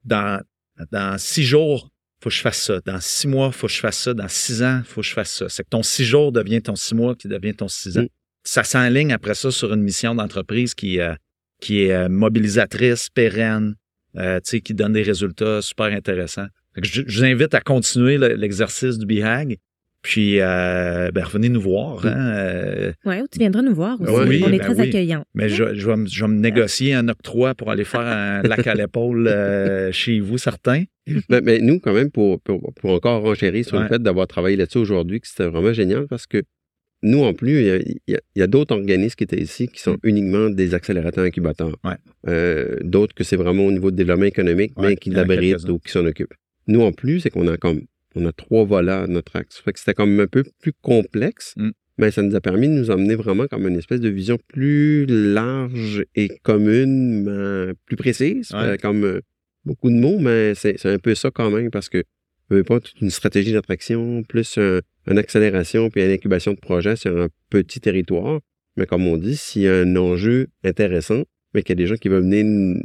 dans, 0.03 0.41
dans 0.91 1.17
six 1.17 1.43
jours, 1.43 1.89
faut 2.21 2.29
que 2.29 2.35
je 2.35 2.41
fasse 2.41 2.61
ça. 2.61 2.79
Dans 2.85 2.99
six 3.01 3.27
mois, 3.27 3.51
faut 3.51 3.67
que 3.67 3.73
je 3.73 3.79
fasse 3.79 3.97
ça. 3.99 4.13
Dans 4.13 4.27
six 4.27 4.63
ans, 4.63 4.81
faut 4.85 5.01
que 5.01 5.07
je 5.07 5.13
fasse 5.13 5.33
ça. 5.33 5.49
C'est 5.49 5.63
que 5.63 5.69
ton 5.69 5.83
six 5.83 6.05
jours 6.05 6.31
devient 6.31 6.61
ton 6.61 6.75
six 6.75 6.95
mois 6.95 7.15
qui 7.15 7.27
devient 7.27 7.53
ton 7.55 7.67
six 7.67 7.97
ans. 7.97 8.03
Mm. 8.03 8.07
Ça 8.47 8.63
s'enligne 8.63 9.11
après 9.11 9.33
ça 9.35 9.51
sur 9.51 9.73
une 9.73 9.81
mission 9.81 10.15
d'entreprise 10.15 10.73
qui, 10.75 10.99
euh, 10.99 11.13
qui 11.61 11.83
est 11.83 11.91
euh, 11.93 12.07
mobilisatrice, 12.09 13.09
pérenne, 13.09 13.75
euh, 14.17 14.37
tu 14.37 14.51
sais, 14.51 14.61
qui 14.61 14.73
donne 14.73 14.93
des 14.93 15.01
résultats 15.03 15.61
super 15.61 15.87
intéressants. 15.87 16.47
Fait 16.75 16.81
que 16.81 16.87
je, 16.87 17.01
je 17.07 17.19
vous 17.19 17.25
invite 17.25 17.53
à 17.53 17.61
continuer 17.61 18.17
le- 18.17 18.35
l'exercice 18.35 18.97
du 18.97 19.05
BHAG. 19.05 19.57
Puis, 20.03 20.39
euh, 20.39 21.09
ben, 21.11 21.23
revenez 21.23 21.49
nous 21.49 21.59
voir. 21.61 22.05
Hein, 22.05 22.13
euh, 22.35 22.91
Ouais, 23.05 23.21
ou 23.23 23.25
tu 23.27 23.39
viendras 23.39 23.63
nous 23.63 23.73
voir 23.73 23.99
aussi. 23.99 24.13
Oui, 24.13 24.43
on 24.45 24.49
est 24.53 24.59
ben 24.59 24.65
très 24.73 24.79
oui. 24.79 24.89
accueillants. 24.89 25.25
mais 25.33 25.49
je, 25.49 25.73
je, 25.73 25.87
vais, 25.87 25.95
me- 25.95 26.05
je 26.07 26.21
vais 26.23 26.27
me 26.31 26.37
négocier 26.39 26.93
un 26.93 27.07
octroi 27.09 27.55
pour 27.55 27.71
aller 27.71 27.85
faire 27.85 28.01
un 28.01 28.43
lac 28.43 28.67
à 28.67 28.75
l'épaule 28.75 29.27
euh, 29.27 29.91
chez 29.91 30.19
vous, 30.19 30.37
certains. 30.37 30.83
Mais, 31.29 31.41
mais 31.41 31.59
nous, 31.59 31.79
quand 31.79 31.93
même, 31.93 32.11
pour, 32.11 32.39
pour, 32.41 32.71
pour 32.75 32.91
encore 32.91 33.23
renchérir 33.23 33.65
sur 33.65 33.77
Ouais. 33.77 33.83
le 33.83 33.87
fait 33.89 34.01
d'avoir 34.03 34.27
travaillé 34.27 34.55
là-dessus 34.57 34.77
aujourd'hui, 34.77 35.19
que 35.21 35.27
c'était 35.27 35.47
vraiment 35.47 35.73
génial 35.73 36.05
parce 36.07 36.27
que 36.27 36.43
nous, 37.05 37.23
en 37.23 37.33
plus, 37.33 37.61
il 38.07 38.17
y 38.35 38.41
a, 38.41 38.47
d'autres 38.47 38.75
organismes 38.75 39.15
qui 39.15 39.23
étaient 39.23 39.39
ici 39.41 39.67
qui 39.67 39.79
sont 39.79 39.97
uniquement 40.03 40.49
des 40.49 40.73
accélérateurs 40.73 41.23
incubateurs. 41.23 41.77
Mm. 41.83 41.87
Ouais. 41.87 41.95
Euh, 42.27 42.77
d'autres 42.81 43.13
que 43.13 43.23
c'est 43.23 43.35
vraiment 43.35 43.65
au 43.65 43.71
niveau 43.71 43.91
de 43.91 43.95
développement 43.95 44.25
économique, 44.25 44.73
Ouais, 44.77 44.89
mais 44.89 44.95
qui 44.97 45.11
l'abritent 45.11 45.69
ou 45.69 45.79
qui 45.79 45.91
s'en 45.91 46.05
occupent. 46.05 46.33
Nous, 46.67 46.81
en 46.81 46.91
plus, 46.91 47.19
c'est 47.21 47.29
qu'on 47.29 47.47
a 47.47 47.57
comme 47.57 47.81
on 48.15 48.25
a 48.25 48.31
trois 48.31 48.63
volets 48.65 48.91
à 48.91 49.07
notre 49.07 49.35
axe. 49.35 49.59
Fait 49.59 49.73
que 49.73 49.79
c'était 49.79 49.93
comme 49.93 50.19
un 50.19 50.27
peu 50.27 50.43
plus 50.61 50.73
complexe, 50.81 51.53
Mm. 51.57 51.69
mais 51.99 52.11
ça 52.11 52.21
nous 52.23 52.35
a 52.35 52.41
permis 52.41 52.67
de 52.67 52.73
nous 52.73 52.89
emmener 52.89 53.15
vraiment 53.15 53.45
comme 53.47 53.67
une 53.67 53.77
espèce 53.77 53.99
de 54.01 54.09
vision 54.09 54.37
plus 54.47 55.05
large 55.05 56.03
et 56.15 56.29
commune, 56.43 57.23
mais 57.23 57.73
plus 57.85 57.97
précise, 57.97 58.51
Ouais. 58.51 58.59
euh, 58.63 58.77
comme 58.81 59.03
euh, 59.05 59.21
beaucoup 59.65 59.89
de 59.89 59.95
mots, 59.95 60.17
mais 60.19 60.53
c'est 60.55 60.83
un 60.85 60.97
peu 60.99 61.13
ça 61.15 61.29
quand 61.31 61.51
même 61.51 61.69
parce 61.71 61.89
que 61.89 62.03
veux 62.49 62.63
pas 62.63 62.79
toute 62.79 62.99
une 63.01 63.09
stratégie 63.09 63.51
d'attraction, 63.53 64.23
plus 64.23 64.57
un, 64.57 64.81
une 65.07 65.17
accélération 65.17 65.89
puis 65.89 66.03
une 66.03 66.11
incubation 66.11 66.53
de 66.53 66.59
projet 66.59 66.95
sur 66.95 67.17
un 67.19 67.27
petit 67.49 67.79
territoire. 67.79 68.39
Mais 68.77 68.85
comme 68.85 69.07
on 69.07 69.17
dit, 69.17 69.35
s'il 69.37 69.63
y 69.63 69.67
a 69.67 69.75
un 69.79 69.95
enjeu 69.95 70.47
intéressant, 70.63 71.23
mais 71.53 71.63
qu'il 71.63 71.69
y 71.79 71.81
a 71.81 71.83
des 71.83 71.87
gens 71.87 71.95
qui 71.95 72.09
veulent 72.09 72.23
venir 72.23 72.75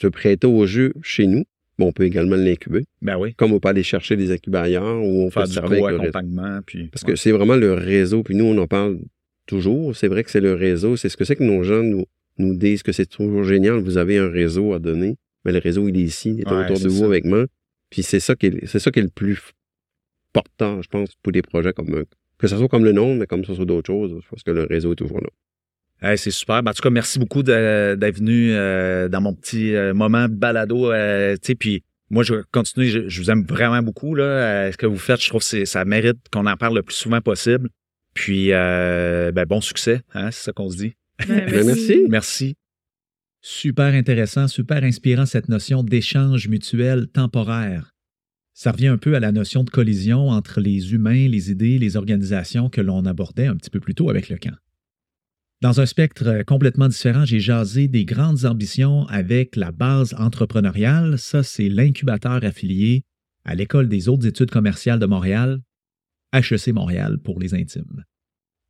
se 0.00 0.06
prêter 0.08 0.46
au 0.46 0.66
jeu 0.66 0.92
chez 1.02 1.26
nous, 1.26 1.44
bon, 1.78 1.86
on 1.88 1.92
peut 1.92 2.04
également 2.04 2.36
l'incuber. 2.36 2.84
Ben 3.00 3.16
oui. 3.18 3.34
Comme 3.34 3.52
on 3.52 3.60
peut 3.60 3.68
aller 3.68 3.82
chercher 3.82 4.16
des 4.16 4.30
ailleurs 4.54 5.02
ou 5.02 5.22
on 5.24 5.30
Faire 5.30 5.42
peut 5.44 5.48
du 5.48 5.54
se 5.54 5.60
servir 5.60 5.86
avec 5.86 5.96
co-accompagnement. 5.98 6.60
Puis, 6.66 6.88
Parce 6.88 7.02
ouais. 7.04 7.12
que 7.12 7.16
c'est 7.16 7.32
vraiment 7.32 7.56
le 7.56 7.72
réseau, 7.72 8.22
puis 8.22 8.34
nous, 8.34 8.44
on 8.44 8.58
en 8.58 8.66
parle 8.66 8.98
toujours. 9.46 9.96
C'est 9.96 10.08
vrai 10.08 10.24
que 10.24 10.30
c'est 10.30 10.40
le 10.40 10.54
réseau. 10.54 10.96
C'est 10.96 11.08
ce 11.08 11.16
que 11.16 11.24
c'est 11.24 11.36
que 11.36 11.44
nos 11.44 11.62
gens 11.62 11.82
nous, 11.82 12.04
nous 12.38 12.54
disent 12.54 12.82
que 12.82 12.92
c'est 12.92 13.06
toujours 13.06 13.44
génial. 13.44 13.78
Vous 13.80 13.96
avez 13.98 14.18
un 14.18 14.28
réseau 14.30 14.72
à 14.74 14.78
donner. 14.78 15.16
Mais 15.44 15.52
le 15.52 15.58
réseau, 15.58 15.88
il 15.88 15.96
est 15.98 16.02
ici, 16.04 16.30
il 16.36 16.40
est 16.42 16.48
Ouais, 16.48 16.64
autour 16.64 16.78
de 16.78 16.88
vous 16.88 17.00
ça. 17.00 17.04
avec 17.06 17.24
moi. 17.24 17.46
Puis 17.92 18.02
c'est 18.02 18.20
ça 18.20 18.34
qui 18.34 18.46
est, 18.46 18.66
c'est 18.66 18.78
ça 18.78 18.90
qui 18.90 18.98
est 19.00 19.02
le 19.02 19.08
plus 19.10 19.38
portant, 20.32 20.80
je 20.80 20.88
pense, 20.88 21.10
pour 21.22 21.30
des 21.32 21.42
projets 21.42 21.72
comme, 21.74 21.94
euh, 21.94 22.04
que 22.38 22.46
ce 22.48 22.56
soit 22.56 22.68
comme 22.68 22.84
le 22.84 22.92
nom, 22.92 23.14
mais 23.14 23.26
comme 23.26 23.44
ce 23.44 23.54
soit 23.54 23.66
d'autres 23.66 23.86
choses. 23.86 24.18
Je 24.24 24.28
pense 24.28 24.42
que 24.42 24.50
le 24.50 24.64
réseau 24.64 24.92
est 24.92 24.96
toujours 24.96 25.20
là. 25.20 25.28
Hey, 26.10 26.16
c'est 26.18 26.30
super. 26.30 26.62
Ben, 26.62 26.70
en 26.70 26.74
tout 26.74 26.82
cas, 26.82 26.90
merci 26.90 27.18
beaucoup 27.18 27.42
de- 27.42 27.94
d'être 27.94 28.16
venu 28.16 28.52
euh, 28.54 29.08
dans 29.08 29.20
mon 29.20 29.34
petit 29.34 29.74
euh, 29.76 29.92
moment 29.94 30.26
balado. 30.28 30.90
euh, 30.90 31.34
tu 31.34 31.40
sais, 31.48 31.54
puis 31.54 31.84
moi, 32.10 32.24
je 32.24 32.34
vais 32.34 32.42
continuer. 32.50 32.88
Je, 32.88 33.08
je 33.08 33.20
vous 33.20 33.30
aime 33.30 33.44
vraiment 33.44 33.82
beaucoup. 33.82 34.14
Là, 34.14 34.24
Euh, 34.24 34.72
ce 34.72 34.76
que 34.78 34.86
vous 34.86 34.98
faites, 34.98 35.20
je 35.22 35.28
trouve 35.28 35.42
que 35.48 35.64
ça 35.66 35.84
mérite 35.84 36.16
qu'on 36.32 36.46
en 36.46 36.56
parle 36.56 36.74
le 36.76 36.82
plus 36.82 36.96
souvent 36.96 37.20
possible. 37.20 37.68
Puis, 38.14 38.52
euh, 38.52 39.30
ben, 39.32 39.44
bon 39.44 39.60
succès. 39.60 40.00
Hein, 40.14 40.30
c'est 40.32 40.42
ça 40.44 40.52
qu'on 40.52 40.70
se 40.70 40.76
dit. 40.78 40.94
Ben, 41.28 41.46
Ben, 41.48 41.66
merci. 41.66 42.06
Merci. 42.08 42.56
Super 43.44 43.92
intéressant, 43.94 44.46
super 44.46 44.84
inspirant 44.84 45.26
cette 45.26 45.48
notion 45.48 45.82
d'échange 45.82 46.46
mutuel 46.46 47.08
temporaire. 47.08 47.90
Ça 48.54 48.70
revient 48.70 48.86
un 48.86 48.98
peu 48.98 49.16
à 49.16 49.20
la 49.20 49.32
notion 49.32 49.64
de 49.64 49.70
collision 49.70 50.28
entre 50.28 50.60
les 50.60 50.94
humains, 50.94 51.26
les 51.26 51.50
idées, 51.50 51.78
les 51.78 51.96
organisations 51.96 52.70
que 52.70 52.80
l'on 52.80 53.04
abordait 53.04 53.48
un 53.48 53.56
petit 53.56 53.70
peu 53.70 53.80
plus 53.80 53.96
tôt 53.96 54.10
avec 54.10 54.28
le 54.28 54.38
camp. 54.38 54.56
Dans 55.60 55.80
un 55.80 55.86
spectre 55.86 56.26
euh, 56.26 56.42
complètement 56.44 56.86
différent, 56.86 57.24
j'ai 57.24 57.40
jasé 57.40 57.88
des 57.88 58.04
grandes 58.04 58.44
ambitions 58.44 59.06
avec 59.06 59.56
la 59.56 59.72
base 59.72 60.14
entrepreneuriale. 60.18 61.18
Ça, 61.18 61.42
c'est 61.42 61.68
l'incubateur 61.68 62.44
affilié 62.44 63.04
à 63.44 63.56
l'École 63.56 63.88
des 63.88 64.08
hautes 64.08 64.24
études 64.24 64.50
commerciales 64.50 65.00
de 65.00 65.06
Montréal, 65.06 65.60
HEC 66.32 66.68
Montréal 66.68 67.18
pour 67.18 67.40
les 67.40 67.54
intimes. 67.54 68.04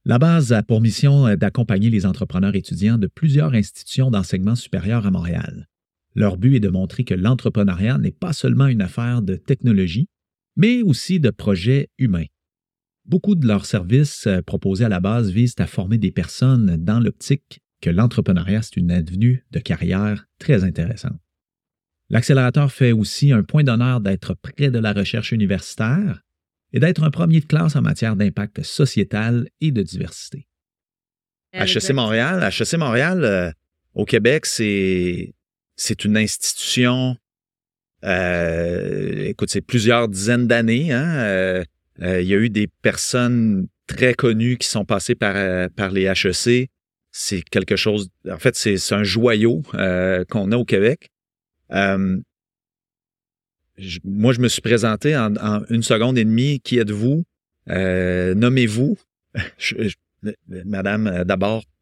La 0.05 0.19
base 0.19 0.53
a 0.53 0.65
pour 0.65 0.81
mission 0.81 1.29
euh, 1.29 1.37
d'accompagner 1.37 1.89
les 1.89 2.07
entrepreneurs 2.07 2.57
étudiants 2.57 2.99
de 2.99 3.07
plusieurs 3.07 3.55
institutions 3.55 4.11
d'enseignement 4.11 4.57
supérieur 4.57 5.07
à 5.07 5.13
Montréal. 5.13 5.69
Leur 6.17 6.37
but 6.37 6.57
est 6.57 6.61
de 6.61 6.69
montrer 6.69 7.05
que 7.05 7.15
l'entrepreneuriat 7.15 7.99
n'est 7.99 8.11
pas 8.11 8.33
seulement 8.33 8.67
une 8.67 8.83
affaire 8.83 9.23
de 9.23 9.37
technologie, 9.37 10.09
mais 10.57 10.83
aussi 10.83 11.21
de 11.21 11.31
projets 11.31 11.89
humains. 11.99 12.27
Beaucoup 13.05 13.37
de 13.37 13.47
leurs 13.47 13.65
services 13.65 14.27
euh, 14.27 14.43
proposés 14.43 14.85
à 14.85 14.89
la 14.89 14.99
base 14.99 15.31
visent 15.31 15.55
à 15.59 15.69
former 15.69 15.99
des 15.99 16.11
personnes 16.11 16.77
dans 16.79 16.99
l'optique 16.99 17.61
que 17.81 17.91
l'entrepreneuriat, 17.91 18.63
c'est 18.63 18.77
une 18.77 18.91
avenue 18.91 19.47
de 19.53 19.61
carrière 19.61 20.27
très 20.39 20.65
intéressante. 20.65 21.21
L'accélérateur 22.11 22.73
fait 22.73 22.93
aussi 22.93 23.33
un 23.33 23.45
point 23.45 23.63
d'honneur 23.63 24.01
d'être 24.01 24.35
près 24.35 24.71
de 24.71 24.79
la 24.79 24.93
recherche 24.93 25.31
universitaire 25.31 26.23
et 26.73 26.81
d'être 26.81 27.03
un 27.03 27.11
premier 27.11 27.41
de 27.41 27.47
classe 27.47 27.77
en 27.77 27.83
matière 27.83 28.17
d'impact 28.17 28.63
sociétal 28.63 29.49
et 29.61 29.71
de 29.71 29.83
diversité. 29.83 30.47
HEC 31.53 31.91
Montréal, 31.93 32.43
HEC 32.43 32.75
Montréal, 32.79 33.25
euh, 33.25 33.51
au 33.95 34.05
Québec, 34.07 34.47
c'est 34.47 35.35
c'est 35.77 36.05
une 36.05 36.17
institution. 36.17 37.17
euh, 38.05 39.25
écoute, 39.27 39.51
c'est 39.51 39.61
plusieurs 39.61 40.09
dizaines 40.09 40.47
d'années. 40.47 40.93
Hein, 40.93 41.17
euh, 41.17 41.65
euh, 42.01 42.21
il 42.23 42.29
y 42.29 42.35
a 42.35 42.39
eu 42.39 42.51
des 42.51 42.69
personnes 42.81 43.69
très 43.87 44.15
connues 44.15 44.57
qui 44.57 44.69
sont 44.69 44.85
passées 44.85 45.15
par 45.15 45.35
par 45.77 45.91
les 45.91 46.05
HEC. 46.05 46.71
C'est 47.11 47.43
quelque 47.43 47.77
chose. 47.77 48.09
En 48.31 48.39
fait, 48.39 48.57
c'est 48.57 48.79
c'est 48.79 48.95
un 48.95 49.05
joyau 49.05 49.63
euh, 49.75 50.25
qu'on 50.25 50.51
a 50.53 50.57
au 50.57 50.65
Québec. 50.65 51.11
Moi, 54.05 54.33
je 54.33 54.41
me 54.41 54.49
suis 54.49 54.61
présenté 54.61 55.17
en, 55.17 55.33
une 55.71 55.83
seconde 55.83 56.19
et 56.19 56.25
demie. 56.25 56.61
Qui 56.61 56.79
êtes-vous? 56.79 57.25
Euh, 57.71 58.35
Nommez-vous. 58.35 58.97
Madame, 60.65 61.07
euh, 61.07 61.25
d'abord. 61.25 61.65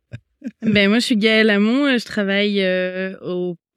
Ben 0.62 0.88
moi, 0.88 1.00
je 1.00 1.04
suis 1.04 1.16
Gaëlle 1.18 1.50
Hamon. 1.50 1.86
euh, 1.86 1.98
Je 1.98 2.04
travaille 2.06 2.62
euh, 2.62 3.14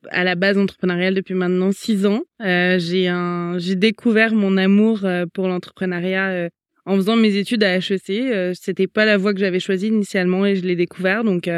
à 0.09 0.23
la 0.23 0.35
base 0.35 0.57
entrepreneuriale 0.57 1.13
depuis 1.13 1.33
maintenant 1.33 1.71
six 1.73 2.05
ans. 2.05 2.23
J'ai 2.39 3.75
découvert 3.75 4.33
mon 4.33 4.55
amour 4.57 5.05
pour 5.33 5.47
l'entrepreneuriat 5.49 6.49
en 6.85 6.95
faisant 6.95 7.17
mes 7.17 7.35
études 7.35 7.63
à 7.63 7.77
HEC. 7.77 8.55
C'était 8.55 8.87
pas 8.87 9.05
la 9.05 9.17
voie 9.17 9.33
que 9.33 9.39
j'avais 9.39 9.59
choisie 9.59 9.87
initialement 9.87 10.45
et 10.45 10.55
je 10.55 10.61
l'ai 10.65 10.75
découvert. 10.77 11.25
Donc 11.25 11.49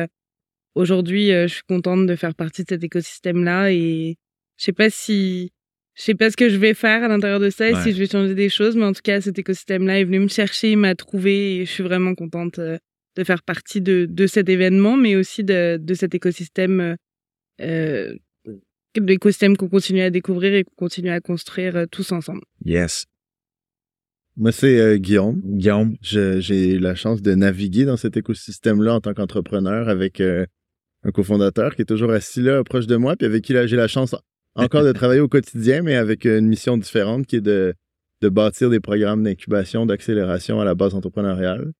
aujourd'hui, 0.74 1.28
je 1.30 1.47
suis 1.47 1.64
contente 1.68 2.08
de 2.08 2.16
faire 2.16 2.34
partie 2.34 2.64
de 2.64 2.70
cet 2.70 2.84
écosystème-là 2.84 3.72
et 3.72 4.18
je 4.58 4.64
sais 4.64 4.74
pas 4.74 4.89
si 4.89 5.51
je 5.96 6.04
sais 6.04 6.16
pas 6.16 6.30
ce 6.30 6.38
que 6.38 6.50
je 6.50 6.58
vais 6.58 6.74
faire 6.74 7.04
à 7.04 7.08
l'intérieur 7.08 7.39
de 7.39 7.50
ça 7.50 7.70
et 7.70 7.74
Ouais. 7.74 7.82
si 7.84 7.93
je 7.93 7.98
vais 8.00 8.08
changer 8.08 8.36
des 8.36 8.50
choses, 8.50 8.76
mais 8.76 8.84
en 8.86 8.93
tout 8.93 9.02
cas, 9.04 9.22
cet 9.22 9.39
écosystème-là 9.39 10.00
est 10.00 10.04
venu 10.04 10.20
me 10.20 10.28
chercher, 10.28 10.72
il 10.72 10.78
m'a 10.78 10.93
trouvé 10.96 11.58
et 11.58 11.66
je 11.66 11.72
suis 11.72 11.84
vraiment 11.84 12.16
contente 12.16 12.60
euh, 12.60 12.78
de 13.16 13.24
faire 13.24 13.43
partie 13.43 13.80
de, 13.82 14.06
de 14.10 14.28
cet 14.28 14.50
événement, 14.50 14.98
mais 14.98 15.16
aussi 15.16 15.43
de, 15.43 15.78
de 15.82 15.93
cet 15.93 16.14
écosystème, 16.14 16.80
euh, 16.82 16.96
euh, 17.62 18.14
de 18.46 19.06
l'écosystème 19.06 19.56
qu'on 19.58 19.70
continue 19.70 20.02
à 20.02 20.10
découvrir 20.10 20.54
et 20.54 20.64
qu'on 20.66 20.76
continue 20.76 21.10
à 21.10 21.20
construire 21.22 21.86
tous 21.89 22.12
ensemble. 22.12 22.41
Yes. 22.66 23.06
Moi, 24.38 24.52
c'est 24.52 24.78
euh, 24.80 24.98
Guillaume. 24.98 25.41
Guillaume. 25.46 25.96
Je- 26.02 26.41
J'ai 26.41 26.78
la 26.78 26.93
chance 26.96 27.22
de 27.22 27.36
naviguer 27.36 27.86
dans 27.86 27.96
cet 27.98 28.18
écosystème-là 28.18 28.96
en 28.96 29.00
tant 29.02 29.14
qu'entrepreneur 29.14 29.88
avec 29.88 30.20
euh, 30.20 30.46
un 31.04 31.12
cofondateur 31.12 31.74
qui 31.76 31.84
est 31.84 31.86
toujours 31.86 32.12
assis 32.12 32.41
là, 32.41 32.64
proche 32.66 32.88
de 32.88 32.98
moi, 32.98 33.16
puis 33.16 33.26
avec 33.26 33.43
qui 33.46 33.54
j'ai 33.68 33.78
la 33.78 33.88
chance 33.88 34.14
encore 34.56 34.84
de 34.84 34.91
travailler 34.91 35.22
au 35.22 35.28
quotidien, 35.28 35.82
mais 35.82 35.95
avec 35.95 36.26
une 36.26 36.47
mission 36.47 36.78
différente 36.78 37.26
qui 37.28 37.38
est 37.38 37.41
de, 37.41 37.74
de 38.22 38.30
bâtir 38.30 38.70
des 38.70 38.80
programmes 38.80 39.24
d'incubation, 39.24 39.86
d'accélération 39.86 40.60
à 40.62 40.66
la 40.66 40.76
base 40.76 40.93
entrepreneuriale. 40.95 41.72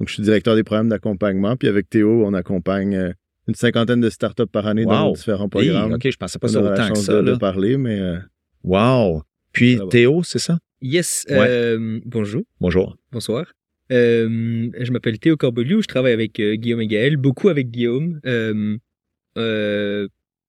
Donc, 0.00 0.08
je 0.08 0.14
suis 0.14 0.22
directeur 0.22 0.56
des 0.56 0.64
programmes 0.64 0.88
d'accompagnement, 0.88 1.56
puis 1.56 1.68
avec 1.68 1.88
Théo, 1.88 2.24
on 2.26 2.34
accompagne 2.34 2.96
euh, 2.96 3.12
une 3.46 3.54
cinquantaine 3.54 4.00
de 4.00 4.10
startups 4.10 4.46
par 4.50 4.66
année 4.66 4.84
dans 4.84 5.08
Wow. 5.08 5.14
différents 5.14 5.44
Hey, 5.44 5.50
programmes. 5.70 5.92
OK, 5.94 6.10
je 6.10 6.16
pensais 6.16 6.38
pas 6.38 6.48
on 6.48 6.52
ça 6.52 6.60
autant 6.62 6.88
que 6.92 6.98
ça. 6.98 7.22
de, 7.22 7.34
parler, 7.36 7.76
mais 7.76 8.00
euh, 8.00 8.18
Wow. 8.64 9.22
Puis. 9.52 9.78
Théo, 9.90 10.22
c'est 10.24 10.38
ça? 10.40 10.58
Yes, 10.82 11.24
Ouais. 11.30 11.36
euh, 11.48 12.00
bonjour, 12.04 12.42
Bonjour. 12.60 12.96
bonsoir. 13.12 13.46
Euh, 13.92 14.68
je 14.80 14.90
m'appelle 14.92 15.18
Théo 15.18 15.36
Corbeliou, 15.36 15.80
je 15.82 15.86
travaille 15.86 16.12
avec 16.12 16.40
euh, 16.40 16.56
Guillaume 16.56 16.80
et 16.80 16.86
Gaël, 16.88 17.16
beaucoup 17.16 17.48
avec 17.50 17.70
Guillaume. 17.70 18.18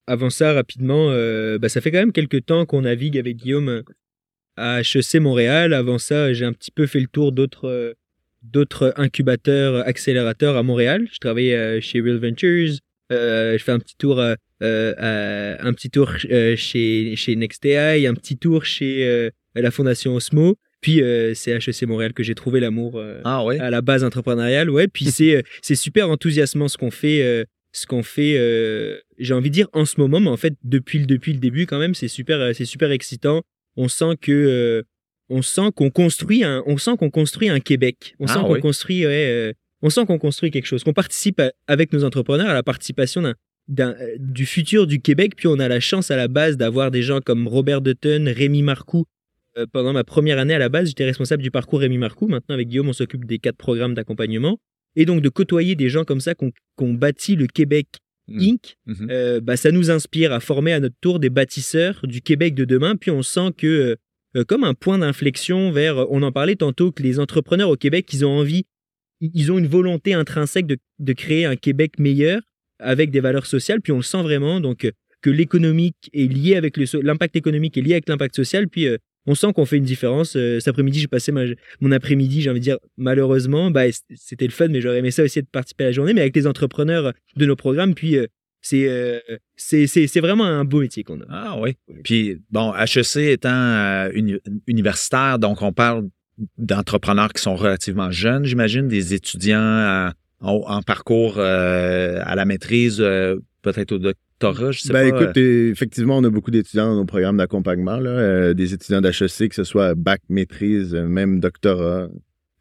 Avant 0.07 0.29
ça, 0.29 0.53
rapidement, 0.53 1.09
euh, 1.09 1.57
bah, 1.57 1.69
ça 1.69 1.81
fait 1.81 1.91
quand 1.91 1.99
même 1.99 2.11
quelques 2.11 2.45
temps 2.45 2.65
qu'on 2.65 2.81
navigue 2.81 3.17
avec 3.17 3.37
Guillaume 3.37 3.83
à 4.55 4.81
HEC 4.81 5.15
Montréal. 5.15 5.73
Avant 5.73 5.97
ça, 5.97 6.33
j'ai 6.33 6.45
un 6.45 6.53
petit 6.53 6.71
peu 6.71 6.85
fait 6.85 6.99
le 6.99 7.07
tour 7.07 7.31
d'autres 7.31 7.67
euh, 7.69 7.93
d'autres 8.43 8.93
incubateurs, 8.97 9.87
accélérateurs 9.87 10.55
à 10.55 10.63
Montréal. 10.63 11.07
Je 11.11 11.17
travaillais 11.17 11.55
euh, 11.55 11.81
chez 11.81 11.99
Real 12.01 12.17
Ventures. 12.17 12.75
Je 13.09 13.57
fais 13.59 13.71
un 13.71 13.79
petit 13.79 13.95
tour, 13.97 14.19
un 14.19 14.35
petit 14.61 15.89
tour 15.89 16.11
chez 16.17 17.15
chez 17.15 17.35
NextAI, 17.35 18.07
un 18.07 18.13
petit 18.13 18.37
tour 18.37 18.65
chez 18.65 19.31
la 19.55 19.71
fondation 19.71 20.15
Osmo. 20.15 20.57
Puis 20.85 21.01
euh, 21.01 21.33
c'est 21.33 21.51
HEC 21.51 21.87
Montréal 21.87 22.13
que 22.13 22.21
j'ai 22.21 22.35
trouvé 22.35 22.59
l'amour 22.59 22.97
euh, 22.97 23.19
Ah 23.23 23.43
à 23.59 23.71
la 23.71 23.81
base 23.81 24.03
entrepreneuriale. 24.03 24.69
Ouais, 24.69 24.87
puis 24.87 25.05
c'est 25.11 25.43
c'est 25.63 25.73
super 25.73 26.11
enthousiasmant 26.11 26.67
ce 26.67 26.77
qu'on 26.77 26.91
fait. 26.91 27.23
euh, 27.23 27.43
ce 27.75 27.85
qu'on 27.85 28.03
fait, 28.03 28.35
euh, 28.37 28.97
j'ai 29.17 29.33
envie 29.33 29.49
de 29.49 29.53
dire 29.55 29.67
en 29.73 29.85
ce 29.85 29.99
moment, 29.99 30.19
mais 30.19 30.29
en 30.29 30.37
fait 30.37 30.53
depuis 30.63 30.99
le 30.99 31.05
depuis 31.05 31.33
le 31.33 31.39
début 31.39 31.65
quand 31.65 31.77
même, 31.79 31.93
c'est 31.93 32.07
super, 32.07 32.39
euh, 32.39 32.53
c'est 32.53 32.65
super 32.65 32.89
excitant. 32.91 33.41
On 33.75 33.87
sent 33.89 34.15
que 34.21 34.31
euh, 34.31 34.83
on 35.29 35.41
sent 35.41 35.71
qu'on 35.75 35.89
construit 35.89 36.43
un, 36.43 36.63
on 36.67 36.77
sent 36.77 36.91
qu'on 36.97 37.09
construit 37.09 37.49
un 37.49 37.59
Québec. 37.59 38.15
On 38.19 38.25
Ah 38.27 38.33
sent 38.33 38.39
qu'on 38.39 38.59
construit, 38.61 39.05
ouais, 39.05 39.27
euh, 39.27 39.53
on 39.81 39.89
sent 39.89 40.05
qu'on 40.05 40.17
construit 40.19 40.51
quelque 40.51 40.67
chose. 40.67 40.83
Qu'on 40.85 40.93
participe 40.93 41.39
à- 41.41 41.51
avec 41.67 41.91
nos 41.91 42.03
entrepreneurs 42.05 42.47
à 42.49 42.53
la 42.53 42.63
participation 42.63 43.21
d'un, 43.21 43.33
d'un, 43.67 43.95
du 44.19 44.45
futur 44.45 44.87
du 44.87 45.01
Québec. 45.01 45.33
Puis 45.35 45.47
on 45.47 45.59
a 45.59 45.67
la 45.67 45.79
chance 45.81 46.11
à 46.11 46.15
la 46.15 46.27
base 46.29 46.55
d'avoir 46.55 46.91
des 46.91 47.01
gens 47.01 47.19
comme 47.19 47.47
Robert 47.47 47.81
Dutton, 47.81 48.31
Rémi 48.33 48.61
Marcoux. 48.61 49.05
Pendant 49.71 49.93
ma 49.93 50.03
première 50.03 50.37
année 50.37 50.53
à 50.53 50.59
la 50.59 50.67
base, 50.69 50.89
j'étais 50.89 51.05
responsable 51.05 51.41
du 51.41 51.49
parcours 51.49 51.79
Rémi 51.79 51.97
Marcoux. 51.97 52.27
Maintenant 52.27 52.55
avec 52.55 52.67
Guillaume, 52.67 52.89
on 52.89 52.93
s'occupe 52.93 53.25
des 53.25 53.39
quatre 53.39 53.55
programmes 53.57 53.93
d'accompagnement. 53.93 54.59
Et 54.95 55.05
donc 55.05 55.21
de 55.21 55.29
côtoyer 55.29 55.75
des 55.75 55.89
gens 55.89 56.03
comme 56.03 56.21
ça 56.21 56.35
qu'on 56.35 56.51
qu'on 56.75 56.93
bâtit 56.93 57.35
le 57.35 57.47
Québec 57.47 57.87
Mm. 58.27 58.41
Inc. 58.41 58.77
Mhm. 58.85 59.07
Euh, 59.09 59.39
bah, 59.39 59.57
ça 59.57 59.71
nous 59.71 59.91
inspire 59.91 60.31
à 60.33 60.39
former 60.39 60.73
à 60.73 60.79
notre 60.79 60.95
tour 61.01 61.19
des 61.19 61.29
bâtisseurs 61.29 62.01
du 62.03 62.21
Québec 62.21 62.55
de 62.55 62.65
demain. 62.65 62.95
Puis 62.95 63.11
on 63.11 63.21
sent 63.21 63.51
que, 63.57 63.97
euh, 64.35 64.43
comme 64.45 64.63
un 64.63 64.73
point 64.73 64.97
d'inflexion 64.97 65.71
vers, 65.71 66.11
on 66.11 66.21
en 66.23 66.31
parlait 66.31 66.55
tantôt, 66.55 66.91
que 66.91 67.03
les 67.03 67.19
entrepreneurs 67.19 67.69
au 67.69 67.75
Québec, 67.75 68.11
ils 68.13 68.25
ont 68.25 68.39
envie, 68.39 68.65
ils 69.21 69.51
ont 69.51 69.57
une 69.57 69.67
volonté 69.67 70.13
intrinsèque 70.13 70.67
de, 70.67 70.77
de 70.99 71.13
créer 71.13 71.45
un 71.45 71.55
Québec 71.55 71.99
meilleur 71.99 72.41
avec 72.79 73.11
des 73.11 73.19
valeurs 73.19 73.45
sociales. 73.45 73.81
Puis 73.81 73.93
on 73.93 73.97
le 73.97 74.03
sent 74.03 74.23
vraiment, 74.23 74.59
donc 74.59 74.85
euh, 74.85 74.91
que 75.21 75.29
l'économique 75.29 76.09
est 76.13 76.31
lié 76.31 76.55
avec 76.55 76.77
l'impact 76.77 77.35
économique 77.35 77.77
est 77.77 77.81
lié 77.81 77.93
avec 77.93 78.09
l'impact 78.09 78.35
social. 78.35 78.67
Puis 78.67 78.87
euh, 78.87 78.97
on 79.27 79.35
sent 79.35 79.53
qu'on 79.53 79.65
fait 79.65 79.77
une 79.77 79.83
différence. 79.83 80.35
Euh, 80.35 80.59
cet 80.59 80.69
après-midi, 80.69 80.99
j'ai 80.99 81.07
passé 81.07 81.31
mon 81.79 81.91
après-midi, 81.91 82.41
j'ai 82.41 82.49
envie 82.49 82.59
de 82.59 82.63
dire, 82.63 82.77
malheureusement, 82.97 83.71
bah, 83.71 83.83
c'était 84.15 84.45
le 84.45 84.51
fun, 84.51 84.67
mais 84.67 84.81
j'aurais 84.81 84.99
aimé 84.99 85.11
ça 85.11 85.23
aussi 85.23 85.41
de 85.41 85.47
participer 85.47 85.85
à 85.85 85.87
la 85.87 85.93
journée, 85.93 86.13
mais 86.13 86.21
avec 86.21 86.35
les 86.35 86.47
entrepreneurs 86.47 87.13
de 87.35 87.45
nos 87.45 87.55
programmes. 87.55 87.95
Puis 87.95 88.17
euh, 88.17 88.27
c'est 88.61 88.87
euh, 88.87 89.19
c'est 89.55 90.19
vraiment 90.19 90.45
un 90.45 90.65
beau 90.65 90.81
métier 90.81 91.03
qu'on 91.03 91.21
a. 91.21 91.25
Ah 91.29 91.57
oui. 91.59 91.75
Puis, 92.03 92.41
bon, 92.51 92.73
HEC 92.73 93.17
étant 93.17 94.09
uni- 94.13 94.39
universitaire, 94.67 95.39
donc 95.39 95.61
on 95.61 95.71
parle 95.73 96.09
d'entrepreneurs 96.57 97.31
qui 97.31 97.41
sont 97.41 97.55
relativement 97.55 98.11
jeunes, 98.11 98.45
j'imagine, 98.45 98.87
des 98.87 99.13
étudiants 99.13 100.11
en, 100.41 100.81
parcours 100.81 101.39
à 101.39 102.35
la 102.35 102.45
maîtrise, 102.45 102.97
peut-être 103.61 103.93
au 103.93 103.99
je 104.41 104.79
sais 104.79 104.93
ben, 104.93 105.09
pas. 105.09 105.21
écoute, 105.23 105.37
euh, 105.37 105.71
effectivement, 105.71 106.17
on 106.17 106.23
a 106.23 106.29
beaucoup 106.29 106.51
d'étudiants 106.51 106.89
dans 106.89 106.95
nos 106.95 107.05
programmes 107.05 107.37
d'accompagnement, 107.37 107.97
là, 107.97 108.09
euh, 108.09 108.53
des 108.53 108.73
étudiants 108.73 109.01
d'HEC, 109.01 109.49
que 109.49 109.55
ce 109.55 109.63
soit 109.63 109.95
bac, 109.95 110.21
maîtrise, 110.29 110.93
euh, 110.93 111.07
même 111.07 111.39
doctorat, 111.39 112.09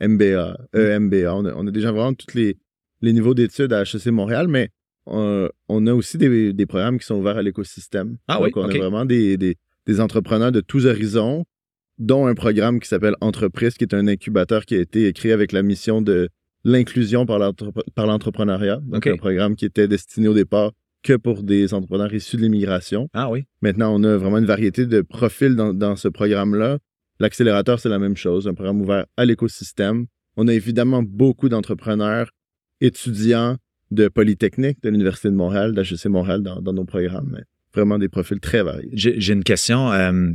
MBA, 0.00 0.56
EMBA. 0.74 1.34
On 1.34 1.44
a, 1.44 1.54
on 1.54 1.66
a 1.66 1.70
déjà 1.70 1.90
vraiment 1.90 2.14
tous 2.14 2.34
les, 2.34 2.56
les 3.00 3.12
niveaux 3.12 3.34
d'études 3.34 3.72
à 3.72 3.82
HEC 3.82 4.06
Montréal, 4.06 4.48
mais 4.48 4.70
on 5.06 5.86
a 5.86 5.92
aussi 5.92 6.16
des, 6.16 6.52
des 6.52 6.66
programmes 6.66 6.98
qui 6.98 7.06
sont 7.06 7.16
ouverts 7.16 7.36
à 7.36 7.42
l'écosystème. 7.42 8.16
Ah 8.28 8.38
Donc, 8.38 8.44
oui, 8.44 8.52
on 8.56 8.70
a 8.70 8.78
vraiment 8.78 9.04
des, 9.04 9.36
des, 9.36 9.56
des 9.86 10.00
entrepreneurs 10.00 10.52
de 10.52 10.60
tous 10.60 10.86
horizons, 10.86 11.44
dont 11.98 12.26
un 12.26 12.34
programme 12.34 12.80
qui 12.80 12.88
s'appelle 12.88 13.14
Entreprise, 13.20 13.74
qui 13.74 13.84
est 13.84 13.94
un 13.94 14.08
incubateur 14.08 14.64
qui 14.64 14.74
a 14.76 14.80
été 14.80 15.12
créé 15.12 15.32
avec 15.32 15.52
la 15.52 15.62
mission 15.62 16.00
de 16.02 16.28
l'inclusion 16.64 17.26
par 17.26 17.38
l'entrepre- 17.38 17.84
par 17.94 18.06
l'entrepreneuriat. 18.06 18.80
Donc, 18.84 19.06
un 19.06 19.16
programme 19.16 19.56
qui 19.56 19.66
était 19.66 19.88
destiné 19.88 20.28
au 20.28 20.34
départ 20.34 20.72
que 21.04 21.12
pour 21.16 21.42
des 21.44 21.72
entrepreneurs 21.74 22.12
issus 22.12 22.36
de 22.36 22.42
l'immigration. 22.42 23.08
Ah 23.12 23.30
oui. 23.30 23.44
Maintenant, 23.62 23.94
on 23.94 24.02
a 24.02 24.16
vraiment 24.16 24.38
une 24.38 24.46
variété 24.46 24.86
de 24.86 25.00
profils 25.02 25.54
dans, 25.54 25.72
dans 25.72 25.94
ce 25.94 26.08
programme-là. 26.08 26.78
L'accélérateur, 27.20 27.78
c'est 27.78 27.88
la 27.90 28.00
même 28.00 28.16
chose, 28.16 28.48
un 28.48 28.54
programme 28.54 28.80
ouvert 28.80 29.06
à 29.16 29.24
l'écosystème. 29.24 30.06
On 30.36 30.48
a 30.48 30.52
évidemment 30.54 31.02
beaucoup 31.04 31.48
d'entrepreneurs, 31.48 32.30
étudiants 32.80 33.56
de 33.90 34.08
Polytechnique, 34.08 34.82
de 34.82 34.88
l'Université 34.90 35.28
de 35.28 35.34
Montréal, 35.34 35.72
d'HEC 35.74 36.06
Montréal 36.06 36.42
dans, 36.42 36.60
dans 36.60 36.72
nos 36.72 36.84
programmes. 36.84 37.30
mais 37.32 37.44
Vraiment 37.74 37.98
des 37.98 38.08
profils 38.08 38.40
très 38.40 38.62
variés. 38.62 38.90
J'ai 38.92 39.32
une 39.32 39.44
question. 39.44 39.92
euh, 39.92 40.30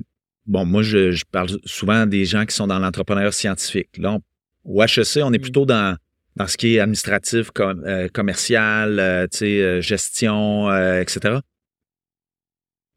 bon, 0.46 0.66
moi, 0.66 0.82
je, 0.84 1.12
je 1.12 1.26
parle 1.30 1.50
souvent 1.66 2.06
des 2.06 2.26
gens 2.26 2.46
qui 2.46 2.56
sont 2.56 2.68
dans 2.68 2.80
l'entrepreneuriat 2.80 3.32
scientifique. 3.32 3.98
Là, 3.98 4.14
on- 4.14 4.22
au 4.66 4.84
HEC, 4.84 5.22
on 5.24 5.34
est 5.34 5.40
plutôt 5.40 5.66
dans, 5.66 5.98
dans 6.40 6.48
ce 6.48 6.58
qui 6.58 6.76
est 6.76 6.80
administratif, 6.80 7.52
com- 7.52 7.84
euh, 7.86 8.08
commercial, 8.08 8.98
euh, 9.00 9.28
euh, 9.42 9.82
gestion, 9.82 10.72
etc. 11.02 11.40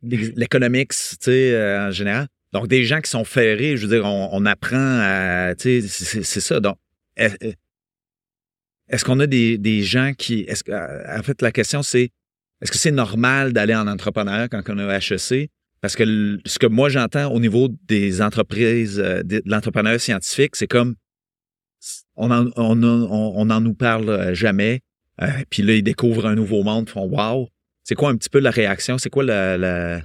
L'é- 0.03 0.32
L'économics, 0.36 0.90
tu 0.93 1.16
sais, 1.20 1.53
euh, 1.55 1.88
en 1.88 1.90
général? 1.90 2.28
Donc, 2.53 2.68
des 2.68 2.84
gens 2.84 3.01
qui 3.01 3.11
sont 3.11 3.24
ferrés, 3.24 3.76
je 3.76 3.86
veux 3.86 3.95
dire, 3.97 4.05
on, 4.05 4.28
on 4.32 4.47
apprend 4.47 4.76
à, 5.03 5.55
c'est- 5.59 5.82
ça. 6.40 6.61
Donc, 6.61 6.76
est- 7.16 7.57
est-ce 8.88 9.05
qu'on 9.05 9.18
a 9.20 9.26
des, 9.26 9.59
des 9.59 9.82
gens 9.82 10.12
qui, 10.16 10.40
est-ce 10.43 10.62
en 11.18 11.22
fait, 11.22 11.43
la 11.43 11.51
question, 11.51 11.82
c'est, 11.82 12.11
est-ce 12.61 12.70
que 12.70 12.78
c'est 12.78 12.90
normal 12.93 13.53
d'aller 13.53 13.74
en 13.74 13.88
entrepreneuriat 13.88 14.49
quand 14.49 14.62
on 14.68 14.78
au 14.78 14.90
HEC? 14.90 15.51
Parce 15.80 15.97
que 15.97 16.38
ce 16.47 16.59
que 16.61 16.66
moi 16.66 16.88
j'entends 16.90 17.32
au 17.32 17.40
niveau 17.40 17.68
des 17.88 18.22
entreprises, 18.22 18.99
de 18.99 19.43
l'entrepreneuriat 19.47 19.99
scientifique, 19.99 20.55
c'est 20.55 20.68
comme 20.68 20.95
on 22.16 22.30
en, 22.30 22.46
on, 22.56 22.82
on, 22.82 23.32
on 23.36 23.50
en 23.50 23.60
nous 23.60 23.74
parle 23.74 24.08
euh, 24.08 24.34
jamais. 24.34 24.80
Euh, 25.20 25.26
puis 25.50 25.62
là, 25.62 25.74
ils 25.74 25.82
découvrent 25.82 26.26
un 26.26 26.34
nouveau 26.34 26.62
monde, 26.62 26.86
ils 26.88 26.92
font 26.92 27.06
Wow! 27.06 27.48
C'est 27.84 27.94
quoi 27.94 28.10
un 28.10 28.16
petit 28.16 28.30
peu 28.30 28.38
la 28.38 28.50
réaction? 28.50 28.98
C'est 28.98 29.10
quoi 29.10 29.24
la. 29.24 29.58
la... 29.58 30.00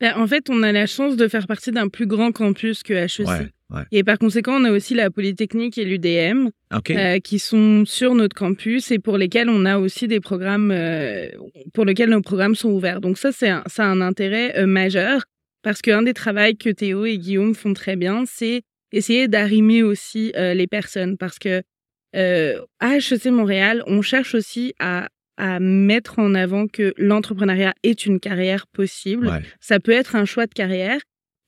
Ben, 0.00 0.14
en 0.16 0.26
fait, 0.26 0.48
on 0.48 0.62
a 0.62 0.70
la 0.70 0.86
chance 0.86 1.16
de 1.16 1.26
faire 1.26 1.46
partie 1.48 1.72
d'un 1.72 1.88
plus 1.88 2.06
grand 2.06 2.30
campus 2.30 2.84
que 2.84 2.94
HEC. 2.94 3.26
Ouais, 3.26 3.48
ouais. 3.70 3.82
Et 3.90 4.04
par 4.04 4.18
conséquent, 4.18 4.60
on 4.60 4.64
a 4.64 4.70
aussi 4.70 4.94
la 4.94 5.10
Polytechnique 5.10 5.76
et 5.76 5.84
l'UDM 5.84 6.50
euh, 6.90 7.18
qui 7.18 7.40
sont 7.40 7.84
sur 7.84 8.14
notre 8.14 8.36
campus 8.36 8.92
et 8.92 9.00
pour 9.00 9.18
lesquels 9.18 9.48
on 9.48 9.64
a 9.64 9.78
aussi 9.78 10.06
des 10.06 10.20
programmes 10.20 10.70
euh, 10.70 11.26
pour 11.74 11.84
lesquels 11.84 12.10
nos 12.10 12.22
programmes 12.22 12.54
sont 12.54 12.70
ouverts. 12.70 13.00
Donc 13.00 13.18
ça, 13.18 13.32
c'est 13.32 13.48
un, 13.48 13.64
ça 13.66 13.84
a 13.84 13.88
un 13.88 14.00
intérêt 14.00 14.64
majeur. 14.66 15.24
parce 15.62 15.82
qu'un 15.82 16.02
des 16.02 16.14
travaux 16.14 16.54
que 16.58 16.70
Théo 16.70 17.04
et 17.04 17.18
Guillaume 17.18 17.56
font 17.56 17.74
très 17.74 17.96
bien, 17.96 18.22
c'est 18.24 18.62
essayer 18.92 19.28
d'arrimer 19.28 19.82
aussi 19.82 20.32
euh, 20.36 20.54
les 20.54 20.66
personnes 20.66 21.16
parce 21.16 21.38
que 21.38 21.62
euh, 22.16 22.60
à 22.80 22.96
HEC 22.96 23.26
Montréal, 23.26 23.82
on 23.86 24.00
cherche 24.02 24.34
aussi 24.34 24.74
à, 24.78 25.08
à 25.36 25.60
mettre 25.60 26.18
en 26.18 26.34
avant 26.34 26.66
que 26.66 26.94
l'entrepreneuriat 26.96 27.74
est 27.82 28.06
une 28.06 28.18
carrière 28.20 28.66
possible. 28.68 29.28
Ouais. 29.28 29.42
Ça 29.60 29.78
peut 29.80 29.92
être 29.92 30.16
un 30.16 30.24
choix 30.24 30.46
de 30.46 30.54
carrière. 30.54 31.00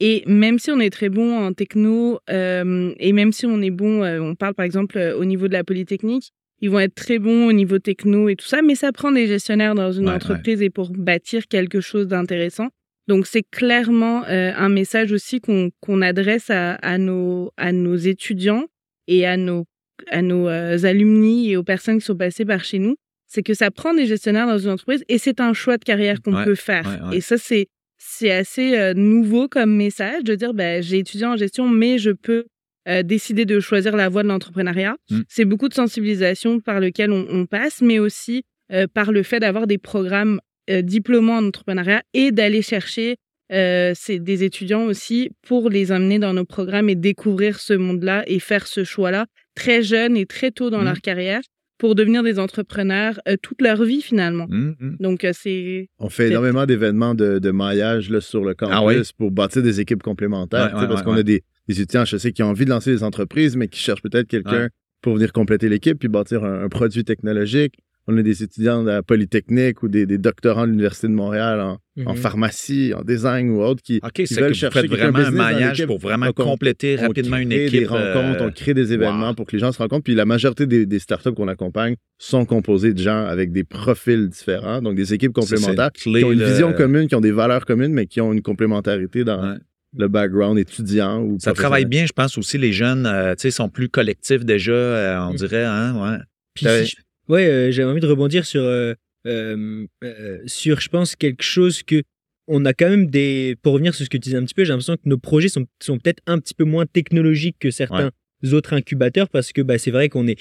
Et 0.03 0.23
même 0.27 0.59
si 0.59 0.71
on 0.71 0.81
est 0.81 0.91
très 0.91 1.11
bon 1.11 1.39
en 1.39 1.53
techno, 1.53 2.21
euh, 2.31 2.95
et 2.99 3.13
même 3.13 3.33
si 3.33 3.45
on 3.45 3.61
est 3.61 3.71
bon, 3.71 4.03
on 4.03 4.35
parle 4.35 4.55
par 4.55 4.65
exemple 4.65 4.99
au 4.99 5.27
niveau 5.27 5.47
de 5.47 5.53
la 5.53 5.63
polytechnique, 5.63 6.31
ils 6.63 6.71
vont 6.71 6.79
être 6.81 6.95
très 6.95 7.19
bons 7.19 7.49
au 7.49 7.53
niveau 7.53 7.79
techno 7.79 8.29
et 8.29 8.37
tout 8.37 8.47
ça, 8.47 8.63
mais 8.63 8.75
ça 8.75 8.93
prend 8.93 9.13
des 9.13 9.27
gestionnaires 9.27 9.75
dans 9.75 9.93
une 9.93 10.09
Ouais, 10.09 10.15
entreprise 10.15 10.63
et 10.63 10.71
pour 10.71 10.91
bâtir 10.91 11.49
quelque 11.49 11.81
chose 11.81 12.07
d'intéressant. 12.07 12.69
Donc 13.09 13.27
c'est 13.27 13.43
clairement 13.51 14.25
euh, 14.29 14.53
un 14.57 14.69
message 14.69 15.13
aussi 15.13 15.41
qu'on 15.41 16.03
adresse 16.03 16.51
à, 16.51 16.75
à, 16.75 16.99
nos, 16.99 17.51
à 17.57 17.73
nos 17.73 17.97
étudiants 17.97 18.67
et 19.09 19.27
à 19.27 19.37
nos, 19.37 19.65
à 20.09 20.23
nos 20.23 20.49
euh, 20.49 20.79
alumni 20.85 21.51
et 21.51 21.57
aux 21.57 21.65
personnes 21.65 21.99
qui 21.99 22.05
sont 22.05 22.17
passées 22.17 22.45
par 22.45 22.63
chez 22.65 22.79
nous. 22.79 22.97
C'est 23.27 23.43
que 23.43 23.55
ça 23.55 23.71
prend 23.71 23.95
des 23.95 24.07
gestionnaires 24.07 24.47
dans 24.47 24.59
une 24.59 24.71
entreprise 24.71 25.05
et 25.09 25.19
c'est 25.19 25.41
un 25.41 25.53
choix 25.53 25.77
de 25.77 25.85
carrière 25.85 26.21
qu'on 26.23 26.35
Ouais, 26.35 26.45
peut 26.45 26.55
faire. 26.57 26.85
ouais, 26.87 27.09
ouais. 27.11 27.17
Et 27.17 27.21
ça, 27.21 27.37
c'est 27.39 27.67
c'est 28.03 28.31
assez 28.31 28.79
euh, 28.79 28.95
nouveau 28.95 29.47
comme 29.47 29.77
message 29.77 30.25
de 30.25 30.35
dire 30.35 30.55
ben, 30.55 30.83
j'ai 30.83 30.99
étudié 30.99 31.27
en 31.27 31.37
gestion, 31.37 31.69
mais 31.69 31.99
je 31.99 32.11
peux 32.11 32.47
euh, 32.89 33.03
décider 33.03 33.45
de 33.45 33.61
choisir 33.61 33.95
la 33.95 34.09
voie 34.09 34.23
de 34.23 34.29
l'entrepreneuriat. 34.29 34.97
Mm. 35.11 35.21
C'est 35.29 35.45
beaucoup 35.45 35.69
de 35.69 35.75
sensibilisation 35.75 36.61
par 36.61 36.81
lequel 36.81 37.13
on, 37.13 37.27
on 37.29 37.45
passe, 37.47 37.83
mais 37.83 37.99
aussi 37.99 38.43
euh, 38.73 38.87
par 38.93 39.13
le 39.13 39.23
fait 39.23 39.39
d'avoir 39.39 39.67
des 39.67 39.77
programmes 39.79 40.41
euh, 40.71 40.83
diplômants 40.83 41.39
en 41.39 41.47
entrepreneuriat 41.47 42.03
et 42.15 42.31
d'aller 42.33 42.63
chercher 42.63 43.17
euh, 43.53 43.93
c'est 43.97 44.21
des 44.21 44.45
étudiants 44.45 44.85
aussi 44.85 45.31
pour 45.43 45.71
les 45.71 45.91
amener 45.91 46.19
dans 46.21 46.33
nos 46.33 46.45
programmes 46.45 46.89
et 46.89 46.95
découvrir 46.95 47.59
ce 47.59 47.73
monde-là 47.75 48.23
et 48.29 48.39
faire 48.39 48.67
ce 48.69 48.85
choix-là 48.85 49.27
très 49.57 49.83
jeune 49.83 50.17
et 50.17 50.25
très 50.27 50.53
tôt 50.53 50.71
dans 50.71 50.83
Mm. 50.83 50.85
leur 50.85 51.01
carrière 51.01 51.41
pour 51.77 51.95
devenir 51.97 52.23
des 52.23 52.39
entrepreneurs 52.39 53.19
euh, 53.27 53.37
toute 53.43 53.61
leur 53.63 53.83
vie 53.83 54.03
finalement. 54.03 54.45
Hum, 54.51 54.77
hum. 54.81 54.97
Donc 55.01 55.25
euh, 55.25 55.33
c'est 55.35 55.89
On 55.99 56.09
fait 56.11 56.29
énormément 56.29 56.65
d'événements 56.67 57.15
de, 57.17 57.39
de 57.41 57.51
maillage 57.51 58.09
là, 58.11 58.21
sur 58.21 58.45
le 58.45 58.55
campus 58.55 58.77
Ah 58.79 58.85
oui? 58.85 58.97
pour 59.19 59.31
bâtir 59.33 59.63
des 59.63 59.81
équipes 59.81 60.03
complémentaires. 60.03 60.73
Ouais, 60.75 60.83
ouais, 60.83 60.87
parce 60.89 61.01
ouais, 61.01 61.05
qu'on 61.07 61.15
ouais. 61.15 61.21
a 61.21 61.25
des, 61.25 61.43
des 61.69 61.81
étudiants 61.81 62.05
HEC 62.05 62.33
qui 62.33 62.43
ont 62.45 62.51
envie 62.51 62.67
de 62.67 62.71
lancer 62.71 62.93
des 62.93 63.03
entreprises, 63.03 63.57
mais 63.57 63.67
qui 63.67 63.81
cherchent 63.81 64.03
peut-être 64.03 64.29
quelqu'un 64.29 64.65
Ouais. 64.65 64.69
pour 65.03 65.15
venir 65.15 65.33
compléter 65.33 65.69
l'équipe 65.69 65.99
puis 65.99 66.09
bâtir 66.09 66.45
un, 66.45 66.63
un 66.63 66.69
produit 66.69 67.03
technologique. 67.05 67.75
On 68.13 68.17
a 68.19 68.23
des 68.23 68.43
étudiants 68.43 68.83
de 68.83 68.89
la 68.89 69.03
Polytechnique 69.03 69.83
ou 69.83 69.89
des, 69.89 70.05
des 70.07 70.19
doctorants 70.19 70.65
de 70.67 70.71
l'Université 70.73 71.07
de 71.07 71.13
Montréal 71.13 71.61
en, 71.61 71.79
en 72.07 72.13
Mhm. 72.15 72.17
pharmacie, 72.17 72.93
en 72.97 73.03
design 73.03 73.51
ou 73.51 73.63
autre 73.63 73.83
qui, 73.83 74.01
OK, 74.03 74.13
qui 74.13 74.25
que 74.25 74.35
veulent 74.41 74.49
vous 74.49 74.55
chercher 74.55 74.81
faites 74.81 74.91
vraiment 74.91 75.19
un 75.19 75.31
maillage 75.31 75.85
pour 75.87 75.99
vraiment 75.99 76.27
on- 76.29 76.33
compléter 76.33 76.97
on 76.99 77.09
rapidement 77.09 77.37
une 77.37 77.51
crée 77.51 77.67
équipe. 77.67 77.81
des 77.81 77.87
rencontres, 77.87 78.43
euh, 78.43 78.47
on 78.49 78.51
crée 78.51 78.75
des 78.75 78.93
événements 78.93 79.29
wow. 79.29 79.35
pour 79.35 79.47
que 79.47 79.53
les 79.57 79.61
gens 79.61 79.71
se 79.73 79.79
rencontrent. 79.79 80.05
Puis 80.05 80.15
la 80.15 80.25
majorité 80.25 80.67
des, 80.67 80.87
des 80.87 80.99
startups 80.99 81.33
qu'on 81.33 81.49
accompagne 81.49 81.95
sont 82.19 82.45
composées 82.47 82.95
de 82.95 82.99
gens 83.03 83.25
avec 83.27 83.53
des 83.53 83.65
profils 83.65 84.29
différents, 84.29 84.81
donc 84.83 84.95
des 84.97 85.13
équipes 85.15 85.33
complémentaires 85.33 85.93
clé, 85.93 86.21
qui 86.21 86.25
ont 86.25 86.33
une 86.33 86.43
vision 86.43 86.73
commune, 86.73 87.07
qui 87.07 87.15
ont 87.15 87.21
des 87.21 87.33
valeurs 87.33 87.65
communes, 87.67 87.93
mais 87.93 88.07
qui 88.07 88.21
ont 88.21 88.33
une 88.33 88.43
complémentarité 88.43 89.25
dans 89.25 89.41
Ouais. 89.43 89.59
le 89.97 90.09
background 90.09 90.59
étudiant 90.59 91.21
ou 91.21 91.37
Ça 91.41 91.53
travaille 91.53 91.85
bien, 91.85 92.07
je 92.07 92.13
pense 92.13 92.39
aussi, 92.39 92.57
les 92.59 92.73
jeunes, 92.73 93.07
euh, 93.07 93.35
sais, 93.37 93.51
sont 93.51 93.69
plus 93.69 93.89
collectifs 93.89 94.45
déjà, 94.45 94.73
euh, 94.73 95.19
on 95.29 95.33
Mm. 95.33 95.37
dirait, 95.37 95.65
hein, 95.65 95.95
ouais. 96.01 96.19
Puis 96.55 96.65
T'avais- 96.67 96.85
si 96.87 96.97
je- 96.97 97.03
ouais, 97.31 97.47
euh, 97.47 97.71
j'ai 97.71 97.85
envie 97.85 98.01
de 98.01 98.07
rebondir 98.07 98.45
sur, 98.45 98.63
euh, 98.63 98.95
euh, 99.27 99.87
euh, 100.05 100.39
sur, 100.47 100.81
je 100.81 100.89
pense, 100.89 101.17
quelque 101.17 101.43
chose 101.43 101.83
que 101.83 102.03
on 102.49 102.65
a 102.65 102.73
quand 102.75 102.89
même 102.91 103.07
des. 103.09 103.57
Pour 103.63 103.75
revenir 103.75 103.95
sur 103.95 104.05
ce 104.05 104.11
que 104.11 104.17
tu 104.17 104.23
disais 104.23 104.37
un 104.37 104.45
petit 104.45 104.55
peu, 104.55 104.65
j'ai 104.65 104.71
l'impression 104.73 104.97
que 104.97 105.09
nos 105.09 105.19
projets 105.19 105.49
sont, 105.49 105.67
sont 105.81 105.99
peut-être 105.99 106.21
un 106.27 106.39
petit 106.39 106.55
peu 106.55 106.65
moins 106.65 106.85
technologiques 106.87 107.57
que 107.61 107.71
certains 107.71 108.11
autres 108.53 108.73
incubateurs 108.73 109.29
parce 109.29 109.53
que 109.53 109.61
bah, 109.63 109.79
c'est 109.79 109.91
vrai 109.93 110.09
qu'on 110.09 110.27
est. 110.27 110.39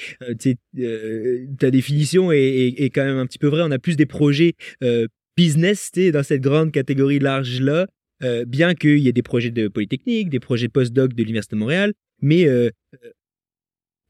euh, 0.80 1.46
ta 1.60 1.70
définition 1.70 2.32
est, 2.32 2.40
est, 2.40 2.82
est 2.82 2.90
quand 2.90 3.04
même 3.06 3.18
un 3.18 3.28
petit 3.28 3.38
peu 3.38 3.48
vraie. 3.48 3.62
On 3.62 3.72
a 3.72 3.78
plus 3.80 3.96
des 3.96 4.06
projets 4.08 4.54
euh, 4.84 5.08
business 5.38 5.92
dans 6.12 6.24
cette 6.24 6.42
grande 6.42 6.72
catégorie 6.72 7.20
large-là. 7.20 7.86
euh, 8.24 8.46
bien 8.46 8.74
qu'il 8.74 9.00
y 9.00 9.08
ait 9.08 9.14
des 9.14 9.22
projets 9.22 9.52
de 9.52 9.68
Polytechnique, 9.68 10.30
des 10.30 10.40
projets 10.40 10.68
post-doc 10.70 11.14
de 11.14 11.22
l'Université 11.22 11.56
de 11.56 11.60
Montréal, 11.60 11.94
mais 12.22 12.48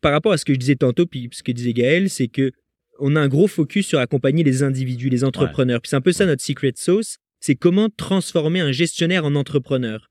par 0.02 0.12
rapport 0.14 0.32
à 0.32 0.38
ce 0.38 0.46
que 0.46 0.54
je 0.54 0.60
disais 0.60 0.76
tantôt, 0.76 1.06
puis 1.06 1.30
ce 1.32 1.44
que 1.44 1.52
disait 1.52 1.74
Gaël, 1.74 2.10
c'est 2.10 2.28
que 2.28 2.52
on 3.00 3.16
a 3.16 3.22
un 3.22 3.28
gros 3.28 3.48
focus 3.48 3.88
sur 3.88 4.00
accompagner 4.00 4.44
les 4.44 4.64
individus, 4.64 5.10
les 5.10 5.24
entrepreneurs. 5.24 5.82
Puis 5.82 5.90
c'est 5.90 5.96
un 5.96 6.02
peu 6.02 6.12
ça 6.12 6.26
notre 6.26 6.44
secret 6.44 6.74
sauce, 6.76 7.18
c'est 7.40 7.56
comment 7.56 7.90
transformer 7.96 8.60
un 8.60 8.72
gestionnaire 8.72 9.26
en 9.26 9.36
entrepreneur. 9.36 10.10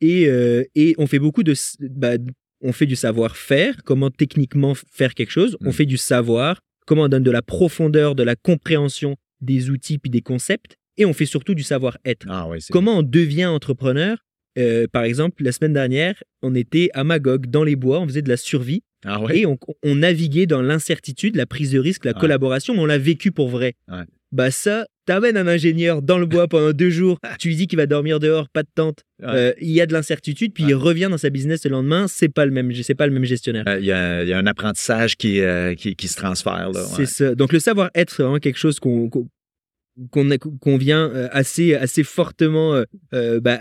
Et, 0.00 0.26
euh, 0.28 0.62
et 0.74 0.94
on 0.98 1.06
fait 1.06 1.18
beaucoup 1.18 1.42
de, 1.42 1.54
bah, 1.80 2.12
on 2.60 2.72
fait 2.72 2.86
du 2.86 2.96
savoir-faire, 2.96 3.76
comment 3.84 4.10
techniquement 4.10 4.74
faire 4.92 5.14
quelque 5.14 5.30
chose. 5.30 5.56
On 5.62 5.70
Mm. 5.70 5.72
fait 5.72 5.86
du 5.86 5.96
savoir, 5.96 6.60
comment 6.86 7.04
on 7.04 7.08
donne 7.08 7.22
de 7.22 7.30
la 7.30 7.42
profondeur, 7.42 8.14
de 8.14 8.22
la 8.22 8.36
compréhension 8.36 9.16
des 9.40 9.70
outils 9.70 9.98
puis 9.98 10.10
des 10.10 10.20
concepts. 10.22 10.76
Et 10.98 11.04
on 11.04 11.12
fait 11.12 11.26
surtout 11.26 11.54
du 11.54 11.62
savoir-être. 11.62 12.26
Ah 12.28 12.48
Comment 12.70 12.98
on 12.98 13.02
devient 13.02 13.46
entrepreneur? 13.46 14.18
Euh, 14.58 14.86
Par 14.90 15.04
exemple, 15.04 15.42
la 15.44 15.52
semaine 15.52 15.74
dernière, 15.74 16.22
on 16.42 16.54
était 16.54 16.88
à 16.94 17.04
Magog, 17.04 17.46
dans 17.48 17.64
les 17.64 17.76
bois, 17.76 18.00
on 18.00 18.06
faisait 18.06 18.22
de 18.22 18.30
la 18.30 18.38
survie 18.38 18.82
Ah 19.06 19.20
et 19.32 19.46
on, 19.46 19.56
on 19.82 19.94
naviguait 19.94 20.46
dans 20.46 20.62
l'incertitude, 20.62 21.36
la 21.36 21.46
prise 21.46 21.70
de 21.72 21.78
risque, 21.78 22.04
la 22.04 22.12
Ouais. 22.12 22.20
collaboration, 22.20 22.74
mais 22.74 22.80
on 22.80 22.86
l'a 22.86 22.98
vécu 22.98 23.30
pour 23.32 23.48
vrai. 23.48 23.74
Ouais. 23.90 24.02
Bah 24.32 24.50
ça, 24.50 24.86
t'amènes 25.06 25.36
un 25.36 25.46
ingénieur 25.46 26.02
dans 26.02 26.18
le 26.18 26.26
bois 26.26 26.48
pendant 26.48 26.72
deux 26.72 26.90
jours, 26.90 27.18
tu 27.38 27.48
lui 27.48 27.56
dis 27.56 27.66
qu'il 27.68 27.76
va 27.76 27.86
dormir 27.86 28.18
dehors, 28.18 28.48
pas 28.48 28.64
de 28.64 28.68
tente. 28.74 29.04
Euh, 29.22 29.52
il 29.60 29.70
y 29.70 29.80
a 29.80 29.86
de 29.86 29.92
l'incertitude, 29.92 30.52
puis 30.52 30.64
il 30.64 30.74
revient 30.74 31.06
dans 31.10 31.16
sa 31.18 31.30
business 31.30 31.64
le 31.64 31.70
lendemain, 31.70 32.06
c'est 32.08 32.28
pas 32.28 32.44
le 32.44 32.50
même, 32.50 32.72
c'est 32.74 32.94
pas 32.96 33.06
le 33.06 33.12
même 33.12 33.24
gestionnaire. 33.24 33.64
Euh, 33.68 33.78
Il 33.78 33.86
y, 33.86 33.92
a, 33.92 34.24
il 34.24 34.28
y 34.28 34.32
a 34.32 34.38
un 34.38 34.46
apprentissage 34.46 35.16
qui, 35.16 35.40
euh, 35.40 35.74
qui, 35.74 35.94
qui 35.94 36.08
se 36.08 36.16
transfère. 36.16 36.70
C'est 36.96 37.06
ça. 37.06 37.34
Donc 37.36 37.52
le 37.52 37.60
savoir-être, 37.60 38.10
c'est 38.12 38.22
vraiment 38.24 38.38
quelque 38.40 38.58
chose 38.58 38.80
qu'on 38.80 39.08
qu'on 40.10 40.76
vient 40.76 41.10
assez 41.32 41.74
assez 41.74 42.02
fortement 42.02 42.82
bah, 43.12 43.58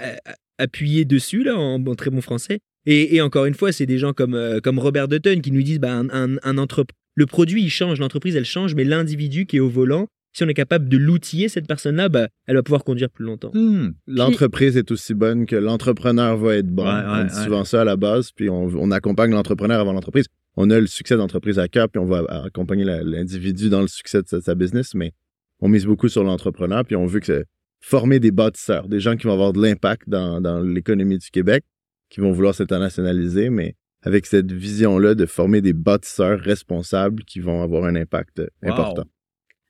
appuyer 0.57 1.05
dessus 1.05 1.43
là 1.43 1.55
en 1.55 1.79
bon- 1.79 1.95
très 1.95 2.09
bon 2.09 2.21
français. 2.21 2.59
Et, 2.85 3.15
et 3.15 3.21
encore 3.21 3.45
une 3.45 3.53
fois, 3.55 3.71
c'est 3.71 3.85
des 3.85 3.97
gens 3.97 4.13
comme 4.13 4.35
euh, 4.35 4.59
comme 4.59 4.79
Robert 4.79 5.07
Dutton 5.07 5.39
qui 5.41 5.51
nous 5.51 5.63
disent 5.63 5.79
bah, 5.79 5.93
un, 5.93 6.09
un, 6.09 6.37
un 6.43 6.55
entrep- 6.63 6.89
le 7.15 7.25
produit 7.25 7.63
il 7.63 7.69
change, 7.69 7.99
l'entreprise 7.99 8.35
elle 8.35 8.45
change, 8.45 8.75
mais 8.75 8.83
l'individu 8.83 9.45
qui 9.45 9.57
est 9.57 9.59
au 9.61 9.69
volant, 9.69 10.07
si 10.33 10.43
on 10.43 10.47
est 10.49 10.53
capable 10.53 10.89
de 10.89 10.97
l'outiller 10.97 11.47
cette 11.47 11.65
personne-là, 11.65 12.09
bah, 12.09 12.27
elle 12.45 12.55
va 12.57 12.63
pouvoir 12.63 12.83
conduire 12.83 13.09
plus 13.09 13.23
longtemps. 13.25 13.51
Hmm. 13.53 13.91
L'entreprise 14.05 14.75
est 14.75 14.91
aussi 14.91 15.13
bonne 15.13 15.45
que 15.45 15.55
l'entrepreneur 15.55 16.37
va 16.37 16.55
être 16.57 16.67
bon. 16.67 16.83
Ouais, 16.83 16.89
ouais, 16.91 17.03
on 17.07 17.23
dit 17.25 17.33
ouais. 17.35 17.43
souvent 17.43 17.63
ça 17.63 17.81
à 17.81 17.85
la 17.85 17.95
base, 17.95 18.31
puis 18.35 18.49
on, 18.49 18.65
on 18.65 18.91
accompagne 18.91 19.31
l'entrepreneur 19.31 19.79
avant 19.79 19.93
l'entreprise. 19.93 20.25
On 20.57 20.69
a 20.69 20.79
le 20.79 20.87
succès 20.87 21.15
d'entreprise 21.17 21.57
à 21.57 21.67
cœur, 21.67 21.89
puis 21.89 21.99
on 21.99 22.05
va 22.05 22.23
accompagner 22.45 22.83
la- 22.83 23.01
l'individu 23.03 23.69
dans 23.69 23.81
le 23.81 23.87
succès 23.87 24.21
de 24.21 24.27
sa, 24.27 24.41
sa 24.41 24.55
business, 24.55 24.93
mais 24.93 25.11
on 25.61 25.69
mise 25.69 25.85
beaucoup 25.85 26.09
sur 26.09 26.23
l'entrepreneur, 26.23 26.83
puis 26.85 26.97
on 26.97 27.05
veut 27.05 27.21
que 27.21 27.25
c'est 27.27 27.45
former 27.79 28.19
des 28.19 28.31
bâtisseurs, 28.31 28.87
des 28.89 28.99
gens 28.99 29.15
qui 29.15 29.27
vont 29.27 29.33
avoir 29.33 29.53
de 29.53 29.61
l'impact 29.61 30.09
dans, 30.09 30.41
dans 30.41 30.59
l'économie 30.59 31.17
du 31.17 31.29
Québec, 31.29 31.63
qui 32.09 32.19
vont 32.21 32.31
vouloir 32.31 32.53
s'internationaliser, 32.55 33.49
mais 33.49 33.75
avec 34.03 34.25
cette 34.25 34.51
vision-là 34.51 35.15
de 35.15 35.25
former 35.25 35.61
des 35.61 35.73
bâtisseurs 35.73 36.39
responsables 36.39 37.23
qui 37.23 37.39
vont 37.39 37.61
avoir 37.63 37.85
un 37.85 37.95
impact 37.95 38.39
euh, 38.39 38.47
Wow. 38.63 38.71
important. 38.71 39.03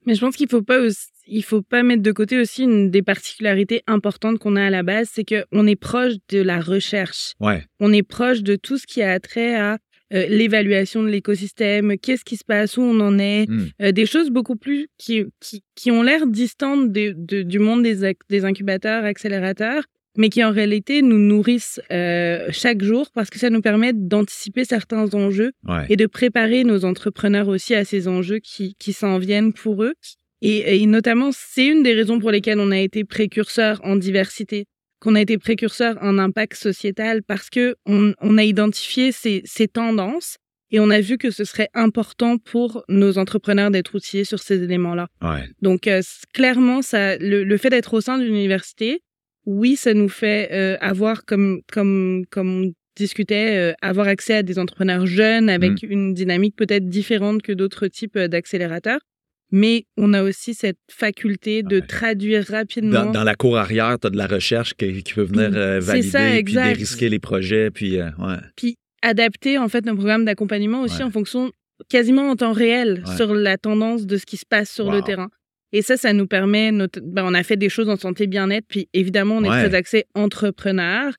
Mais 0.05 0.13
je 0.13 0.19
pense 0.19 0.35
qu'il 0.35 0.49
faut 0.49 0.61
pas 0.61 0.79
aussi- 0.81 1.07
il 1.27 1.43
faut 1.43 1.63
pas 1.63 1.81
mettre 1.81 2.03
de 2.03 2.11
côté 2.11 2.39
aussi 2.39 2.63
une 2.63 2.91
des 2.91 3.01
particularités 3.01 3.81
importantes 3.87 4.37
qu'on 4.37 4.55
a 4.55 4.65
à 4.65 4.69
la 4.69 4.83
base, 4.83 5.09
c'est 5.11 5.23
que 5.23 5.45
on 5.51 5.65
est 5.65 5.75
proche 5.75 6.13
de 6.29 6.41
la 6.41 6.59
recherche. 6.59 7.33
Ouais. 7.39 7.63
On 7.79 7.91
est 7.91 8.03
proche 8.03 8.43
de 8.43 8.55
tout 8.55 8.77
ce 8.77 8.85
qui 8.85 9.01
a 9.01 9.19
trait 9.19 9.55
à 9.55 9.79
euh, 10.13 10.27
l'évaluation 10.27 11.01
de 11.01 11.07
l'écosystème, 11.09 11.97
qu'est-ce 11.97 12.23
qui 12.23 12.37
se 12.37 12.45
passe, 12.45 12.77
où 12.77 12.81
on 12.83 12.99
en 12.99 13.17
est, 13.17 13.49
Hmm. 13.49 13.65
euh, 13.81 13.91
des 13.91 14.05
choses 14.05 14.29
beaucoup 14.29 14.55
plus 14.55 14.87
qui, 14.99 15.23
qui, 15.39 15.63
qui 15.73 15.89
ont 15.89 16.03
l'air 16.03 16.27
distantes 16.27 16.91
de, 16.91 17.15
de- 17.17 17.41
du 17.41 17.57
monde 17.57 17.81
des 18.29 18.45
incubateurs, 18.45 19.03
accélérateurs, 19.03 19.83
mais 20.17 20.29
qui 20.29 20.43
en 20.43 20.51
réalité 20.51 21.01
nous 21.01 21.17
nourrissent 21.19 21.81
euh, 21.91 22.47
chaque 22.51 22.83
jour 22.83 23.09
parce 23.13 23.29
que 23.29 23.39
ça 23.39 23.49
nous 23.49 23.61
permet 23.61 23.93
d'anticiper 23.93 24.65
certains 24.65 25.13
enjeux 25.13 25.51
Ouais. 25.67 25.85
et 25.89 25.95
de 25.95 26.05
préparer 26.05 26.63
nos 26.63 26.85
entrepreneurs 26.85 27.47
aussi 27.47 27.75
à 27.75 27.85
ces 27.85 28.07
enjeux 28.07 28.39
qui, 28.39 28.75
qui 28.79 28.93
s'en 28.93 29.17
viennent 29.17 29.53
pour 29.53 29.83
eux. 29.83 29.93
Et, 30.41 30.81
et 30.81 30.85
notamment, 30.85 31.29
c'est 31.33 31.65
une 31.65 31.81
des 31.83 31.93
raisons 31.93 32.19
pour 32.19 32.31
lesquelles 32.31 32.59
on 32.59 32.71
a 32.71 32.79
été 32.79 33.03
précurseur 33.03 33.79
en 33.83 33.95
diversité, 33.95 34.65
qu'on 34.99 35.15
a 35.15 35.21
été 35.21 35.37
précurseur 35.37 35.97
en 36.01 36.17
impact 36.19 36.55
sociétal, 36.55 37.23
parce 37.23 37.49
que 37.49 37.75
on, 37.85 38.13
on 38.21 38.37
a 38.37 38.43
identifié 38.43 39.11
ces, 39.11 39.41
ces 39.45 39.67
tendances 39.67 40.37
et 40.71 40.79
on 40.79 40.89
a 40.89 40.99
vu 40.99 41.17
que 41.17 41.31
ce 41.31 41.45
serait 41.45 41.69
important 41.73 42.37
pour 42.37 42.83
nos 42.89 43.17
entrepreneurs 43.17 43.71
d'être 43.71 43.95
outillés 43.95 44.23
sur 44.25 44.39
ces 44.39 44.61
éléments-là. 44.63 45.07
Ouais. 45.21 45.45
Donc, 45.61 45.87
euh, 45.87 46.01
clairement, 46.33 46.81
ça, 46.81 47.17
le, 47.17 47.43
le 47.43 47.57
fait 47.57 47.69
d'être 47.69 47.93
au 47.93 48.01
sein 48.01 48.17
d'une 48.17 48.33
université, 48.35 49.01
oui, 49.45 49.75
ça 49.75 49.93
nous 49.93 50.09
fait 50.09 50.49
euh, 50.51 50.77
avoir, 50.81 51.25
comme, 51.25 51.61
comme, 51.71 52.25
comme 52.29 52.63
on 52.65 52.73
discutait, 52.97 53.57
euh, 53.57 53.73
avoir 53.81 54.07
accès 54.07 54.35
à 54.35 54.43
des 54.43 54.57
entrepreneurs 54.57 55.05
jeunes 55.05 55.49
avec 55.49 55.83
une 55.83 56.13
dynamique 56.13 56.55
peut-être 56.55 56.87
différente 56.87 57.41
que 57.41 57.51
d'autres 57.51 57.87
types 57.87 58.15
euh, 58.15 58.27
d'accélérateurs. 58.27 58.99
mais 59.51 59.85
on 59.95 60.13
a 60.13 60.23
aussi 60.23 60.53
cette 60.55 60.79
faculté 60.91 61.61
de 61.61 61.75
Ouais. 61.79 61.85
traduire 61.85 62.43
rapidement. 62.47 63.05
Dans, 63.05 63.11
dans 63.11 63.23
la 63.23 63.35
cour 63.35 63.57
arrière, 63.57 63.97
tu 64.01 64.07
as 64.07 64.09
de 64.09 64.17
la 64.17 64.25
recherche 64.27 64.73
qui, 64.73 65.03
qui 65.03 65.13
peut 65.13 65.21
venir 65.23 65.51
euh, 65.53 65.79
C'est 65.81 65.87
valider 65.87 66.09
ça, 66.09 66.29
puis 66.43 66.53
dérisquer 66.53 67.09
les 67.09 67.19
projets. 67.19 67.69
Puis, 67.69 67.99
euh, 67.99 68.09
ouais. 68.17 68.37
puis 68.55 68.75
adapter 69.03 69.57
en 69.59 69.69
fait 69.69 69.85
nos 69.85 69.95
programmes 69.95 70.25
d'accompagnement 70.25 70.81
aussi 70.81 70.97
Ouais. 70.97 71.03
en 71.03 71.11
fonction 71.11 71.51
quasiment 71.89 72.29
en 72.31 72.35
temps 72.35 72.53
réel 72.53 73.03
sur 73.17 73.35
la 73.35 73.57
tendance 73.57 74.05
de 74.07 74.17
ce 74.17 74.25
qui 74.25 74.37
se 74.37 74.45
passe 74.49 74.71
sur 74.71 74.91
le 74.91 75.01
terrain. 75.03 75.29
Et 75.77 75.81
ça, 75.81 75.97
ça 75.97 76.13
nous 76.13 76.25
permet, 76.25 76.71
ben, 76.71 77.25
on 77.25 77.33
a 77.33 77.43
fait 77.43 77.57
des 77.57 77.67
choses 77.67 77.89
en 77.89 77.97
santé 77.97 78.27
bien-être, 78.27 78.65
puis 78.65 78.87
évidemment, 78.93 79.35
on 79.39 79.43
est 79.43 79.49
Ouais. 79.49 79.67
très 79.67 79.75
axé 79.75 80.05
entrepreneur. 80.13 81.11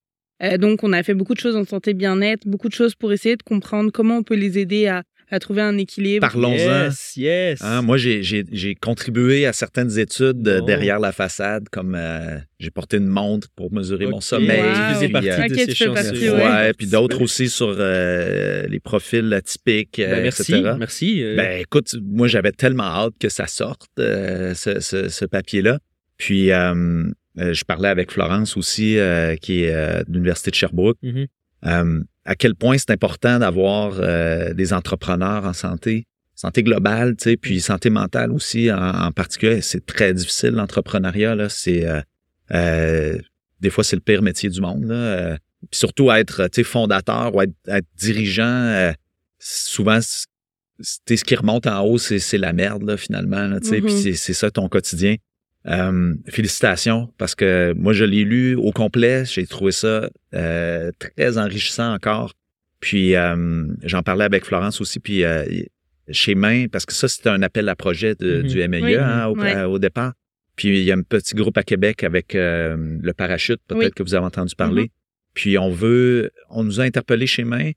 Euh, 0.42 0.56
donc, 0.56 0.82
on 0.82 0.94
a 0.94 1.02
fait 1.02 1.12
beaucoup 1.12 1.34
de 1.34 1.38
choses 1.40 1.56
en 1.56 1.64
santé 1.64 1.92
bien-être, 1.92 2.48
beaucoup 2.48 2.70
de 2.70 2.72
choses 2.74 2.94
pour 2.94 3.12
essayer 3.12 3.36
de 3.36 3.42
comprendre 3.42 3.90
comment 3.92 4.16
on 4.16 4.22
peut 4.22 4.34
les 4.34 4.58
aider 4.58 4.86
à, 4.86 5.02
à 5.30 5.38
trouver 5.40 5.62
un 5.62 5.76
équilibre. 5.78 6.20
Parlons-en. 6.26 6.84
Yes, 6.84 7.12
yes. 7.16 7.62
Hein, 7.62 7.82
moi, 7.82 7.96
j'ai- 7.96 8.22
j'ai 8.22 8.44
j'ai 8.52 8.74
contribué 8.74 9.44
à 9.46 9.52
certaines 9.52 9.98
études 9.98 10.42
Bon. 10.42 10.64
derrière 10.64 10.98
la 11.00 11.10
façade, 11.12 11.68
comme 11.70 11.94
euh, 11.96 12.38
j'ai 12.60 12.70
porté 12.70 12.98
une 12.98 13.06
montre 13.08 13.48
pour 13.56 13.72
mesurer 13.72 14.06
mon 14.06 14.20
sommeil. 14.20 14.60
Wow. 14.60 14.98
Puis, 15.00 15.08
partie 15.10 15.28
euh, 15.30 15.48
de 15.48 15.54
ces 15.54 15.74
chanceux. 15.74 15.92
partie, 15.94 16.30
ouais, 16.30 16.42
ouais. 16.42 16.72
puis 16.74 16.86
d'autres 16.86 17.20
aussi 17.22 17.48
sur 17.48 17.74
euh, 17.78 18.66
les 18.68 18.78
profils 18.80 19.32
atypiques, 19.32 19.98
euh, 19.98 20.14
Ben, 20.16 20.22
merci, 20.22 20.54
etc. 20.54 20.74
merci. 20.78 21.24
Ben 21.36 21.60
écoute, 21.60 21.94
moi 22.02 22.28
j'avais 22.28 22.52
tellement 22.52 22.84
hâte 22.84 23.14
que 23.20 23.28
ça 23.28 23.46
sorte, 23.46 23.90
euh, 23.98 24.54
ce, 24.54 24.80
ce- 24.80 25.08
ce 25.08 25.24
papier-là. 25.24 25.78
Puis 26.18 26.48
je 26.48 27.64
parlais 27.64 27.88
avec 27.88 28.10
Florence 28.12 28.56
aussi, 28.56 28.96
euh, 28.98 29.36
qui 29.36 29.64
est 29.64 29.74
euh, 29.74 30.02
de 30.06 30.12
l'Université 30.14 30.50
de 30.50 30.56
Sherbrooke, 30.56 30.96
mhm. 31.02 31.26
euh, 31.66 32.00
à 32.26 32.34
quel 32.34 32.54
point 32.54 32.76
c'est 32.76 32.90
important 32.90 33.38
d'avoir 33.38 33.98
euh, 34.00 34.52
des 34.52 34.72
entrepreneurs 34.72 35.44
en 35.44 35.52
santé, 35.52 36.06
santé 36.34 36.62
globale, 36.62 37.16
tu 37.16 37.30
sais, 37.30 37.36
puis 37.36 37.60
santé 37.60 37.88
mentale 37.88 38.32
aussi 38.32 38.70
en, 38.70 38.78
en 38.78 39.12
particulier. 39.12 39.62
C'est 39.62 39.86
très 39.86 40.12
difficile 40.12 40.50
l'entrepreneuriat 40.50 41.34
là. 41.34 41.48
C'est 41.48 41.86
euh, 41.86 42.00
euh, 42.52 43.18
des 43.60 43.70
fois 43.70 43.84
c'est 43.84 43.96
le 43.96 44.02
pire 44.02 44.22
métier 44.22 44.50
du 44.50 44.60
monde 44.60 44.84
là. 44.84 45.38
Puis 45.70 45.78
surtout 45.78 46.10
être 46.10 46.48
tu 46.48 46.56
sais 46.56 46.64
fondateur 46.64 47.34
ou 47.34 47.40
être, 47.42 47.54
être 47.68 47.86
dirigeant, 47.96 48.44
euh, 48.44 48.92
souvent 49.38 50.00
ce 50.00 51.24
qui 51.24 51.34
remonte 51.34 51.66
en 51.66 51.80
haut, 51.84 51.96
c'est 51.96 52.38
la 52.38 52.52
merde 52.52 52.82
là 52.82 52.96
finalement. 52.96 53.46
Là, 53.46 53.60
tu 53.60 53.68
sais. 53.68 53.80
Puis 53.80 53.92
c'est 54.02 54.14
c'est 54.14 54.34
ça 54.34 54.50
ton 54.50 54.68
quotidien. 54.68 55.16
Euh, 55.68 56.14
félicitations 56.28 57.12
parce 57.18 57.34
que 57.34 57.72
moi 57.76 57.92
je 57.92 58.04
l'ai 58.04 58.22
lu 58.24 58.54
au 58.54 58.70
complet, 58.70 59.24
j'ai 59.24 59.46
trouvé 59.46 59.72
ça 59.72 60.08
euh, 60.34 60.92
très 60.98 61.38
enrichissant 61.38 61.92
encore. 61.92 62.32
Puis 62.80 63.16
euh, 63.16 63.66
j'en 63.82 64.02
parlais 64.02 64.24
avec 64.24 64.44
Florence 64.44 64.80
aussi, 64.80 65.00
puis 65.00 65.24
chez 66.10 66.34
Main, 66.36 66.66
parce 66.70 66.86
que 66.86 66.92
ça 66.92 67.08
c'était 67.08 67.30
un 67.30 67.42
appel 67.42 67.68
à 67.68 67.74
projet 67.74 68.14
de- 68.14 68.42
Mhm. 68.42 68.48
du 68.48 68.58
Oui. 68.62 68.94
hein, 68.96 69.26
au, 69.26 69.36
Ouais. 69.36 69.62
au 69.64 69.78
départ. 69.80 70.12
Puis 70.54 70.68
il 70.68 70.84
y 70.84 70.92
a 70.92 70.94
un 70.94 71.02
petit 71.02 71.34
groupe 71.34 71.58
à 71.58 71.64
Québec 71.64 72.04
avec 72.04 72.34
le 72.34 73.12
parachute, 73.12 73.60
peut-être 73.66 73.84
Oui. 73.86 73.90
que 73.90 74.02
vous 74.04 74.14
avez 74.14 74.24
entendu 74.24 74.54
parler. 74.54 74.90
Puis 75.34 75.58
on 75.58 75.70
veut, 75.70 76.30
on 76.48 76.62
nous 76.64 76.80
a 76.80 76.84
interpellés 76.84 77.26
chez 77.26 77.44
Main 77.44 77.72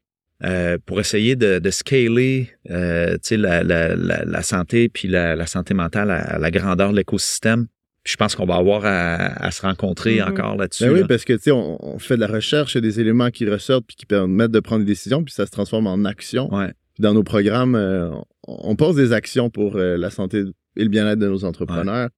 euh, 0.45 0.77
pour 0.85 0.99
essayer 0.99 1.35
de, 1.35 1.59
de 1.59 1.69
scaler 1.71 2.49
euh, 2.69 3.17
la, 3.31 3.63
la, 3.63 3.95
la, 3.95 4.23
la 4.25 4.41
santé 4.43 4.87
puis 4.89 5.07
la, 5.07 5.35
la 5.35 5.45
santé 5.47 5.73
mentale 5.73 6.11
à, 6.11 6.19
à 6.35 6.37
la 6.37 6.51
grandeur 6.51 6.91
de 6.91 6.97
l'écosystème. 6.97 7.65
Je 8.10 8.18
pense 8.18 8.36
qu'on 8.36 8.45
va 8.45 8.56
avoir 8.56 8.86
à, 8.86 9.15
à 9.45 9.52
se 9.52 9.61
rencontrer 9.61 10.19
Mhm. 10.22 10.30
encore 10.30 10.56
là-dessus. 10.57 10.86
Ben 10.86 10.94
oui, 10.94 10.99
là. 11.02 11.07
parce 11.07 11.26
que 11.26 11.34
tu 11.34 11.40
sais, 11.44 11.52
on, 11.52 11.77
on 11.86 11.99
fait 11.99 12.15
de 12.15 12.22
la 12.22 12.27
recherche, 12.27 12.73
il 12.73 12.77
y 12.77 12.80
a 12.80 12.81
des 12.81 12.99
éléments 12.99 13.30
qui 13.30 13.48
ressortent 13.48 13.86
puis 13.88 13.95
qui 13.95 14.06
permettent 14.06 14.52
de 14.52 14.60
prendre 14.60 14.84
des 14.86 14.91
décisions, 14.91 15.23
puis 15.23 15.34
ça 15.34 15.45
se 15.45 15.52
transforme 15.52 15.88
en 15.88 16.03
action. 16.06 16.53
Ouais. 16.53 16.73
Puis 16.95 17.02
dans 17.03 17.14
nos 17.14 17.23
programmes, 17.23 17.76
euh, 17.76 18.10
on, 18.48 18.72
on 18.72 18.76
pose 18.76 18.95
des 18.95 19.14
actions 19.14 19.49
pour 19.49 19.76
euh, 19.76 19.98
la 19.98 20.10
santé 20.10 20.44
et 20.76 20.84
le 20.84 20.90
bien-être 20.90 21.19
de 21.19 21.27
nos 21.27 21.45
entrepreneurs. 21.45 22.10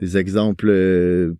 Des 0.00 0.16
exemples, 0.18 0.68
euh, 0.68 1.34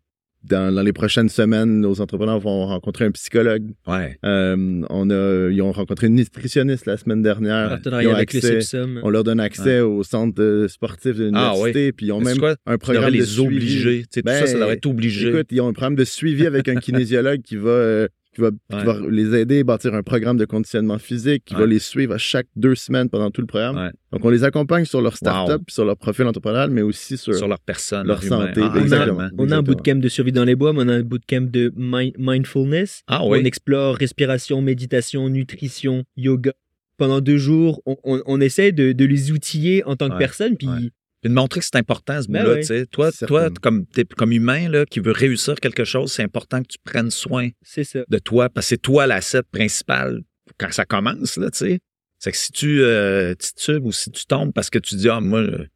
dans, 0.48 0.74
dans 0.74 0.82
les 0.82 0.92
prochaines 0.92 1.28
semaines, 1.28 1.80
nos 1.80 2.00
entrepreneurs 2.00 2.38
vont 2.40 2.66
rencontrer 2.66 3.04
un 3.04 3.10
psychologue. 3.10 3.64
Ouais. 3.86 4.18
Euh, 4.24 4.82
on 4.90 5.10
a, 5.10 5.48
ils 5.50 5.60
ont 5.62 5.72
rencontré 5.72 6.06
une 6.06 6.14
nutritionniste 6.14 6.86
la 6.86 6.96
semaine 6.96 7.22
dernière. 7.22 7.68
Partenariat 7.70 8.08
Ils 8.08 8.12
ont 8.12 8.16
avec 8.16 8.34
accès-. 8.34 8.76
On 9.02 9.10
leur 9.10 9.24
donne 9.24 9.40
accès 9.40 9.80
au 9.80 10.02
centre 10.02 10.66
sportif 10.68 11.16
de 11.16 11.30
Ah 11.34 11.52
l'université, 11.52 11.92
puis 11.92 12.06
ils 12.06 12.12
ont 12.12 12.20
même 12.20 12.38
quoi? 12.38 12.56
un 12.66 12.78
programme 12.78 13.06
de 13.12 13.18
les 13.18 13.24
suivi. 13.24 13.46
obliger. 13.46 14.04
Sais, 14.10 14.22
tout 14.22 14.28
ça, 14.28 14.46
ça 14.46 14.52
Ben, 14.52 14.60
devrait 14.60 14.74
être 14.74 14.86
obligé. 14.86 15.28
Écoute, 15.28 15.46
ils 15.50 15.60
ont 15.60 15.68
un 15.68 15.72
programme 15.72 15.96
de 15.96 16.04
suivi 16.04 16.46
avec 16.46 16.68
un 16.68 16.76
kinésiologue 16.80 17.42
qui 17.42 17.56
va, 17.56 17.70
euh, 17.70 18.08
qui 18.36 18.42
va, 18.42 18.50
qui 18.50 18.76
Ouais. 18.76 18.84
va 18.84 19.00
les 19.10 19.34
aider 19.34 19.60
à 19.60 19.64
bâtir 19.64 19.94
un 19.94 20.02
programme 20.02 20.36
de 20.36 20.44
conditionnement 20.44 20.98
physique, 20.98 21.44
qui 21.46 21.54
va 21.54 21.66
les 21.66 21.78
suivre 21.78 22.14
à 22.14 22.18
chaque 22.18 22.46
deux 22.54 22.74
semaines 22.74 23.08
pendant 23.08 23.30
tout 23.30 23.40
le 23.40 23.46
programme. 23.46 23.76
Ouais. 23.76 23.90
Donc, 24.12 24.24
on 24.24 24.30
les 24.30 24.44
accompagne 24.44 24.84
sur 24.84 25.00
leur 25.02 25.16
start-up, 25.16 25.60
Wow. 25.62 25.64
sur 25.68 25.84
leur 25.84 25.96
profil 25.96 26.26
entrepreneurial, 26.26 26.70
mais 26.70 26.82
aussi 26.82 27.16
sur, 27.16 27.34
sur 27.34 27.48
leur 27.48 27.58
personne, 27.60 28.06
leur 28.06 28.22
humain. 28.24 28.46
santé. 28.46 28.60
Ah, 28.62 28.70
On 28.72 28.76
a, 28.76 28.80
exactement. 28.80 29.28
on 29.38 29.50
a 29.50 29.56
un 29.56 29.62
bootcamp 29.62 29.96
de 29.96 30.08
survie 30.08 30.32
dans 30.32 30.44
les 30.44 30.54
bois, 30.54 30.72
mais 30.72 30.80
on 30.84 30.88
a 30.88 30.94
un 30.94 31.02
bootcamp 31.02 31.50
de 31.50 31.72
mi- 31.76 32.12
mindfulness. 32.18 33.02
Ah 33.08 33.24
oui. 33.26 33.38
On 33.40 33.44
explore 33.44 33.96
respiration, 33.96 34.60
méditation, 34.62 35.28
nutrition, 35.28 36.04
yoga. 36.16 36.52
Pendant 36.98 37.20
deux 37.20 37.36
jours, 37.38 37.82
on, 37.86 37.96
on, 38.04 38.22
on 38.26 38.40
essaie 38.40 38.72
de, 38.72 38.92
de 38.92 39.04
les 39.04 39.30
outiller 39.32 39.84
en 39.84 39.96
tant 39.96 40.08
que 40.08 40.12
Ouais, 40.14 40.18
personne. 40.18 40.56
Puis 40.56 40.68
ouais. 40.68 40.90
Puis 41.22 41.30
de 41.30 41.34
montrer 41.34 41.60
que 41.60 41.66
c'est 41.66 41.76
important 41.76 42.20
ce 42.22 42.28
Ben 42.28 42.42
bout-là. 42.42 42.54
ouais. 42.56 42.60
tu 42.60 42.66
sais. 42.66 42.86
Toi, 42.86 43.10
toi 43.12 43.48
comme, 43.62 43.86
comme 44.16 44.32
humain 44.32 44.68
là, 44.68 44.84
qui 44.84 45.00
veut 45.00 45.12
réussir 45.12 45.56
quelque 45.56 45.84
chose, 45.84 46.12
c'est 46.12 46.22
important 46.22 46.62
que 46.62 46.68
tu 46.68 46.78
prennes 46.84 47.10
soin 47.10 47.48
ça. 47.62 48.00
de 48.08 48.18
toi 48.18 48.48
parce 48.48 48.66
que 48.66 48.68
c'est 48.70 48.82
toi 48.82 49.06
l'asset 49.06 49.42
principal 49.50 50.20
quand 50.58 50.70
ça 50.72 50.84
commence. 50.84 51.36
Là, 51.36 51.50
tu 51.50 51.58
sais. 51.58 51.80
c'est 52.18 52.32
que 52.32 52.36
si 52.36 52.52
tu 52.52 52.82
euh, 52.82 53.34
titubes 53.34 53.86
ou 53.86 53.92
si 53.92 54.10
tu 54.10 54.26
tombes 54.26 54.52
parce 54.52 54.70
que 54.70 54.78
tu 54.78 54.94
dis 54.96 55.08
Ah, 55.08 55.20
moi, 55.20 55.40
euh, 55.40 55.66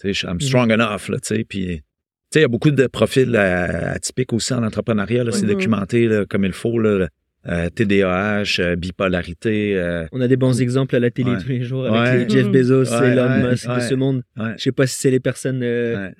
tu 0.00 0.14
sais, 0.14 0.26
I'm 0.26 0.40
strong 0.40 0.70
enough, 0.72 1.08
là, 1.08 1.18
tu 1.18 1.34
sais, 1.34 1.44
puis. 1.44 1.66
tu 1.66 1.82
sais, 2.30 2.38
il 2.40 2.42
y 2.42 2.44
a 2.44 2.48
beaucoup 2.48 2.70
de 2.70 2.86
profils 2.86 3.34
euh, 3.34 3.94
atypiques 3.94 4.32
aussi 4.32 4.54
en 4.54 4.62
entrepreneuriat. 4.62 5.24
C'est 5.32 5.46
documenté 5.46 6.06
là, 6.06 6.24
comme 6.24 6.44
il 6.44 6.52
faut. 6.52 6.78
Là, 6.78 7.08
euh, 7.46 7.70
TDAH, 7.70 8.56
euh, 8.60 8.76
bipolarité. 8.76 9.76
euh, 9.76 10.06
On 10.12 10.20
a 10.20 10.28
des 10.28 10.36
bons 10.36 10.60
exemples 10.60 10.96
à 10.96 11.00
la 11.00 11.10
télé 11.10 11.30
Ouais. 11.32 11.38
tous 11.42 11.48
les 11.48 11.62
jours 11.62 11.86
avec 11.86 12.00
Ouais. 12.00 12.24
les 12.24 12.28
Jeff. 12.30 12.48
Bezos 12.48 12.84
Ouais, 12.92 13.08
et 13.08 13.12
Elon 13.12 13.50
Musk 13.50 13.68
de 13.68 13.80
ce 13.80 13.94
monde. 13.94 14.22
Je 14.36 14.62
sais 14.62 14.72
pas 14.72 14.86
si 14.86 14.96
c'est 14.98 15.10
les 15.10 15.20
personnes 15.20 15.62
euh, 15.62 16.10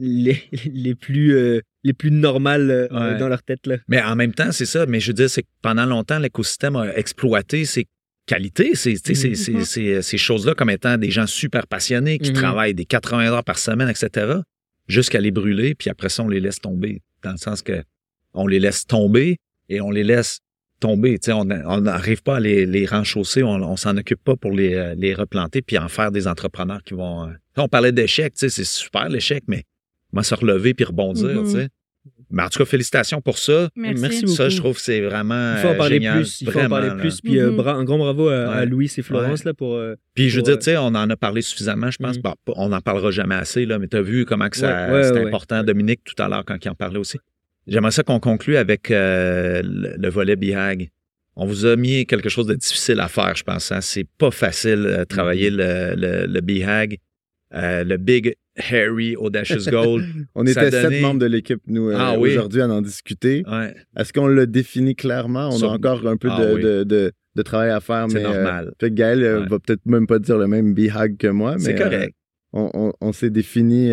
les, 0.00 0.38
les 0.72 0.94
plus 0.94 1.34
euh, 1.34 1.60
les 1.84 1.92
plus 1.92 2.10
normales 2.12 2.70
euh, 2.70 3.18
dans 3.18 3.28
leur 3.28 3.42
tête 3.42 3.66
là. 3.66 3.76
Mais 3.88 4.00
en 4.00 4.14
même 4.16 4.32
temps, 4.32 4.52
c'est 4.52 4.66
ça. 4.66 4.86
Mais 4.86 5.00
je 5.00 5.08
veux 5.08 5.14
dire, 5.14 5.28
c'est 5.28 5.42
que 5.42 5.48
pendant 5.62 5.84
longtemps, 5.86 6.18
l'écosystème 6.20 6.76
a 6.76 6.94
exploité 6.96 7.64
ses 7.64 7.86
qualités, 8.26 8.76
ces, 8.76 8.94
sais, 8.96 9.14
ces- 9.14 9.34
ces- 9.34 9.64
ces- 9.64 10.00
ces 10.02 10.18
choses-là, 10.18 10.54
comme 10.54 10.70
étant 10.70 10.96
des 10.96 11.10
gens 11.10 11.26
super 11.26 11.66
passionnés 11.66 12.18
qui 12.18 12.30
Mhm. 12.30 12.36
travaillent 12.36 12.74
des 12.74 12.84
80 12.84 13.32
heures 13.32 13.42
par 13.44 13.58
semaine, 13.58 13.88
etc., 13.88 14.34
jusqu'à 14.86 15.20
les 15.20 15.32
brûler, 15.32 15.74
puis 15.74 15.90
après 15.90 16.08
ça, 16.08 16.22
on 16.22 16.28
les 16.28 16.38
laisse 16.40 16.60
tomber. 16.60 17.02
Dans 17.24 17.32
le 17.32 17.36
sens 17.36 17.62
que 17.62 17.82
on 18.34 18.46
les 18.46 18.60
laisse 18.60 18.86
tomber 18.86 19.38
et 19.68 19.80
on 19.80 19.90
les 19.90 20.04
laisse 20.04 20.38
tomber. 20.82 21.18
Tu 21.18 21.26
sais, 21.26 21.32
on 21.32 21.44
n'arrive 21.44 22.22
pas 22.22 22.36
à 22.36 22.40
les, 22.40 22.66
les 22.66 22.84
renchausser, 22.86 23.42
on, 23.42 23.54
on 23.62 23.76
s'en 23.76 23.96
occupe 23.96 24.22
pas 24.22 24.36
pour 24.36 24.52
les, 24.52 24.74
euh, 24.74 24.94
les 24.96 25.14
replanter 25.14 25.62
puis 25.62 25.78
en 25.78 25.88
faire 25.88 26.10
des 26.12 26.26
entrepreneurs 26.26 26.82
qui 26.84 26.94
vont. 26.94 27.24
euh, 27.28 27.32
on 27.56 27.68
parlait 27.68 27.92
d'échec, 27.92 28.34
tu 28.34 28.40
sais, 28.40 28.48
c'est 28.48 28.64
super 28.64 29.08
l'échec, 29.08 29.42
mais 29.46 29.62
comment 30.10 30.22
se 30.22 30.34
relever 30.34 30.74
puis 30.74 30.84
rebondir, 30.84 31.28
Mhm. 31.42 31.44
tu 31.44 31.50
sais. 31.52 31.68
Mais 32.34 32.42
en 32.42 32.48
tout 32.48 32.58
cas, 32.60 32.64
félicitations 32.64 33.20
pour 33.20 33.36
ça. 33.36 33.68
Merci. 33.76 34.00
Merci 34.02 34.20
Ça, 34.28 34.44
beaucoup. 34.44 34.50
je 34.50 34.56
trouve 34.56 34.74
que 34.76 34.80
c'est 34.80 35.02
vraiment. 35.02 35.52
Il 35.54 35.60
faut 35.60 35.68
en 35.68 35.72
euh, 35.72 35.76
parler 35.76 35.96
génial. 35.96 36.14
plus. 36.16 36.40
Il 36.40 36.50
faut 36.50 36.60
en 36.60 36.68
parler 36.68 36.90
plus. 36.98 37.20
Puis 37.20 37.38
bra- 37.58 37.74
un 37.74 37.84
grand 37.84 37.98
bravo 37.98 38.28
à. 38.28 38.64
Louis 38.64 38.90
et 38.96 39.02
Florence 39.02 39.40
Ouais. 39.40 39.50
là 39.50 39.54
pour. 39.54 39.74
euh, 39.74 39.94
Puis 40.14 40.30
je 40.30 40.36
veux 40.36 40.42
dire, 40.42 40.56
tu 40.58 40.64
sais, 40.64 40.76
on 40.78 40.86
en 40.86 41.10
a 41.10 41.16
parlé 41.16 41.42
suffisamment, 41.42 41.90
je 41.90 41.98
pense. 41.98 42.16
Bon, 42.18 42.32
on 42.56 42.70
n'en 42.70 42.80
parlera 42.80 43.10
jamais 43.10 43.34
assez, 43.34 43.66
là, 43.66 43.78
mais 43.78 43.86
tu 43.86 43.98
as 43.98 44.02
vu 44.02 44.24
comment 44.24 44.48
que 44.48 44.56
ça, 44.56 44.86
Ouais, 44.88 44.92
ouais, 44.94 45.04
c'est 45.04 45.12
ouais, 45.12 45.26
important. 45.26 45.58
ouais. 45.58 45.64
Dominique, 45.66 46.00
tout 46.04 46.20
à 46.22 46.28
l'heure, 46.28 46.44
quand 46.46 46.56
il 46.64 46.68
en 46.70 46.74
parlait 46.74 46.98
aussi. 46.98 47.18
J'aimerais 47.66 47.90
ça 47.92 48.02
qu'on 48.02 48.20
conclue 48.20 48.56
avec 48.56 48.90
euh, 48.90 49.62
le, 49.64 49.94
le 49.96 50.08
volet 50.08 50.36
BIHAG. 50.36 50.90
On 51.36 51.46
vous 51.46 51.64
a 51.64 51.76
mis 51.76 52.04
quelque 52.06 52.28
chose 52.28 52.46
de 52.46 52.54
difficile 52.54 53.00
à 53.00 53.08
faire, 53.08 53.34
je 53.36 53.42
pense. 53.44 53.72
Hein. 53.72 53.80
C'est 53.80 54.06
pas 54.18 54.30
facile 54.30 54.82
de 54.82 55.04
travailler 55.04 55.50
Mhm. 55.50 55.56
le, 55.58 55.94
le, 55.96 56.26
le 56.26 56.40
BIHAG. 56.40 56.98
Euh, 57.54 57.84
le 57.84 57.98
Big 57.98 58.34
Hairy 58.56 59.14
Audacious 59.16 59.70
Goal. 59.70 60.02
On 60.34 60.46
était 60.46 60.70
donné- 60.70 60.88
sept 60.96 61.02
membres 61.02 61.20
de 61.20 61.26
l'équipe, 61.26 61.60
nous, 61.66 61.90
euh, 61.90 61.96
Ah 61.98 62.18
oui. 62.18 62.30
aujourd'hui, 62.30 62.62
à 62.62 62.68
en 62.68 62.80
discuter. 62.80 63.42
Ouais, 63.46 63.74
Est-ce 63.96 64.10
qu'on 64.12 64.26
l'a 64.26 64.46
défini 64.46 64.94
clairement? 64.96 65.48
On 65.48 65.58
Sur- 65.58 65.70
a 65.70 65.74
encore 65.74 66.06
un 66.06 66.16
peu 66.16 66.28
Ah 66.30 66.44
de, 66.46 66.54
oui. 66.54 66.62
de, 66.62 66.82
de, 66.84 67.12
de 67.36 67.42
travail 67.42 67.68
à 67.70 67.80
faire, 67.80 68.06
c'est 68.08 68.20
mais 68.20 68.24
euh, 68.24 68.32
normal. 68.42 68.72
peut-être 68.78 68.94
Gaël 68.94 69.22
euh, 69.22 69.40
Ouais. 69.42 69.48
va 69.48 69.58
peut-être 69.58 69.84
même 69.84 70.06
pas 70.06 70.18
dire 70.18 70.38
le 70.38 70.46
même 70.46 70.72
BHAG 70.74 71.18
que 71.18 71.26
moi, 71.28 71.56
mais 71.58 71.60
c'est 71.64 71.78
euh, 71.80 71.84
correct. 71.84 72.14
on, 72.54 72.70
on- 72.72 72.92
on 73.02 73.12
s'est 73.12 73.30
défini. 73.30 73.92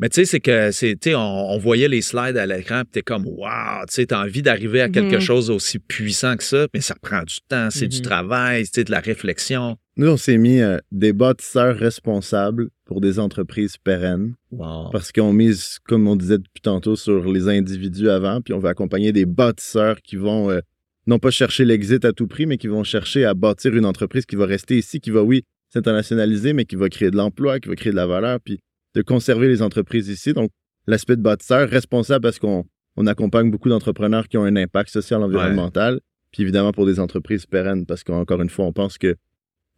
Mais 0.00 0.08
tu 0.08 0.14
sais, 0.16 0.24
c'est 0.24 0.40
que 0.40 0.70
c'est, 0.70 0.94
tu 0.98 1.10
sais, 1.10 1.14
on, 1.14 1.20
on 1.50 1.58
voyait 1.58 1.86
les 1.88 2.00
slides 2.00 2.36
à 2.38 2.46
l'écran, 2.46 2.80
puis 2.84 2.90
t'es 2.92 3.02
comme, 3.02 3.26
wow, 3.26 3.84
tu 3.86 3.94
sais, 3.94 4.06
t'as 4.06 4.22
envie 4.24 4.40
d'arriver 4.42 4.80
à 4.80 4.88
quelque 4.88 5.16
Mhm. 5.16 5.20
chose 5.20 5.50
aussi 5.50 5.78
puissant 5.78 6.36
que 6.36 6.42
ça, 6.44 6.66
mais 6.72 6.80
ça 6.80 6.94
prend 7.00 7.22
du 7.22 7.36
temps, 7.48 7.68
c'est 7.70 7.86
du 7.86 7.98
Mhm. 7.98 8.02
travail, 8.04 8.64
tu 8.64 8.70
sais, 8.76 8.84
de 8.84 8.90
la 8.90 9.00
réflexion. 9.00 9.76
nous, 9.96 10.08
on 10.08 10.16
s'est 10.16 10.38
mis 10.38 10.60
euh, 10.60 10.78
des 10.90 11.12
bâtisseurs 11.12 11.76
responsables 11.76 12.70
pour 12.86 13.02
des 13.02 13.18
entreprises 13.18 13.76
pérennes 13.76 14.34
Wow. 14.50 14.88
parce 14.90 15.12
qu'on 15.12 15.34
mise, 15.34 15.78
comme 15.86 16.08
on 16.08 16.16
disait 16.16 16.38
depuis 16.38 16.62
tantôt, 16.62 16.96
sur 16.96 17.30
les 17.30 17.48
individus 17.48 18.08
avant, 18.08 18.40
puis 18.40 18.54
on 18.54 18.58
veut 18.58 18.70
accompagner 18.70 19.12
des 19.12 19.26
bâtisseurs 19.26 20.00
qui 20.00 20.16
vont 20.16 20.50
euh, 20.50 20.60
non 21.06 21.18
pas 21.18 21.30
chercher 21.30 21.66
l'exit 21.66 22.02
à 22.06 22.12
tout 22.14 22.26
prix, 22.26 22.46
mais 22.46 22.56
qui 22.56 22.68
vont 22.68 22.84
chercher 22.84 23.26
à 23.26 23.34
bâtir 23.34 23.76
une 23.76 23.84
entreprise 23.84 24.24
qui 24.24 24.36
va 24.36 24.46
rester 24.46 24.78
ici, 24.78 25.00
qui 25.00 25.10
va, 25.10 25.22
oui, 25.22 25.44
s'internationaliser, 25.74 26.52
mais 26.54 26.64
qui 26.64 26.76
va 26.76 26.88
créer 26.88 27.10
de 27.10 27.16
l'emploi, 27.16 27.60
qui 27.60 27.68
va 27.68 27.74
créer 27.76 27.92
de 27.92 27.96
la 27.96 28.06
valeur, 28.06 28.38
puis 28.42 28.58
de 28.94 29.02
conserver 29.02 29.48
les 29.48 29.62
entreprises 29.62 30.08
ici. 30.08 30.32
Donc, 30.32 30.50
l'aspect 30.86 31.16
de 31.16 31.22
bâtisseur, 31.22 31.68
responsable 31.68 32.22
parce 32.22 32.38
qu'on 32.38 32.64
on 32.96 33.06
accompagne 33.06 33.50
beaucoup 33.50 33.68
d'entrepreneurs 33.68 34.28
qui 34.28 34.36
ont 34.36 34.44
un 34.44 34.56
impact 34.56 34.90
social, 34.90 35.22
environnemental, 35.22 36.00
puis 36.32 36.42
évidemment 36.42 36.72
pour 36.72 36.86
des 36.86 37.00
entreprises 37.00 37.46
pérennes, 37.46 37.86
parce 37.86 38.04
qu'encore 38.04 38.40
une 38.42 38.50
fois, 38.50 38.66
on 38.66 38.72
pense 38.72 38.98
que 38.98 39.16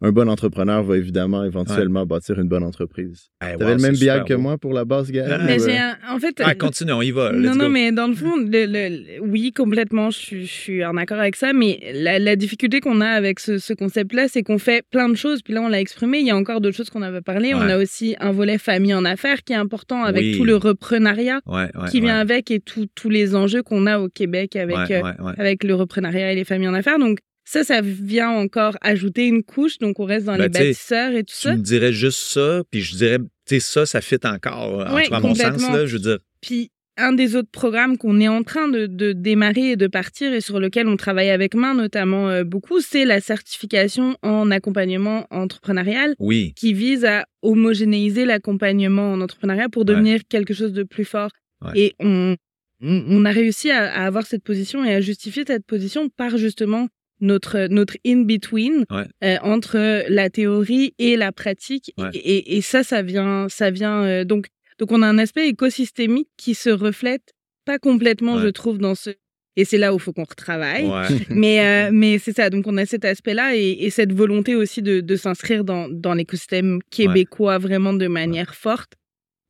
un 0.05 0.11
bon 0.11 0.27
entrepreneur 0.29 0.83
va 0.83 0.97
évidemment 0.97 1.43
éventuellement 1.45 2.05
bâtir 2.05 2.37
une 2.39 2.47
bonne 2.49 2.63
entreprise. 2.63 3.29
Hey, 3.41 3.53
T'avais 3.57 3.63
wow, 3.71 3.77
le 3.77 3.81
même 3.81 3.95
super 3.95 4.25
que 4.25 4.33
beau. 4.33 4.41
moi 4.41 4.57
pour 4.57 4.73
la 4.73 4.83
base, 4.85 5.09
Gaël? 5.11 5.41
Mais 5.45 5.61
ou, 5.61 5.65
j'ai 5.65 5.77
un- 5.77 5.97
en 6.09 6.19
fait. 6.19 6.41
Ah, 6.43 6.53
continue, 6.55 6.91
on 6.91 7.01
y 7.01 7.11
va. 7.11 7.31
Let's 7.31 7.41
non, 7.41 7.55
non, 7.55 7.65
go. 7.65 7.69
mais 7.71 7.91
dans 7.93 8.07
le 8.07 8.13
fond, 8.13 8.35
le, 8.37 8.65
le- 8.65 9.21
oui, 9.21 9.51
complètement, 9.53 10.09
je, 10.11 10.17
suis- 10.19 10.45
je 10.45 10.51
suis 10.51 10.85
en 10.85 10.97
accord 10.97 11.19
avec 11.19 11.35
ça, 11.37 11.53
mais 11.53 11.79
la, 11.93 12.19
la 12.19 12.35
difficulté 12.35 12.81
qu'on 12.81 12.99
a 13.01 13.07
avec 13.07 13.39
ce, 13.39 13.57
ce 13.57 13.73
concept-là, 13.73 14.27
c'est 14.27 14.43
qu'on 14.43 14.57
fait 14.59 14.83
plein 14.91 15.07
de 15.09 15.15
choses, 15.15 15.41
puis 15.41 15.53
là, 15.53 15.61
on 15.61 15.69
l'a 15.69 15.79
exprimé, 15.79 16.19
il 16.19 16.27
y 16.27 16.31
a 16.31 16.35
encore 16.35 16.59
d'autres 16.59 16.75
choses 16.75 16.89
qu'on 16.89 17.01
avait 17.01 17.21
parlé. 17.21 17.53
On 17.53 17.61
a 17.61 17.77
aussi 17.77 18.15
un 18.19 18.31
volet 18.31 18.57
famille 18.57 18.93
en 18.93 19.05
affaires 19.05 19.43
qui 19.43 19.53
est 19.53 19.57
important 19.57 20.03
avec 20.03 20.21
Oui. 20.23 20.37
tout 20.37 20.43
le 20.43 20.57
reprenariat 20.57 21.39
Ouais, 21.45 21.69
ouais, 21.75 21.89
qui 21.89 22.01
vient 22.01 22.15
ouais. 22.15 22.19
avec 22.21 22.51
et 22.51 22.59
tous 22.59 23.09
les 23.09 23.35
enjeux 23.35 23.63
qu'on 23.63 23.85
a 23.85 23.99
au 23.99 24.09
Québec 24.09 24.55
avec, 24.57 24.75
Ouais, 24.75 24.95
euh, 24.95 25.01
ouais, 25.01 25.21
ouais. 25.21 25.33
avec 25.37 25.63
le 25.63 25.75
reprenariat 25.75 26.31
et 26.31 26.35
les 26.35 26.43
familles 26.43 26.67
en 26.67 26.73
affaires. 26.73 26.99
Donc, 26.99 27.19
ça, 27.45 27.63
ça 27.63 27.81
vient 27.81 28.29
encore 28.29 28.77
ajouter 28.81 29.27
une 29.27 29.43
couche, 29.43 29.77
donc 29.79 29.99
on 29.99 30.05
reste 30.05 30.25
dans 30.25 30.37
Ben, 30.37 30.43
les 30.43 30.49
tu 30.51 30.59
bâtisseurs 30.59 31.11
et 31.13 31.23
tout 31.23 31.33
Tu 31.35 31.41
ça. 31.47 31.55
me 31.55 31.61
dirais 31.61 31.91
juste 31.93 32.19
ça, 32.19 32.63
puis 32.71 32.81
je 32.81 32.95
dirais, 32.95 33.19
tu 33.19 33.25
sais, 33.45 33.59
ça, 33.59 33.85
ça 33.85 34.01
fit 34.01 34.15
encore, 34.23 34.79
en 34.87 35.01
tout 35.01 35.09
cas, 35.09 35.17
à 35.17 35.19
mon 35.19 35.35
sens, 35.35 35.61
là, 35.69 35.85
je 35.85 35.93
veux 35.93 35.99
dire. 36.01 36.19
Puis 36.41 36.69
un 36.95 37.11
des 37.11 37.35
autres 37.35 37.49
programmes 37.51 37.97
qu'on 37.97 38.19
est 38.21 38.27
en 38.27 38.43
train 38.43 38.67
de, 38.67 38.85
de 38.85 39.13
démarrer 39.13 39.71
et 39.71 39.75
de 39.75 39.87
partir 39.87 40.31
et 40.31 40.41
sur 40.41 40.59
lequel 40.59 40.87
on 40.87 40.95
travaille 40.95 41.31
avec 41.31 41.55
main 41.55 41.73
notamment 41.73 42.29
euh, 42.29 42.43
beaucoup, 42.43 42.81
c'est 42.81 43.03
la 43.03 43.19
certification 43.19 44.15
en 44.21 44.51
accompagnement 44.51 45.25
entrepreneurial 45.31 46.13
Oui. 46.19 46.53
qui 46.55 46.73
vise 46.73 47.03
à 47.03 47.25
homogénéiser 47.41 48.25
l'accompagnement 48.25 49.11
en 49.13 49.21
entrepreneuriat 49.21 49.69
pour 49.69 49.85
devenir 49.85 50.21
quelque 50.29 50.53
chose 50.53 50.71
de 50.71 50.83
plus 50.83 51.03
fort. 51.05 51.31
Ouais. 51.63 51.71
Et 51.75 51.95
on, 51.99 52.35
on 52.81 53.03
on 53.07 53.25
a 53.25 53.31
réussi 53.31 53.71
à, 53.71 53.91
à 53.91 54.05
avoir 54.05 54.25
cette 54.27 54.43
position 54.43 54.85
et 54.85 54.93
à 54.93 55.01
justifier 55.01 55.45
cette 55.47 55.65
position 55.65 56.09
par 56.09 56.37
justement 56.37 56.89
notre, 57.23 57.67
notre 57.69 57.95
in-between 58.05 58.85
Ouais. 58.91 59.05
euh, 59.23 59.37
entre 59.41 60.03
la 60.09 60.29
théorie 60.29 60.93
et 60.99 61.15
la 61.17 61.31
pratique. 61.31 61.91
Ouais. 61.97 62.09
Et, 62.13 62.61
ça, 62.61 62.83
ça 62.83 63.01
vient, 63.01 63.47
ça 63.49 63.71
vient 63.71 64.03
euh, 64.03 64.23
donc 64.23 64.47
donc 64.79 64.91
on 64.91 65.01
a 65.03 65.07
un 65.07 65.17
aspect 65.19 65.47
écosystémique 65.49 66.29
qui 66.37 66.53
se 66.55 66.69
reflète 66.69 67.33
pas 67.65 67.79
complètement, 67.79 68.35
Ouais. 68.35 68.41
je 68.43 68.47
trouve, 68.49 68.77
dans 68.77 68.95
ce 68.95 69.11
et 69.55 69.65
c'est 69.65 69.77
là 69.77 69.93
où 69.93 69.97
il 69.97 70.01
faut 70.01 70.13
qu'on 70.13 70.23
retravaille. 70.23 70.89
Mais 71.29 71.59
euh, 71.61 71.89
mais 71.93 72.17
c'est 72.17 72.35
ça. 72.35 72.49
Donc 72.49 72.65
on 72.67 72.75
a 72.77 72.85
cet 72.87 73.05
aspect-là 73.05 73.55
et, 73.55 73.69
et 73.85 73.89
cette 73.91 74.11
volonté 74.11 74.55
aussi 74.55 74.81
de, 74.81 74.99
de 74.99 75.15
s'inscrire 75.15 75.63
dans 75.63 75.87
dans 75.89 76.15
l'écosystème 76.15 76.79
québécois 76.89 77.59
vraiment 77.59 77.93
de 77.93 78.07
manière 78.07 78.55
forte 78.55 78.93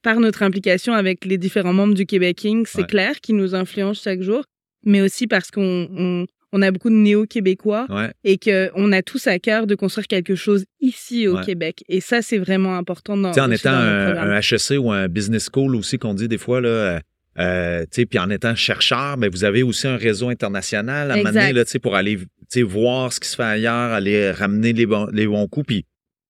par 0.01 0.19
notre 0.19 0.43
implication 0.43 0.91
avec 0.93 1.23
les 1.23 1.37
différents 1.37 1.71
membres 1.71 1.93
du 1.93 2.05
Québec 2.05 2.43
Inc. 2.45 2.67
C'est 2.67 2.85
clair 2.85 3.21
qui 3.21 3.31
nous 3.31 3.55
influence 3.55 4.01
chaque 4.03 4.21
jour, 4.21 4.43
mais 4.85 5.01
aussi 5.01 5.25
parce 5.27 5.49
qu'on 5.51 5.87
on, 5.97 6.25
on 6.55 6.61
a 6.61 6.71
beaucoup 6.71 6.89
de 6.89 6.95
néo-québécois 6.95 7.87
Ouais. 7.89 8.11
et 8.23 8.37
qu'on 8.37 8.91
a 8.91 9.01
tous 9.01 9.25
à 9.27 9.39
cœur 9.39 9.65
de 9.67 9.75
construire 9.75 10.07
quelque 10.07 10.35
chose 10.35 10.65
ici 10.79 11.27
au 11.27 11.37
Ouais. 11.37 11.43
Québec. 11.45 11.83
Et 11.89 11.99
ça, 11.99 12.21
c'est 12.21 12.37
vraiment 12.37 12.77
important 12.77 13.17
dans, 13.17 13.31
en 13.31 13.51
étant 13.51 13.71
dans 13.71 13.77
un, 14.21 14.39
HEC 14.39 14.77
ou 14.79 14.91
un 14.91 15.07
business 15.07 15.49
school 15.51 15.75
aussi, 15.75 15.97
qu'on 15.97 16.13
dit 16.13 16.27
des 16.27 16.37
fois, 16.37 16.61
là, 16.61 16.69
euh, 16.69 16.99
euh, 17.39 17.81
tu 17.83 17.87
sais, 18.01 18.05
puis 18.05 18.19
en 18.19 18.29
étant 18.29 18.53
chercheur, 18.55 19.17
mais 19.17 19.27
vous 19.27 19.43
avez 19.43 19.63
aussi 19.63 19.87
un 19.87 19.97
réseau 19.97 20.29
international 20.29 21.09
à 21.11 21.17
Exact. 21.17 21.31
mener, 21.33 21.53
là, 21.53 21.65
tu 21.65 21.71
sais, 21.71 21.79
pour 21.79 21.95
aller 21.95 22.17
tu 22.17 22.25
sais, 22.49 22.61
voir 22.61 23.11
ce 23.11 23.19
qui 23.19 23.27
se 23.27 23.35
fait 23.35 23.41
ailleurs, 23.43 23.91
aller 23.91 24.29
ramener 24.31 24.73
les 24.73 24.85
bons, 24.85 25.07
les 25.11 25.25
bons 25.25 25.47
coups, 25.47 25.65
puis 25.65 25.85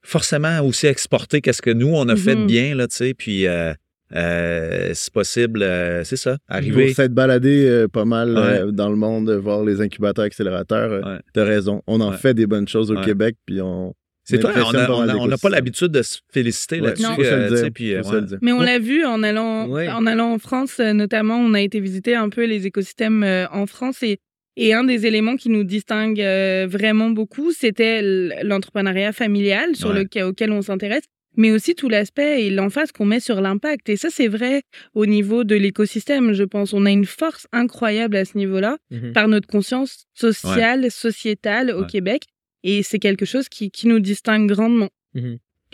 forcément 0.05 0.61
aussi 0.61 0.87
exporter 0.87 1.41
qu'est-ce 1.41 1.61
que 1.61 1.69
nous, 1.71 1.93
on 1.93 2.07
a 2.09 2.15
fait 2.15 2.35
de 2.35 2.41
Mhm. 2.41 2.47
bien, 2.47 2.75
là, 2.75 2.87
tu 2.87 2.95
sais, 2.95 3.13
puis 3.13 3.45
euh, 3.47 3.73
euh, 4.15 4.91
si 4.94 5.10
possible, 5.11 5.64
euh, 5.64 6.03
c'est 6.03 6.15
ça, 6.15 6.38
Pour 6.48 6.56
arriver. 6.57 6.94
s'être 6.94 7.14
baladé 7.14 7.65
euh, 7.68 7.88
pas 7.88 8.06
mal 8.06 8.38
euh, 8.38 8.72
dans 8.72 8.90
le 8.90 8.95
monde, 8.95 9.30
voir 9.31 9.64
les 9.64 9.81
incubateurs, 9.81 10.26
accélérateurs, 10.26 10.91
euh, 10.91 11.02
Ouais. 11.02 11.19
t'as 11.34 11.44
raison. 11.45 11.81
On 11.88 11.99
en 12.02 12.11
Ouais. 12.11 12.18
fait 12.18 12.34
des 12.34 12.45
bonnes 12.48 12.68
choses 12.68 12.91
au 12.91 12.95
Ouais. 12.95 13.06
Québec, 13.06 13.35
puis 13.45 13.61
on. 13.61 13.94
C'est 14.26 14.40
toi, 14.40 14.52
on 14.56 15.27
n'a 15.27 15.38
pas 15.38 15.49
l'habitude 15.49 15.90
de 15.90 16.02
se 16.02 16.19
féliciter 16.31 16.80
là-dessus. 16.80 17.06
Euh. 17.19 18.38
Mais 18.41 18.53
on 18.53 18.61
l'a 18.61 18.80
vu 18.80 19.03
en 19.06 19.22
allant, 19.22 19.68
Ouais. 19.68 19.90
en 19.90 20.06
allant 20.06 20.31
en 20.31 20.40
France, 20.40 20.80
notamment, 20.80 21.35
on 21.38 21.53
a 21.53 21.60
été 21.61 21.81
visiter 21.81 22.15
un 22.15 22.30
peu 22.30 22.45
les 22.45 22.65
écosystèmes 22.65 23.23
euh, 23.23 23.48
en 23.52 23.65
France 23.65 24.02
et, 24.02 24.19
et 24.56 24.73
un 24.73 24.85
des 24.85 25.06
éléments 25.07 25.35
qui 25.35 25.49
nous 25.49 25.65
distingue 25.65 26.22
euh, 26.22 26.68
vraiment 26.69 27.10
beaucoup, 27.10 27.52
c'était 27.52 28.02
l'entrepreneuriat 28.44 29.11
familial 29.11 29.76
sur 29.76 29.90
Ouais. 29.90 30.03
lequel, 30.03 30.23
auquel 30.23 30.52
on 30.53 30.61
s'intéresse, 30.61 31.03
mais 31.35 31.51
aussi 31.51 31.76
tout 31.76 31.89
l'aspect 31.89 32.43
et 32.45 32.49
l'emphase 32.49 32.91
qu'on 32.91 33.05
met 33.05 33.19
sur 33.19 33.41
l'impact. 33.41 33.89
Et 33.89 33.95
ça, 33.97 34.10
c'est 34.11 34.27
vrai 34.27 34.61
au 34.93 35.05
niveau 35.05 35.43
de 35.43 35.55
l'écosystème, 35.55 36.34
je 36.34 36.43
pense. 36.43 36.73
On 36.73 36.85
a 36.85 36.91
une 36.91 37.05
force 37.05 37.47
incroyable 37.51 38.15
à 38.15 38.26
ce 38.26 38.38
niveau-là 38.38 38.77
Mhm. 38.91 39.14
par 39.14 39.27
notre 39.27 39.47
conscience 39.47 40.05
sociale, 40.14 40.89
sociétale 40.91 41.72
au 41.72 41.81
Ouais. 41.81 41.88
Québec. 41.88 42.23
Et 42.64 42.81
c'est 42.84 42.99
quelque 42.99 43.26
chose 43.26 43.49
qui, 43.49 43.72
qui 43.72 43.88
nous 43.88 43.99
distingue 43.99 44.47
grandement. 44.49 44.89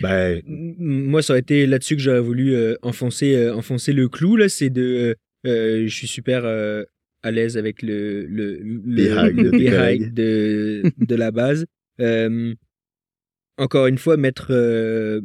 Ben, 0.02 0.42
M- 0.48 0.76
Moi, 0.80 1.22
ça 1.22 1.34
aurait 1.34 1.40
été 1.42 1.66
là-dessus 1.68 1.96
que 1.96 2.02
j'aurais 2.02 2.20
voulu 2.22 2.56
euh, 2.56 2.76
enfoncer, 2.82 3.36
euh, 3.36 3.54
enfoncer 3.54 3.92
le 3.94 4.08
clou. 4.08 4.38
Là, 4.38 4.48
c'est 4.50 4.70
de, 4.70 5.16
euh, 5.46 5.84
je 5.88 5.94
suis 5.94 6.08
super 6.08 6.42
euh, 6.46 6.84
à 7.22 7.32
l'aise 7.32 7.58
avec 7.58 7.82
le 7.82 8.26
le 8.26 8.58
le, 8.64 8.80
Behind 8.80 9.38
le 9.38 9.52
de 9.52 10.10
de 10.14 11.06
de 11.06 11.16
la 11.16 11.32
base. 11.32 11.66
Euh, 12.00 12.54
encore 13.58 13.88
une 13.88 13.98
fois, 13.98 14.16
mettre 14.18 14.48
euh, 14.52 15.20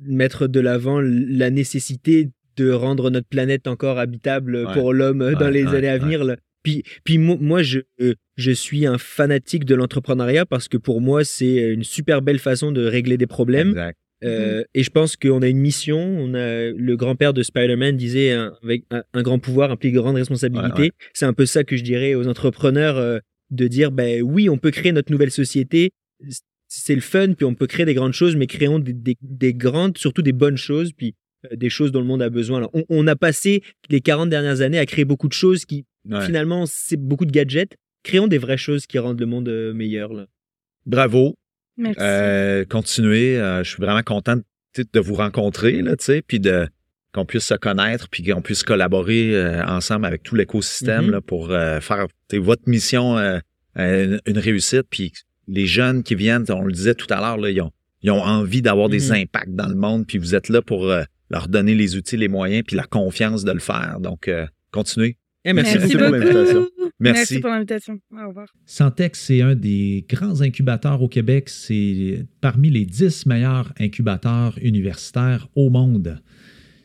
mettre 0.00 0.46
de 0.46 0.60
l'avant 0.60 1.00
la 1.00 1.50
nécessité 1.50 2.30
de 2.56 2.70
rendre 2.70 3.10
notre 3.10 3.28
planète 3.28 3.66
encore 3.66 3.98
habitable 3.98 4.64
Ouais. 4.66 4.72
pour 4.72 4.92
l'homme 4.92 5.34
dans 5.38 5.48
les 5.50 5.64
ouais, 5.64 5.76
années 5.76 5.88
à 5.88 5.98
venir. 5.98 6.24
là. 6.24 6.36
Puis, 6.64 6.82
puis 7.04 7.18
mo- 7.18 7.38
moi, 7.40 7.62
je, 7.62 7.80
euh, 8.00 8.14
je 8.36 8.50
suis 8.50 8.84
un 8.86 8.98
fanatique 8.98 9.64
de 9.64 9.74
l'entrepreneuriat 9.76 10.44
parce 10.44 10.66
que 10.68 10.76
pour 10.76 11.00
moi, 11.00 11.24
c'est 11.24 11.72
une 11.72 11.84
super 11.84 12.20
belle 12.20 12.40
façon 12.40 12.72
de 12.72 12.84
régler 12.84 13.16
des 13.16 13.26
problèmes. 13.28 13.70
exact. 13.70 13.96
Euh, 14.24 14.64
Et 14.74 14.82
je 14.82 14.90
pense 14.90 15.14
qu'on 15.16 15.40
a 15.42 15.46
une 15.46 15.58
mission. 15.60 15.96
On 16.00 16.34
a 16.34 16.70
le 16.72 16.96
grand-père 16.96 17.32
de 17.32 17.44
Spider-Man 17.44 17.96
disait 17.96 18.32
un, 18.32 18.52
avec 18.64 18.82
un, 18.90 19.04
un 19.14 19.22
grand 19.22 19.38
pouvoir 19.38 19.70
implique 19.70 19.94
de 19.94 20.00
grandes 20.00 20.16
responsabilités. 20.16 20.72
Ouais, 20.72 20.80
ouais. 20.86 20.90
C'est 21.14 21.26
un 21.26 21.32
peu 21.32 21.46
ça 21.46 21.62
que 21.62 21.76
je 21.76 21.84
dirais 21.84 22.16
aux 22.16 22.26
entrepreneurs 22.26 22.96
euh, 22.98 23.18
de 23.52 23.68
dire 23.68 23.92
ben 23.92 24.20
oui, 24.22 24.48
on 24.48 24.58
peut 24.58 24.72
créer 24.72 24.90
notre 24.90 25.12
nouvelle 25.12 25.30
société. 25.30 25.90
C'est 26.80 26.94
le 26.94 27.00
fun, 27.00 27.32
puis 27.34 27.44
on 27.44 27.54
peut 27.54 27.66
créer 27.66 27.86
des 27.86 27.94
grandes 27.94 28.12
choses, 28.12 28.36
mais 28.36 28.46
créons 28.46 28.78
des, 28.78 28.92
des- 28.92 29.16
des 29.22 29.54
grandes, 29.54 29.98
surtout 29.98 30.22
des 30.22 30.32
bonnes 30.32 30.56
choses, 30.56 30.92
puis 30.92 31.14
euh, 31.50 31.56
des 31.56 31.70
choses 31.70 31.92
dont 31.92 32.00
le 32.00 32.06
monde 32.06 32.22
a 32.22 32.30
besoin. 32.30 32.58
Alors, 32.58 32.70
on, 32.74 32.84
on 32.88 33.06
a 33.06 33.16
passé 33.16 33.62
les 33.90 34.00
40 34.00 34.28
dernières 34.30 34.60
années 34.60 34.78
à 34.78 34.86
créer 34.86 35.04
beaucoup 35.04 35.28
de 35.28 35.32
choses 35.32 35.64
qui, 35.64 35.84
Ouais. 36.08 36.24
finalement, 36.24 36.64
c'est 36.66 36.96
beaucoup 36.96 37.26
de 37.26 37.30
gadgets. 37.32 37.76
Créons 38.02 38.28
des 38.28 38.38
vraies 38.38 38.56
choses 38.56 38.86
qui 38.86 38.98
rendent 38.98 39.20
le 39.20 39.26
monde 39.26 39.48
euh, 39.48 39.74
meilleur. 39.74 40.12
Là. 40.14 40.26
Bravo. 40.86 41.34
Merci. 41.76 41.98
Euh, 42.00 42.64
continuez. 42.64 43.38
Euh, 43.38 43.62
je 43.62 43.70
suis 43.70 43.80
vraiment 43.82 44.02
content 44.02 44.36
de, 44.36 45.00
vous 45.00 45.14
rencontrer, 45.14 45.82
là, 45.82 45.94
puis 46.26 46.40
de 46.40 46.66
qu'on 47.12 47.24
puisse 47.26 47.44
se 47.46 47.54
connaître, 47.54 48.08
puis 48.08 48.22
qu'on 48.22 48.42
puisse 48.42 48.62
collaborer 48.62 49.34
euh, 49.34 49.64
ensemble 49.66 50.06
avec 50.06 50.22
tout 50.22 50.34
l'écosystème 50.34 51.06
Mhm. 51.06 51.10
là, 51.12 51.20
pour 51.20 51.50
euh, 51.50 51.80
faire 51.80 52.06
votre 52.32 52.62
mission 52.68 53.16
une, 53.76 54.20
une 54.26 54.38
réussite. 54.38 54.84
Puis 54.90 55.12
les 55.48 55.66
jeunes 55.66 56.02
qui 56.02 56.14
viennent, 56.14 56.44
on 56.50 56.62
le 56.62 56.72
disait 56.72 56.94
tout 56.94 57.06
à 57.10 57.16
l'heure, 57.20 57.48
ils 57.48 57.60
ont, 57.60 57.72
ils 58.02 58.10
ont 58.10 58.22
envie 58.22 58.62
d'avoir 58.62 58.88
des 58.88 59.08
Mhm. 59.08 59.12
impacts 59.22 59.54
dans 59.54 59.68
le 59.68 59.74
monde, 59.74 60.06
puis 60.06 60.18
vous 60.18 60.34
êtes 60.34 60.48
là 60.48 60.62
pour 60.62 60.88
euh, 60.90 61.02
leur 61.30 61.48
donner 61.48 61.74
les 61.74 61.96
outils, 61.96 62.16
les 62.16 62.28
moyens, 62.28 62.62
puis 62.66 62.76
la 62.76 62.84
confiance 62.84 63.44
de 63.44 63.52
le 63.52 63.58
faire. 63.58 63.98
Donc, 64.00 64.28
euh, 64.28 64.46
continuez. 64.70 65.16
Eh, 65.44 65.52
merci, 65.52 65.78
Merci 65.78 65.96
beaucoup. 65.96 66.04
pour 66.04 66.12
l'invitation. 66.18 66.66
Merci. 67.00 67.40
pour 67.40 67.50
l'invitation. 67.50 67.98
Au 68.12 68.28
revoir. 68.28 68.48
Santex, 68.66 69.20
c'est 69.20 69.40
un 69.40 69.54
des 69.54 70.04
grands 70.08 70.40
incubateurs 70.42 71.00
au 71.00 71.08
Québec. 71.08 71.48
C'est 71.48 72.26
parmi 72.40 72.70
les 72.70 72.84
10 72.84 73.24
meilleurs 73.26 73.72
incubateurs 73.78 74.58
universitaires 74.60 75.48
au 75.54 75.70
monde. 75.70 76.20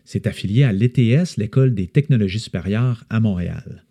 C'est 0.06 0.28
affilié 0.28 0.64
à 0.66 0.72
l'ETS, 0.72 1.38
l'École 1.38 1.74
des 1.74 1.88
technologies 1.88 2.40
supérieures 2.40 3.04
à 3.10 3.20
Montréal. 3.20 3.84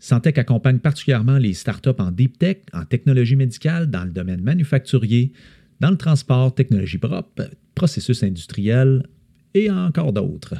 Santec 0.00 0.38
accompagne 0.38 0.78
particulièrement 0.78 1.38
les 1.38 1.54
startups 1.54 1.90
en 1.98 2.10
deep 2.10 2.38
tech, 2.38 2.58
en 2.72 2.84
technologie 2.84 3.36
médicale, 3.36 3.90
dans 3.90 4.04
le 4.04 4.10
domaine 4.10 4.42
manufacturier, 4.42 5.32
dans 5.80 5.90
le 5.90 5.96
transport, 5.96 6.54
technologie 6.54 6.98
propre, 6.98 7.50
processus 7.74 8.22
industriel 8.22 9.06
et 9.54 9.70
encore 9.70 10.12
d'autres. 10.12 10.54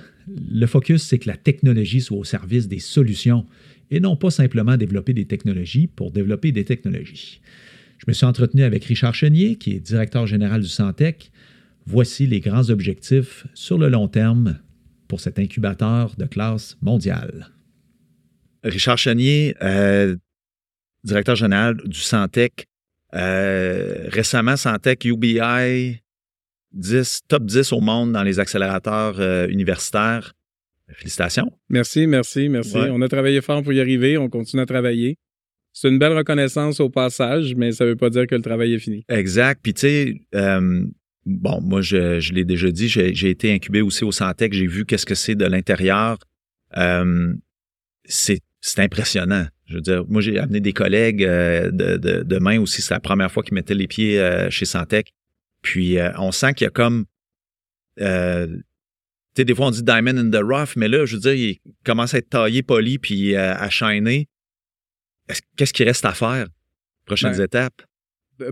Le 0.51 0.67
focus, 0.67 1.03
c'est 1.03 1.19
que 1.19 1.29
la 1.29 1.37
technologie 1.37 2.01
soit 2.01 2.19
au 2.19 2.25
service 2.25 2.69
des 2.69 2.81
solutions 2.81 3.47
et 3.91 4.01
non 4.01 4.17
pas 4.17 4.31
simplement 4.31 4.77
développer 4.77 5.15
des 5.15 5.25
technologies 5.25 5.87
pour 5.87 6.11
développer 6.11 6.53
des 6.53 6.65
technologies. 6.65 7.41
Je 7.99 8.05
me 8.07 8.13
suis 8.13 8.27
entretenu 8.27 8.63
avec 8.63 8.85
Richard 8.85 9.15
Chenier, 9.15 9.57
qui 9.57 9.73
est 9.73 9.81
directeur 9.81 10.27
général 10.27 10.63
du 10.63 10.69
Santec. 10.69 11.31
Voici 11.87 12.27
les 12.27 12.41
grands 12.41 12.71
objectifs 12.71 13.47
sur 13.55 13.79
le 13.79 13.89
long 13.89 14.09
terme 14.09 14.59
pour 15.09 15.21
cet 15.21 15.39
incubateur 15.39 16.15
de 16.17 16.27
classe 16.27 16.77
mondiale. 16.83 17.49
Richard 18.65 18.99
Chenier, 18.99 19.55
euh, 19.63 20.17
directeur 21.05 21.37
général 21.37 21.77
du 21.85 22.01
Santec. 22.01 22.67
Euh, 23.15 24.07
récemment, 24.09 24.57
Santec 24.57 25.05
UBI 25.05 26.01
10, 26.73 27.23
top 27.29 27.45
10 27.45 27.73
au 27.73 27.81
monde 27.81 28.13
dans 28.13 28.23
les 28.23 28.39
accélérateurs 28.39 29.19
euh, 29.19 29.49
universitaires. 29.49 30.35
Félicitations. 30.91 31.53
Merci, 31.69 32.07
merci, 32.07 32.49
merci. 32.49 32.77
Ouais. 32.77 32.89
On 32.91 33.03
a 33.03 33.09
travaillé 33.09 33.41
fort 33.41 33.63
pour 33.63 33.73
y 33.73 33.81
arriver. 33.81 34.17
On 34.17 34.29
continue 34.29 34.63
à 34.63 34.67
travailler. 34.67 35.19
C'est 35.73 35.89
une 35.89 35.99
belle 35.99 36.17
reconnaissance 36.17 36.81
au 36.81 36.89
passage, 36.89 37.55
mais 37.55 37.73
ça 37.73 37.85
ne 37.85 37.91
veut 37.91 37.97
pas 37.97 38.11
dire 38.11 38.27
que 38.27 38.35
le 38.35 38.43
travail 38.43 38.75
est 38.75 38.79
fini. 38.79 39.05
Exact. 39.09 39.61
Puis 39.63 39.75
tu 39.75 39.81
sais, 39.81 40.21
bon, 41.29 41.61
moi, 41.61 41.83
je, 41.83 42.21
je 42.21 42.33
l'ai 42.33 42.45
déjà 42.45 42.71
dit, 42.71 42.89
j'ai 42.89 43.15
j'ai 43.15 43.31
été 43.31 43.53
incubé 43.53 43.81
aussi 43.83 44.05
au 44.05 44.13
Santec, 44.13 44.53
j'ai 44.53 44.67
vu 44.67 44.85
qu'est-ce 44.85 45.07
que 45.07 45.15
c'est 45.15 45.35
de 45.35 45.45
l'intérieur. 45.45 46.19
Euh, 46.77 47.35
c'est 48.05 48.41
c'est 48.61 48.81
impressionnant. 48.81 49.47
Je 49.67 49.75
veux 49.75 49.81
dire, 49.81 50.05
moi, 50.09 50.21
j'ai 50.23 50.39
amené 50.39 50.61
des 50.61 50.73
collègues 50.73 51.23
euh, 51.25 51.71
de, 51.71 51.97
de, 51.97 52.23
demain 52.23 52.61
aussi. 52.61 52.83
C'est 52.83 52.95
la 52.95 53.01
première 53.01 53.31
fois 53.31 53.43
qu'ils 53.43 53.55
mettaient 53.55 53.75
les 53.75 53.87
pieds 53.87 54.19
euh, 54.21 54.49
chez 54.51 54.65
Santec. 54.65 55.13
Puis, 55.63 55.99
euh, 55.99 56.11
on 56.19 56.33
sent 56.33 56.55
qu'il 56.55 56.65
y 56.65 56.69
a 56.69 56.71
comme... 56.71 57.05
tu 57.99 58.05
sais, 58.05 59.45
des 59.45 59.55
fois, 59.55 59.67
on 59.67 59.71
dit 59.71 59.83
diamond 59.83 60.17
in 60.17 60.31
the 60.31 60.43
rough, 60.43 60.75
mais 60.77 60.89
là, 60.89 61.05
je 61.07 61.17
veux 61.17 61.21
dire, 61.21 61.35
il 61.35 61.59
commence 61.85 62.15
à 62.15 62.19
être 62.19 62.31
taillé, 62.31 62.63
poli, 62.63 62.99
puis 62.99 63.37
à 63.37 63.69
shiner. 63.71 64.27
Est-ce- 65.29 65.43
Qu'est-ce 65.57 65.73
qu'il 65.73 65.87
reste 65.87 66.05
à 66.05 66.13
faire? 66.15 66.47
Prochaines 67.05 67.37
Ben, 67.37 67.45
étapes? 67.45 67.83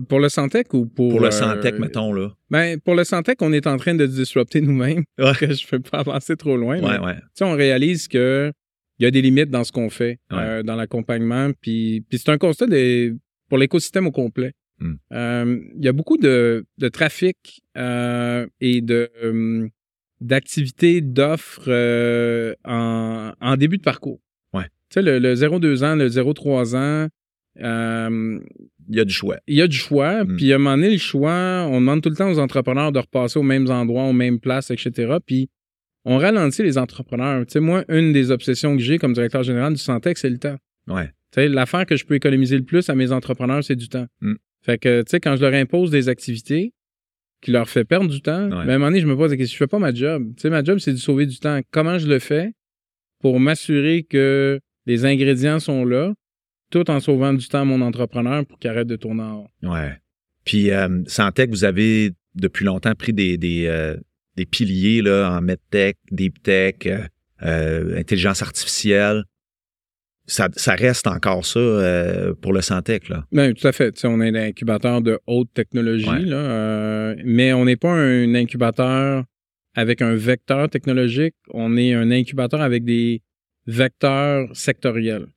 Pour 0.09 0.19
le 0.19 0.29
Santec 0.29 0.73
ou 0.73 0.85
pour... 0.85 1.11
Pour 1.11 1.19
le 1.21 1.31
Santec, 1.31 1.79
mettons, 1.79 2.13
là. 2.13 2.29
Ben, 2.49 2.79
pour 2.79 2.93
le 2.95 3.03
Santec, 3.03 3.41
on 3.41 3.53
est 3.53 3.67
en 3.67 3.77
train 3.77 3.95
de 3.95 4.05
disrupter 4.05 4.61
nous-mêmes. 4.61 5.03
Ouais. 5.17 5.33
que 5.33 5.53
je 5.53 5.65
ne 5.65 5.69
peux 5.69 5.79
pas 5.79 5.99
avancer 5.99 6.35
trop 6.35 6.57
loin. 6.57 6.79
Ouais, 6.81 6.99
mais, 6.99 7.05
ouais. 7.05 7.15
tu 7.15 7.21
sais, 7.35 7.43
on 7.45 7.53
réalise 7.55 8.07
que 8.07 8.51
il 8.99 9.03
y 9.03 9.05
a 9.05 9.11
des 9.11 9.21
limites 9.21 9.49
dans 9.49 9.63
ce 9.63 9.71
qu'on 9.71 9.89
fait, 9.89 10.19
Ouais. 10.31 10.37
euh, 10.39 10.63
dans 10.63 10.75
l'accompagnement. 10.75 11.51
Puis, 11.61 12.03
puis 12.09 12.17
c'est 12.19 12.29
un 12.31 12.37
constat 12.37 12.65
pour 13.49 13.57
l'écosystème 13.57 14.07
au 14.07 14.11
complet. 14.11 14.53
Hmm. 14.79 14.93
Euh, 15.13 15.59
Il 15.77 15.83
y 15.85 15.87
a 15.87 15.91
beaucoup 15.93 16.17
de, 16.17 16.65
de 16.77 16.87
trafic 16.89 17.61
euh, 17.77 18.45
et 18.61 18.81
de 18.81 19.09
d'activités, 20.19 21.01
d'offres 21.01 21.69
en, 22.65 23.33
en 23.39 23.55
début 23.57 23.77
de 23.77 23.83
parcours. 23.83 24.19
Ouais. 24.53 24.63
Tu 24.89 24.95
sais, 24.95 25.01
le, 25.01 25.19
le 25.19 25.33
0-2 25.35 25.83
ans, 25.83 25.95
le 25.95 26.07
0-3 26.07 26.75
ans, 26.75 27.07
Il 27.59 28.95
y 28.95 28.99
a 28.99 29.05
du 29.05 29.13
choix. 29.13 29.37
il 29.47 29.55
y 29.55 29.61
a 29.61 29.67
du 29.67 29.77
choix. 29.77 30.23
Mm. 30.23 30.37
Puis 30.37 30.51
à 30.51 30.55
un 30.55 30.57
moment 30.59 30.75
donné, 30.75 30.91
le 30.91 30.97
choix, 30.97 31.67
on 31.69 31.79
demande 31.81 32.01
tout 32.01 32.09
le 32.09 32.15
temps 32.15 32.29
aux 32.31 32.39
entrepreneurs 32.39 32.91
de 32.91 32.99
repasser 32.99 33.37
aux 33.37 33.43
mêmes 33.43 33.69
endroits, 33.69 34.05
aux 34.05 34.13
mêmes 34.13 34.39
places, 34.39 34.71
etc. 34.71 35.17
Puis 35.25 35.49
on 36.07 36.17
ralentit 36.17 36.63
les 36.63 36.77
entrepreneurs. 36.77 37.45
Tu 37.45 37.51
sais, 37.51 37.59
moi, 37.59 37.83
une 37.89 38.13
des 38.13 38.31
obsessions 38.31 38.77
que 38.77 38.81
j'ai 38.81 38.97
comme 38.97 39.11
directeur 39.11 39.43
général 39.43 39.73
du 39.73 39.79
Santex, 39.79 40.21
c'est 40.21 40.29
le 40.29 40.37
temps. 40.37 40.55
Ouais. 40.87 41.07
Tu 41.33 41.41
sais, 41.41 41.49
l'affaire 41.49 41.85
que 41.85 41.97
je 41.97 42.05
peux 42.05 42.15
économiser 42.15 42.57
le 42.57 42.63
plus 42.63 42.89
à 42.89 42.95
mes 42.95 43.11
entrepreneurs, 43.11 43.61
c'est 43.61 43.75
du 43.75 43.89
temps. 43.89 44.07
Mm. 44.21 44.35
Fait 44.63 44.77
que, 44.77 45.01
tu 45.01 45.09
sais, 45.09 45.19
quand 45.19 45.35
je 45.35 45.41
leur 45.41 45.53
impose 45.53 45.91
des 45.91 46.07
activités 46.07 46.73
qui 47.41 47.51
leur 47.51 47.67
fait 47.67 47.83
perdre 47.83 48.09
du 48.09 48.21
temps, 48.21 48.47
ben, 48.47 48.57
à 48.57 48.61
un 48.61 48.77
moment 48.77 48.85
donné, 48.87 49.01
je 49.01 49.05
me 49.05 49.17
pose 49.17 49.31
la 49.31 49.37
question, 49.37 49.53
je 49.53 49.57
fais 49.57 49.67
pas 49.67 49.79
ma 49.79 49.93
job. 49.93 50.31
Tu 50.37 50.43
sais, 50.43 50.49
ma 50.49 50.63
job, 50.63 50.79
c'est 50.79 50.93
de 50.93 50.97
sauver 50.97 51.25
du 51.25 51.39
temps. 51.39 51.59
Comment 51.71 51.99
je 51.99 52.07
le 52.07 52.19
fais 52.19 52.53
pour 53.19 53.41
m'assurer 53.41 54.03
que 54.03 54.61
les 54.85 55.03
ingrédients 55.03 55.59
sont 55.59 55.83
là, 55.83 56.13
tout 56.71 56.89
en 56.89 57.01
sauvant 57.01 57.33
du 57.33 57.45
temps 57.49 57.61
à 57.61 57.65
mon 57.65 57.81
entrepreneur 57.81 58.45
pour 58.45 58.59
qu'il 58.59 58.69
arrête 58.69 58.87
de 58.87 58.95
tourner 58.95 59.23
en 59.23 59.41
rond? 59.41 59.49
Ouais. 59.63 59.91
Puis, 60.45 60.71
euh, 60.71 61.03
Santec, 61.05 61.49
vous 61.49 61.65
avez 61.65 62.13
depuis 62.33 62.63
longtemps 62.63 62.95
pris 62.95 63.11
des, 63.11 63.37
des, 63.37 63.65
euh, 63.65 63.97
des 64.37 64.45
piliers 64.45 65.01
là, 65.01 65.31
en 65.37 65.41
medtech, 65.41 65.97
deep 66.11 66.41
tech, 66.43 66.75
euh, 66.85 66.99
euh, 67.43 67.97
intelligence 67.99 68.41
artificielle. 68.41 69.23
Ça, 70.29 70.49
ça 70.55 70.75
reste 70.75 71.07
encore 71.07 71.45
ça 71.45 71.59
euh, 71.59 72.33
pour 72.41 72.51
le 72.53 72.61
Santec, 72.61 73.07
là. 73.09 73.23
Ben, 73.31 73.53
tout 73.53 73.65
à 73.65 73.71
fait. 73.71 73.93
On 74.05 74.19
est 74.21 74.29
un 74.29 74.35
incubateur 74.35 75.01
de 75.01 75.19
haute 75.25 75.49
technologie, 75.53 76.07
Ouais. 76.09 76.19
là, 76.21 76.35
euh, 76.37 77.15
mais 77.23 77.53
on 77.53 77.63
n'est 77.65 77.77
pas 77.77 77.93
un 77.93 78.35
incubateur 78.35 79.23
avec 79.75 80.01
un 80.01 80.15
vecteur 80.15 80.69
technologique. 80.69 81.35
On 81.53 81.77
est 81.77 81.93
un 81.93 82.11
incubateur 82.11 82.61
avec 82.61 82.83
des 82.83 83.21
vecteurs 83.67 84.49
sectoriels. 84.53 85.27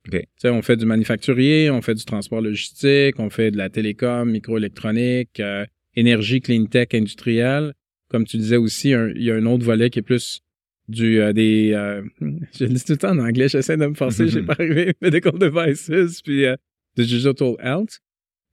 On 0.43 0.61
fait 0.61 0.77
du 0.77 0.85
manufacturier, 0.85 1.69
on 1.69 1.81
fait 1.81 1.95
du 1.95 2.03
transport 2.05 2.41
logistique, 2.41 3.15
on 3.19 3.29
fait 3.29 3.51
de 3.51 3.57
la 3.57 3.69
télécom, 3.69 4.29
microélectronique, 4.29 5.39
euh, 5.39 5.65
énergie, 5.95 6.41
clean 6.41 6.65
tech, 6.65 6.87
industrielle. 6.93 7.73
Comme 8.11 8.25
tu 8.25 8.35
disais 8.37 8.57
aussi, 8.57 8.93
un- 8.93 9.09
il 9.15 9.23
y 9.23 9.31
a 9.31 9.35
un 9.35 9.45
autre 9.45 9.63
volet 9.63 9.89
qui 9.89 9.99
est 9.99 10.03
plus 10.03 10.41
du 10.89 11.19
euh, 11.21 11.31
des 11.31 11.71
euh, 11.73 12.01
je 12.53 12.65
le 12.65 12.69
dis 12.73 12.83
tout 12.83 12.91
le 12.93 12.97
temps 12.97 13.11
en 13.11 13.19
anglais, 13.19 13.47
j'essaie 13.47 13.77
de 13.77 13.85
me 13.85 13.93
forcer, 13.93 14.27
j'ai 14.27 14.43
pas 14.49 14.53
arrivé, 14.59 14.93
medical 15.01 15.37
devices, 15.39 16.21
puis 16.21 16.45
euh, 16.45 16.55
digital 16.97 17.55
health. 17.63 17.99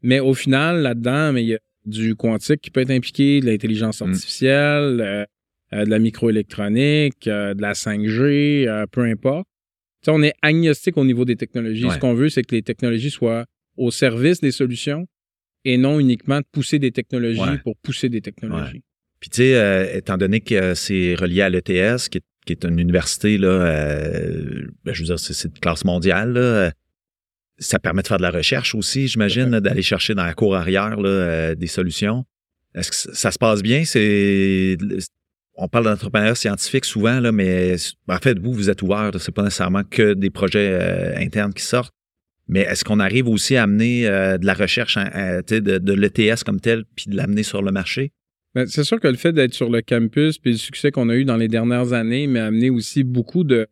Mais 0.02 0.20
au 0.20 0.32
final, 0.34 0.82
là-dedans, 0.82 1.32
mais 1.32 1.42
il 1.42 1.48
y 1.48 1.54
a 1.54 1.58
du 1.84 2.14
quantique 2.14 2.60
qui 2.60 2.70
peut 2.70 2.80
être 2.82 2.90
impliqué, 2.92 3.40
de 3.40 3.46
l'intelligence 3.46 4.00
artificielle, 4.00 5.00
euh, 5.72 5.84
de 5.84 5.90
la 5.90 5.98
microélectronique, 5.98 7.24
de 7.26 7.60
la 7.60 7.72
5G, 7.74 8.68
euh, 8.68 8.86
peu 8.86 9.02
importe. 9.02 9.46
On 10.06 10.22
est 10.22 10.34
agnostique 10.42 10.96
au 10.96 11.04
niveau 11.04 11.24
des 11.24 11.34
technologies. 11.36 11.84
Ouais. 11.84 11.94
Ce 11.94 11.98
qu'on 11.98 12.14
veut, 12.14 12.28
c'est 12.28 12.42
que 12.44 12.54
les 12.54 12.62
technologies 12.62 13.10
soient 13.10 13.44
au 13.76 13.90
service 13.90 14.40
des 14.40 14.52
solutions 14.52 15.06
et 15.64 15.76
non 15.76 15.98
uniquement 15.98 16.38
de 16.38 16.46
pousser 16.52 16.78
des 16.78 16.92
technologies 16.92 17.40
Ouais. 17.40 17.58
pour 17.64 17.76
pousser 17.78 18.08
des 18.08 18.20
technologies. 18.20 18.74
Ouais. 18.76 18.82
Puis, 19.20 19.30
tu 19.30 19.36
sais, 19.38 19.54
euh, 19.54 19.96
étant 19.96 20.16
donné 20.16 20.40
que 20.40 20.54
euh, 20.54 20.74
c'est 20.74 21.14
relié 21.14 21.42
à 21.42 21.50
l'ETS, 21.50 22.08
qui 22.08 22.18
est, 22.18 22.24
qui 22.46 22.52
est 22.52 22.64
une 22.64 22.78
université, 22.78 23.36
là, 23.36 23.48
euh, 23.48 24.66
ben, 24.84 24.94
je 24.94 25.00
veux 25.02 25.06
dire, 25.06 25.18
c'est, 25.18 25.52
de 25.52 25.58
classe 25.58 25.84
mondiale, 25.84 26.32
là, 26.32 26.40
euh, 26.40 26.70
ça 27.58 27.78
permet 27.78 28.02
de 28.02 28.08
faire 28.08 28.18
de 28.18 28.22
la 28.22 28.30
recherche 28.30 28.74
aussi, 28.74 29.08
j'imagine, 29.08 29.50
là, 29.50 29.60
d'aller 29.60 29.82
chercher 29.82 30.14
dans 30.14 30.24
la 30.24 30.34
cour 30.34 30.56
arrière 30.56 30.96
là, 30.96 31.08
euh, 31.08 31.54
des 31.54 31.66
solutions. 31.66 32.24
Est-ce 32.74 32.90
que 32.90 33.16
ça, 33.16 33.30
se 33.30 33.38
passe 33.38 33.62
bien? 33.62 33.84
C'est, 33.84 34.76
on 35.54 35.68
parle 35.68 35.84
d'entrepreneuriat 35.84 36.34
scientifique 36.34 36.84
souvent, 36.84 37.18
là, 37.18 37.32
mais 37.32 37.76
en 38.08 38.18
fait, 38.18 38.38
vous, 38.38 38.52
vous 38.52 38.70
êtes 38.70 38.82
ouvert. 38.82 39.10
C'est 39.18 39.34
pas 39.34 39.42
nécessairement 39.42 39.82
que 39.82 40.14
des 40.14 40.30
projets 40.30 40.70
euh, 40.70 41.16
internes 41.16 41.52
qui 41.52 41.64
sortent. 41.64 41.92
Mais 42.46 42.60
est-ce 42.60 42.84
qu'on 42.84 43.00
arrive 43.00 43.28
aussi 43.28 43.56
à 43.56 43.64
amener 43.64 44.06
euh, 44.06 44.38
de 44.38 44.46
la 44.46 44.54
recherche, 44.54 44.96
hein, 44.96 45.10
euh, 45.14 45.42
tu 45.46 45.56
sais, 45.56 45.60
de, 45.60 45.78
de 45.78 45.92
l'ETS 45.92 46.44
comme 46.44 46.60
tel, 46.60 46.84
puis 46.96 47.06
de 47.08 47.16
l'amener 47.16 47.42
sur 47.42 47.60
le 47.60 47.72
marché? 47.72 48.12
Ben, 48.58 48.66
c'est 48.66 48.82
sûr 48.82 48.98
que 48.98 49.06
le 49.06 49.14
fait 49.14 49.32
d'être 49.32 49.54
sur 49.54 49.70
le 49.70 49.82
campus 49.82 50.38
puis 50.38 50.50
le 50.50 50.56
succès 50.56 50.90
qu'on 50.90 51.08
a 51.10 51.14
eu 51.14 51.24
dans 51.24 51.36
les 51.36 51.46
dernières 51.46 51.92
années 51.92 52.26
m'a 52.26 52.46
amené 52.46 52.70
aussi 52.70 53.04
beaucoup 53.04 53.44
de, 53.44 53.68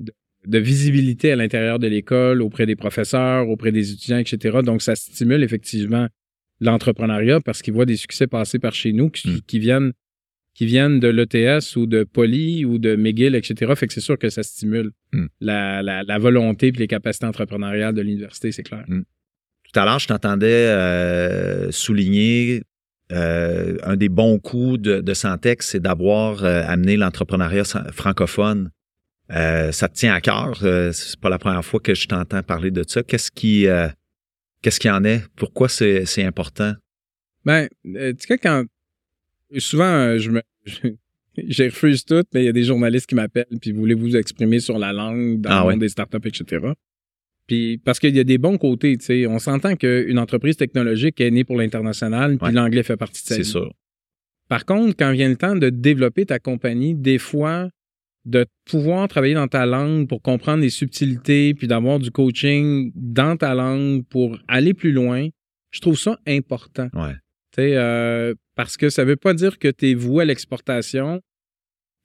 de, 0.00 0.12
de 0.46 0.58
visibilité 0.58 1.32
à 1.32 1.36
l'intérieur 1.36 1.78
de 1.78 1.86
l'école, 1.86 2.42
auprès 2.42 2.66
des 2.66 2.76
professeurs, 2.76 3.48
auprès 3.48 3.72
des 3.72 3.90
étudiants, 3.90 4.18
etc. 4.18 4.58
Donc, 4.62 4.82
ça 4.82 4.96
stimule 4.96 5.42
effectivement 5.42 6.08
l'entrepreneuriat 6.60 7.40
parce 7.40 7.62
qu'ils 7.62 7.72
voient 7.72 7.86
des 7.86 7.96
succès 7.96 8.26
passer 8.26 8.58
par 8.58 8.74
chez 8.74 8.92
nous 8.92 9.08
qui, 9.08 9.40
qui 9.46 9.58
viennent 9.58 9.92
qui 10.52 10.66
viennent 10.66 11.00
de 11.00 11.08
l'ETS 11.08 11.76
ou 11.76 11.86
de 11.86 12.04
Poly 12.04 12.66
ou 12.66 12.76
de 12.76 12.94
McGill, 12.94 13.34
etc. 13.34 13.72
Fait 13.74 13.86
que 13.86 13.94
c'est 13.94 14.02
sûr 14.02 14.18
que 14.18 14.28
ça 14.28 14.42
stimule 14.42 14.92
Mm. 15.14 15.26
la, 15.40 15.82
la, 15.82 16.02
la 16.02 16.18
volonté 16.18 16.68
et 16.68 16.72
les 16.72 16.86
capacités 16.86 17.26
entrepreneuriales 17.26 17.94
de 17.94 18.02
l'université, 18.02 18.52
c'est 18.52 18.62
clair. 18.62 18.84
Tout 18.88 19.80
à 19.80 19.84
l'heure, 19.84 19.98
je 19.98 20.08
t'entendais 20.08 20.68
euh, 20.68 21.70
souligner 21.70 22.62
euh, 23.12 23.76
un 23.82 23.96
des 23.96 24.08
bons 24.08 24.38
coups 24.38 24.80
de, 24.80 25.00
de 25.00 25.14
Santex, 25.14 25.68
c'est 25.68 25.80
d'avoir 25.80 26.44
euh, 26.44 26.62
amené 26.66 26.96
l'entrepreneuriat 26.96 27.64
francophone. 27.92 28.70
Euh, 29.30 29.72
ça 29.72 29.88
te 29.88 29.94
tient 29.94 30.14
à 30.14 30.20
cœur. 30.20 30.58
c'est 30.92 31.20
pas 31.20 31.28
la 31.28 31.38
première 31.38 31.64
fois 31.64 31.80
que 31.80 31.94
je 31.94 32.06
t'entends 32.06 32.42
parler 32.42 32.70
de 32.70 32.84
ça. 32.86 33.02
Qu'est-ce 33.02 33.30
qui, 33.30 33.66
qu'est-ce 34.62 34.80
qui 34.80 34.90
en 34.90 35.04
est? 35.04 35.22
Pourquoi 35.36 35.68
c'est, 35.68 36.04
c'est 36.06 36.24
important? 36.24 36.74
Ben, 37.44 37.68
tu 37.84 38.14
sais, 38.18 38.38
quand. 38.38 38.64
Souvent, 39.58 40.18
je 40.18 40.30
me. 40.30 40.42
Je 41.34 41.64
refuse 41.64 42.04
tout, 42.04 42.22
mais 42.34 42.42
il 42.42 42.44
y 42.44 42.48
a 42.48 42.52
des 42.52 42.64
journalistes 42.64 43.06
qui 43.06 43.14
m'appellent 43.14 43.46
puis 43.58 43.72
voulez 43.72 43.94
vous 43.94 44.16
exprimer 44.16 44.60
sur 44.60 44.78
la 44.78 44.92
langue 44.92 45.40
dans 45.40 45.50
Ah 45.50 45.60
le 45.60 45.66
ouais. 45.66 45.72
monde 45.72 45.80
des 45.80 45.88
startups, 45.88 46.18
etc. 46.28 46.72
Puis 47.46 47.78
parce 47.78 47.98
qu'il 47.98 48.14
y 48.16 48.20
a 48.20 48.24
des 48.24 48.38
bons 48.38 48.56
côtés, 48.58 48.96
tu 48.98 49.04
sais. 49.04 49.26
On 49.26 49.38
s'entend 49.38 49.76
qu'une 49.76 50.18
entreprise 50.18 50.56
technologique 50.56 51.20
est 51.20 51.30
née 51.30 51.44
pour 51.44 51.56
l'international, 51.56 52.38
puis 52.38 52.46
Ouais. 52.48 52.52
l'anglais 52.52 52.82
fait 52.82 52.96
partie 52.96 53.22
de 53.22 53.28
sa 53.28 53.34
C'est 53.36 53.44
sûr. 53.44 53.72
Par 54.48 54.64
contre, 54.64 54.96
quand 54.96 55.12
vient 55.12 55.28
le 55.28 55.36
temps 55.36 55.56
de 55.56 55.70
développer 55.70 56.26
ta 56.26 56.38
compagnie, 56.38 56.94
des 56.94 57.18
fois, 57.18 57.68
de 58.24 58.46
pouvoir 58.64 59.08
travailler 59.08 59.34
dans 59.34 59.48
ta 59.48 59.66
langue 59.66 60.06
pour 60.08 60.22
comprendre 60.22 60.62
les 60.62 60.70
subtilités, 60.70 61.54
puis 61.54 61.66
d'avoir 61.66 61.98
du 61.98 62.10
coaching 62.12 62.92
dans 62.94 63.36
ta 63.36 63.54
langue 63.54 64.04
pour 64.06 64.38
aller 64.46 64.74
plus 64.74 64.92
loin, 64.92 65.28
je 65.72 65.80
trouve 65.80 65.98
ça 65.98 66.18
important. 66.28 66.88
Ouais. 66.94 67.14
Tu 67.54 67.62
sais, 67.62 67.76
euh, 67.76 68.34
parce 68.54 68.76
que 68.76 68.90
ça 68.90 69.04
veut 69.04 69.16
pas 69.16 69.34
dire 69.34 69.58
que 69.58 69.68
tu 69.68 69.90
es 69.90 69.94
voué 69.94 70.22
à 70.22 70.26
l'exportation, 70.26 71.20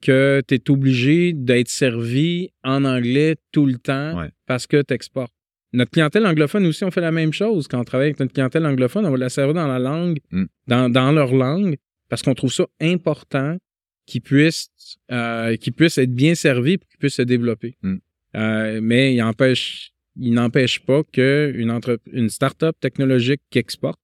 que 0.00 0.42
tu 0.46 0.54
es 0.54 0.70
obligé 0.70 1.32
d'être 1.32 1.68
servi 1.68 2.50
en 2.62 2.84
anglais 2.84 3.36
tout 3.52 3.66
le 3.66 3.78
temps 3.78 4.18
Ouais. 4.18 4.30
parce 4.46 4.66
que 4.66 4.82
tu 4.82 4.94
exportes. 4.94 5.32
Notre 5.72 5.90
clientèle 5.90 6.24
anglophone 6.26 6.64
aussi, 6.66 6.84
on 6.84 6.90
fait 6.90 7.00
la 7.02 7.12
même 7.12 7.32
chose. 7.32 7.68
Quand 7.68 7.80
on 7.80 7.84
travaille 7.84 8.06
avec 8.08 8.20
notre 8.20 8.32
clientèle 8.32 8.64
anglophone, 8.64 9.04
on 9.06 9.10
va 9.10 9.16
la 9.18 9.28
servir 9.28 9.54
dans 9.54 9.66
la 9.66 9.78
langue, 9.78 10.18
Mm. 10.30 10.44
dans, 10.66 10.88
dans 10.90 11.12
leur 11.12 11.34
langue, 11.34 11.76
parce 12.08 12.22
qu'on 12.22 12.34
trouve 12.34 12.52
ça 12.52 12.66
important 12.80 13.58
qu'ils 14.06 14.22
puissent, 14.22 14.70
euh, 15.10 15.56
qu'ils 15.56 15.74
puissent 15.74 15.98
être 15.98 16.14
bien 16.14 16.34
servis 16.34 16.74
et 16.74 16.78
qu'ils 16.78 16.98
puissent 16.98 17.16
se 17.16 17.22
développer. 17.22 17.76
Mm. 17.82 17.96
Euh, 18.36 18.80
mais 18.82 19.14
il 19.14 19.22
empêche, 19.22 19.92
il 20.16 20.32
n'empêche 20.32 20.80
pas 20.80 21.02
qu'une 21.04 21.70
entre, 21.70 21.98
une 22.12 22.30
start-up 22.30 22.76
technologique 22.80 23.42
qui 23.50 23.58
exporte, 23.58 23.98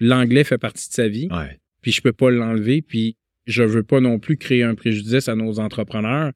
l'anglais 0.00 0.44
fait 0.44 0.58
partie 0.58 0.88
de 0.88 0.94
sa 0.94 1.08
vie. 1.08 1.28
Ouais. 1.30 1.58
Puis 1.80 1.92
je 1.92 2.02
peux 2.02 2.12
pas 2.12 2.30
l'enlever. 2.30 2.82
Puis 2.82 3.16
je 3.46 3.62
veux 3.62 3.82
pas 3.82 4.00
non 4.00 4.18
plus 4.18 4.36
créer 4.36 4.62
un 4.62 4.74
préjudice 4.74 5.28
à 5.28 5.34
nos 5.34 5.58
entrepreneurs 5.58 6.32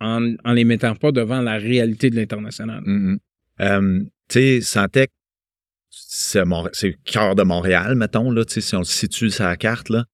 en, 0.00 0.34
en 0.44 0.52
les 0.52 0.64
mettant 0.64 0.94
pas 0.94 1.12
devant 1.12 1.40
la 1.42 1.56
réalité 1.58 2.10
de 2.10 2.16
l'international. 2.16 2.82
Mhm. 2.84 3.18
Euh, 3.60 4.00
tu 4.28 4.34
sais, 4.34 4.60
Santec, 4.62 5.10
c'est 5.90 6.44
le 6.44 6.94
cœur 7.04 7.34
de 7.34 7.42
Montréal, 7.42 7.94
mettons, 7.96 8.30
là, 8.30 8.42
si 8.46 8.74
on 8.74 8.78
le 8.80 8.84
situe 8.84 9.30
sur 9.30 9.44
la 9.44 9.56
carte, 9.56 9.88
là. 9.90 10.04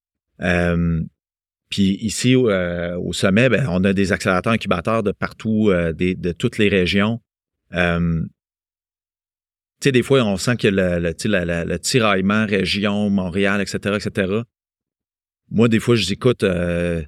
Euh, 0.43 1.03
puis 1.71 1.97
ici, 2.01 2.35
euh, 2.35 2.97
au 2.99 3.13
sommet, 3.13 3.49
ben, 3.49 3.67
on 3.69 3.83
a 3.85 3.93
des 3.93 4.13
accélérateurs 4.13 4.53
incubateurs 4.53 5.03
de 5.03 5.13
partout, 5.13 5.71
euh, 5.71 5.93
des- 5.93 6.15
de 6.15 6.33
toutes 6.33 6.59
les 6.59 6.69
régions. 6.69 7.21
Euh, 7.75 8.23
tu 9.81 9.89
sais, 9.89 9.93
des 9.93 10.03
fois, 10.03 10.23
on 10.25 10.37
sent 10.37 10.57
que 10.57 10.69
le, 10.69 10.99
le, 10.99 11.15
la- 11.29 11.45
la- 11.45 11.65
le 11.65 11.79
tiraillement 11.79 12.47
région, 12.47 13.11
Montréal, 13.11 13.61
etc., 13.61 13.97
etc. 13.97 14.43
Moi, 15.51 15.69
des 15.69 15.81
fois, 15.81 15.95
je 15.97 16.13
écoute, 16.13 16.43
euh, 16.43 17.03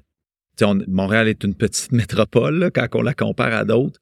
Montréal 0.87 1.27
est 1.27 1.43
une 1.43 1.55
petite 1.55 1.91
métropole 1.93 2.59
là, 2.59 2.71
quand 2.71 2.87
on 2.93 3.01
la 3.01 3.13
compare 3.13 3.53
à 3.53 3.65
d'autres. 3.65 3.99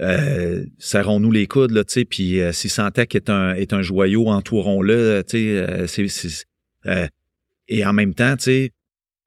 Euh, 0.00 0.64
serrons-nous 0.78 1.30
les 1.30 1.46
coudes, 1.46 1.70
là, 1.70 1.84
tu 1.84 1.92
sais, 1.92 2.04
puis 2.04 2.40
euh, 2.40 2.50
si 2.52 2.68
Santec 2.68 3.14
est 3.14 3.28
un, 3.28 3.82
joyau, 3.82 4.26
entourons-le, 4.28 5.22
tu 5.28 5.38
sais, 5.38 5.58
euh, 5.58 5.86
euh, 6.86 7.06
et 7.68 7.84
en 7.84 7.92
même 7.92 8.14
temps, 8.14 8.36
tu 8.36 8.44
sais, 8.44 8.70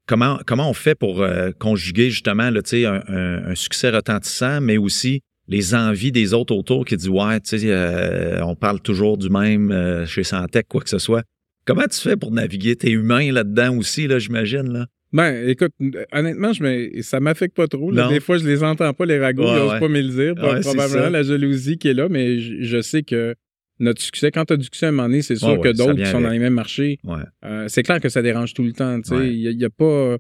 comment, 0.07 0.39
comment 0.45 0.69
on 0.69 0.73
fait 0.73 0.95
pour 0.95 1.21
euh, 1.21 1.51
conjuguer 1.59 2.09
justement, 2.09 2.49
là, 2.49 2.61
tu 2.63 2.69
sais, 2.69 2.85
un, 2.85 3.03
un- 3.07 3.55
succès 3.55 3.91
retentissant, 3.91 4.59
mais 4.59 4.77
aussi 4.77 5.21
les 5.47 5.75
envies 5.75 6.11
des 6.11 6.33
autres 6.33 6.53
autour 6.55 6.83
qui 6.83 6.97
disent, 6.97 7.09
ouais, 7.09 7.39
tu 7.41 7.59
sais, 7.59 7.69
euh, 7.69 8.43
on 8.43 8.55
parle 8.55 8.81
toujours 8.81 9.17
du 9.17 9.29
même 9.29 9.71
euh, 9.71 10.05
chez 10.07 10.23
Santec, 10.23 10.67
quoi 10.67 10.81
que 10.81 10.89
ce 10.89 10.97
soit. 10.97 11.23
Comment 11.65 11.87
tu 11.87 11.99
fais 11.99 12.15
pour 12.15 12.31
naviguer? 12.31 12.75
T'es 12.75 12.91
humain 12.91 13.31
là-dedans 13.31 13.77
aussi, 13.77 14.07
là, 14.07 14.19
j'imagine, 14.19 14.71
là? 14.71 14.87
Ben, 15.13 15.47
écoute, 15.47 15.71
honnêtement, 16.11 16.51
je 16.51 16.63
me, 16.63 17.01
ça 17.01 17.19
m'affecte 17.19 17.55
pas 17.55 17.67
trop. 17.67 17.89
là. 17.89 18.09
Des 18.09 18.19
fois, 18.19 18.37
je 18.37 18.45
les 18.45 18.63
entends 18.63 18.93
pas, 18.93 19.05
les 19.05 19.17
ragots, 19.19 19.43
Ouais, 19.43 19.65
ils 19.65 19.69
ouais. 19.71 19.79
pas 19.79 19.87
me 19.87 20.01
le 20.01 20.09
dire. 20.09 20.43
Ouais, 20.43 20.59
probablement 20.59 21.09
la 21.09 21.23
jalousie 21.23 21.77
qui 21.77 21.87
est 21.87 21.93
là, 21.93 22.09
mais 22.09 22.39
je, 22.39 22.81
sais 22.81 23.03
que 23.03 23.33
notre 23.79 24.01
succès, 24.01 24.31
quand 24.31 24.45
tu 24.45 24.53
as 24.53 24.57
du 24.57 24.65
succès 24.65 24.87
à 24.87 24.89
un 24.89 24.91
moment 24.91 25.07
donné, 25.07 25.21
c'est 25.21 25.37
sûr 25.37 25.59
que 25.61 25.69
d'autres 25.69 25.93
qui 25.95 26.05
sont 26.05 26.21
dans 26.21 26.29
les 26.29 26.39
mêmes 26.39 26.53
marchés, 26.53 26.99
euh, 27.45 27.65
c'est 27.67 27.83
clair 27.83 27.99
que 28.01 28.09
ça 28.09 28.21
dérange 28.21 28.53
tout 28.53 28.63
le 28.63 28.73
temps. 28.73 28.99
Il 29.11 29.39
y 29.39 29.47
a, 29.47 29.51
il 29.51 29.59
y 29.59 29.65
a 29.65 29.69
pas. 29.69 30.17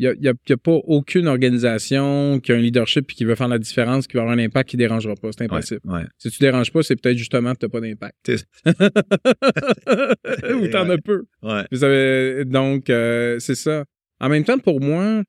Il 0.00 0.04
y 0.04 0.06
a, 0.06 0.14
y 0.18 0.28
a- 0.28 0.32
il 0.46 0.50
y 0.50 0.52
a 0.52 0.56
pas 0.56 0.72
aucune 0.72 1.28
organisation 1.28 2.40
qui 2.40 2.52
a 2.52 2.54
un 2.54 2.58
leadership 2.58 3.10
et 3.10 3.14
qui 3.14 3.24
veut 3.26 3.34
faire 3.34 3.48
la 3.48 3.58
différence, 3.58 4.06
qui 4.06 4.16
va 4.16 4.22
avoir 4.22 4.34
un 4.34 4.38
impact 4.38 4.70
qui 4.70 4.76
dérangera 4.78 5.14
pas. 5.14 5.28
C'est 5.36 5.44
impossible. 5.44 5.80
Ouais. 5.84 6.04
Si 6.16 6.30
tu 6.30 6.38
déranges 6.40 6.72
pas, 6.72 6.82
c'est 6.82 6.96
peut-être 6.96 7.18
justement 7.18 7.52
que 7.52 7.58
tu 7.58 7.66
n'as 7.66 7.70
pas 7.70 7.80
d'impact. 7.80 8.16
Ou 10.62 10.68
tu 10.68 10.76
en 10.76 10.88
as 10.88 10.98
peu. 10.98 11.24
Vous 11.42 12.50
donc, 12.50 12.88
euh, 12.88 13.38
c'est 13.40 13.54
ça. 13.54 13.84
En 14.20 14.28
même 14.30 14.44
temps, 14.44 14.58
pour 14.58 14.80
moi, 14.80 15.22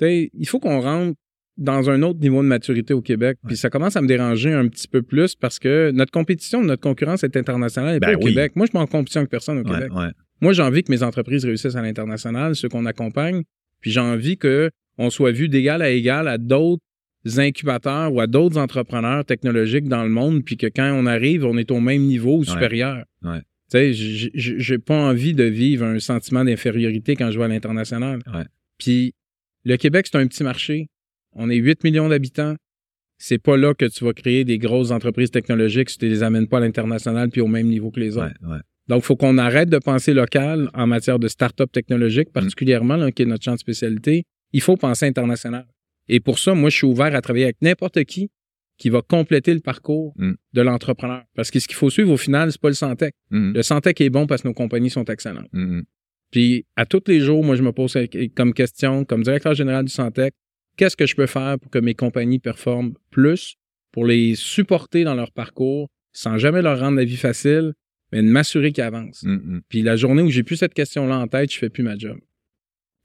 il 0.00 0.46
faut 0.46 0.60
qu'on 0.60 0.80
rentre 0.80 1.16
dans 1.56 1.90
un 1.90 2.02
autre 2.02 2.18
niveau 2.20 2.42
de 2.42 2.48
maturité 2.48 2.94
au 2.94 3.02
Québec. 3.02 3.38
Puis 3.46 3.56
ça 3.56 3.70
commence 3.70 3.96
à 3.96 4.02
me 4.02 4.06
déranger 4.06 4.52
un 4.52 4.68
petit 4.68 4.88
peu 4.88 5.02
plus 5.02 5.34
parce 5.34 5.58
que 5.58 5.90
notre 5.92 6.12
compétition, 6.12 6.62
notre 6.62 6.82
concurrence 6.82 7.24
est 7.24 7.36
internationale 7.36 7.96
et 7.96 8.00
Ben 8.00 8.12
pas 8.12 8.18
au 8.18 8.22
oui. 8.24 8.30
Québec. 8.30 8.52
Moi, 8.56 8.66
je 8.66 8.70
suis 8.70 8.72
pas 8.78 8.80
en 8.82 8.86
compétition 8.86 9.20
avec 9.20 9.30
personne 9.30 9.58
au 9.58 9.64
Québec. 9.64 9.90
Moi, 10.40 10.52
j'ai 10.52 10.62
envie 10.62 10.82
que 10.82 10.90
mes 10.90 11.02
entreprises 11.02 11.44
réussissent 11.44 11.76
à 11.76 11.82
l'international, 11.82 12.56
ceux 12.56 12.68
qu'on 12.68 12.86
accompagne. 12.86 13.42
Puis 13.82 13.90
j'ai 13.90 14.00
envie 14.00 14.38
que 14.38 14.70
on 14.96 15.10
soit 15.10 15.32
vu 15.32 15.48
d'égal 15.48 15.82
à 15.82 15.90
égal 15.90 16.28
à 16.28 16.38
d'autres 16.38 16.80
incubateurs 17.36 18.12
ou 18.12 18.20
à 18.20 18.26
d'autres 18.26 18.58
entrepreneurs 18.58 19.24
technologiques 19.24 19.88
dans 19.88 20.04
le 20.04 20.08
monde, 20.08 20.44
puis 20.44 20.56
que 20.56 20.66
quand 20.66 20.90
on 20.92 21.06
arrive, 21.06 21.44
on 21.44 21.58
est 21.58 21.70
au 21.70 21.80
même 21.80 22.02
niveau 22.02 22.38
ou 22.38 22.44
supérieur. 22.44 23.04
Ouais. 23.22 23.40
Tu 23.70 23.94
sais, 23.94 24.30
j'ai 24.34 24.78
pas 24.78 24.96
envie 24.96 25.34
de 25.34 25.44
vivre 25.44 25.84
un 25.84 25.98
sentiment 25.98 26.44
d'infériorité 26.44 27.16
quand 27.16 27.30
je 27.30 27.38
vais 27.38 27.44
à 27.44 27.48
l'international. 27.48 28.20
Ouais. 28.32 28.44
Puis 28.78 29.14
le 29.64 29.76
Québec, 29.76 30.06
c'est 30.10 30.18
un 30.18 30.26
petit 30.26 30.42
marché. 30.42 30.88
On 31.34 31.48
est 31.48 31.56
8 31.56 31.84
millions 31.84 32.08
d'habitants. 32.08 32.56
C'est 33.18 33.38
pas 33.38 33.56
là 33.56 33.72
que 33.72 33.84
tu 33.84 34.04
vas 34.04 34.12
créer 34.12 34.44
des 34.44 34.58
grosses 34.58 34.90
entreprises 34.90 35.30
technologiques 35.30 35.90
si 35.90 35.98
tu 35.98 36.08
les 36.08 36.22
amènes 36.22 36.48
pas 36.48 36.58
à 36.58 36.60
l'international 36.60 37.30
puis 37.30 37.40
au 37.40 37.46
même 37.46 37.68
niveau 37.68 37.90
que 37.90 38.00
les 38.00 38.16
autres. 38.16 38.34
Ouais, 38.42 38.54
ouais. 38.54 38.60
Donc, 38.92 39.04
il 39.04 39.06
faut 39.06 39.16
qu'on 39.16 39.38
arrête 39.38 39.70
de 39.70 39.78
penser 39.78 40.12
local 40.12 40.68
en 40.74 40.86
matière 40.86 41.18
de 41.18 41.26
start-up 41.26 41.72
technologique, 41.72 42.28
Mm. 42.28 42.32
particulièrement, 42.32 42.96
là, 42.96 43.10
qui 43.10 43.22
est 43.22 43.26
notre 43.26 43.42
champ 43.42 43.54
de 43.54 43.58
spécialité. 43.58 44.24
Il 44.52 44.60
faut 44.60 44.76
penser 44.76 45.06
international. 45.06 45.66
Et 46.10 46.20
pour 46.20 46.38
ça, 46.38 46.52
moi, 46.52 46.68
je 46.68 46.76
suis 46.76 46.86
ouvert 46.86 47.14
à 47.14 47.22
travailler 47.22 47.44
avec 47.46 47.56
n'importe 47.62 48.04
qui 48.04 48.28
qui 48.76 48.90
va 48.90 49.00
compléter 49.00 49.54
le 49.54 49.60
parcours 49.60 50.12
Mm. 50.18 50.32
de 50.52 50.60
l'entrepreneur. 50.60 51.22
Parce 51.34 51.50
que 51.50 51.58
ce 51.58 51.68
qu'il 51.68 51.76
faut 51.76 51.88
suivre 51.88 52.10
au 52.12 52.16
final, 52.18 52.52
c'est 52.52 52.60
pas 52.60 52.68
le 52.68 52.74
Santec. 52.74 53.14
Mhm. 53.30 53.54
Le 53.54 53.62
Santec 53.62 53.98
est 54.02 54.10
bon 54.10 54.26
parce 54.26 54.42
que 54.42 54.48
nos 54.48 54.54
compagnies 54.54 54.90
sont 54.90 55.04
excellentes. 55.06 55.48
Puis, 56.30 56.66
à 56.76 56.84
tous 56.84 57.02
les 57.06 57.20
jours, 57.20 57.42
moi, 57.44 57.56
je 57.56 57.62
me 57.62 57.72
pose 57.72 57.96
comme 58.34 58.52
question, 58.52 59.04
comme 59.06 59.22
directeur 59.22 59.54
général 59.54 59.84
du 59.86 59.92
Santec, 59.92 60.34
qu'est-ce 60.76 60.96
que 60.96 61.06
je 61.06 61.14
peux 61.16 61.26
faire 61.26 61.58
pour 61.58 61.70
que 61.70 61.78
mes 61.78 61.94
compagnies 61.94 62.38
performent 62.40 62.92
plus, 63.10 63.56
pour 63.92 64.04
les 64.06 64.34
supporter 64.34 65.04
dans 65.04 65.14
leur 65.14 65.30
parcours, 65.32 65.88
sans 66.12 66.36
jamais 66.36 66.60
leur 66.60 66.78
rendre 66.78 66.96
la 66.98 67.04
vie 67.04 67.16
facile, 67.16 67.72
mais 68.12 68.22
de 68.22 68.28
m'assurer 68.28 68.72
qu'ils 68.72 68.84
avancent. 68.84 69.22
Mhm. 69.24 69.62
Puis 69.68 69.82
la 69.82 69.96
journée 69.96 70.22
où 70.22 70.30
j'ai 70.30 70.42
plus 70.42 70.56
cette 70.56 70.74
question-là 70.74 71.18
en 71.18 71.26
tête, 71.28 71.52
je 71.52 71.58
fais 71.58 71.70
plus 71.70 71.82
ma 71.82 71.96
job. 71.96 72.18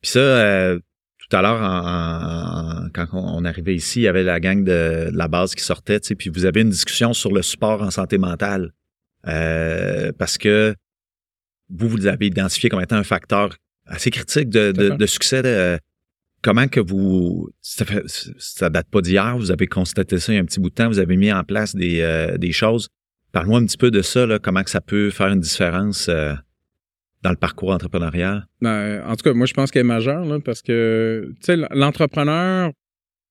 Puis 0.01 0.11
ça, 0.11 0.19
euh, 0.19 0.79
tout 1.19 1.35
à 1.35 1.41
l'heure, 1.41 1.61
en- 1.61 2.81
en- 2.81 2.85
en- 2.85 2.89
quand 2.93 3.07
on 3.13 3.43
arrivait 3.45 3.75
ici, 3.75 4.01
il 4.01 4.03
y 4.03 4.07
avait 4.07 4.23
la 4.23 4.39
gang 4.39 4.63
de, 4.63 5.09
de 5.11 5.17
la 5.17 5.27
base 5.27 5.55
qui 5.55 5.63
sortait, 5.63 5.99
tu 5.99 6.09
sais, 6.09 6.15
puis 6.15 6.29
vous 6.29 6.45
avez 6.45 6.61
une 6.61 6.69
discussion 6.69 7.13
sur 7.13 7.33
le 7.33 7.41
support 7.41 7.81
en 7.81 7.91
santé 7.91 8.17
mentale. 8.17 8.71
Euh, 9.27 10.11
parce 10.17 10.37
que 10.37 10.75
vous, 11.69 11.89
vous 11.89 11.97
l'avez 11.97 12.27
identifié 12.27 12.69
comme 12.69 12.81
étant 12.81 12.95
un 12.95 13.03
facteur 13.03 13.57
assez 13.85 14.09
critique 14.11 14.49
de, 14.49 14.71
de- 14.71 14.89
de 14.89 15.05
succès. 15.05 15.41
de- 15.41 15.79
comment 16.43 16.67
que 16.67 16.79
vous... 16.79 17.49
Ça, 17.61 17.83
fait, 17.83 18.03
ça 18.37 18.69
date 18.69 18.87
pas 18.89 19.01
d'hier, 19.01 19.37
vous 19.37 19.51
avez 19.51 19.67
constaté 19.67 20.19
ça 20.19 20.31
il 20.31 20.35
y 20.35 20.39
a 20.39 20.41
un 20.41 20.45
petit 20.45 20.59
bout 20.59 20.69
de 20.69 20.75
temps, 20.75 20.87
vous 20.87 20.99
avez 20.99 21.17
mis 21.17 21.31
en 21.33 21.43
place 21.43 21.75
des, 21.75 22.01
euh, 22.01 22.37
des 22.37 22.51
choses. 22.51 22.89
Parle-moi 23.37 23.59
un 23.59 23.65
petit 23.67 23.77
peu 23.77 23.91
de 23.91 24.01
ça, 24.01 24.25
là, 24.25 24.39
comment 24.39 24.63
que 24.63 24.71
ça 24.71 24.81
peut 24.81 25.11
faire 25.11 25.27
une 25.27 25.41
différence 25.41 26.09
euh, 26.09 26.33
dans 27.21 27.29
le 27.29 27.35
parcours 27.35 27.69
entrepreneurial? 27.69 28.47
Ben, 28.61 29.03
en 29.05 29.15
tout 29.15 29.21
cas, 29.21 29.33
moi, 29.35 29.45
je 29.45 29.53
pense 29.53 29.69
qu'elle 29.69 29.81
est 29.81 29.83
majeure, 29.83 30.25
là, 30.25 30.39
parce 30.39 30.63
que, 30.63 31.31
l'entrepreneur, 31.71 32.71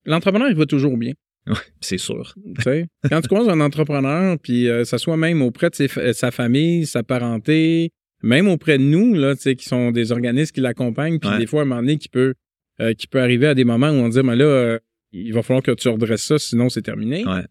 l'entrepreneur, 0.05 0.49
il 0.49 0.55
va 0.55 0.65
toujours 0.65 0.97
bien. 0.97 1.15
Ouais, 1.49 1.55
c'est 1.81 1.99
sûr. 1.99 2.35
Tu 2.55 2.63
sais, 2.63 2.87
quand 3.11 3.21
tu 3.21 3.27
croises 3.27 3.49
un 3.49 3.61
entrepreneur, 3.61 4.37
puis 4.41 4.69
euh, 4.69 4.85
ça 4.85 4.99
soit 4.99 5.17
même 5.17 5.43
auprès 5.43 5.71
de 5.71 5.75
ses 5.75 5.89
sa 6.13 6.31
famille, 6.31 6.87
sa 6.87 7.03
parenté, 7.03 7.91
même 8.23 8.47
auprès 8.47 8.79
de 8.79 8.85
nous, 8.85 9.13
là, 9.13 9.35
qui 9.35 9.65
sont 9.65 9.91
des 9.91 10.13
organismes 10.13 10.53
qui 10.55 10.61
l'accompagnent, 10.61 11.19
puis 11.19 11.31
Ouais. 11.31 11.39
des 11.39 11.47
fois, 11.49 11.61
à 11.61 11.63
un 11.63 11.67
moment 11.67 11.81
donné, 11.81 11.99
qui 11.99 12.09
peut, 12.09 12.35
euh, 12.81 12.95
qui 12.95 13.09
peut 13.09 13.21
arriver 13.21 13.49
à 13.49 13.55
des 13.57 13.65
moments 13.65 13.91
où 13.91 13.95
on 13.95 14.09
dit, 14.09 14.21
mais 14.23 14.37
là, 14.37 14.45
euh, 14.45 14.79
il 15.11 15.33
va 15.35 15.43
falloir 15.43 15.65
que 15.65 15.73
tu 15.73 15.89
redresses 15.89 16.23
ça, 16.27 16.39
sinon 16.39 16.69
c'est 16.69 16.83
terminé. 16.83 17.25
Ouais. 17.27 17.43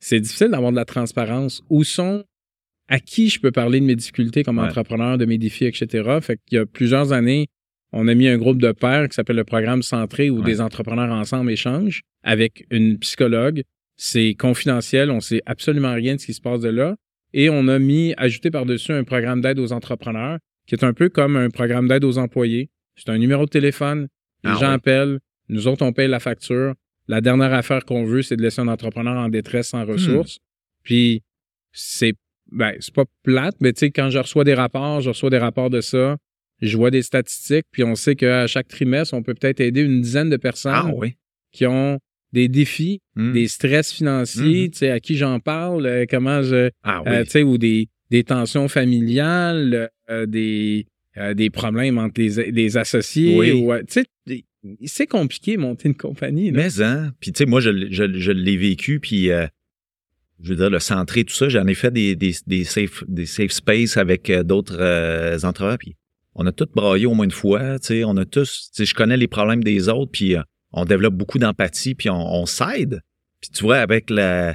C'est 0.00 0.20
difficile 0.20 0.48
d'avoir 0.48 0.70
de 0.72 0.76
la 0.76 0.84
transparence. 0.84 1.62
Où 1.70 1.84
sont, 1.84 2.24
à 2.88 3.00
qui 3.00 3.28
je 3.28 3.40
peux 3.40 3.50
parler 3.50 3.80
de 3.80 3.84
mes 3.86 3.96
difficultés 3.96 4.42
comme 4.44 4.58
Ouais. 4.58 4.64
entrepreneur, 4.66 5.18
de 5.18 5.24
mes 5.24 5.38
défis, 5.38 5.64
etc. 5.64 6.18
Fait 6.20 6.38
qu'il 6.46 6.56
y 6.56 6.60
a 6.60 6.66
plusieurs 6.66 7.12
années, 7.12 7.46
on 7.92 8.06
a 8.08 8.14
mis 8.14 8.28
un 8.28 8.36
groupe 8.38 8.58
de 8.60 8.72
pairs 8.72 9.08
qui 9.08 9.14
s'appelle 9.14 9.36
le 9.36 9.44
programme 9.44 9.82
Centré 9.82 10.30
où 10.30 10.38
Ouais. 10.38 10.44
des 10.44 10.60
entrepreneurs 10.60 11.10
ensemble 11.12 11.50
échangent 11.50 12.02
avec 12.22 12.66
une 12.70 12.98
psychologue. 12.98 13.62
C'est 13.96 14.34
confidentiel, 14.34 15.10
on 15.10 15.20
sait 15.20 15.40
absolument 15.46 15.94
rien 15.94 16.16
de 16.16 16.20
ce 16.20 16.26
qui 16.26 16.34
se 16.34 16.40
passe 16.40 16.60
de 16.60 16.68
là. 16.68 16.96
Et 17.32 17.48
on 17.50 17.66
a 17.68 17.78
mis, 17.78 18.14
ajouté 18.18 18.50
par-dessus 18.50 18.92
un 18.92 19.04
programme 19.04 19.40
d'aide 19.40 19.58
aux 19.58 19.72
entrepreneurs 19.72 20.38
qui 20.66 20.74
est 20.74 20.84
un 20.84 20.92
peu 20.92 21.08
comme 21.08 21.36
un 21.36 21.48
programme 21.50 21.88
d'aide 21.88 22.04
aux 22.04 22.18
employés. 22.18 22.70
C'est 22.96 23.08
un 23.10 23.18
numéro 23.18 23.44
de 23.46 23.50
téléphone, 23.50 24.08
les 24.44 24.50
Ah 24.50 24.54
gens 24.60 24.68
ouais. 24.68 24.74
appellent, 24.74 25.18
nous 25.48 25.66
autres, 25.68 25.84
on 25.84 25.92
paye 25.92 26.08
la 26.08 26.18
facture. 26.20 26.74
La 27.08 27.20
dernière 27.20 27.52
affaire 27.52 27.84
qu'on 27.84 28.04
veut, 28.04 28.22
c'est 28.22 28.36
de 28.36 28.42
laisser 28.42 28.60
un 28.60 28.68
entrepreneur 28.68 29.14
en 29.16 29.28
détresse 29.28 29.68
sans 29.68 29.84
ressources. 29.84 30.38
Puis, 30.82 31.22
c'est 31.72 32.14
ben, 32.52 32.72
c'est 32.78 32.94
pas 32.94 33.04
plate, 33.24 33.56
mais 33.60 33.72
tu 33.72 33.80
sais, 33.80 33.90
quand 33.90 34.08
je 34.10 34.18
reçois 34.18 34.44
des 34.44 34.54
rapports, 34.54 35.00
je 35.00 35.08
reçois 35.08 35.30
des 35.30 35.38
rapports 35.38 35.68
de 35.68 35.80
ça, 35.80 36.16
je 36.62 36.76
vois 36.76 36.92
des 36.92 37.02
statistiques, 37.02 37.66
puis 37.72 37.82
on 37.82 37.96
sait 37.96 38.14
qu'à 38.14 38.46
chaque 38.46 38.68
trimestre, 38.68 39.14
on 39.14 39.22
peut 39.24 39.34
peut-être 39.34 39.58
aider 39.60 39.82
une 39.82 40.00
dizaine 40.00 40.30
de 40.30 40.36
personnes 40.36 40.72
Ah 40.74 40.90
oui. 40.94 41.14
qui 41.50 41.66
ont 41.66 41.98
des 42.32 42.46
défis, 42.48 43.00
Mm. 43.16 43.32
des 43.32 43.48
stress 43.48 43.92
financiers, 43.92 44.64
Mhm. 44.66 44.70
tu 44.70 44.78
sais, 44.78 44.90
à 44.90 45.00
qui 45.00 45.16
j'en 45.16 45.40
parle, 45.40 45.86
euh, 45.86 46.04
comment 46.08 46.42
je... 46.42 46.70
Ah 46.84 47.02
oui. 47.04 47.12
euh, 47.12 47.24
tu 47.24 47.30
sais, 47.30 47.42
ou 47.42 47.58
des, 47.58 47.88
des 48.10 48.22
tensions 48.24 48.68
familiales, 48.68 49.90
euh, 50.10 50.26
des, 50.26 50.86
des 51.34 51.50
problèmes 51.50 51.98
entre 51.98 52.20
les, 52.20 52.52
les 52.52 52.76
associés. 52.76 53.36
Oui. 53.36 53.52
ou, 53.52 53.72
tu 53.78 54.02
sais, 54.26 54.44
c'est 54.84 55.06
compliqué 55.06 55.56
monter 55.56 55.88
une 55.88 55.96
compagnie. 55.96 56.52
Mais 56.52 56.80
hein, 56.80 57.12
puis 57.20 57.32
tu 57.32 57.38
sais, 57.38 57.46
moi, 57.46 57.60
je, 57.60 57.70
l'ai 57.70 58.56
vécu, 58.56 59.00
puis 59.00 59.30
euh, 59.30 59.46
je 60.42 60.50
veux 60.50 60.56
dire, 60.56 60.70
le 60.70 60.78
centré, 60.78 61.24
tout 61.24 61.34
ça, 61.34 61.48
j'en 61.48 61.66
ai 61.66 61.74
fait 61.74 61.90
des, 61.90 62.64
safe, 62.64 63.04
des 63.08 63.26
safe 63.26 63.52
space 63.52 63.96
avec 63.96 64.30
euh, 64.30 64.42
d'autres 64.42 64.78
euh, 64.78 65.36
entrepreneurs, 65.42 65.78
puis 65.78 65.96
on 66.34 66.46
a 66.46 66.52
tous 66.52 66.68
braillé 66.74 67.06
au 67.06 67.14
moins 67.14 67.24
une 67.24 67.30
fois, 67.30 67.78
tu 67.78 67.86
sais, 67.86 68.04
on 68.04 68.16
a 68.16 68.24
tous, 68.24 68.70
tu 68.74 68.84
je 68.84 68.94
connais 68.94 69.16
les 69.16 69.28
problèmes 69.28 69.64
des 69.64 69.88
autres, 69.88 70.12
puis 70.12 70.36
euh, 70.36 70.42
on 70.72 70.84
développe 70.84 71.14
beaucoup 71.14 71.38
d'empathie, 71.38 71.94
puis 71.94 72.10
on, 72.10 72.44
s'aide. 72.44 73.00
Puis 73.40 73.50
tu 73.50 73.62
vois, 73.62 73.78
avec, 73.78 74.10
le 74.10 74.54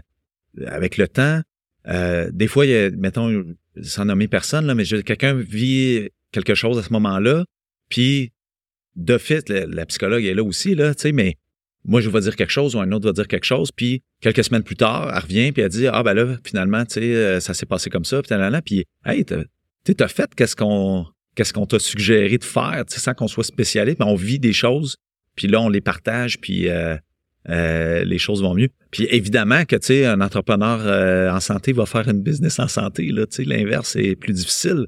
temps, 1.08 1.42
des 2.32 2.48
fois, 2.48 2.66
il 2.68 2.72
y 2.72 2.76
a, 2.76 2.92
mettons, 2.92 3.44
sans 3.82 4.06
nommer 4.06 4.28
personne, 4.28 4.68
là, 4.68 4.76
mais 4.76 4.84
quelqu'un 4.84 5.34
vit 5.34 6.10
quelque 6.32 6.54
chose 6.54 6.78
à 6.78 6.84
ce 6.84 6.94
moment-là, 6.94 7.46
puis 7.90 8.34
de 8.96 9.18
fait, 9.18 9.50
la, 9.50 9.66
la 9.66 9.86
psychologue 9.86 10.26
est 10.26 10.34
là 10.34 10.44
aussi, 10.44 10.76
là, 10.76 10.94
tu 10.94 11.02
sais, 11.02 11.12
mais 11.12 11.38
moi, 11.84 12.02
je 12.02 12.10
vais 12.10 12.22
dire 12.22 12.36
quelque 12.36 12.52
chose 12.52 12.76
ou 12.76 12.80
un 12.80 12.92
autre 12.92 13.08
va 13.08 13.14
dire 13.14 13.28
quelque 13.28 13.46
chose, 13.46 13.72
puis 13.72 14.04
quelques 14.22 14.44
semaines 14.44 14.64
plus 14.64 14.76
tard, 14.76 15.12
elle 15.14 15.22
revient, 15.22 15.52
puis 15.52 15.64
elle 15.64 15.70
dit 15.70 15.88
Ah, 15.88 16.04
ben 16.04 16.14
là, 16.14 16.38
finalement, 16.44 16.86
tu 16.86 16.96
sais, 16.96 17.02
euh, 17.02 17.40
ça 17.40 17.54
s'est 17.54 17.66
passé 17.66 17.90
comme 17.90 18.06
ça, 18.06 18.22
puis 18.22 18.38
là, 18.38 18.62
puis 18.62 18.86
hey, 19.06 19.26
t'as 19.26 20.08
fait 20.08 20.34
qu'est-ce 20.36 20.56
qu'on 20.56 21.66
t'a 21.66 21.80
suggéré 21.80 22.38
de 22.38 22.44
faire, 22.44 22.84
tu 22.88 22.94
sais, 22.94 23.00
sans 23.00 23.14
qu'on 23.14 23.28
soit 23.28 23.44
spécialiste, 23.44 24.00
mais 24.00 24.06
on 24.06 24.16
vit 24.16 24.40
des 24.40 24.54
choses, 24.54 24.98
puis 25.36 25.48
là, 25.48 25.60
on 25.60 25.70
les 25.70 25.82
partage, 25.82 26.40
puis 26.40 26.70
euh, 26.70 26.96
euh, 27.50 28.04
les 28.04 28.20
choses 28.20 28.44
vont 28.44 28.54
mieux. 28.54 28.70
Puis 28.92 29.08
évidemment 29.10 29.66
que, 29.66 29.76
tu 29.76 29.88
sais, 29.88 30.06
un 30.06 30.22
entrepreneur 30.22 31.34
en 31.34 31.40
santé 31.40 31.74
va 31.74 31.88
faire 31.88 32.08
une 32.08 32.22
business 32.22 32.60
en 32.60 32.68
santé, 32.68 33.08
là, 33.08 33.26
tu 33.26 33.38
sais, 33.38 33.44
l'inverse 33.44 33.96
est 33.96 34.16
plus 34.16 34.34
difficile. 34.34 34.86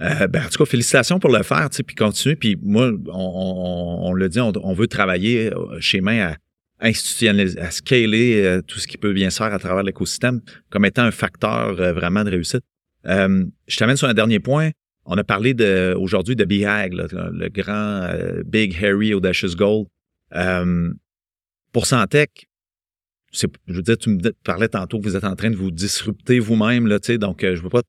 Euh, 0.00 0.26
ben, 0.28 0.44
en 0.44 0.48
tout 0.48 0.58
cas, 0.58 0.64
félicitations 0.64 1.18
pour 1.18 1.30
le 1.30 1.42
faire, 1.42 1.68
puis 1.86 1.94
continuer. 1.94 2.36
Puis 2.36 2.56
moi, 2.62 2.90
on, 3.08 3.12
on, 3.12 4.08
on 4.08 4.12
le 4.12 4.28
dit, 4.28 4.40
on, 4.40 4.52
on 4.62 4.72
veut 4.72 4.86
travailler 4.86 5.52
euh, 5.52 5.78
chez 5.80 6.00
Main 6.00 6.32
à 6.32 6.36
institutionnaliser, 6.80 7.58
à 7.58 7.70
scaler 7.70 8.42
euh, 8.42 8.62
tout 8.62 8.78
ce 8.78 8.86
qui 8.86 8.96
peut 8.96 9.12
bien 9.12 9.28
se 9.28 9.36
faire 9.36 9.52
à 9.52 9.58
travers 9.58 9.82
l'écosystème 9.82 10.40
comme 10.70 10.86
étant 10.86 11.02
un 11.02 11.10
facteur 11.10 11.78
euh, 11.78 11.92
vraiment 11.92 12.24
de 12.24 12.30
réussite. 12.30 12.62
Euh, 13.06 13.44
je 13.66 13.76
t'amène 13.76 13.96
sur 13.96 14.08
un 14.08 14.14
dernier 14.14 14.40
point. 14.40 14.70
On 15.04 15.16
a 15.18 15.24
parlé 15.24 15.52
de, 15.52 15.94
aujourd'hui 15.98 16.36
de 16.36 16.44
BHAG, 16.44 16.94
là, 16.94 17.06
le 17.32 17.48
grand 17.48 18.10
Big 18.46 18.76
Harry 18.82 19.12
Audacious. 19.12 19.56
Euh, 20.34 20.92
pour 21.72 21.86
Santec, 21.86 22.48
je 23.32 23.46
veux 23.68 23.82
dire, 23.82 23.96
tu 23.96 24.10
me 24.10 24.30
parlais 24.44 24.68
tantôt 24.68 24.98
que 24.98 25.04
vous 25.04 25.16
êtes 25.16 25.24
en 25.24 25.36
train 25.36 25.50
de 25.50 25.56
vous 25.56 25.70
disrupter 25.70 26.38
vous-même, 26.38 26.86
là, 26.86 26.98
donc 27.18 27.40
je 27.42 27.60
veux 27.60 27.70
pas 27.70 27.82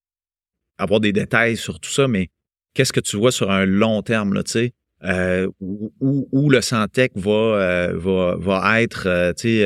avoir 0.82 1.00
des 1.00 1.14
détails 1.14 1.58
sur 1.58 1.80
tout 1.80 1.90
ça, 1.92 2.08
mais 2.08 2.30
qu'est-ce 2.74 2.94
que 2.94 3.00
tu 3.00 3.18
vois 3.18 3.32
sur 3.32 3.52
un 3.52 3.66
long 3.66 4.02
terme, 4.02 4.34
là, 4.34 4.44
tu 4.44 4.52
sais, 4.52 4.74
euh, 5.04 5.48
où, 5.60 5.92
où- 6.00 6.28
où 6.32 6.50
le 6.50 6.62
Santec 6.62 7.12
va, 7.16 7.32
euh, 7.32 7.94
va, 7.98 8.36
va 8.38 8.82
être, 8.82 9.08
euh, 9.08 9.34
tu 9.34 9.64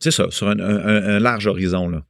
sais, 0.00 0.10
ça, 0.10 0.30
sur 0.30 0.48
un, 0.48 0.58
un- 0.58 1.16
un 1.16 1.18
large 1.20 1.46
horizon, 1.46 1.88
là. 1.88 2.04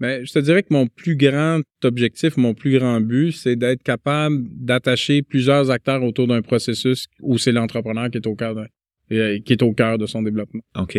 Mais 0.00 0.24
je 0.24 0.32
te 0.32 0.38
dirais 0.38 0.62
que 0.62 0.72
mon 0.72 0.86
plus 0.86 1.16
grand 1.16 1.60
objectif, 1.82 2.36
mon 2.36 2.54
plus 2.54 2.78
grand 2.78 3.00
but, 3.00 3.32
c'est 3.32 3.56
d'être 3.56 3.82
capable 3.82 4.44
d'attacher 4.52 5.22
plusieurs 5.22 5.72
acteurs 5.72 6.04
autour 6.04 6.28
d'un 6.28 6.40
processus 6.40 7.08
où 7.20 7.36
c'est 7.36 7.50
l'entrepreneur 7.50 8.08
qui 8.08 8.18
est 8.18 8.26
au 8.28 8.36
cœur 8.36 8.54
de, 8.54 9.38
qui 9.38 9.52
est 9.52 9.62
au 9.62 9.72
cœur 9.72 9.98
de 9.98 10.06
son 10.06 10.22
développement. 10.22 10.62
OK. 10.76 10.98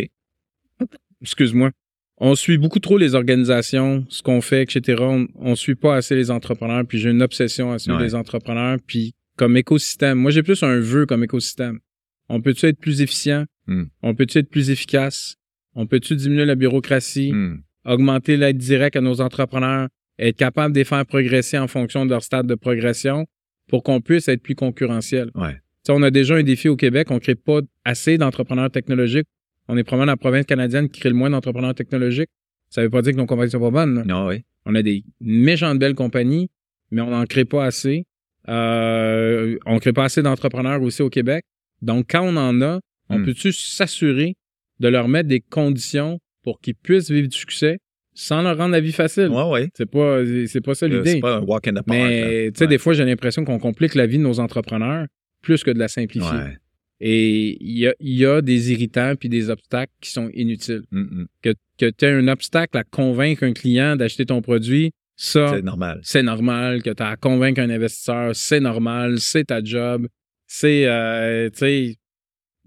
Excuse-moi. 1.22 1.72
On 2.20 2.36
suit 2.36 2.58
beaucoup 2.58 2.80
trop 2.80 2.98
les 2.98 3.16
organisations, 3.16 4.06
ce 4.10 4.22
qu'on 4.22 4.42
fait, 4.42 4.64
etc. 4.64 4.98
On, 5.02 5.28
on 5.36 5.56
suit 5.56 5.76
pas 5.76 5.96
assez 5.96 6.16
les 6.16 6.32
entrepreneurs, 6.32 6.84
puis 6.86 7.00
j'ai 7.00 7.10
une 7.12 7.22
obsession 7.22 7.72
à 7.72 7.80
suivre 7.80 7.98
Ouais. 7.98 8.04
les 8.04 8.16
entrepreneurs, 8.16 8.78
puis 8.86 9.14
comme 9.38 9.56
écosystème. 9.56 10.18
Moi, 10.18 10.32
j'ai 10.32 10.44
plus 10.44 10.62
un 10.64 10.80
vœu 10.80 11.06
comme 11.06 11.24
écosystème. 11.24 11.80
On 12.28 12.42
peut-tu 12.42 12.66
être 12.66 12.78
plus 12.80 13.02
efficient? 13.02 13.46
Hmm. 13.68 13.86
On 14.04 14.14
peut-tu 14.16 14.38
être 14.40 14.50
plus 14.50 14.70
efficace? 14.70 15.36
On 15.76 15.88
peut-tu 15.88 16.16
diminuer 16.16 16.46
la 16.46 16.56
bureaucratie? 16.56 17.32
Hmm. 17.32 17.62
augmenter 17.86 18.36
l'aide 18.36 18.58
directe 18.58 18.98
à 18.98 19.02
nos 19.02 19.22
entrepreneurs, 19.22 19.88
être 20.20 20.36
capable 20.36 20.74
de 20.74 20.80
les 20.80 20.84
faire 20.86 21.06
progresser 21.06 21.58
en 21.58 21.68
fonction 21.68 22.06
de 22.06 22.10
leur 22.12 22.22
stade 22.22 22.46
de 22.46 22.56
progression 22.56 23.26
pour 23.70 23.82
qu'on 23.84 24.02
puisse 24.02 24.28
être 24.28 24.44
plus 24.44 24.54
concurrentiel? 24.56 25.32
Ouais. 25.34 25.54
Tu 25.54 25.60
sais, 25.86 25.92
on 25.94 26.02
a 26.04 26.12
déjà 26.12 26.36
un 26.36 26.44
défi 26.44 26.68
au 26.68 26.76
Québec, 26.76 27.08
on 27.10 27.20
crée 27.20 27.36
pas 27.36 27.62
assez 27.86 28.18
d'entrepreneurs 28.18 28.70
technologiques. 28.70 29.28
On 29.72 29.78
est 29.78 29.84
probablement 29.84 30.12
la 30.12 30.18
province 30.18 30.46
canadienne 30.46 30.90
qui 30.90 31.00
crée 31.00 31.10
le 31.10 31.16
moins 31.16 31.30
d'entrepreneurs 31.30 31.76
technologiques. 31.76 32.30
Ça 32.70 32.82
veut 32.82 32.90
pas 32.90 33.02
dire 33.02 33.14
que 33.14 33.18
nos 33.18 33.26
compagnies 33.28 33.52
sont 33.52 33.60
pas 33.60 33.70
bonnes. 33.72 34.04
Non, 34.06 34.28
oui. 34.28 34.44
On 34.66 34.74
a 34.76 34.82
des 34.82 35.04
méchantes 35.22 35.80
belles 35.80 35.96
compagnies, 35.96 36.50
mais 36.92 37.02
on 37.02 37.10
n'en 37.12 37.26
crée 37.26 37.46
pas 37.46 37.64
assez. 37.66 38.06
Euh, 38.48 39.58
on 39.66 39.80
crée 39.80 39.94
pas 39.94 40.06
assez 40.06 40.22
d'entrepreneurs 40.22 40.82
aussi 40.82 41.02
au 41.02 41.10
Québec. 41.10 41.46
Donc, 41.82 42.08
quand 42.10 42.22
on 42.24 42.36
en 42.36 42.62
a, 42.62 42.80
on 43.10 43.20
Hmm. 43.20 43.26
peut-tu 43.26 43.52
s'assurer 43.52 44.36
de 44.80 44.88
leur 44.88 45.08
mettre 45.08 45.30
des 45.30 45.40
conditions 45.40 46.20
pour 46.44 46.60
qu'ils 46.60 46.76
puissent 46.76 47.12
vivre 47.12 47.28
du 47.28 47.38
succès 47.38 47.80
sans 48.14 48.42
leur 48.42 48.58
rendre 48.58 48.72
la 48.72 48.80
vie 48.82 48.92
facile? 48.92 49.30
Ouais, 49.30 49.50
ouais. 49.50 49.70
C'est 49.76 49.90
pas, 49.90 50.20
c'est 50.48 50.62
pas 50.62 50.76
ça 50.76 50.86
Euh, 50.88 50.90
l'idée. 50.90 51.12
C'est 51.14 51.20
pas 51.20 51.38
un 51.38 51.42
walk 51.42 51.68
in 51.68 51.72
the 51.72 51.76
park. 51.76 51.88
Mais, 51.90 52.52
tu 52.52 52.58
sais, 52.60 52.64
Ouais. 52.66 52.70
des 52.70 52.78
fois, 52.78 52.94
j'ai 52.94 53.06
l'impression 53.06 53.46
qu'on 53.46 53.60
complique 53.60 53.96
la 53.96 54.08
vie 54.08 54.18
de 54.18 54.24
nos 54.24 54.40
entrepreneurs 54.40 55.06
plus 55.42 55.64
que 55.64 55.72
de 55.72 55.80
la 55.80 55.88
simplifier. 55.88 56.38
Ouais. 56.38 56.58
Et 57.02 57.58
il 57.64 57.78
y 57.80 57.88
a, 57.88 57.94
y 58.00 58.26
a 58.26 58.42
des 58.42 58.72
irritants 58.72 59.14
puis 59.18 59.30
des 59.30 59.50
obstacles 59.50 59.94
qui 60.02 60.10
sont 60.12 60.30
inutiles. 60.34 60.84
Mm. 60.92 61.26
Que, 61.42 61.54
que 61.78 61.90
tu 61.90 62.06
as 62.06 62.10
un 62.10 62.28
obstacle 62.28 62.78
à 62.78 62.84
convaincre 62.84 63.44
un 63.44 63.54
client 63.54 63.96
d'acheter 63.96 64.26
ton 64.26 64.42
produit, 64.42 64.92
ça, 65.16 65.50
C'est 65.56 65.62
normal. 65.62 66.00
c'est 66.04 66.24
normal. 66.24 66.82
Que 66.84 66.90
tu 66.92 67.02
as 67.04 67.10
à 67.10 67.16
convaincre 67.16 67.62
un 67.62 67.70
investisseur, 67.70 68.36
c'est 68.36 68.60
normal, 68.60 69.20
c'est 69.20 69.46
ta 69.46 69.64
job. 69.64 70.08
C'est, 70.48 70.88
euh, 70.88 71.50
tu 71.50 71.58
sais, 71.60 71.96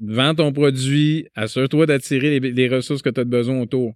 vends 0.00 0.34
ton 0.34 0.52
produit, 0.52 1.26
assure-toi 1.34 1.86
d'attirer 1.86 2.40
les, 2.40 2.52
les 2.52 2.68
ressources 2.68 3.02
que 3.02 3.10
tu 3.10 3.20
as 3.20 3.24
besoin 3.24 3.60
autour. 3.60 3.94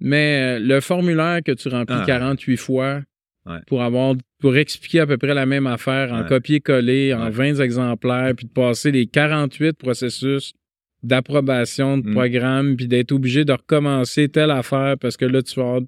Mais 0.00 0.56
euh, 0.56 0.58
le 0.58 0.80
formulaire 0.80 1.40
que 1.44 1.52
tu 1.52 1.68
remplis 1.68 1.96
Ah. 2.00 2.04
48 2.06 2.56
fois 2.56 3.02
Ouais. 3.44 3.58
pour 3.66 3.82
avoir 3.82 4.14
pour 4.42 4.56
expliquer 4.56 5.00
à 5.00 5.06
peu 5.06 5.16
près 5.16 5.32
la 5.32 5.46
même 5.46 5.66
affaire 5.66 6.12
en 6.12 6.22
Ouais. 6.22 6.28
copier-coller, 6.28 7.14
en 7.14 7.24
Ouais. 7.26 7.30
20 7.30 7.60
exemplaires, 7.60 8.34
puis 8.36 8.44
de 8.46 8.50
passer 8.52 8.90
les 8.90 9.06
48 9.06 9.72
processus 9.78 10.52
d'approbation 11.02 11.98
de 11.98 12.08
Mm. 12.08 12.12
programme, 12.12 12.76
puis 12.76 12.86
d'être 12.88 13.12
obligé 13.12 13.44
de 13.44 13.52
recommencer 13.52 14.28
telle 14.28 14.50
affaire 14.50 14.96
parce 15.00 15.16
que 15.16 15.24
là, 15.24 15.42
tu 15.42 15.54
vas 15.54 15.62
avoir- 15.62 15.80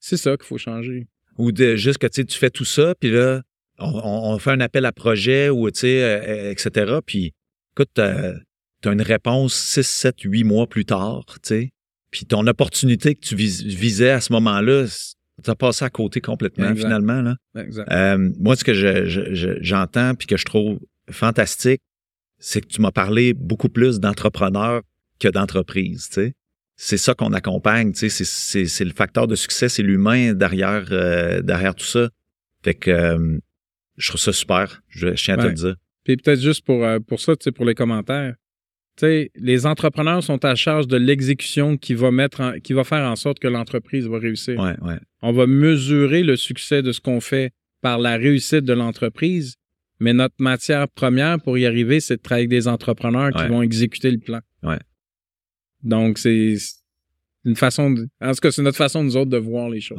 C'est 0.00 0.16
ça 0.16 0.36
qu'il 0.36 0.46
faut 0.46 0.58
changer. 0.58 1.06
Ou 1.38 1.50
de, 1.52 1.74
juste 1.76 1.98
que 1.98 2.06
tu 2.06 2.38
fais 2.38 2.50
tout 2.50 2.64
ça, 2.64 2.94
puis 2.98 3.10
là, 3.10 3.42
on, 3.78 4.36
fait 4.38 4.50
un 4.52 4.60
appel 4.60 4.84
à 4.84 4.92
projet, 4.92 5.50
ou 5.50 5.70
tu 5.70 5.80
sais, 5.80 6.02
euh, 6.02 6.50
etc. 6.52 6.98
Puis, 7.04 7.32
écoute, 7.72 7.90
tu 7.94 8.00
as 8.00 8.92
une 8.92 9.02
réponse 9.02 9.54
6, 9.54 9.86
7, 9.88 10.20
8 10.22 10.44
mois 10.44 10.66
plus 10.68 10.84
tard, 10.84 11.24
tu 11.26 11.38
sais. 11.48 11.70
Puis 12.10 12.26
ton 12.26 12.46
opportunité 12.46 13.14
que 13.16 13.20
tu 13.20 13.34
vis- 13.36 13.64
visais 13.64 14.10
à 14.10 14.20
ce 14.20 14.32
moment-là, 14.32 14.86
tu 15.42 15.50
as 15.50 15.54
passé 15.54 15.84
à 15.84 15.90
côté 15.90 16.20
complètement, 16.20 16.68
Exact. 16.70 16.84
finalement. 16.86 17.22
Là. 17.22 17.36
Exact. 17.56 17.90
Euh, 17.92 18.30
moi, 18.38 18.56
ce 18.56 18.64
que 18.64 18.74
je- 18.74 19.06
je- 19.06 19.34
je- 19.34 19.58
j'entends 19.60 20.14
puis 20.14 20.26
que 20.26 20.36
je 20.36 20.44
trouve 20.44 20.78
fantastique, 21.10 21.80
c'est 22.38 22.60
que 22.60 22.66
tu 22.66 22.80
m'as 22.80 22.90
parlé 22.92 23.34
beaucoup 23.34 23.68
plus 23.68 24.00
d'entrepreneurs 24.00 24.82
que 25.20 25.28
d'entreprises, 25.28 26.08
tu 26.08 26.14
sais. 26.14 26.34
C'est 26.76 26.96
ça 26.96 27.14
qu'on 27.14 27.32
accompagne, 27.32 27.92
tu 27.92 28.08
sais. 28.08 28.24
c'est- 28.68 28.84
le 28.84 28.92
facteur 28.92 29.26
de 29.26 29.34
succès, 29.34 29.68
c'est 29.68 29.82
l'humain 29.82 30.32
derrière, 30.34 30.86
euh, 30.92 31.42
derrière 31.42 31.74
tout 31.74 31.84
ça. 31.86 32.08
Fait 32.62 32.74
que 32.74 32.90
euh, 32.90 33.38
je 33.96 34.08
trouve 34.08 34.20
ça 34.20 34.32
super. 34.32 34.80
Je, 34.88 35.08
je 35.16 35.24
tiens 35.24 35.34
à 35.38 35.42
te 35.42 35.46
le 35.48 35.54
dire. 35.54 35.74
Puis 36.04 36.16
peut-être 36.16 36.40
juste 36.40 36.64
pour, 36.64 36.84
euh, 36.84 37.00
pour 37.00 37.20
ça, 37.20 37.34
tu 37.36 37.44
sais, 37.44 37.52
pour 37.52 37.64
les 37.64 37.74
commentaires. 37.74 38.34
Les 39.02 39.66
entrepreneurs 39.66 40.22
sont 40.22 40.44
à 40.44 40.54
charge 40.54 40.86
de 40.86 40.96
l'exécution 40.96 41.76
qui 41.76 41.94
va 41.94 42.10
mettre 42.10 42.40
en- 42.40 42.58
qui 42.60 42.72
va 42.72 42.84
faire 42.84 43.08
en 43.08 43.16
sorte 43.16 43.38
que 43.38 43.48
l'entreprise 43.48 44.06
va 44.06 44.18
réussir. 44.18 44.58
Ouais, 44.58 44.76
ouais. 44.82 44.98
On 45.22 45.32
va 45.32 45.46
mesurer 45.46 46.22
le 46.22 46.36
succès 46.36 46.82
de 46.82 46.92
ce 46.92 47.00
qu'on 47.00 47.20
fait 47.20 47.52
par 47.80 47.98
la 47.98 48.16
réussite 48.16 48.64
de 48.64 48.72
l'entreprise, 48.72 49.54
mais 50.00 50.12
notre 50.12 50.34
matière 50.38 50.88
première 50.88 51.40
pour 51.40 51.56
y 51.58 51.66
arriver, 51.66 52.00
c'est 52.00 52.16
de 52.16 52.22
travailler 52.22 52.42
avec 52.46 52.50
des 52.50 52.66
entrepreneurs 52.68 53.30
Ouais. 53.36 53.42
qui 53.42 53.48
vont 53.48 53.62
exécuter 53.62 54.10
le 54.10 54.18
plan. 54.18 54.40
Donc, 55.82 56.18
c'est 56.18 56.56
une 57.44 57.54
façon 57.56 57.90
de, 57.92 58.08
en 58.20 58.32
tout 58.32 58.40
cas, 58.40 58.50
c'est 58.50 58.62
notre 58.62 58.76
façon, 58.76 59.04
nous 59.04 59.16
autres, 59.16 59.30
de 59.30 59.36
voir 59.38 59.70
les 59.70 59.80
choses. 59.80 59.98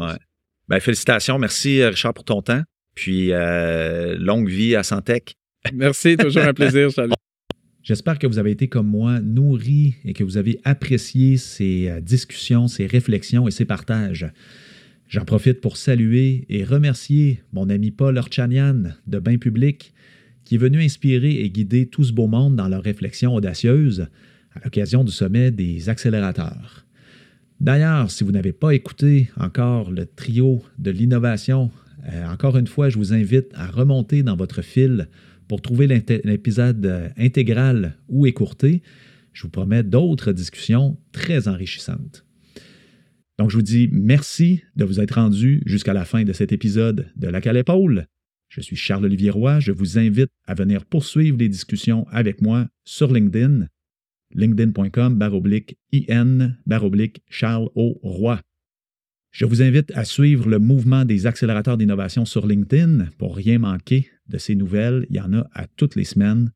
Ben, 0.68 0.80
félicitations. 0.82 1.40
Merci, 1.40 1.82
euh, 1.82 1.90
Richard, 1.90 2.14
pour 2.14 2.26
ton 2.26 2.42
temps. 2.42 2.62
Puis, 2.96 3.32
euh, 3.32 4.18
longue 4.20 4.50
vie 4.50 4.76
à 4.76 4.84
Santec. 4.84 5.36
Merci, 5.74 6.18
toujours 6.18 6.44
un 6.44 6.54
plaisir. 6.54 6.92
Salut. 6.92 7.14
J'espère 7.90 8.20
que 8.20 8.28
vous 8.28 8.38
avez 8.38 8.52
été 8.52 8.68
comme 8.68 8.86
moi 8.86 9.20
nourri 9.20 9.96
et 10.06 10.14
que 10.14 10.24
vous 10.24 10.38
avez 10.38 10.60
apprécié 10.64 11.38
ces 11.38 11.90
euh, 11.90 12.02
discussions, 12.02 12.68
ces 12.68 12.86
réflexions 12.86 13.48
et 13.48 13.52
ces 13.52 13.66
partages. 13.66 14.32
J'en 15.08 15.26
profite 15.26 15.60
pour 15.60 15.76
saluer 15.76 16.46
et 16.50 16.64
remercier 16.64 17.42
mon 17.52 17.68
ami 17.68 17.90
Paul 17.90 18.20
Orchanian 18.20 18.94
de 19.08 19.18
Bain 19.18 19.40
Public 19.40 19.92
qui 20.46 20.54
est 20.54 20.60
venu 20.60 20.84
inspirer 20.84 21.32
et 21.32 21.50
guider 21.50 21.88
tout 21.88 22.04
ce 22.04 22.14
beau 22.14 22.28
monde 22.28 22.56
dans 22.56 22.68
leurs 22.68 22.84
réflexions 22.84 23.34
audacieuses 23.34 24.06
à 24.54 24.60
l'occasion 24.64 25.04
du 25.04 25.12
sommet 25.12 25.50
des 25.50 25.90
accélérateurs. 25.90 26.86
D'ailleurs, 27.60 28.12
si 28.12 28.24
vous 28.24 28.32
n'avez 28.32 28.54
pas 28.54 28.76
écouté 28.76 29.32
encore 29.36 29.90
le 29.90 30.06
trio 30.06 30.62
de 30.78 30.92
l'innovation, 30.92 31.72
euh, 32.08 32.28
encore 32.28 32.56
une 32.56 32.68
fois, 32.68 32.90
je 32.90 33.00
vous 33.00 33.14
invite 33.14 33.48
à 33.56 33.66
remonter 33.66 34.22
dans 34.22 34.36
votre 34.36 34.62
fil 34.62 35.08
pour 35.50 35.62
trouver 35.62 35.88
l'épisode 35.88 36.86
euh, 36.86 37.10
intégral 37.18 37.98
ou 38.08 38.26
écourté. 38.28 38.82
Je 39.34 39.44
vous 39.44 39.50
promets 39.50 39.84
d'autres 39.84 40.32
discussions 40.32 40.98
très 41.12 41.50
enrichissantes. 41.50 42.24
Donc, 43.38 43.50
je 43.50 43.56
vous 43.56 43.64
dis 43.64 43.90
merci 43.92 44.62
de 44.76 44.86
vous 44.86 45.00
être 45.00 45.16
rendu 45.16 45.62
jusqu'à 45.66 45.94
la 45.94 46.06
fin 46.06 46.24
de 46.24 46.34
cet 46.34 46.52
épisode 46.52 47.12
de 47.16 47.28
La 47.28 47.42
Cale 47.42 47.58
Épaule. 47.58 48.06
Je 48.50 48.62
suis 48.62 48.76
Charles-Olivier 48.76 49.32
Roy. 49.32 49.60
Je 49.60 49.72
vous 49.72 49.98
invite 49.98 50.30
à 50.46 50.54
venir 50.54 50.86
poursuivre 50.86 51.38
les 51.38 51.50
discussions 51.50 52.08
avec 52.12 52.42
moi 52.42 52.68
sur 52.84 53.12
LinkedIn, 53.12 53.68
linkedin.com 54.36 55.16
baroblique 55.16 55.78
IN 55.92 56.56
baroblique 56.66 57.24
Charles 57.30 57.70
O. 57.76 58.00
Je 59.32 59.46
vous 59.46 59.62
invite 59.62 59.92
à 59.96 60.06
suivre 60.06 60.50
le 60.50 60.60
mouvement 60.60 61.06
des 61.06 61.28
accélérateurs 61.28 61.78
d'innovation 61.78 62.26
sur 62.26 62.48
LinkedIn 62.48 63.10
pour 63.18 63.36
rien 63.36 63.60
manquer 63.60 64.10
de 64.28 64.38
ces 64.38 64.56
nouvelles. 64.56 65.06
Il 65.10 65.18
y 65.18 65.20
en 65.20 65.34
a 65.34 65.48
à 65.54 65.68
toutes 65.68 65.96
les 65.96 66.04
semaines. 66.04 66.52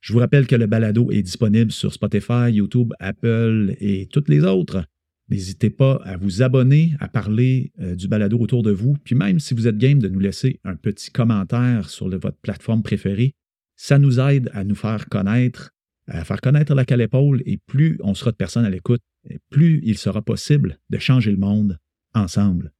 Je 0.00 0.12
vous 0.12 0.18
rappelle 0.18 0.46
que 0.46 0.56
le 0.56 0.66
balado 0.66 1.10
est 1.10 1.22
disponible 1.22 1.72
sur 1.72 1.92
Spotify, 1.92 2.50
YouTube, 2.50 2.92
Apple 2.98 3.76
et 3.80 4.08
toutes 4.12 4.28
les 4.28 4.44
autres. 4.44 4.84
N'hésitez 5.28 5.70
pas 5.70 5.94
à 6.04 6.16
vous 6.16 6.42
abonner, 6.42 6.94
à 7.00 7.08
parler 7.08 7.72
euh, 7.80 7.94
du 7.94 8.08
balado 8.08 8.38
autour 8.38 8.62
de 8.62 8.72
vous, 8.72 8.96
puis 9.04 9.14
même 9.14 9.40
si 9.40 9.54
vous 9.54 9.66
êtes 9.66 9.78
game 9.78 10.00
de 10.00 10.08
nous 10.08 10.18
laisser 10.18 10.60
un 10.64 10.76
petit 10.76 11.10
commentaire 11.10 11.88
sur 11.88 12.08
votre 12.08 12.36
plateforme 12.42 12.82
préférée, 12.82 13.34
ça 13.76 13.98
nous 13.98 14.20
aide 14.20 14.50
à 14.52 14.64
nous 14.64 14.74
faire 14.74 15.08
connaître, 15.08 15.70
à 16.08 16.24
faire 16.24 16.40
connaître 16.40 16.74
la 16.74 16.84
Calépaule, 16.84 17.42
et 17.46 17.56
plus 17.56 17.98
on 18.02 18.14
sera 18.14 18.32
de 18.32 18.36
personnes 18.36 18.64
à 18.64 18.70
l'écoute, 18.70 19.00
plus 19.48 19.80
il 19.84 19.96
sera 19.96 20.20
possible 20.20 20.78
de 20.90 20.98
changer 20.98 21.30
le 21.30 21.38
monde 21.38 21.78
ensemble. 22.14 22.72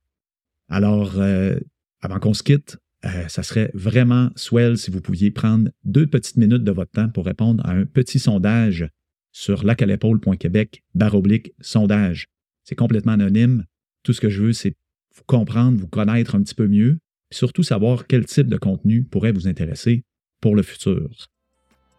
Alors, 0.68 1.18
euh, 1.18 1.56
avant 2.00 2.18
qu'on 2.18 2.34
se 2.34 2.42
quitte, 2.42 2.78
euh, 3.04 3.28
ça 3.28 3.42
serait 3.42 3.70
vraiment 3.74 4.30
swell 4.36 4.78
si 4.78 4.90
vous 4.90 5.00
pouviez 5.00 5.30
prendre 5.30 5.70
deux 5.84 6.06
petites 6.06 6.36
minutes 6.36 6.64
de 6.64 6.70
votre 6.70 6.92
temps 6.92 7.09
pour 7.09 7.26
répondre 7.26 7.64
à 7.66 7.72
un 7.72 7.84
petit 7.84 8.18
sondage 8.18 8.88
sur 9.32 9.64
lacalépaule.québec 9.64 10.82
baroblique 10.94 11.52
sondage. 11.60 12.28
C'est 12.64 12.76
complètement 12.76 13.12
anonyme. 13.12 13.64
Tout 14.02 14.12
ce 14.12 14.20
que 14.20 14.28
je 14.28 14.42
veux, 14.42 14.52
c'est 14.52 14.74
vous 15.16 15.24
comprendre, 15.26 15.78
vous 15.78 15.88
connaître 15.88 16.34
un 16.34 16.42
petit 16.42 16.54
peu 16.54 16.68
mieux, 16.68 16.98
et 17.30 17.34
surtout 17.34 17.62
savoir 17.62 18.06
quel 18.06 18.24
type 18.24 18.48
de 18.48 18.56
contenu 18.56 19.04
pourrait 19.04 19.32
vous 19.32 19.48
intéresser 19.48 20.04
pour 20.40 20.54
le 20.54 20.62
futur. 20.62 21.09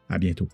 À 0.09 0.19
bientôt. 0.19 0.47